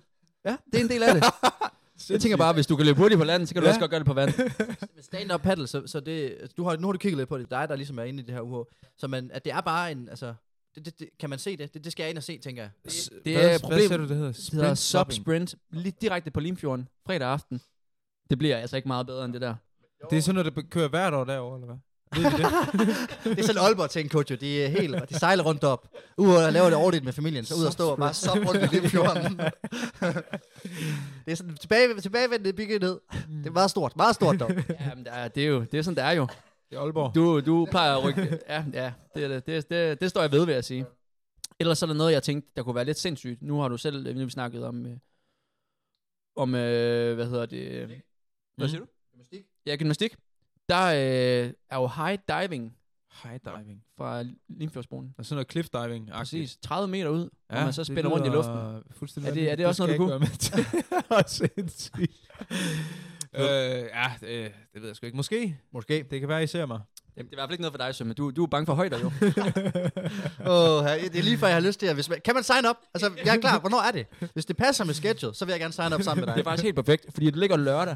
Ja, 0.47 0.57
det 0.71 0.79
er 0.79 0.83
en 0.83 0.89
del 0.89 1.03
af 1.03 1.13
det. 1.15 1.23
Jeg 2.09 2.21
tænker 2.21 2.37
bare, 2.37 2.53
hvis 2.53 2.67
du 2.67 2.75
kan 2.75 2.85
løbe 2.85 2.99
hurtigt 2.99 3.19
på 3.19 3.25
landet, 3.25 3.47
så 3.49 3.53
kan 3.55 3.61
du 3.61 3.65
Ja. 3.67 3.69
også 3.71 3.79
godt 3.79 3.91
gøre 3.91 3.99
det 3.99 4.07
på 4.07 4.13
vand. 4.13 4.33
Med 4.95 5.03
stand-up 5.03 5.41
paddle, 5.41 5.67
så, 5.67 5.87
så 5.87 5.99
det, 5.99 6.37
du 6.57 6.63
har, 6.63 6.77
nu 6.77 6.87
har 6.87 6.91
du 6.91 6.97
kigget 6.97 7.17
lidt 7.17 7.29
på 7.29 7.37
det, 7.37 7.51
dig 7.51 7.69
der 7.69 7.75
ligesom 7.75 7.99
er 7.99 8.03
inde 8.03 8.23
i 8.23 8.25
det 8.25 8.33
her 8.33 8.41
UH, 8.41 8.65
så 8.97 9.07
man, 9.07 9.31
at 9.33 9.45
det 9.45 9.53
er 9.53 9.61
bare 9.61 9.91
en, 9.91 10.09
altså, 10.09 10.33
det, 10.75 10.85
det, 10.85 10.99
det, 10.99 11.09
kan 11.19 11.29
man 11.29 11.39
se 11.39 11.57
det? 11.57 11.73
det? 11.73 11.83
Det 11.83 11.91
skal 11.91 12.03
jeg 12.03 12.09
ind 12.09 12.17
og 12.17 12.23
se, 12.23 12.37
tænker 12.37 12.61
jeg. 12.63 12.71
Det 12.85 13.09
hvad, 13.23 13.33
er 13.33 13.47
Hvad 13.47 13.59
problem- 13.59 13.79
siger 13.87 13.97
du, 13.97 14.03
det 14.07 14.17
hedder? 14.17 14.31
Det 14.31 14.53
hedder 14.53 14.73
sub-sprint, 14.75 15.55
lige 15.71 15.93
direkte 16.01 16.31
på 16.31 16.39
Limfjorden, 16.39 16.87
fredag 17.05 17.27
aften. 17.27 17.61
Det 18.29 18.37
bliver 18.37 18.57
altså 18.57 18.75
ikke 18.75 18.87
meget 18.87 19.07
bedre 19.07 19.25
end 19.25 19.33
det 19.33 19.41
der. 19.41 19.55
Det 20.09 20.17
er 20.17 20.21
sådan 20.21 20.35
noget, 20.35 20.55
der 20.55 20.61
kører 20.61 20.87
hvert 20.87 21.13
år 21.13 21.23
derovre, 21.23 21.55
eller 21.57 21.65
hvad? 21.67 21.77
Ved 22.15 22.23
det? 22.23 22.39
det 23.37 23.39
er 23.39 23.43
sådan 23.43 23.61
Aalborg 23.61 23.89
ting, 23.89 24.09
coach. 24.11 24.31
jo. 24.31 24.35
De 24.37 24.63
er 24.63 24.67
helt, 24.67 25.09
de 25.09 25.19
sejler 25.19 25.43
rundt 25.43 25.63
op. 25.63 25.87
Ud 26.17 26.35
og 26.35 26.53
laver 26.53 26.65
det 26.65 26.75
ordentligt 26.75 27.05
med 27.05 27.13
familien, 27.13 27.45
så 27.45 27.55
ud 27.55 27.65
og 27.65 27.71
stå 27.73 27.89
og 27.89 27.97
bare 27.97 28.13
sop 28.13 28.37
rundt 28.37 28.73
i 28.73 28.75
Limfjorden. 28.75 29.39
det 31.25 31.31
er 31.31 31.35
sådan 31.35 31.55
tilbage, 31.57 31.99
tilbagevendende 32.01 32.53
byggenhed. 32.53 32.99
Det 33.29 33.45
er 33.47 33.51
meget 33.51 33.69
stort, 33.69 33.95
meget 33.97 34.15
stort 34.15 34.39
dog. 34.39 34.51
Ja, 34.79 34.95
men 34.95 35.03
det 35.05 35.13
er, 35.13 35.27
det 35.27 35.47
jo, 35.47 35.61
det 35.71 35.77
er 35.77 35.81
sådan, 35.81 35.95
det 35.95 36.03
er 36.03 36.11
jo. 36.11 36.27
Det 36.69 36.75
er 36.77 36.81
Aalborg. 36.81 37.15
Du, 37.15 37.39
du 37.39 37.67
plejer 37.71 37.95
at 37.97 38.03
rykke, 38.03 38.39
ja, 38.49 38.63
ja, 38.73 38.93
det, 39.15 39.23
er 39.23 39.27
det, 39.27 39.45
det, 39.45 39.69
det, 39.69 40.01
det 40.01 40.09
står 40.09 40.21
jeg 40.21 40.31
ved, 40.31 40.45
vil 40.45 40.53
jeg 40.53 40.63
sige. 40.65 40.85
Ellers 41.59 41.81
er 41.81 41.85
der 41.87 41.93
noget, 41.93 42.13
jeg 42.13 42.23
tænkte, 42.23 42.51
der 42.55 42.63
kunne 42.63 42.75
være 42.75 42.85
lidt 42.85 42.99
sindssygt. 42.99 43.41
Nu 43.41 43.59
har 43.59 43.67
du 43.67 43.77
selv, 43.77 44.13
nu 44.13 44.19
har 44.19 44.25
vi 44.25 44.31
snakket 44.31 44.63
om, 44.65 44.85
øh, 44.85 44.97
om, 46.35 46.55
øh, 46.55 47.15
hvad 47.15 47.25
hedder 47.25 47.45
det? 47.45 47.67
øh, 47.71 47.89
Hvad 48.57 48.67
siger 48.69 48.79
du? 48.79 48.85
Gymnastik. 49.11 49.45
Ja, 49.65 49.75
gymnastik. 49.75 50.15
Der 50.69 50.85
øh, 50.85 51.53
er 51.69 51.75
jo 51.77 51.87
high 51.87 52.17
diving 52.29 52.73
High 53.23 53.39
diving. 53.45 53.81
fra 53.97 54.23
Limfjordsbroen. 54.49 55.13
Og 55.17 55.25
sådan 55.25 55.35
noget 55.35 55.51
cliff 55.51 55.69
diving. 55.69 56.09
Præcis. 56.13 56.57
30 56.61 56.87
meter 56.87 57.09
ud, 57.09 57.29
ja, 57.51 57.57
og 57.57 57.63
man 57.63 57.73
så 57.73 57.83
spænder 57.83 58.09
rundt 58.09 58.25
i 58.25 58.29
luften. 58.29 58.55
Fuldstændig 58.91 59.29
Er 59.29 59.33
det- 59.33 59.51
er 59.51 59.55
det 59.55 59.65
vanvittigt. 59.65 60.01
også 60.01 60.07
noget, 60.07 60.21
du 60.21 61.27
til. 61.27 61.47
Sindssygt. 61.55 62.11
øh, 63.35 63.43
ja, 63.43 64.11
det, 64.21 64.51
det 64.73 64.81
ved 64.81 64.87
jeg 64.87 64.95
sgu 64.95 65.05
ikke. 65.05 65.15
Måske. 65.17 65.57
Måske. 65.73 66.05
Det 66.11 66.19
kan 66.19 66.29
være, 66.29 66.43
I 66.43 66.47
ser 66.47 66.65
mig. 66.65 66.79
Jamen, 67.17 67.29
det 67.29 67.33
er 67.33 67.37
i 67.37 67.39
hvert 67.39 67.47
fald 67.47 67.53
ikke 67.53 67.61
noget 67.61 67.73
for 67.73 67.77
dig, 67.85 67.95
Sømme. 67.95 68.13
Du, 68.13 68.31
du 68.31 68.43
er 68.43 68.47
bange 68.47 68.65
for 68.65 68.73
højder, 68.73 68.99
jo. 68.99 69.05
Oh, 70.51 70.85
det 70.85 71.15
er 71.19 71.23
lige 71.23 71.37
før, 71.37 71.47
jeg 71.47 71.55
har 71.55 71.61
lyst 71.61 71.79
til 71.79 71.87
at... 71.87 71.93
Hvis 71.95 72.09
man, 72.09 72.19
kan 72.25 72.33
man 72.33 72.43
sign 72.43 72.65
up? 72.69 72.75
Altså, 72.93 73.11
jeg 73.25 73.35
er 73.35 73.39
klar. 73.39 73.59
Hvornår 73.59 73.87
er 73.87 73.91
det? 73.91 74.05
Hvis 74.33 74.45
det 74.45 74.57
passer 74.57 74.83
med 74.85 74.93
schedule, 74.93 75.35
så 75.35 75.45
vil 75.45 75.51
jeg 75.51 75.59
gerne 75.59 75.73
sign 75.73 75.93
up 75.93 76.01
sammen 76.01 76.21
med 76.21 76.27
det 76.27 76.31
er 76.31 76.35
dig. 76.35 76.43
faktisk 76.45 76.63
helt 76.63 76.75
perfekt, 76.75 77.05
fordi 77.13 77.25
det 77.25 77.35
ligger 77.35 77.57
lørdag, 77.57 77.95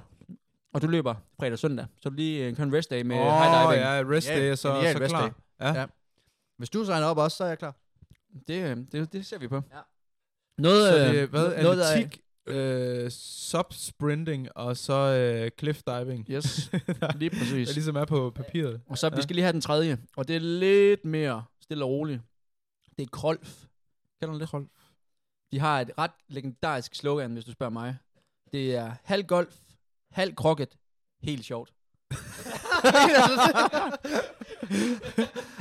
og 0.74 0.82
du 0.82 0.88
løber 0.88 1.15
fredag 1.39 1.53
og 1.53 1.59
søndag. 1.59 1.86
Så 2.01 2.09
du 2.09 2.15
lige 2.15 2.45
øh, 2.47 2.55
kører 2.55 2.67
en 2.67 2.74
rest 2.74 2.89
day 2.89 3.01
med 3.01 3.15
oh, 3.15 3.24
high 3.24 3.63
diving. 3.63 3.82
ja, 3.82 4.03
rest 4.17 4.30
Ja, 4.30 4.39
day, 4.49 4.55
så, 4.55 4.74
genial 4.74 4.97
så 4.97 5.03
rest 5.03 5.09
klar. 5.11 5.22
day. 5.22 5.32
Ja. 5.65 5.80
Ja. 5.80 5.86
Hvis 6.57 6.69
du 6.69 6.86
signer 6.86 7.05
op 7.07 7.17
også, 7.17 7.38
så 7.38 7.43
er 7.43 7.47
jeg 7.47 7.57
klar. 7.59 7.76
Det, 8.47 8.69
øh, 8.72 8.78
det, 8.91 9.13
det 9.13 9.26
ser 9.26 9.38
vi 9.39 9.47
på. 9.47 9.55
Ja. 9.55 9.80
Noget, 10.57 10.89
Så 10.93 10.99
øh, 10.99 11.13
det 11.13 11.22
er, 11.22 11.28
hvad, 11.28 11.63
noget, 11.63 11.78
der 11.78 11.86
er- 11.86 11.91
atletik, 11.91 12.22
øh, 12.47 13.09
subsprinting 13.11 14.57
og 14.57 14.78
så 14.78 14.93
øh, 14.93 15.51
cliff 15.59 15.82
diving. 15.84 16.26
Yes, 16.30 16.72
lige 17.19 17.30
præcis. 17.30 17.67
Der 17.67 17.74
ligesom 17.74 17.95
er 17.95 18.05
på 18.05 18.30
papiret. 18.36 18.82
Og 18.89 18.97
så, 18.97 19.07
ja. 19.07 19.09
vi 19.09 19.15
Ja. 19.15 19.22
skal 19.22 19.36
lige 19.36 19.43
have 19.43 19.53
den 19.53 19.61
tredje, 19.61 19.97
og 20.17 20.28
det 20.28 20.36
er 20.36 20.39
lidt 20.39 21.05
mere 21.05 21.43
stille 21.61 21.86
og 21.86 21.89
roligt. 21.89 22.22
Det 22.97 23.03
er 23.03 23.07
Krolf. 23.11 23.63
Kender 24.22 24.34
du 24.34 24.39
det? 24.39 24.49
Krolf. 24.49 24.67
De 25.51 25.59
har 25.59 25.82
et 25.82 25.91
ret 25.97 26.11
legendarisk 26.28 26.95
slogan, 26.95 27.34
hvis 27.34 27.45
du 27.45 27.51
spørger 27.51 27.72
mig. 27.74 27.97
Det 28.51 28.76
er 28.76 28.93
halv 29.03 29.24
golf, 29.24 29.55
halv 30.12 30.36
krokket, 30.36 30.78
helt 31.24 31.45
sjovt. 31.45 31.74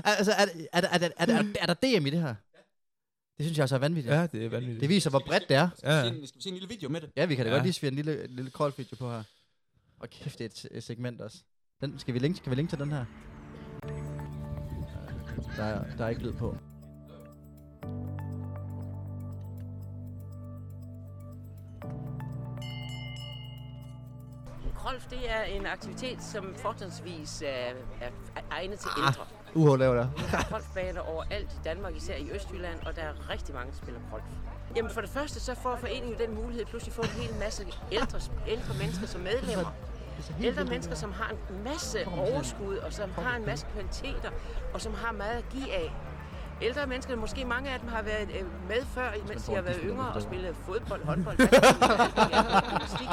altså, 0.05 0.33
er, 0.33 0.47
er, 0.73 0.81
er, 0.81 0.81
er, 0.83 1.09
er, 1.17 1.27
er, 1.27 1.45
er 1.61 1.67
der 1.67 1.75
DM 1.75 2.07
i 2.07 2.11
det 2.11 2.21
her? 2.21 2.35
Det 3.39 3.47
synes 3.47 3.59
jeg 3.59 3.63
altså 3.63 3.75
er 3.75 3.79
vanvittigt. 3.79 4.15
Ja, 4.15 4.27
det 4.27 4.45
er 4.45 4.49
vanvittigt. 4.49 4.81
Det 4.81 4.89
viser, 4.89 5.11
hvor 5.11 5.23
bredt 5.27 5.49
det 5.49 5.57
er. 5.57 5.69
Ja. 5.83 6.01
Skal 6.09 6.21
vi 6.21 6.27
se 6.43 6.49
en 6.49 6.55
lille 6.55 6.69
video 6.69 6.89
med 6.89 7.01
det? 7.01 7.11
Ja, 7.17 7.25
vi 7.25 7.35
kan 7.35 7.45
da 7.45 7.51
Ja. 7.51 7.57
godt 7.57 7.65
lige 7.65 7.73
svire 7.73 7.89
en 7.93 7.97
lille, 7.97 8.27
lille 8.27 8.51
call 8.51 8.73
video 8.77 8.97
på 8.97 9.11
her. 9.11 9.23
Og 10.01 10.11
kæft, 10.11 10.39
det 10.39 10.45
er 10.45 10.49
et, 10.49 10.77
et 10.77 10.85
segment 10.85 11.21
også. 11.21 11.39
Den, 11.81 11.99
skal 11.99 12.15
vi 12.15 12.19
linke, 12.19 12.37
skal 12.37 12.51
vi 12.51 12.57
linke 12.57 12.71
til 12.71 12.79
den 12.79 12.93
her? 12.93 13.05
Der 15.57 15.65
er, 15.65 15.97
der 15.97 16.05
er 16.05 16.09
ikke 16.09 16.23
lyd 16.23 16.33
på. 16.33 16.57
Golf, 24.85 25.07
det 25.11 25.31
er 25.31 25.43
en 25.43 25.67
aktivitet, 25.67 26.23
som 26.23 26.55
fortrinsvis 26.59 27.43
er, 27.47 27.73
er 28.01 28.41
egnet 28.51 28.79
til 28.79 28.89
Ah. 28.97 29.07
ældre. 29.07 29.25
UH 29.55 29.79
laver 29.79 29.95
der. 29.95 30.07
Der 30.31 30.39
er 30.39 30.43
golfbaner 30.51 31.01
overalt 31.01 31.53
i 31.53 31.59
Danmark, 31.65 31.97
især 31.97 32.15
i 32.17 32.31
Østjylland, 32.31 32.87
og 32.87 32.97
der 32.97 33.03
er 33.03 33.31
rigtig 33.31 33.55
mange, 33.55 33.71
der 33.71 33.77
spiller 33.77 34.01
golf. 34.11 34.23
Jamen 34.77 34.91
for 34.91 35.01
det 35.01 35.11
første, 35.11 35.41
så 35.41 35.55
får 35.55 35.77
foreningen 35.77 36.19
den 36.19 36.35
mulighed 36.35 36.65
pludselig 36.67 36.95
få 36.95 37.03
en 37.03 37.09
hel 37.09 37.35
masse 37.41 37.67
ældre, 37.93 38.21
ældre 38.49 38.75
mennesker 38.79 39.07
som 39.07 39.21
medlemmer. 39.21 39.73
Ældre 40.41 40.65
mennesker, 40.65 40.95
som 40.95 41.13
har 41.13 41.31
en 41.31 41.65
masse 41.65 42.07
overskud, 42.07 42.77
og 42.77 42.93
som 42.93 43.11
har 43.19 43.37
en 43.37 43.47
masse 43.47 43.67
kvaliteter, 43.73 44.31
og 44.75 44.81
som 44.81 44.95
har 44.95 45.13
meget 45.13 45.39
at 45.39 45.49
give 45.49 45.73
af. 45.75 45.93
Ældre 46.63 46.87
mennesker, 46.87 47.17
måske 47.17 47.45
mange 47.45 47.71
af 47.71 47.81
dem 47.81 47.89
har 47.89 48.03
været 48.03 48.29
øh, 48.41 48.69
med 48.69 48.85
før, 48.95 49.11
mens 49.29 49.45
de 49.45 49.55
har 49.55 49.63
været 49.63 49.81
yngre 49.85 50.09
og 50.13 50.23
spillet 50.23 50.57
fodbold, 50.67 51.05
håndbold, 51.05 51.37
badminton. 51.37 53.09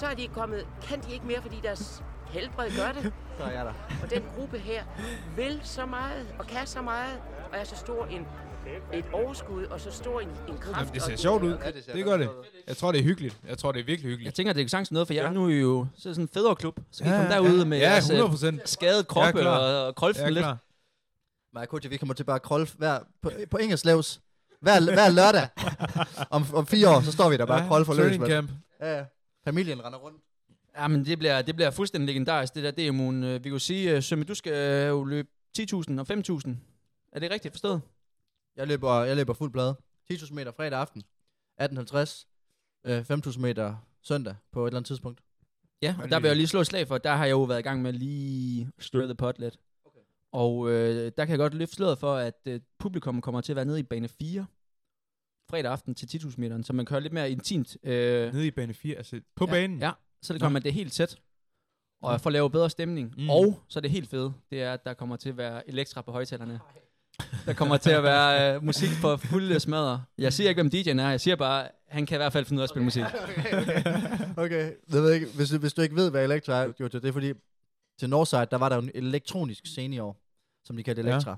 Så 0.00 0.06
er 0.06 0.14
de 0.14 0.28
kommet, 0.28 0.66
kan 0.82 1.00
de 1.00 1.12
ikke 1.12 1.26
mere, 1.26 1.42
fordi 1.42 1.56
deres 1.62 2.02
helbred 2.26 2.70
gør 2.76 2.92
det. 2.92 3.12
Så 3.38 3.44
er 3.44 3.50
jeg 3.50 3.64
der. 3.64 3.72
Og 4.02 4.10
den 4.10 4.22
gruppe 4.36 4.58
her 4.58 4.82
vil 5.36 5.60
så 5.64 5.86
meget 5.86 6.26
og 6.38 6.46
kan 6.46 6.66
så 6.66 6.82
meget 6.82 7.16
og 7.52 7.58
er 7.58 7.64
så 7.64 7.76
stor 7.76 8.06
en, 8.06 8.26
et 8.92 9.04
overskud 9.12 9.64
og 9.64 9.80
så 9.80 9.90
stor 9.90 10.20
en, 10.20 10.28
en 10.48 10.58
kraft. 10.58 10.76
Jamen, 10.78 10.94
det 10.94 11.02
ser 11.02 11.12
og- 11.12 11.18
sjovt 11.18 11.42
ud. 11.42 11.58
Ja, 11.64 11.70
det 11.70 11.84
ser 11.84 11.92
Det 11.92 12.04
gør 12.04 12.16
det. 12.16 12.30
Jeg 12.66 12.76
tror, 12.76 12.92
det 12.92 12.98
er 12.98 13.04
hyggeligt. 13.04 13.38
Jeg 13.48 13.58
tror, 13.58 13.72
det 13.72 13.80
er 13.80 13.84
virkelig 13.84 14.04
Jeg 14.08 14.10
hyggeligt. 14.10 14.36
tænker, 14.36 14.52
det 14.52 14.64
er 14.64 14.68
sagtens 14.68 14.92
noget, 14.92 15.06
for 15.08 15.14
jer 15.14 15.22
Ja. 15.24 15.30
nu 15.30 15.44
er 15.44 15.48
I 15.48 15.60
jo 15.60 15.86
så 15.96 16.08
er 16.08 16.12
sådan 16.12 16.24
en 16.24 16.28
fædreklub. 16.34 16.80
Så 16.90 17.04
kan 17.04 17.12
I 17.12 17.14
Ja, 17.16 17.20
komme 17.22 17.34
derude 17.34 17.58
ja. 17.58 17.64
med 17.64 17.78
Ja, 17.78 17.90
jeres 17.90 18.10
øh, 18.10 18.18
100%. 18.58 18.60
skadede 18.64 19.04
kroppe 19.04 19.40
klar. 19.40 19.58
og, 19.58 19.86
og 19.86 19.94
krolfen 19.94 20.20
Jeg 20.22 20.26
er 20.26 20.30
lidt. 20.30 20.46
og 21.56 21.68
Koji, 21.68 21.88
vi 21.88 21.96
kommer 21.96 22.14
til 22.14 22.24
bare 22.24 22.36
at 22.36 22.42
krolf 22.42 22.72
hver, 22.78 22.98
på, 23.22 23.30
på 23.50 23.56
Ingerslevs. 23.56 24.20
Hver, 24.60 24.80
hver 24.80 25.08
lørdag. 25.10 25.48
om, 26.36 26.44
om 26.54 26.66
fire 26.66 26.88
år, 26.96 27.00
så 27.00 27.12
står 27.12 27.28
vi 27.30 27.36
der 27.36 27.46
bare 27.46 27.62
og 27.62 27.68
krolf 27.68 27.86
for 27.86 27.94
løs. 27.94 28.16
Camp. 28.26 28.50
Ja, 28.80 28.96
ja. 28.98 29.04
Familien 29.48 29.84
render 29.84 29.98
rundt. 29.98 30.22
Ja, 30.76 30.88
men 30.88 31.04
det 31.04 31.18
bliver, 31.18 31.42
det 31.42 31.54
bliver 31.54 31.70
fuldstændig 31.70 32.06
legendarisk, 32.06 32.54
det 32.54 32.64
der 32.64 32.70
demoen. 32.70 33.24
Øh, 33.24 33.34
Vi 33.34 33.42
kan 33.42 33.52
jo 33.52 33.58
sige, 33.58 33.96
uh, 33.96 34.02
Sømme, 34.02 34.24
du 34.24 34.34
skal 34.34 34.52
øh, 34.52 34.88
jo 34.88 35.04
løbe 35.04 35.28
10.000 35.58 36.00
og 36.00 36.06
5.000. 36.10 36.50
Er 37.12 37.20
det 37.20 37.30
rigtigt 37.30 37.54
forstået? 37.54 37.80
Jeg 38.56 38.66
løber, 38.66 39.04
jeg 39.04 39.16
løber 39.16 39.32
fuld 39.32 39.50
blad. 39.50 39.74
10.000 40.12 40.34
meter 40.34 40.52
fredag 40.52 40.78
aften. 40.78 41.02
18.50. 41.62 42.26
Øh, 42.84 43.00
5.000 43.10 43.38
meter 43.38 43.76
søndag 44.02 44.34
på 44.52 44.64
et 44.64 44.68
eller 44.68 44.78
andet 44.78 44.86
tidspunkt. 44.86 45.20
Ja, 45.82 45.96
og 46.02 46.10
der 46.10 46.20
vil 46.20 46.28
jeg 46.28 46.36
lige 46.36 46.46
slå 46.46 46.60
et 46.60 46.66
slag 46.66 46.88
for, 46.88 46.98
der 46.98 47.12
har 47.12 47.24
jeg 47.24 47.32
jo 47.32 47.42
været 47.42 47.58
i 47.58 47.62
gang 47.62 47.82
med 47.82 47.92
lige 47.92 48.70
stir 48.78 49.04
the 49.04 49.14
pot 49.14 49.38
lidt. 49.38 49.58
Okay. 49.84 50.00
Og 50.32 50.70
øh, 50.70 51.12
der 51.16 51.24
kan 51.24 51.28
jeg 51.28 51.38
godt 51.38 51.54
løfte 51.54 51.74
sløret 51.74 51.98
for, 51.98 52.14
at 52.14 52.40
øh, 52.46 52.60
publikum 52.78 53.20
kommer 53.20 53.40
til 53.40 53.52
at 53.52 53.56
være 53.56 53.64
nede 53.64 53.80
i 53.80 53.82
bane 53.82 54.08
4 54.08 54.46
fredag 55.50 55.72
aften 55.72 55.94
til 55.94 56.06
10.000 56.18 56.34
meteren, 56.38 56.64
så 56.64 56.72
man 56.72 56.86
kører 56.86 57.00
lidt 57.00 57.12
mere 57.12 57.30
intimt. 57.30 57.76
Øh, 57.82 58.32
Nede 58.32 58.46
i 58.46 58.50
bane 58.50 58.74
4, 58.74 58.96
altså 58.96 59.20
på 59.36 59.44
ja, 59.46 59.50
banen. 59.50 59.78
Ja, 59.80 59.90
så 60.22 60.32
det 60.32 60.42
kommer 60.42 60.52
man 60.52 60.62
det 60.62 60.68
er 60.68 60.72
helt 60.72 60.92
tæt. 60.92 61.16
Og 62.02 62.20
for 62.20 62.30
at 62.30 62.32
lave 62.32 62.50
bedre 62.50 62.70
stemning. 62.70 63.14
Mm. 63.18 63.30
Og 63.30 63.62
så 63.68 63.78
er 63.78 63.80
det 63.80 63.90
helt 63.90 64.10
fede, 64.10 64.32
det 64.50 64.62
er, 64.62 64.72
at 64.72 64.84
der 64.84 64.94
kommer 64.94 65.16
til 65.16 65.28
at 65.28 65.36
være 65.36 65.68
elektra 65.68 66.02
på 66.02 66.12
højtalerne. 66.12 66.60
Der 67.46 67.52
kommer 67.52 67.76
til 67.76 67.90
at 67.90 68.02
være 68.02 68.54
øh, 68.56 68.64
musik 68.64 68.88
på 69.02 69.16
fulde 69.16 69.60
smadre. 69.60 70.04
Jeg 70.18 70.32
siger 70.32 70.48
ikke, 70.48 70.62
hvem 70.62 70.70
DJ'en 70.74 71.00
er. 71.00 71.10
Jeg 71.10 71.20
siger 71.20 71.36
bare, 71.36 71.68
han 71.88 72.06
kan 72.06 72.16
i 72.16 72.18
hvert 72.18 72.32
fald 72.32 72.44
finde 72.44 72.58
ud 72.60 72.62
af 72.62 72.64
at 72.64 72.70
spille 72.70 72.84
musik. 72.84 73.02
Okay, 74.36 74.72
jeg 74.92 75.02
ved 75.02 75.12
ikke, 75.12 75.26
hvis, 75.36 75.50
du- 75.50 75.58
hvis 75.58 75.72
du 75.72 75.82
ikke 75.82 75.96
ved, 75.96 76.10
hvad 76.10 76.24
Elektra 76.24 76.52
er, 76.52 76.72
Jojo, 76.80 76.88
det 76.88 77.04
er 77.04 77.12
fordi, 77.12 77.32
til 77.98 78.10
Northside, 78.10 78.46
der 78.50 78.56
var 78.56 78.68
der 78.68 78.76
jo 78.76 78.82
en 78.82 78.90
elektronisk 78.94 79.66
scene 79.66 79.96
i 79.96 79.98
år, 79.98 80.20
som 80.64 80.76
de 80.76 80.82
kaldte 80.82 81.02
Elektra. 81.02 81.30
Ja. 81.30 81.36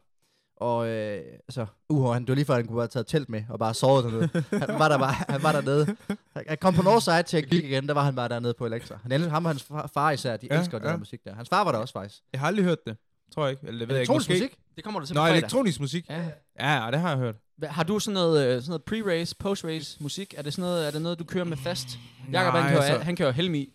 Og 0.60 0.88
øh, 0.88 1.22
altså, 1.48 1.66
uh, 1.88 2.12
han, 2.12 2.22
det 2.22 2.28
var 2.28 2.34
lige 2.34 2.44
før, 2.44 2.54
han 2.54 2.66
kunne 2.66 2.80
have 2.80 2.88
taget 2.88 3.06
telt 3.06 3.28
med, 3.28 3.42
og 3.48 3.58
bare 3.58 3.74
sovet 3.74 4.04
dernede. 4.04 4.28
Han 4.66 4.78
var 4.78 4.88
der 4.88 4.98
bare, 4.98 5.12
han 5.12 5.42
var 5.42 5.52
dernede. 5.52 5.96
Han 6.36 6.58
kom 6.60 6.74
på 6.74 6.82
Northside 6.82 7.22
til 7.22 7.36
at 7.36 7.46
kigge 7.46 7.68
igen, 7.68 7.86
der 7.88 7.94
var 7.94 8.02
han 8.04 8.14
bare 8.14 8.28
dernede 8.28 8.54
på 8.58 8.66
Elektra. 8.66 8.98
Han 9.02 9.12
elsker, 9.12 9.30
ham 9.30 9.44
og 9.44 9.50
hans 9.50 9.62
far, 9.62 9.90
far 9.94 10.10
især, 10.10 10.36
de 10.36 10.48
Ja, 10.50 10.58
elsker 10.58 10.76
ja. 10.76 10.78
den 10.78 10.86
ja. 10.86 10.92
der 10.92 10.98
musik 10.98 11.24
der. 11.24 11.34
Hans 11.34 11.48
far 11.48 11.64
var 11.64 11.72
der 11.72 11.78
også 11.78 11.92
faktisk. 11.92 12.18
Jeg 12.32 12.40
har 12.40 12.46
aldrig 12.46 12.64
hørt 12.64 12.78
det. 12.86 12.96
Tror 13.34 13.44
jeg 13.44 13.50
ikke. 13.50 13.66
Eller 13.66 13.78
det 13.78 13.88
ved 13.88 13.94
jeg 13.96 14.02
ikke. 14.02 14.12
Elektronisk 14.12 14.30
musik? 14.42 14.58
Det 14.76 14.84
kommer 14.84 15.00
du 15.00 15.06
til 15.06 15.14
Nå, 15.14 15.20
på 15.20 15.24
fredag. 15.24 15.38
elektronisk 15.38 15.80
musik. 15.80 16.06
Ja. 16.10 16.22
Ja, 16.60 16.90
det 16.90 17.00
har 17.00 17.08
jeg 17.08 17.18
hørt. 17.18 17.34
Hva- 17.62 17.66
Har 17.68 17.82
du 17.82 17.98
sådan 17.98 18.14
noget, 18.14 18.46
øh, 18.56 18.62
sådan 18.62 18.80
noget 18.80 18.82
pre-race, 18.90 19.32
post-race 19.38 19.96
musik? 20.00 20.34
Er 20.36 20.42
det 20.42 20.52
sådan 20.52 20.62
noget, 20.70 20.86
er 20.86 20.90
det 20.90 21.02
noget, 21.02 21.18
du 21.18 21.24
kører 21.24 21.44
med 21.44 21.56
fast? 21.56 21.88
Jakob, 22.32 22.54
han 22.54 22.70
kører, 22.72 22.82
altså- 22.82 23.04
han 23.04 23.16
kører 23.16 23.30
Helmi. 23.32 23.72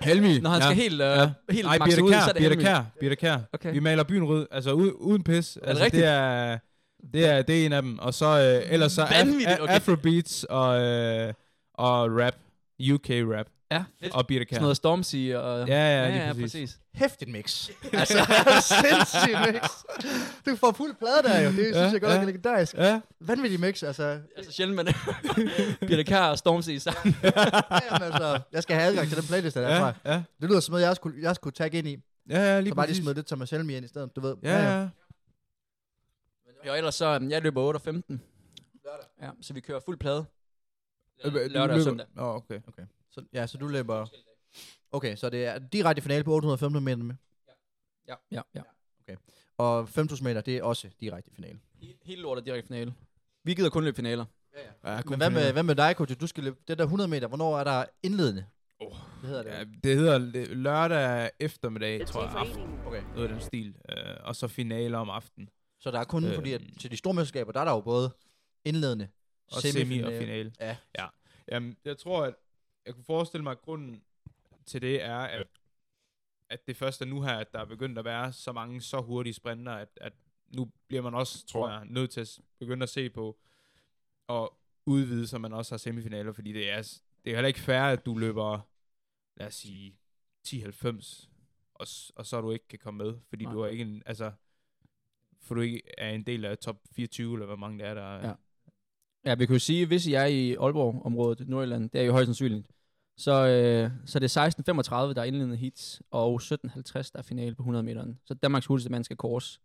Helmi. 0.00 0.40
Når 0.40 0.50
han 0.50 0.62
skal 0.62 0.76
helt, 0.76 1.02
øh, 1.02 1.28
helt 1.50 1.66
Ej, 1.66 1.78
Birte 1.78 2.04
ud, 2.04 2.12
så 2.12 2.16
er 2.16 2.32
det 2.32 2.36
Birte. 2.36 2.56
Kær, 2.56 2.84
Birte 3.00 3.16
Kær. 3.16 3.38
Okay. 3.52 3.72
Vi 3.72 3.80
maler 3.80 4.04
byen 4.04 4.24
rød, 4.24 4.46
altså 4.50 4.72
uden, 4.72 4.92
uden 4.92 5.22
pis. 5.22 5.48
det 5.48 5.60
altså, 5.68 5.84
rigtigt? 5.84 6.02
det 6.02 6.10
er, 6.10 6.58
det 7.12 7.26
er, 7.26 7.42
det 7.42 7.62
er 7.62 7.66
en 7.66 7.72
af 7.72 7.82
dem. 7.82 7.98
Og 7.98 8.14
så, 8.14 8.26
øh, 8.26 8.72
ellers 8.72 8.92
så 8.92 9.02
af, 9.02 9.26
okay. 9.60 9.74
Afrobeats 9.74 10.44
og, 10.44 10.80
øh, 10.80 11.32
og 11.74 12.10
rap. 12.10 12.34
UK 12.92 13.10
rap. 13.10 13.46
Ja, 13.74 13.84
fedt. 14.00 14.14
Og 14.14 14.26
Birte 14.26 14.44
Kær. 14.44 14.54
Sådan 14.56 14.62
noget 14.62 14.76
Stormzy 14.76 15.14
og... 15.16 15.68
Ja, 15.68 15.74
ja, 15.74 16.02
ja, 16.02 16.08
lige 16.10 16.22
ja, 16.26 16.32
præcis. 16.32 16.42
præcis. 16.42 16.78
Hæftigt 16.94 17.30
mix. 17.30 17.68
altså, 17.92 18.18
sindssygt 18.60 19.38
mix. 19.52 19.62
Du 20.46 20.56
får 20.56 20.72
fuld 20.72 20.94
plade 20.94 21.22
der 21.22 21.40
jo. 21.40 21.46
Det 21.48 21.54
synes 21.56 21.76
Ja, 21.76 21.82
jeg 21.82 22.00
godt 22.00 22.12
ja. 22.12 22.20
er 22.20 22.24
legendarisk. 22.24 22.74
Ja. 22.74 23.00
Vanvittig 23.20 23.60
mix, 23.60 23.82
altså. 23.82 24.20
Altså 24.36 24.52
sjældent, 24.52 24.76
men 24.76 24.86
Birte 25.88 26.04
Kær 26.04 26.20
og 26.20 26.38
Stormzy 26.38 26.76
sammen. 26.76 27.16
Jamen, 27.22 28.02
altså, 28.02 28.40
jeg 28.52 28.62
skal 28.62 28.76
have 28.76 28.88
adgang 28.88 29.08
til 29.08 29.16
den 29.16 29.26
playlist, 29.26 29.56
der 29.56 29.62
er 29.62 29.68
Ja, 29.68 29.74
derfra. 29.74 29.94
ja. 30.12 30.22
Det 30.40 30.48
lyder 30.50 30.60
som 30.60 30.72
noget, 30.72 30.84
jeg 30.84 30.96
skulle, 30.96 31.22
jeg 31.22 31.34
skulle 31.34 31.54
tagge 31.54 31.78
ind 31.78 31.88
i. 31.88 31.96
Ja, 32.30 32.38
ja, 32.40 32.60
lige 32.60 32.70
så 32.70 32.74
bare 32.74 32.86
lige 32.86 32.96
smide 32.96 33.14
lidt 33.14 33.26
Thomas 33.26 33.50
Helmi 33.50 33.76
ind 33.76 33.84
i 33.84 33.88
stedet, 33.88 34.16
du 34.16 34.20
ved. 34.20 34.36
Ja, 34.42 34.78
ja. 34.80 34.88
Og 36.70 36.76
ellers 36.78 36.94
så, 36.94 37.06
øhm, 37.06 37.30
jeg 37.30 37.42
løber 37.42 37.62
8 37.62 37.76
og 37.76 37.80
15. 37.82 38.22
Ja, 39.22 39.30
så 39.42 39.54
vi 39.54 39.60
kører 39.60 39.80
fuld 39.84 39.98
plade. 39.98 40.24
Øh, 41.24 41.32
Lørdag 41.34 41.76
og 41.76 41.82
søndag. 41.82 42.06
Åh, 42.18 42.24
oh, 42.24 42.34
okay. 42.36 42.60
okay. 42.68 42.82
Så, 43.12 43.24
ja, 43.32 43.46
så 43.46 43.58
du 43.58 43.66
løber... 43.68 44.06
Okay, 44.92 45.16
så 45.16 45.30
det 45.30 45.44
er 45.46 45.58
direkte 45.58 46.02
finale 46.02 46.24
på 46.24 46.34
815 46.34 46.84
meter 46.84 46.96
med. 47.02 47.14
Ja, 48.08 48.14
ja, 48.30 48.42
ja. 48.54 48.62
Og 49.58 49.88
5000 49.88 50.28
meter, 50.28 50.40
det 50.40 50.56
er 50.56 50.62
også 50.62 50.88
direkte 51.00 51.30
finale. 51.34 51.58
Hele 52.02 52.22
lortet 52.22 52.46
direkte 52.46 52.66
finale. 52.66 52.94
Vi 53.44 53.54
gider 53.54 53.70
kun 53.70 53.84
løbe 53.84 53.96
finaler. 53.96 54.24
Ja, 54.84 55.00
Men 55.08 55.18
hvad 55.18 55.30
med, 55.30 55.52
hvad 55.52 55.62
med 55.62 55.74
dig, 55.74 55.94
coach? 55.96 56.20
Du 56.20 56.26
skal 56.26 56.44
løbe 56.44 56.56
det 56.68 56.78
der 56.78 56.84
100 56.84 57.08
meter. 57.08 57.28
Hvornår 57.28 57.58
er 57.58 57.64
der 57.64 57.84
indledende? 58.02 58.46
Oh, 58.80 58.96
det 59.20 59.28
hedder 59.28 59.42
det. 59.42 59.50
Ja, 59.50 59.64
det 59.84 59.96
hedder 59.96 60.18
lørdag 60.54 61.30
eftermiddag, 61.40 62.06
tror 62.06 62.22
jeg. 62.22 62.32
Aften. 62.36 62.78
Okay. 62.86 63.02
Noget 63.14 63.28
af 63.28 63.28
den 63.28 63.40
stil. 63.40 63.76
Øh, 63.88 63.96
og 64.24 64.36
så 64.36 64.48
finaler 64.48 64.98
om 64.98 65.10
aftenen. 65.10 65.48
Så 65.80 65.90
der 65.90 66.00
er 66.00 66.04
kun, 66.04 66.24
Øh, 66.24 66.34
fordi 66.34 66.52
at 66.52 66.62
til 66.80 66.90
de 66.90 66.96
store 66.96 67.14
mesterskaber, 67.14 67.52
der 67.52 67.60
er 67.60 67.64
der 67.64 67.72
jo 67.72 67.80
både 67.80 68.10
indledende, 68.64 69.08
Og 69.52 69.62
semi 69.62 70.00
og 70.00 70.12
finale. 70.12 70.52
Ja. 70.60 70.76
ja. 70.98 71.06
Jamen, 71.48 71.76
jeg 71.84 71.98
tror, 71.98 72.24
at 72.24 72.34
jeg 72.86 72.94
kunne 72.94 73.04
forestille 73.04 73.42
mig, 73.42 73.50
at 73.50 73.62
grunden 73.62 74.02
til 74.66 74.82
det 74.82 75.02
er, 75.02 75.18
at, 75.18 75.46
at 76.48 76.66
det 76.66 76.76
først 76.76 77.02
er 77.02 77.06
nu 77.06 77.22
her, 77.22 77.36
at 77.36 77.52
der 77.52 77.58
er 77.60 77.64
begyndt 77.64 77.98
at 77.98 78.04
være 78.04 78.32
så 78.32 78.52
mange 78.52 78.80
så 78.80 79.00
hurtige 79.00 79.34
sprinter, 79.34 79.72
at, 79.72 79.88
at 79.96 80.12
nu 80.48 80.70
bliver 80.88 81.02
man 81.02 81.14
også, 81.14 81.46
tror 81.46 81.70
jeg, 81.70 81.84
nødt 81.84 82.10
til 82.10 82.20
at 82.20 82.40
begynde 82.58 82.82
at 82.82 82.88
se 82.88 83.10
på 83.10 83.38
og 84.26 84.58
udvide, 84.86 85.26
så 85.26 85.38
man 85.38 85.52
også 85.52 85.72
har 85.72 85.78
semifinaler, 85.78 86.32
fordi 86.32 86.52
det 86.52 86.70
er, 86.70 87.00
det 87.24 87.30
er 87.30 87.36
heller 87.36 87.48
ikke 87.48 87.60
fair, 87.60 87.82
at 87.82 88.06
du 88.06 88.18
løber, 88.18 88.60
lad 89.36 89.46
os 89.46 89.54
sige, 89.54 89.96
10-90, 90.48 91.28
og, 91.74 91.86
og 92.16 92.26
så 92.26 92.40
du 92.40 92.50
ikke 92.50 92.68
kan 92.68 92.78
komme 92.78 93.04
med, 93.04 93.18
fordi 93.28 93.44
Nej. 93.44 93.52
du 93.54 93.60
er 93.60 93.66
ikke 93.66 93.82
en, 93.82 94.02
altså, 94.06 94.32
for 95.40 95.54
du 95.54 95.60
ikke 95.60 95.82
er 95.98 96.10
en 96.10 96.22
del 96.22 96.44
af 96.44 96.58
top 96.58 96.80
24, 96.92 97.34
eller 97.34 97.46
hvor 97.46 97.56
mange 97.56 97.78
det 97.78 97.86
er, 97.86 97.94
der 97.94 98.02
er. 98.02 98.28
Ja. 98.28 98.34
Ja, 99.24 99.34
vi 99.34 99.46
kan 99.46 99.54
jo 99.54 99.58
sige, 99.58 99.86
hvis 99.86 100.06
I 100.06 100.14
er 100.14 100.24
i 100.24 100.54
Aalborg-området, 100.54 101.48
Nordjylland, 101.48 101.90
det 101.90 102.00
er 102.00 102.04
jo 102.04 102.12
højst 102.12 102.26
sandsynligt, 102.26 102.66
så, 103.16 103.32
øh, 103.46 103.90
så 104.06 104.18
det 104.18 104.36
er 104.36 105.08
16.35, 105.08 105.14
der 105.14 105.20
er 105.20 105.24
indledende 105.24 105.56
heats, 105.56 106.02
og 106.10 106.40
17.50, 106.42 106.52
der 106.92 107.18
er 107.18 107.22
finale 107.22 107.54
på 107.54 107.62
100 107.62 107.82
meteren. 107.82 108.18
Så 108.24 108.34
Danmarks 108.34 108.66
hurtigste 108.66 108.90
mand 108.90 109.04
skal 109.04 109.16
kors 109.16 109.60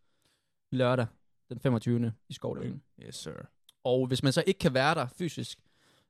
lørdag 0.72 1.06
den 1.50 1.60
25. 1.60 2.14
i 2.30 2.34
Skovdalen. 2.34 2.82
Yes, 3.06 3.16
sir. 3.16 3.32
Og 3.84 4.08
hvis 4.08 4.24
man 4.24 4.32
så 4.34 4.44
ikke 4.48 4.60
kan 4.60 4.74
være 4.74 4.96
der 4.96 5.08
fysisk, 5.18 5.60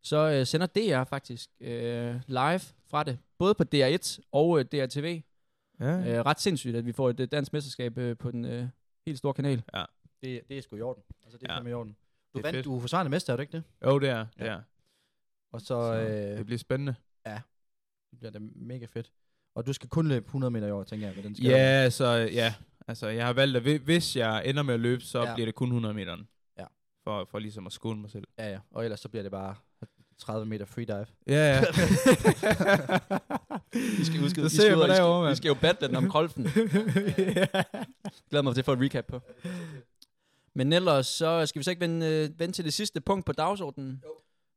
så 0.02 0.18
øh, 0.32 0.46
sender 0.46 0.68
DR 0.68 1.04
faktisk 1.04 1.50
øh, 1.60 2.16
live 2.28 2.60
fra 2.90 3.04
det, 3.04 3.20
både 3.38 3.54
på 3.56 3.64
DR1 3.76 4.20
og 4.32 4.60
øh, 4.60 4.66
DRTV. 4.66 5.22
Ja. 5.80 6.18
Øh, 6.20 6.26
ret 6.26 6.40
sindssygt, 6.40 6.76
at 6.76 6.86
vi 6.86 6.92
får 6.92 7.10
et 7.10 7.20
øh, 7.20 7.28
dansk 7.32 7.54
mesterskab 7.54 7.98
øh, 7.98 8.18
på 8.18 8.32
den 8.32 8.46
øh, 8.46 8.68
helt 9.06 9.18
store 9.18 9.34
kanal. 9.34 9.64
Ja. 9.74 9.84
Det, 10.24 10.42
det 10.50 10.58
er 10.58 10.62
sgu 10.62 10.76
i 10.76 10.82
orden. 10.82 11.04
Altså, 11.24 11.38
det 11.38 11.50
er 11.50 11.54
Ja. 11.54 11.64
ja. 11.64 11.70
i 11.70 11.74
orden. 11.74 11.96
Du 12.34 12.38
Det 12.40 12.40
er 12.40 12.48
vandt, 12.48 12.56
fedt. 12.58 12.66
du 12.66 12.76
er 12.76 12.80
forsvarende 12.80 13.10
mester, 13.10 13.34
er 13.34 13.38
du 13.38 13.42
ikke 13.42 13.58
det? 13.58 13.64
Jo, 13.86 14.00
det 14.00 14.10
er. 14.10 14.26
Det 14.38 14.46
Ja. 14.46 14.52
er. 14.52 14.62
Og 15.54 15.62
så, 15.62 15.68
Så 15.68 15.94
øh, 15.94 16.38
det 16.38 16.46
bliver 16.46 16.60
spændende. 16.60 16.96
Ja, 17.26 17.40
det 18.12 18.20
bliver 18.20 18.32
da 18.32 18.40
mega 18.56 18.86
fedt. 18.86 19.12
Og 19.56 19.66
du 19.66 19.74
skal 19.74 19.90
kun 19.90 20.08
løbe 20.08 20.26
100 20.26 20.52
meter 20.52 20.68
i 20.68 20.72
år, 20.72 20.84
tænker 20.84 21.08
jeg, 21.08 21.16
med 21.16 21.24
den 21.24 21.36
skal 21.36 21.46
Ja, 21.48 21.90
så 21.90 22.06
ja. 22.34 22.54
Altså, 22.88 23.08
jeg 23.08 23.26
har 23.26 23.34
valgt, 23.34 23.58
at 23.58 23.64
hvi- 23.64 23.84
hvis 23.84 24.16
jeg 24.16 24.46
ender 24.46 24.64
med 24.64 24.74
at 24.74 24.80
løbe, 24.80 25.02
så 25.02 25.20
Ja. 25.22 25.28
ja. 25.28 25.34
bliver 25.34 25.46
det 25.46 25.56
kun 25.56 25.68
100 25.68 25.94
meter. 25.94 26.18
Ja. 26.60 26.66
For, 27.04 27.28
for 27.32 27.40
ligesom 27.40 27.66
at 27.66 27.74
skåne 27.74 28.02
mig 28.02 28.12
selv. 28.12 28.24
Ja, 28.40 28.52
ja. 28.52 28.60
Og 28.72 28.84
ellers 28.84 29.00
så 29.00 29.10
bliver 29.10 29.24
det 29.24 29.32
bare 29.32 29.56
30 30.18 30.46
meter 30.46 30.66
freedive. 30.66 31.06
Ja, 31.28 31.34
ja. 31.34 31.62
Vi 33.98 34.06
skal 34.06 34.20
huske, 34.20 34.24
vi 34.24 34.30
skal, 34.30 34.44
vi, 34.44 34.50
skal, 34.50 35.30
vi 35.30 35.36
skal 35.36 35.48
jo 35.48 35.54
battle 35.54 35.88
den 35.88 35.96
om 35.96 36.10
kolfen. 36.10 36.44
Glæder 38.30 38.42
mig 38.42 38.54
til 38.54 38.62
at 38.62 38.66
få 38.66 38.74
et 38.74 38.80
recap 38.82 39.06
på. 39.06 39.22
Men 40.58 40.74
ellers 40.74 41.08
så 41.08 41.46
skal 41.46 41.60
vi 41.60 41.64
så 41.64 41.70
ikke 41.70 41.80
vende, 41.80 42.06
øh, 42.06 42.40
vende 42.40 42.54
til 42.56 42.66
det 42.66 42.74
sidste 42.74 43.02
punkt 43.02 43.26
på 43.26 43.32
dagsordenen. 43.32 44.04
Jo. 44.06 44.10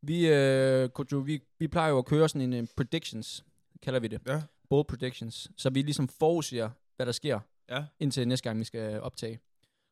Vi, 0.03 0.29
øh, 0.29 0.89
Kojo, 0.89 1.19
vi, 1.19 1.43
vi 1.59 1.69
plejer 1.69 1.91
jo 1.91 1.99
at 1.99 2.05
køre 2.05 2.29
sådan 2.29 2.53
en 2.53 2.63
uh, 2.63 2.69
predictions, 2.77 3.45
kalder 3.83 4.01
vi 4.01 4.09
det. 4.09 4.21
Ja. 4.27 4.43
Bold 4.71 4.85
predictions. 4.85 5.51
Så 5.57 5.71
vi 5.71 5.83
ligesom 5.83 6.09
forudsiger, 6.09 6.71
hvad 6.97 7.07
der 7.07 7.13
sker, 7.13 7.41
Ja. 7.69 7.85
indtil 8.01 8.29
næste 8.29 8.49
gang, 8.49 8.59
vi 8.59 8.65
skal 8.65 9.01
optage. 9.01 9.41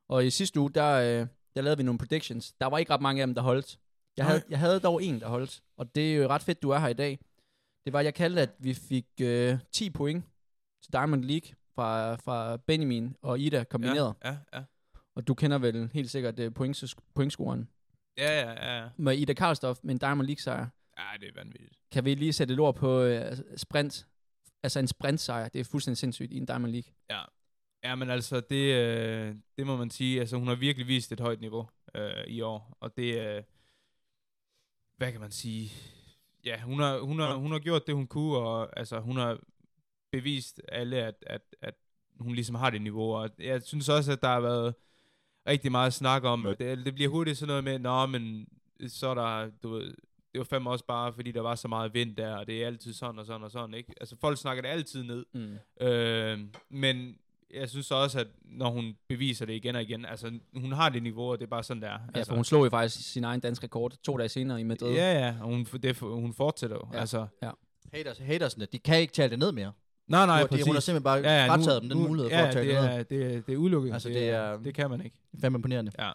Og 0.09 0.27
i 0.27 0.31
sidste 0.31 0.61
uge, 0.61 0.71
der, 0.71 0.93
øh, 0.95 1.27
der 1.57 1.63
lavede 1.63 1.77
vi 1.77 1.83
nogle 1.83 1.99
predictions. 1.99 2.53
Der 2.53 2.67
var 2.67 2.79
ikke 2.79 2.93
ret 2.93 3.01
mange 3.01 3.23
af 3.23 3.27
dem, 3.27 3.35
der 3.35 3.43
holdt. 3.43 3.79
Jeg 4.17 4.27
havde, 4.27 4.43
jeg 4.51 4.59
havde 4.59 4.81
dog 4.81 5.03
en, 5.03 5.21
der 5.21 5.29
holdt. 5.29 5.63
Og 5.77 5.95
det 5.95 6.13
er 6.13 6.17
jo 6.17 6.29
ret 6.29 6.43
fedt, 6.43 6.63
du 6.63 6.71
er 6.71 6.79
her 6.79 6.89
i 6.89 6.93
dag. 6.95 7.19
Det 7.85 7.93
var, 7.93 8.01
jeg 8.01 8.15
kaldte, 8.15 8.41
at 8.43 8.51
vi 8.59 8.75
fik 8.75 9.07
øh, 9.21 9.59
10 9.73 9.91
point 9.91 10.25
til 10.83 10.93
Diamond 10.93 11.25
League 11.25 11.51
fra, 11.75 12.15
fra 12.15 12.57
Benjamin 12.57 13.17
og 13.23 13.39
Ida 13.41 13.65
kombineret. 13.65 14.15
Ja, 14.25 14.37
ja. 14.55 14.63
Og 15.19 15.29
du 15.29 15.35
kender 15.35 15.59
vel 15.59 15.91
helt 15.93 16.11
sikkert 16.11 16.39
uh, 16.41 16.55
points, 16.55 16.97
pointscoren 17.15 17.69
Ja, 18.19 18.41
ja, 18.41 18.77
ja. 18.77 18.89
med 18.97 19.19
Ida 19.19 19.33
Karlstof 19.33 19.79
med 19.83 19.95
en 19.95 19.99
Diamond 19.99 20.27
League 20.27 20.41
sejr. 20.41 20.67
Ja, 20.99 21.05
det 21.21 21.29
er 21.29 21.33
vanvittigt. 21.35 21.75
Kan 21.93 22.05
vi 22.05 22.15
lige 22.15 22.33
sætte 22.33 22.55
et 22.55 22.61
ord 22.61 22.75
på 22.75 23.05
uh, 23.07 23.13
sprint? 23.57 24.07
Altså 24.63 24.79
en 24.79 24.89
sprint 24.89 25.21
sejr, 25.21 25.49
det 25.49 25.61
er 25.61 25.65
fuldstændig 25.65 25.99
sindssygt 25.99 26.33
i 26.33 26.37
en 26.37 26.47
Diamond 26.47 26.73
League. 26.73 26.93
Ja. 27.11 27.23
Ja, 27.85 27.95
men 27.95 28.11
altså, 28.11 28.41
det, 28.41 28.75
øh, 28.75 29.35
det 29.59 29.67
må 29.67 29.77
man 29.77 29.91
sige. 29.91 30.21
Altså, 30.21 30.37
hun 30.37 30.49
har 30.49 30.55
virkelig 30.55 30.89
vist 30.89 31.13
et 31.13 31.21
højt 31.21 31.41
niveau 31.41 31.69
øh, 31.95 32.25
i 32.27 32.41
år. 32.41 32.77
Og 32.81 32.97
det, 32.97 33.19
øh, 33.21 33.43
hvad 34.97 35.13
kan 35.13 35.21
man 35.21 35.31
sige? 35.31 35.73
Ja, 36.45 36.61
hun 36.61 36.81
har, 36.81 36.99
hun, 36.99 37.19
har, 37.19 37.35
hun 37.35 37.53
har 37.53 37.59
gjort 37.59 37.87
det, 37.87 37.95
hun 37.95 38.07
kunne, 38.07 38.37
og 38.37 38.79
altså, 38.79 39.01
hun 39.01 39.17
har 39.17 39.39
bevist 40.13 40.61
alle, 40.69 40.97
at, 40.97 41.15
at, 41.27 41.43
at 41.61 41.75
hun 42.21 42.35
ligesom 42.35 42.55
har 42.55 42.71
det 42.71 42.83
niveau. 42.83 43.15
Og 43.15 43.31
jeg 43.39 43.63
synes 43.63 43.89
også, 43.89 44.13
at 44.13 44.23
der 44.23 44.29
har 44.29 44.41
været 44.41 44.75
rigtig 45.49 45.73
meget 45.73 45.95
snak 45.95 46.25
om, 46.25 46.47
det, 46.59 46.85
det 46.85 46.95
bliver 46.95 47.11
hurtigt 47.11 47.39
sådan 47.39 47.49
noget 47.49 47.65
med, 47.65 47.79
nå, 47.79 48.07
men 48.07 48.49
så 48.89 49.09
er 49.09 49.15
der, 49.15 49.51
du 49.63 49.69
ved, 49.69 49.95
det 50.33 50.39
var 50.39 50.45
fandme 50.45 50.71
også 50.71 50.85
bare, 50.85 51.13
fordi 51.13 51.33
der 51.33 51.41
var 51.41 51.55
så 51.55 51.69
meget 51.69 51.95
vind 51.95 52.17
der, 52.17 52.37
og 52.37 52.47
det 52.47 52.63
er 52.63 52.67
altid 52.67 52.93
sådan 52.93 53.19
og 53.19 53.27
sådan 53.27 53.43
og 53.43 53.51
sådan, 53.51 53.75
ikke? 53.75 53.95
Altså, 54.01 54.17
folk 54.21 54.39
snakker 54.39 54.63
det 54.63 54.69
altid 54.69 55.03
ned. 55.03 55.27
Mm. 55.33 55.87
Øh, 55.87 56.39
men 56.71 57.17
jeg 57.55 57.69
synes 57.69 57.91
også, 57.91 58.21
at 58.21 58.27
når 58.45 58.71
hun 58.71 58.97
beviser 59.09 59.47
det 59.47 59.53
igen 59.53 59.77
og 59.77 59.83
igen, 59.83 60.05
altså, 60.05 60.33
hun 60.57 60.73
har 60.73 60.89
det 60.89 61.03
niveau, 61.03 61.31
og 61.31 61.39
det 61.39 61.45
er 61.45 61.51
bare 61.51 61.63
sådan, 61.63 61.83
der. 61.83 61.91
Ja, 61.91 61.99
altså, 62.15 62.31
for 62.31 62.35
hun 62.35 62.45
slog 62.45 62.65
jo 62.65 62.71
faktisk 62.71 63.13
sin 63.13 63.25
egen 63.25 63.41
dansk 63.41 63.65
rekord 63.65 63.93
to 64.03 64.17
dage 64.17 64.29
senere 64.29 64.61
i 64.61 64.65
Madrid. 64.65 64.93
Ja, 64.95 65.13
ja, 65.13 65.35
og 65.41 65.47
hun, 65.47 65.65
det, 65.65 65.99
hun 65.99 66.35
fortsætter 66.35 66.77
jo. 66.77 66.89
Ja. 66.93 67.01
Altså, 67.01 67.27
ja. 67.43 67.51
Haters, 67.93 68.19
hatersne, 68.19 68.67
de 68.73 68.79
kan 68.79 69.01
ikke 69.01 69.13
tale 69.13 69.31
det 69.31 69.39
ned 69.39 69.53
mere. 69.53 69.73
Nej, 70.09 70.27
nej, 70.27 70.39
Nu 70.41 70.43
de- 70.45 70.49
præcis. 70.49 70.67
Hun 70.67 70.75
har 70.77 70.81
simpelthen 70.81 71.05
bare 71.05 71.19
ja, 71.19 71.45
ja, 71.45 71.51
frataget 71.51 71.83
dem 71.83 71.89
den 71.89 71.99
mulighed 71.99 72.31
for 72.31 72.37
ja, 72.37 72.47
at 72.47 72.53
tale 72.53 72.69
det 72.69 72.77
det 72.83 72.93
er, 72.95 73.03
det, 73.03 73.37
er, 73.37 73.41
det 73.41 73.53
er 73.53 73.57
udelukket. 73.57 73.93
Altså, 73.93 74.09
det, 74.09 74.17
det 74.17 74.31
er, 74.31 74.57
det 74.57 74.75
kan 74.75 74.91
man 74.91 75.01
ikke. 75.05 75.17
Fem 75.41 75.55
imponerende. 75.55 75.93
Ja. 75.99 76.11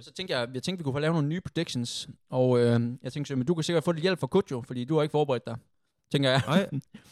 Så 0.00 0.12
tænkte 0.12 0.38
jeg, 0.38 0.48
jeg 0.54 0.62
tænkte, 0.62 0.78
vi 0.78 0.84
kunne 0.84 0.92
få 0.94 0.98
lavet 0.98 1.14
nogle 1.14 1.28
nye 1.28 1.40
predictions. 1.40 2.08
Og 2.30 2.58
øh, 2.58 2.80
jeg 3.02 3.12
tænkte, 3.12 3.36
men 3.36 3.46
du 3.46 3.54
kan 3.54 3.64
sikkert 3.64 3.84
få 3.84 3.92
lidt 3.92 4.02
hjælp 4.02 4.18
fra 4.20 4.26
Kujo, 4.26 4.62
fordi 4.66 4.84
du 4.84 4.94
har 4.94 5.02
ikke 5.02 5.12
forberedt 5.12 5.46
dig. 5.46 5.56
Tænker 6.12 6.30
jeg. 6.30 6.42
Nej. 6.46 6.68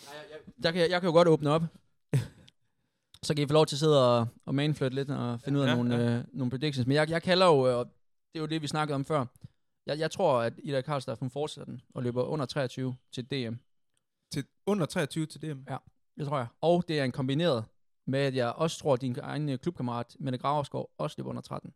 Der 0.62 0.70
kan 0.70 0.80
jeg, 0.80 0.90
jeg 0.90 1.00
kan 1.00 1.08
jo 1.08 1.12
godt 1.12 1.28
åbne 1.28 1.50
op. 1.50 1.62
Så 3.22 3.34
kan 3.34 3.44
I 3.44 3.46
få 3.46 3.52
lov 3.52 3.66
til 3.66 3.76
at 3.76 3.80
sidde 3.80 4.18
og, 4.18 4.26
og 4.46 4.54
manflirt 4.54 4.94
lidt 4.94 5.10
og 5.10 5.40
finde 5.40 5.58
ud 5.58 5.64
af 5.64 5.68
Ja, 5.68 5.74
nogle, 5.74 5.94
ja. 5.96 6.16
øh, 6.18 6.24
nogle 6.32 6.50
predictions. 6.50 6.86
Men 6.86 6.94
jeg, 6.94 7.10
jeg 7.10 7.22
kalder 7.22 7.46
jo, 7.46 7.68
øh, 7.68 7.76
og 7.76 7.84
det 8.32 8.38
er 8.38 8.40
jo 8.40 8.46
det, 8.46 8.62
vi 8.62 8.66
snakkede 8.66 8.94
om 8.94 9.04
før. 9.04 9.24
Jeg, 9.86 9.98
jeg 9.98 10.10
tror, 10.10 10.40
at 10.40 10.52
Ida 10.62 10.82
hun 11.20 11.30
fortsætter 11.30 11.64
den 11.72 11.80
og 11.94 12.02
løber 12.02 12.22
under 12.22 12.46
23 12.46 12.96
til 13.12 13.24
DM. 13.24 13.54
Til 14.32 14.44
under 14.66 14.86
23 14.86 15.26
til 15.26 15.42
DM? 15.42 15.58
Ja, 15.70 15.76
det 16.18 16.26
tror 16.26 16.36
jeg. 16.38 16.46
Og 16.60 16.84
det 16.88 17.00
er 17.00 17.04
en 17.04 17.12
kombineret 17.12 17.64
med, 18.06 18.18
at 18.20 18.34
jeg 18.34 18.52
også 18.52 18.78
tror, 18.78 18.94
at 18.94 19.00
din 19.00 19.16
egen 19.22 19.48
øh, 19.48 19.58
klubkammerat, 19.58 20.16
Mette 20.20 20.38
Graversgaard, 20.38 20.90
også 20.98 21.14
løber 21.18 21.30
under 21.30 21.42
13. 21.42 21.72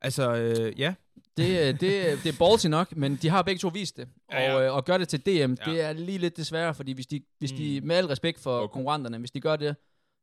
Altså, 0.00 0.34
øh, 0.36 0.80
ja. 0.80 0.94
Det, 1.36 1.48
øh, 1.60 1.80
det, 1.80 1.80
det 2.24 2.26
er 2.26 2.36
ballsy 2.38 2.66
nok, 2.66 2.96
men 2.96 3.16
de 3.16 3.28
har 3.28 3.42
begge 3.42 3.58
to 3.58 3.68
vist 3.68 3.96
det. 3.96 4.08
Og, 4.28 4.34
Ja, 4.34 4.40
ja. 4.58 4.66
øh, 4.66 4.74
og 4.74 4.84
gør 4.84 4.98
det 4.98 5.08
til 5.08 5.20
DM, 5.26 5.30
Ja. 5.30 5.44
det 5.70 5.80
er 5.80 5.92
lige 5.92 6.18
lidt 6.18 6.36
desværre, 6.36 6.74
fordi 6.74 6.92
hvis 6.92 7.06
de, 7.06 7.22
hvis 7.38 7.52
de 7.52 7.80
Mm. 7.80 7.86
med 7.86 7.96
al 7.96 8.06
respekt 8.06 8.38
for 8.40 8.66
konkurrenterne, 8.66 9.18
hvis 9.18 9.30
de 9.30 9.40
gør 9.40 9.56
det, 9.56 9.76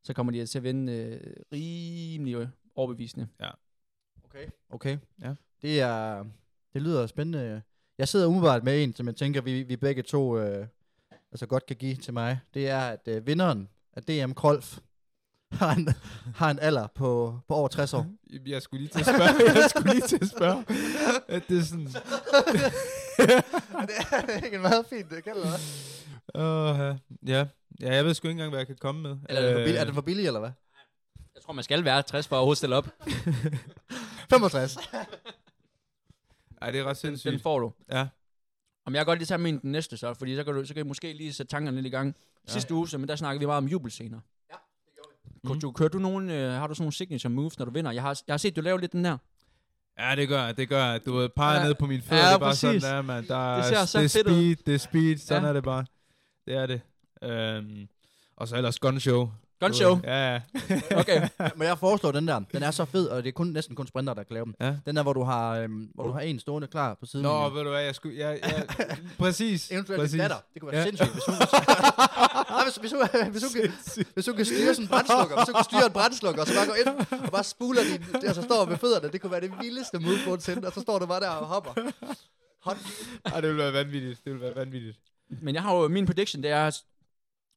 så 0.04 0.14
kommer 0.14 0.32
de 0.32 0.46
til 0.46 0.60
at 0.60 0.64
vinde 0.64 0.94
øh, 0.94 1.34
rimelig 1.54 2.36
øh, 2.36 2.48
overbevisende. 2.76 3.28
Ja. 3.40 3.50
Okay. 4.24 4.48
Okay. 4.70 4.98
Ja. 5.22 5.36
Det 5.62 5.82
er, 5.82 6.26
det 6.74 6.82
lyder 6.82 7.08
spændende. 7.08 7.62
Jeg 8.00 8.08
sidder 8.08 8.28
umiddelbart 8.28 8.64
med 8.64 8.84
en, 8.84 8.96
som 8.96 9.08
jeg 9.08 9.16
tænker, 9.16 9.42
vi, 9.42 9.64
vi 9.64 9.76
begge 9.76 10.02
to 10.02 10.38
øh, 10.40 10.68
altså 11.32 11.46
godt 11.46 11.66
kan 11.66 11.76
give 11.76 11.96
til 11.96 12.14
mig. 12.14 12.40
Det 12.54 12.70
er, 12.70 12.80
at 12.80 13.08
øh, 13.08 13.28
vinderen 13.28 13.70
af 13.94 14.04
DM 14.04 14.32
Krolf 14.32 14.78
har 15.52 15.76
en, 15.76 15.90
har 16.36 16.52
en 16.52 16.60
alder 16.60 16.88
på, 16.88 17.40
på 17.48 17.54
over 17.54 17.68
60 17.68 17.94
år. 17.94 18.06
Jeg 18.46 18.62
skulle 18.62 18.82
lige 18.82 18.92
til 18.92 19.00
at 19.00 19.06
spørge. 19.06 19.52
Jeg 19.62 19.70
skulle 19.70 19.94
lige 19.94 20.08
til 20.08 20.20
at 20.22 20.30
spørge. 20.30 20.66
At 21.28 21.44
det 21.50 21.58
er 21.58 21.64
sådan... 21.64 21.86
det 23.88 23.96
er 24.12 24.46
ikke 24.46 24.56
en 24.56 24.62
meget 24.62 24.86
fint 24.86 25.10
det 25.12 25.24
kalder 25.24 25.44
det. 25.44 25.60
Uh, 26.36 27.30
ja. 27.30 27.46
ja, 27.82 27.96
jeg 27.96 28.06
ved 28.06 28.14
sgu 28.14 28.28
ikke 28.28 28.32
engang, 28.32 28.50
hvad 28.50 28.60
jeg 28.60 28.68
kan 28.68 28.78
komme 28.80 29.02
med. 29.02 29.18
Eller 29.30 29.42
er 29.42 29.54
den 29.54 29.56
for 29.56 29.62
billig, 29.62 29.78
er 29.78 29.82
Øh, 29.82 29.88
den 29.88 29.96
for 29.96 30.02
billig, 30.02 30.28
eller 30.28 30.40
hvad? 30.40 30.52
Jeg 31.36 31.44
tror, 31.44 31.54
man 31.54 31.64
skal 31.64 31.86
være 31.86 32.02
60 32.02 32.28
for 32.28 32.36
at 32.36 32.38
overhovedet 32.38 32.58
stille 32.58 32.76
op. 32.76 32.88
65. 34.30 34.78
Ej, 36.62 36.72
det 36.72 36.80
er 36.80 36.84
ret 36.84 36.98
sindssygt. 36.98 37.32
den 37.32 37.40
får 37.40 37.60
du. 37.60 37.74
Ja. 37.92 38.08
Om 38.86 38.94
jeg 38.96 39.00
kan 39.00 39.06
godt 39.06 39.20
lige 39.20 39.26
tage 39.26 39.38
min 39.38 39.60
den 39.60 39.72
næste 39.72 39.98
så, 39.98 40.14
fordi 40.14 40.36
så 40.36 40.44
kan, 40.44 40.54
du, 40.54 40.66
så 40.66 40.74
kan 40.74 40.86
I 40.86 40.88
måske 40.88 41.14
lige 41.14 41.34
sætte 41.34 41.50
tankerne 41.52 41.76
lidt 41.78 41.86
i 41.86 41.90
gang. 41.90 42.16
Ja. 42.48 42.52
Sidste 42.54 42.74
uge, 42.74 42.88
så, 42.90 42.98
men 42.98 43.08
der 43.10 43.16
snakkede 43.16 43.40
vi 43.40 43.46
meget 43.46 43.58
om 43.58 43.68
jubelscener. 43.68 44.20
Ja, 44.50 44.56
det 44.86 44.94
gjorde 44.96 45.10
vi. 45.44 45.48
Kunne 45.48 45.60
du, 45.62 45.72
kører 45.72 45.90
du 45.90 46.00
nogen, 46.00 46.30
øh, 46.30 46.52
har 46.54 46.68
du 46.68 46.74
sådan 46.74 46.84
nogle 46.84 46.94
signature 46.94 47.32
moves, 47.34 47.60
når 47.60 47.66
du 47.66 47.72
vinder? 47.72 47.92
Jeg 47.92 48.02
har, 48.02 48.22
jeg 48.28 48.34
har 48.34 48.38
set, 48.38 48.56
du 48.56 48.62
lave 48.62 48.80
lidt 48.80 48.92
den 48.92 49.06
der. 49.06 49.18
Ja, 50.00 50.16
det 50.16 50.28
gør 50.28 50.46
jeg, 50.46 50.58
det 50.58 50.70
gør 50.70 50.86
jeg. 50.86 51.06
Du 51.06 51.14
ved, 51.14 51.30
peger 51.30 51.60
Ja. 51.60 51.66
ned 51.66 51.76
på 51.76 51.86
mine 51.86 52.02
fødder, 52.02 52.24
Ja, 52.24 52.30
det 52.30 52.36
er 52.36 52.40
bare 52.40 52.50
præcis. 52.50 52.82
sådan 52.84 52.96
der, 52.96 53.02
man. 53.02 53.28
Der 53.28 53.56
Det 53.56 53.60
er, 53.60 53.64
ser 53.64 53.86
så 53.86 53.98
det 54.00 54.06
er 54.06 54.10
fedt 54.10 54.28
ud. 54.28 54.34
speed, 54.34 54.56
det 54.66 54.74
er 54.74 54.78
speed, 54.78 55.18
sådan 55.18 55.44
Ja. 55.44 55.50
er 55.50 55.54
det 55.54 55.64
bare. 55.64 55.86
Det 56.46 56.54
er 56.56 56.66
det. 56.66 56.82
Øhm, 57.24 57.88
og 58.36 58.48
så 58.48 58.56
ellers 58.56 58.80
gun 58.80 59.00
show. 59.00 59.30
Gun 59.60 59.72
Du 59.72 59.78
show? 59.78 60.00
Ja, 60.04 60.34
ja. 60.34 60.42
Okay. 61.00 61.28
Men 61.58 61.68
jeg 61.68 61.78
foreslår 61.78 62.12
den 62.12 62.28
der. 62.28 62.40
Den 62.52 62.64
er 62.64 62.72
så 62.72 62.86
fed, 62.86 63.08
og 63.08 63.24
det 63.24 63.28
er 63.30 63.32
kun, 63.34 63.48
næsten 63.48 63.76
kun 63.76 63.88
sprinter, 63.88 64.14
der 64.14 64.24
kan 64.24 64.34
lave 64.34 64.46
den. 64.46 64.56
Ja. 64.62 64.76
Den 64.86 64.96
der, 64.96 65.04
hvor 65.04 65.14
du 65.14 65.24
har, 65.24 65.58
øhm, 65.58 65.90
hvor 65.96 66.04
du 66.08 66.12
har 66.12 66.20
en 66.20 66.40
stående 66.40 66.68
klar 66.68 66.94
på 66.94 67.06
siden. 67.06 67.24
Nå, 67.24 67.50
ved 67.50 67.64
du 67.64 67.70
hvad, 67.70 67.82
jeg 67.82 67.96
skulle... 67.96 68.18
Jeg, 68.20 68.40
jeg, 68.44 68.66
præcis. 69.20 69.72
Eventuelt 69.72 70.02
præcis. 70.02 70.20
datter. 70.20 70.38
Det 70.54 70.62
kunne 70.62 70.72
være 70.72 70.82
Ja. 70.82 70.86
sindssygt, 70.86 71.14
hvis 71.14 71.24
hun... 71.26 71.36
Nej, 71.36 72.64
hvis, 72.66 72.76
hvis, 72.76 72.92
hun, 72.92 73.02
hvis, 73.32 73.44
hun 73.44 73.52
kan, 73.62 73.72
hvis 74.14 74.26
hun 74.28 74.36
kan 74.36 74.46
styre 74.46 74.74
sådan 74.76 74.84
en 74.86 74.90
brændslukker, 74.90 75.36
hvis 75.36 75.46
hun 75.48 75.54
kan 75.56 75.64
styre 75.64 75.86
en 75.86 75.92
brændslukker, 75.94 76.42
og 76.42 76.48
så 76.48 76.54
bare 76.56 76.68
gå 76.68 76.74
ind 76.74 77.22
og 77.26 77.32
bare 77.32 77.44
spuler 77.44 77.82
din, 77.84 78.28
og 78.30 78.36
så 78.36 78.42
står 78.42 78.66
ved 78.66 78.78
fødderne, 78.78 79.12
det 79.12 79.22
kunne 79.22 79.32
være 79.32 79.42
det 79.42 79.52
vildeste 79.62 80.00
move 80.00 80.18
nogensinde, 80.26 80.68
og 80.68 80.74
så 80.74 80.82
står 80.82 81.00
du 81.00 81.06
bare 81.06 81.20
der 81.20 81.30
og 81.30 81.46
hopper. 81.48 81.72
Hot. 82.64 82.78
Ej, 83.26 83.42
det 83.42 83.50
ville 83.50 83.64
være 83.64 83.74
vanvittigt. 83.74 84.20
Det 84.26 84.34
ville 84.34 84.46
være 84.46 84.56
vanvittigt. 84.56 84.98
Men 85.42 85.56
jeg 85.56 85.64
har 85.64 85.76
jo, 85.76 85.88
min 85.88 86.06
prediction, 86.06 86.44
det 86.44 86.52
er, 86.52 86.82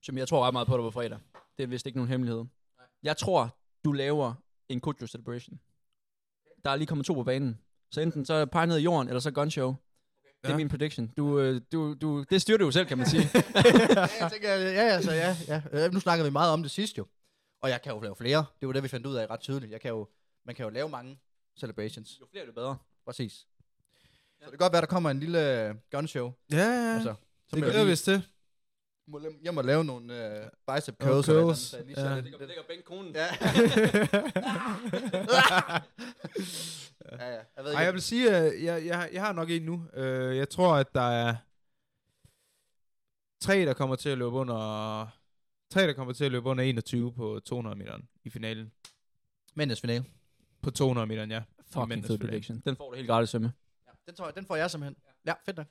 som 0.03 0.19
jeg 0.19 0.29
tror 0.29 0.47
ret 0.47 0.53
meget 0.53 0.69
på 0.69 0.77
dig 0.77 0.83
på 0.83 0.91
fredag. 0.91 1.19
Det 1.57 1.63
er 1.63 1.67
vist 1.67 1.87
ikke 1.87 1.99
nogen 1.99 2.09
hemmelighed. 2.09 2.45
Jeg 3.03 3.17
tror, 3.17 3.57
du 3.85 3.93
laver 3.93 4.35
en 4.69 4.81
Kujo 4.81 5.07
celebration. 5.07 5.61
Der 6.65 6.71
er 6.71 6.77
lige 6.77 6.87
kommet 6.87 7.07
to 7.07 7.15
på 7.15 7.25
banen. 7.25 7.59
Så 7.91 8.01
enten 8.01 8.25
så 8.25 8.47
pege 8.47 8.67
ned 8.67 8.79
i 8.79 8.83
jorden, 8.83 9.09
eller 9.09 9.21
så 9.21 9.31
gun 9.31 9.51
show. 9.51 9.75
Det 10.43 10.49
er 10.49 10.51
Ja. 10.51 10.57
min 10.57 10.69
prediction. 10.69 11.07
Du, 11.17 11.39
øh, 11.41 11.61
du, 11.73 11.95
du, 11.95 12.23
det 12.31 12.43
styrer 12.43 12.59
du 12.59 12.65
jo 12.65 12.71
selv, 12.71 12.87
kan 12.87 12.99
man 12.99 13.07
sige. 13.07 13.23
ja, 13.35 14.01
jeg 14.21 14.29
tænker, 14.33 14.49
ja, 14.55 14.87
ja, 14.87 15.03
så 15.03 15.13
ja, 15.13 15.37
ja. 15.49 15.63
Øh, 15.73 15.93
Nu 15.93 16.01
snakker 16.01 16.25
vi 16.25 16.31
meget 16.31 16.53
om 16.53 16.63
det 16.63 16.71
sidst 16.71 16.99
jo. 16.99 17.07
Og 17.61 17.71
jeg 17.71 17.83
kan 17.83 17.93
jo 17.93 18.01
lave 18.01 18.17
flere. 18.17 18.45
Det 18.61 18.67
var 18.67 18.73
det, 18.73 18.83
vi 18.83 18.89
fandt 18.89 19.07
ud 19.07 19.15
af 19.17 19.31
ret 19.31 19.41
tydeligt. 19.41 19.73
Jeg 19.73 19.81
kan 19.81 19.89
jo, 19.91 20.09
man 20.47 20.55
kan 20.55 20.65
jo 20.65 20.71
lave 20.71 20.89
mange 20.89 21.19
celebrations. 21.61 22.21
Jo 22.21 22.27
flere, 22.31 22.45
jo 22.47 22.53
bedre. 22.53 22.77
Præcis. 23.05 23.33
Så 23.33 23.47
det 24.41 24.49
kan 24.51 24.59
godt 24.59 24.73
være, 24.73 24.81
der 24.81 24.87
kommer 24.87 25.11
en 25.11 25.21
lille 25.21 25.69
øh, 25.69 25.75
gun 25.91 26.09
show. 26.09 26.33
Ja, 26.53 26.57
ja. 26.57 26.95
Altså, 26.95 27.15
så 27.49 27.57
det 27.57 27.65
gør 27.65 27.73
lige- 27.73 27.87
vist 27.87 28.05
til. 28.05 28.23
Må 29.07 29.19
la- 29.19 29.41
Jeg 29.43 29.55
må 29.55 29.63
lave 29.63 29.85
nogle 29.85 30.27
øh, 30.41 30.49
bicep 30.75 30.97
curls. 31.03 31.29
eller 31.29 31.41
et 31.43 31.43
eller 31.43 31.43
andet, 31.43 31.57
curls, 31.57 31.59
så 31.59 31.77
jeg 31.77 31.87
lige 31.87 32.01
ja. 32.01 32.17
Det 32.17 32.25
lidt- 32.25 32.39
Det 32.39 32.49
ligger 32.49 32.63
bænk 32.69 32.85
konen. 32.85 33.15
Ja. 33.15 33.27
ja, 37.13 37.31
ja. 37.31 37.41
Jeg 37.57 37.65
ved 37.65 37.71
ikke, 37.71 37.77
Ej, 37.79 37.85
jeg 37.85 37.93
vil 37.93 38.03
sige, 38.03 38.31
at 38.37 38.63
jeg, 38.65 38.87
jeg, 38.87 39.11
jeg 39.13 39.23
har 39.23 39.33
nok 39.33 39.51
en 39.51 39.63
nu. 39.63 39.75
Uh, 39.97 40.03
jeg 40.37 40.49
tror, 40.49 40.75
at 40.75 40.95
der 40.95 41.01
er 41.11 41.37
tre, 43.41 43.61
der 43.67 43.75
kommer 43.75 43.97
til 43.97 44.09
at 44.09 44.19
løbe 44.19 44.31
under... 44.31 45.07
Tre, 45.71 45.87
der 45.87 45.93
kommer 45.93 46.15
til 46.15 46.25
at 46.25 46.33
løbe 46.33 46.49
under 46.49 46.65
21 46.65 47.13
på 47.13 47.41
200 47.45 47.77
meter 47.77 47.99
i 48.25 48.31
finalen. 48.31 48.73
Mændenes 49.55 49.81
finale. 49.81 50.05
På 50.63 50.71
200 50.71 51.07
meter, 51.07 51.27
ja. 51.27 51.43
Fucking 51.73 52.05
fed 52.05 52.19
prediction. 52.19 52.63
Den 52.67 52.77
får 52.77 52.91
du 52.91 52.97
helt 52.97 53.09
gratis, 53.09 53.31
Sømme. 53.31 53.53
Den, 54.07 54.15
tror 54.15 54.27
jeg, 54.27 54.35
den 54.37 54.47
får 54.47 54.57
jeg 54.57 54.71
simpelthen. 54.71 54.97
Ja, 55.27 55.35
fedt 55.45 55.57
nok. 55.57 55.67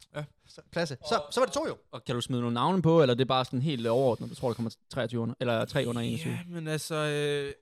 Tak. 0.00 0.16
Ja. 0.16 0.24
Så, 0.46 0.62
klasse. 0.72 0.96
Så, 1.08 1.22
så 1.30 1.40
var 1.40 1.44
det 1.44 1.54
to 1.54 1.66
jo. 1.66 1.78
Og 1.90 2.04
kan 2.04 2.14
du 2.14 2.20
smide 2.20 2.40
nogle 2.40 2.54
navne 2.54 2.82
på, 2.82 3.02
eller 3.02 3.14
det 3.14 3.20
er 3.20 3.28
bare 3.28 3.44
sådan 3.44 3.62
helt 3.62 3.86
overordnet? 3.86 4.30
Du 4.30 4.34
tror, 4.34 4.48
der 4.48 4.54
kommer 4.54 4.76
23 4.88 5.20
under, 5.20 5.34
eller 5.40 5.64
3 5.64 5.86
under 5.86 6.02
21? 6.02 6.32
Ja, 6.32 6.40
men 6.46 6.68
altså... 6.68 6.94
Øh, 6.94 7.52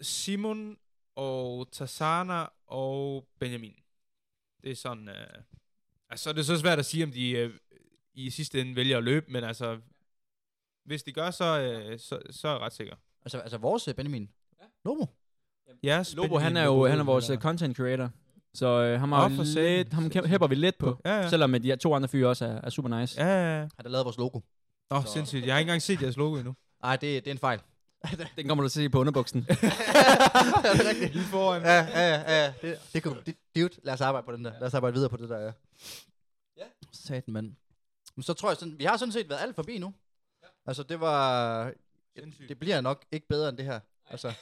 Simon 0.00 0.76
og 1.16 1.68
Tassana 1.72 2.46
og 2.66 3.26
Benjamin. 3.40 3.74
Det 4.62 4.70
er 4.70 4.76
sådan... 4.76 5.08
Øh, 5.08 5.42
altså, 6.10 6.32
det 6.32 6.38
er 6.38 6.44
så 6.44 6.58
svært 6.58 6.78
at 6.78 6.86
sige, 6.86 7.04
om 7.04 7.10
de 7.10 7.30
øh, 7.30 7.54
i 8.14 8.30
sidste 8.30 8.60
ende 8.60 8.76
vælger 8.76 8.98
at 8.98 9.04
løbe, 9.04 9.32
men 9.32 9.44
altså... 9.44 9.80
Hvis 10.84 11.02
de 11.02 11.12
gør, 11.12 11.30
så, 11.30 11.60
øh, 11.60 11.98
så, 11.98 12.20
så 12.30 12.48
er 12.48 12.52
jeg 12.52 12.60
ret 12.60 12.72
sikker. 12.72 12.96
Altså, 13.22 13.38
altså 13.38 13.58
vores 13.58 13.88
øh, 13.88 13.94
Benjamin. 13.94 14.30
Ja. 14.60 14.66
Lobo. 14.84 15.06
Yes, 15.84 16.14
Lobo, 16.14 16.38
han 16.38 16.56
er 16.56 16.64
jo 16.64 16.86
han 16.86 16.98
er 16.98 17.04
vores 17.04 17.30
øh, 17.30 17.38
content 17.38 17.76
creator. 17.76 18.10
Så 18.56 18.66
øh, 18.66 19.00
ham, 19.00 19.12
har 19.12 19.44
satan. 19.44 19.76
lidt, 19.76 19.92
ham 19.92 20.10
hæpper 20.26 20.46
vi 20.46 20.54
lidt 20.54 20.78
på. 20.78 21.00
Ja, 21.04 21.20
ja. 21.20 21.28
Selvom 21.28 21.54
at 21.54 21.62
de 21.62 21.68
her 21.68 21.76
to 21.76 21.94
andre 21.94 22.08
fyre 22.08 22.28
også 22.28 22.44
er, 22.44 22.60
er 22.62 22.70
super 22.70 23.00
nice. 23.00 23.20
Ja, 23.20 23.26
ja, 23.26 23.56
ja. 23.56 23.60
Han 23.60 23.70
har 23.82 23.88
lavet 23.88 24.04
vores 24.04 24.16
logo. 24.16 24.40
Åh, 24.90 24.98
oh, 24.98 25.04
sindssygt. 25.06 25.46
Jeg 25.46 25.54
har 25.54 25.58
ikke 25.58 25.68
engang 25.68 25.82
set 25.82 26.02
jeres 26.02 26.16
logo 26.16 26.36
endnu. 26.36 26.54
Nej, 26.82 26.96
det, 26.96 27.24
det 27.24 27.30
er 27.30 27.32
en 27.34 27.38
fejl. 27.38 27.60
Den 28.36 28.48
kommer 28.48 28.62
du 28.62 28.68
til 28.68 28.80
at 28.80 28.84
se 28.84 28.88
på 28.88 29.00
underbuksen. 29.00 29.40
det 29.48 29.50
er 29.50 30.88
rigtigt. 30.88 31.14
Lige 31.14 31.24
foran. 31.24 31.62
Ja, 31.62 31.74
ja, 31.74 32.08
ja. 32.08 32.44
ja. 32.44 32.52
Det, 32.62 32.78
det 32.92 33.02
kunne, 33.02 33.16
det, 33.26 33.36
dude, 33.56 33.70
lad 33.82 33.94
os 33.94 34.00
arbejde 34.00 34.24
på 34.24 34.32
den 34.32 34.44
der. 34.44 34.52
Lad 34.52 34.66
os 34.66 34.74
arbejde 34.74 34.94
videre 34.94 35.10
på 35.10 35.16
det 35.16 35.28
der, 35.28 35.38
ja. 35.38 35.52
Ja. 36.56 36.64
Satan, 36.92 37.34
mand. 37.34 37.52
Men 38.16 38.22
så 38.22 38.32
tror 38.32 38.50
jeg 38.50 38.56
sådan, 38.56 38.78
vi 38.78 38.84
har 38.84 38.96
sådan 38.96 39.12
set 39.12 39.28
været 39.28 39.40
alt 39.40 39.56
forbi 39.56 39.78
nu. 39.78 39.94
Ja. 40.42 40.48
Altså, 40.66 40.82
det 40.82 41.00
var... 41.00 41.72
Sindssygt. 42.18 42.48
Det 42.48 42.58
bliver 42.58 42.80
nok 42.80 43.04
ikke 43.12 43.28
bedre 43.28 43.48
end 43.48 43.56
det 43.56 43.64
her. 43.64 43.80
Altså, 44.10 44.32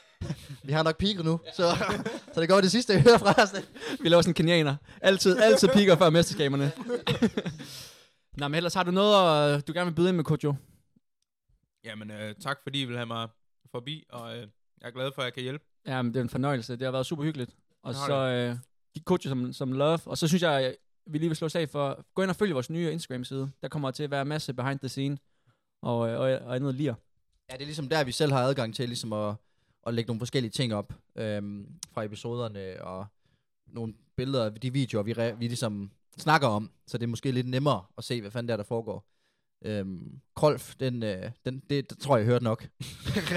vi 0.63 0.71
har 0.71 0.83
nok 0.83 0.97
peaked 0.97 1.23
nu, 1.23 1.39
så, 1.55 1.63
så 2.33 2.41
det 2.41 2.49
går 2.49 2.61
det 2.61 2.71
sidste, 2.71 2.93
jeg 2.93 3.01
hører 3.01 3.17
fra 3.17 3.43
os. 3.43 3.53
vi 4.01 4.09
laver 4.09 4.21
sådan 4.21 4.29
en 4.29 4.33
kenianer. 4.33 4.75
Altid, 5.01 5.37
altid 5.37 5.67
piker 5.73 5.95
før 5.95 6.09
mesterskaberne. 6.09 6.71
Nå, 8.39 8.47
men 8.47 8.55
ellers 8.55 8.73
har 8.73 8.83
du 8.83 8.91
noget, 8.91 9.55
øh, 9.55 9.61
du 9.67 9.73
gerne 9.73 9.85
vil 9.85 9.95
byde 9.95 10.09
ind 10.09 10.15
med, 10.15 10.23
Kojo? 10.23 10.55
Jamen, 11.83 12.11
øh, 12.11 12.35
tak 12.35 12.57
fordi 12.63 12.81
I 12.81 12.85
vil 12.85 12.95
have 12.95 13.05
mig 13.05 13.29
forbi, 13.71 14.05
og 14.09 14.37
øh, 14.37 14.47
jeg 14.81 14.87
er 14.87 14.91
glad 14.91 15.11
for, 15.15 15.21
at 15.21 15.25
jeg 15.25 15.33
kan 15.33 15.43
hjælpe. 15.43 15.65
Ja, 15.85 16.01
men 16.01 16.13
det 16.13 16.19
er 16.19 16.23
en 16.23 16.29
fornøjelse. 16.29 16.73
Det 16.73 16.81
har 16.81 16.91
været 16.91 17.05
super 17.05 17.23
hyggeligt. 17.23 17.51
Og 17.83 17.93
Det 17.93 18.01
så 18.05 18.13
øh, 18.15 18.57
give 18.93 19.03
Kojo 19.03 19.29
som, 19.29 19.53
som 19.53 19.71
love. 19.71 19.99
Og 20.05 20.17
så 20.17 20.27
synes 20.27 20.41
jeg, 20.43 20.53
at 20.53 20.75
vi 21.07 21.17
lige 21.17 21.29
vil 21.29 21.35
slå 21.37 21.49
sag 21.49 21.69
for, 21.69 22.05
gå 22.13 22.21
ind 22.21 22.29
og 22.29 22.35
følge 22.35 22.53
vores 22.53 22.69
nye 22.69 22.91
Instagram-side. 22.91 23.51
Der 23.61 23.67
kommer 23.67 23.91
til 23.91 24.03
at 24.03 24.11
være 24.11 24.21
en 24.21 24.27
masse 24.27 24.53
behind 24.53 24.79
the 24.79 24.89
scene 24.89 25.17
og, 25.81 26.09
øh, 26.09 26.19
og, 26.19 26.47
og 26.47 26.55
andet 26.55 26.75
lir. 26.75 26.93
Ja, 27.49 27.53
det 27.53 27.61
er 27.61 27.65
ligesom 27.65 27.89
der, 27.89 28.03
vi 28.03 28.11
selv 28.11 28.31
har 28.31 28.43
adgang 28.43 28.75
til 28.75 28.89
ligesom 28.89 29.13
at, 29.13 29.35
at 29.85 29.93
lægge 29.93 30.07
nogle 30.07 30.19
forskellige 30.19 30.51
ting 30.51 30.73
op 30.73 30.93
øhm, 31.15 31.67
fra 31.91 32.03
episoderne, 32.03 32.83
og 32.83 33.05
nogle 33.67 33.93
billeder 34.17 34.45
af 34.45 34.53
de 34.53 34.73
videoer, 34.73 35.03
vi, 35.03 35.13
re- 35.13 35.33
vi 35.35 35.47
ligesom 35.47 35.91
snakker 36.17 36.47
om, 36.47 36.71
så 36.87 36.97
det 36.97 37.03
er 37.03 37.07
måske 37.07 37.31
lidt 37.31 37.47
nemmere 37.47 37.83
at 37.97 38.03
se, 38.03 38.21
hvad 38.21 38.31
fanden 38.31 38.49
der, 38.49 38.57
der 38.57 38.63
foregår. 38.63 39.05
Øhm, 39.65 40.21
Krolf, 40.35 40.75
den, 40.75 41.03
øh, 41.03 41.31
den, 41.45 41.59
det, 41.69 41.89
det 41.89 41.97
tror 41.99 42.17
jeg, 42.17 42.23
jeg 42.25 42.31
hørte 42.31 42.43
nok. 42.43 42.61
det 42.67 43.33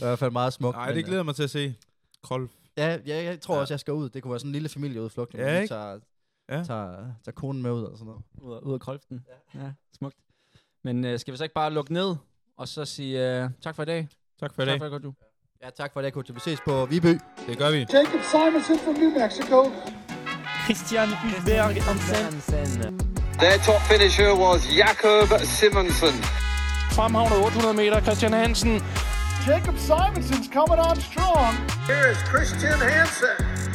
er 0.00 0.04
i 0.04 0.06
hvert 0.06 0.18
fald 0.18 0.30
meget 0.30 0.52
smukt. 0.52 0.76
Nej, 0.76 0.86
men, 0.86 0.96
det 0.96 1.02
øh, 1.02 1.06
glæder 1.06 1.18
jeg 1.18 1.24
mig 1.24 1.34
til 1.34 1.42
at 1.42 1.50
se. 1.50 1.74
Krolf. 2.22 2.50
Ja, 2.76 2.98
ja, 3.06 3.22
jeg 3.24 3.40
tror 3.40 3.54
Ja. 3.54 3.60
også, 3.60 3.74
jeg 3.74 3.80
skal 3.80 3.94
ud. 3.94 4.08
Det 4.08 4.22
kunne 4.22 4.30
være 4.30 4.38
sådan 4.40 4.48
en 4.48 4.52
lille 4.52 4.68
familieudflugt, 4.68 5.34
Ja, 5.34 5.58
man 5.60 5.68
tager, 5.68 6.00
Ja. 6.48 6.64
tager, 6.64 6.96
tager 7.24 7.34
konen 7.34 7.62
med 7.62 7.70
ud 7.70 7.82
og 7.82 7.98
sådan 7.98 8.06
noget. 8.06 8.22
Ud 8.42 8.54
af, 8.54 8.58
ud 8.60 8.74
af 8.74 8.80
krolften. 8.80 9.26
Ja. 9.54 9.64
ja, 9.64 9.72
smukt. 9.98 10.16
Men 10.84 11.04
øh, 11.04 11.18
skal 11.18 11.32
vi 11.32 11.36
så 11.36 11.44
ikke 11.44 11.54
bare 11.54 11.72
lukke 11.72 11.92
ned, 11.92 12.16
og 12.56 12.68
så 12.68 12.84
sige 12.84 13.42
øh, 13.42 13.50
tak 13.60 13.76
for 13.76 13.82
i 13.82 13.86
dag? 13.86 14.08
Tak 14.42 14.54
for 14.54 14.62
i 14.62 14.66
Tak 14.66 14.78
for 14.78 14.88
dag, 14.88 15.00
Kojo. 15.00 15.12
Ja, 15.62 15.70
tak 15.70 15.92
for 15.92 16.02
det, 16.02 16.12
Kutu. 16.12 16.32
Vi 16.32 16.40
ses 16.40 16.60
på 16.60 16.86
Viby. 16.86 17.20
Det 17.46 17.58
gør 17.58 17.70
vi. 17.70 17.78
Jacob 17.92 18.22
Simonson 18.32 18.78
from 18.84 18.94
New 18.94 19.10
Mexico. 19.20 19.58
Christian 20.64 21.08
Hulberg 21.08 21.82
Hansen. 21.82 22.98
Their 23.38 23.58
top 23.68 23.82
finisher 23.92 24.30
was 24.44 24.60
Jakob 24.82 25.28
Simonsen. 25.58 26.14
Fremhavnet 26.96 27.38
800 27.46 27.74
meter, 27.76 28.00
Christian 28.00 28.32
Hansen. 28.32 28.72
Jacob 29.48 29.76
Simonson's 29.88 30.48
coming 30.58 30.80
on 30.88 30.96
strong. 31.10 31.52
Here 31.90 32.06
is 32.12 32.18
Christian 32.32 32.78
Hansen. 32.90 33.71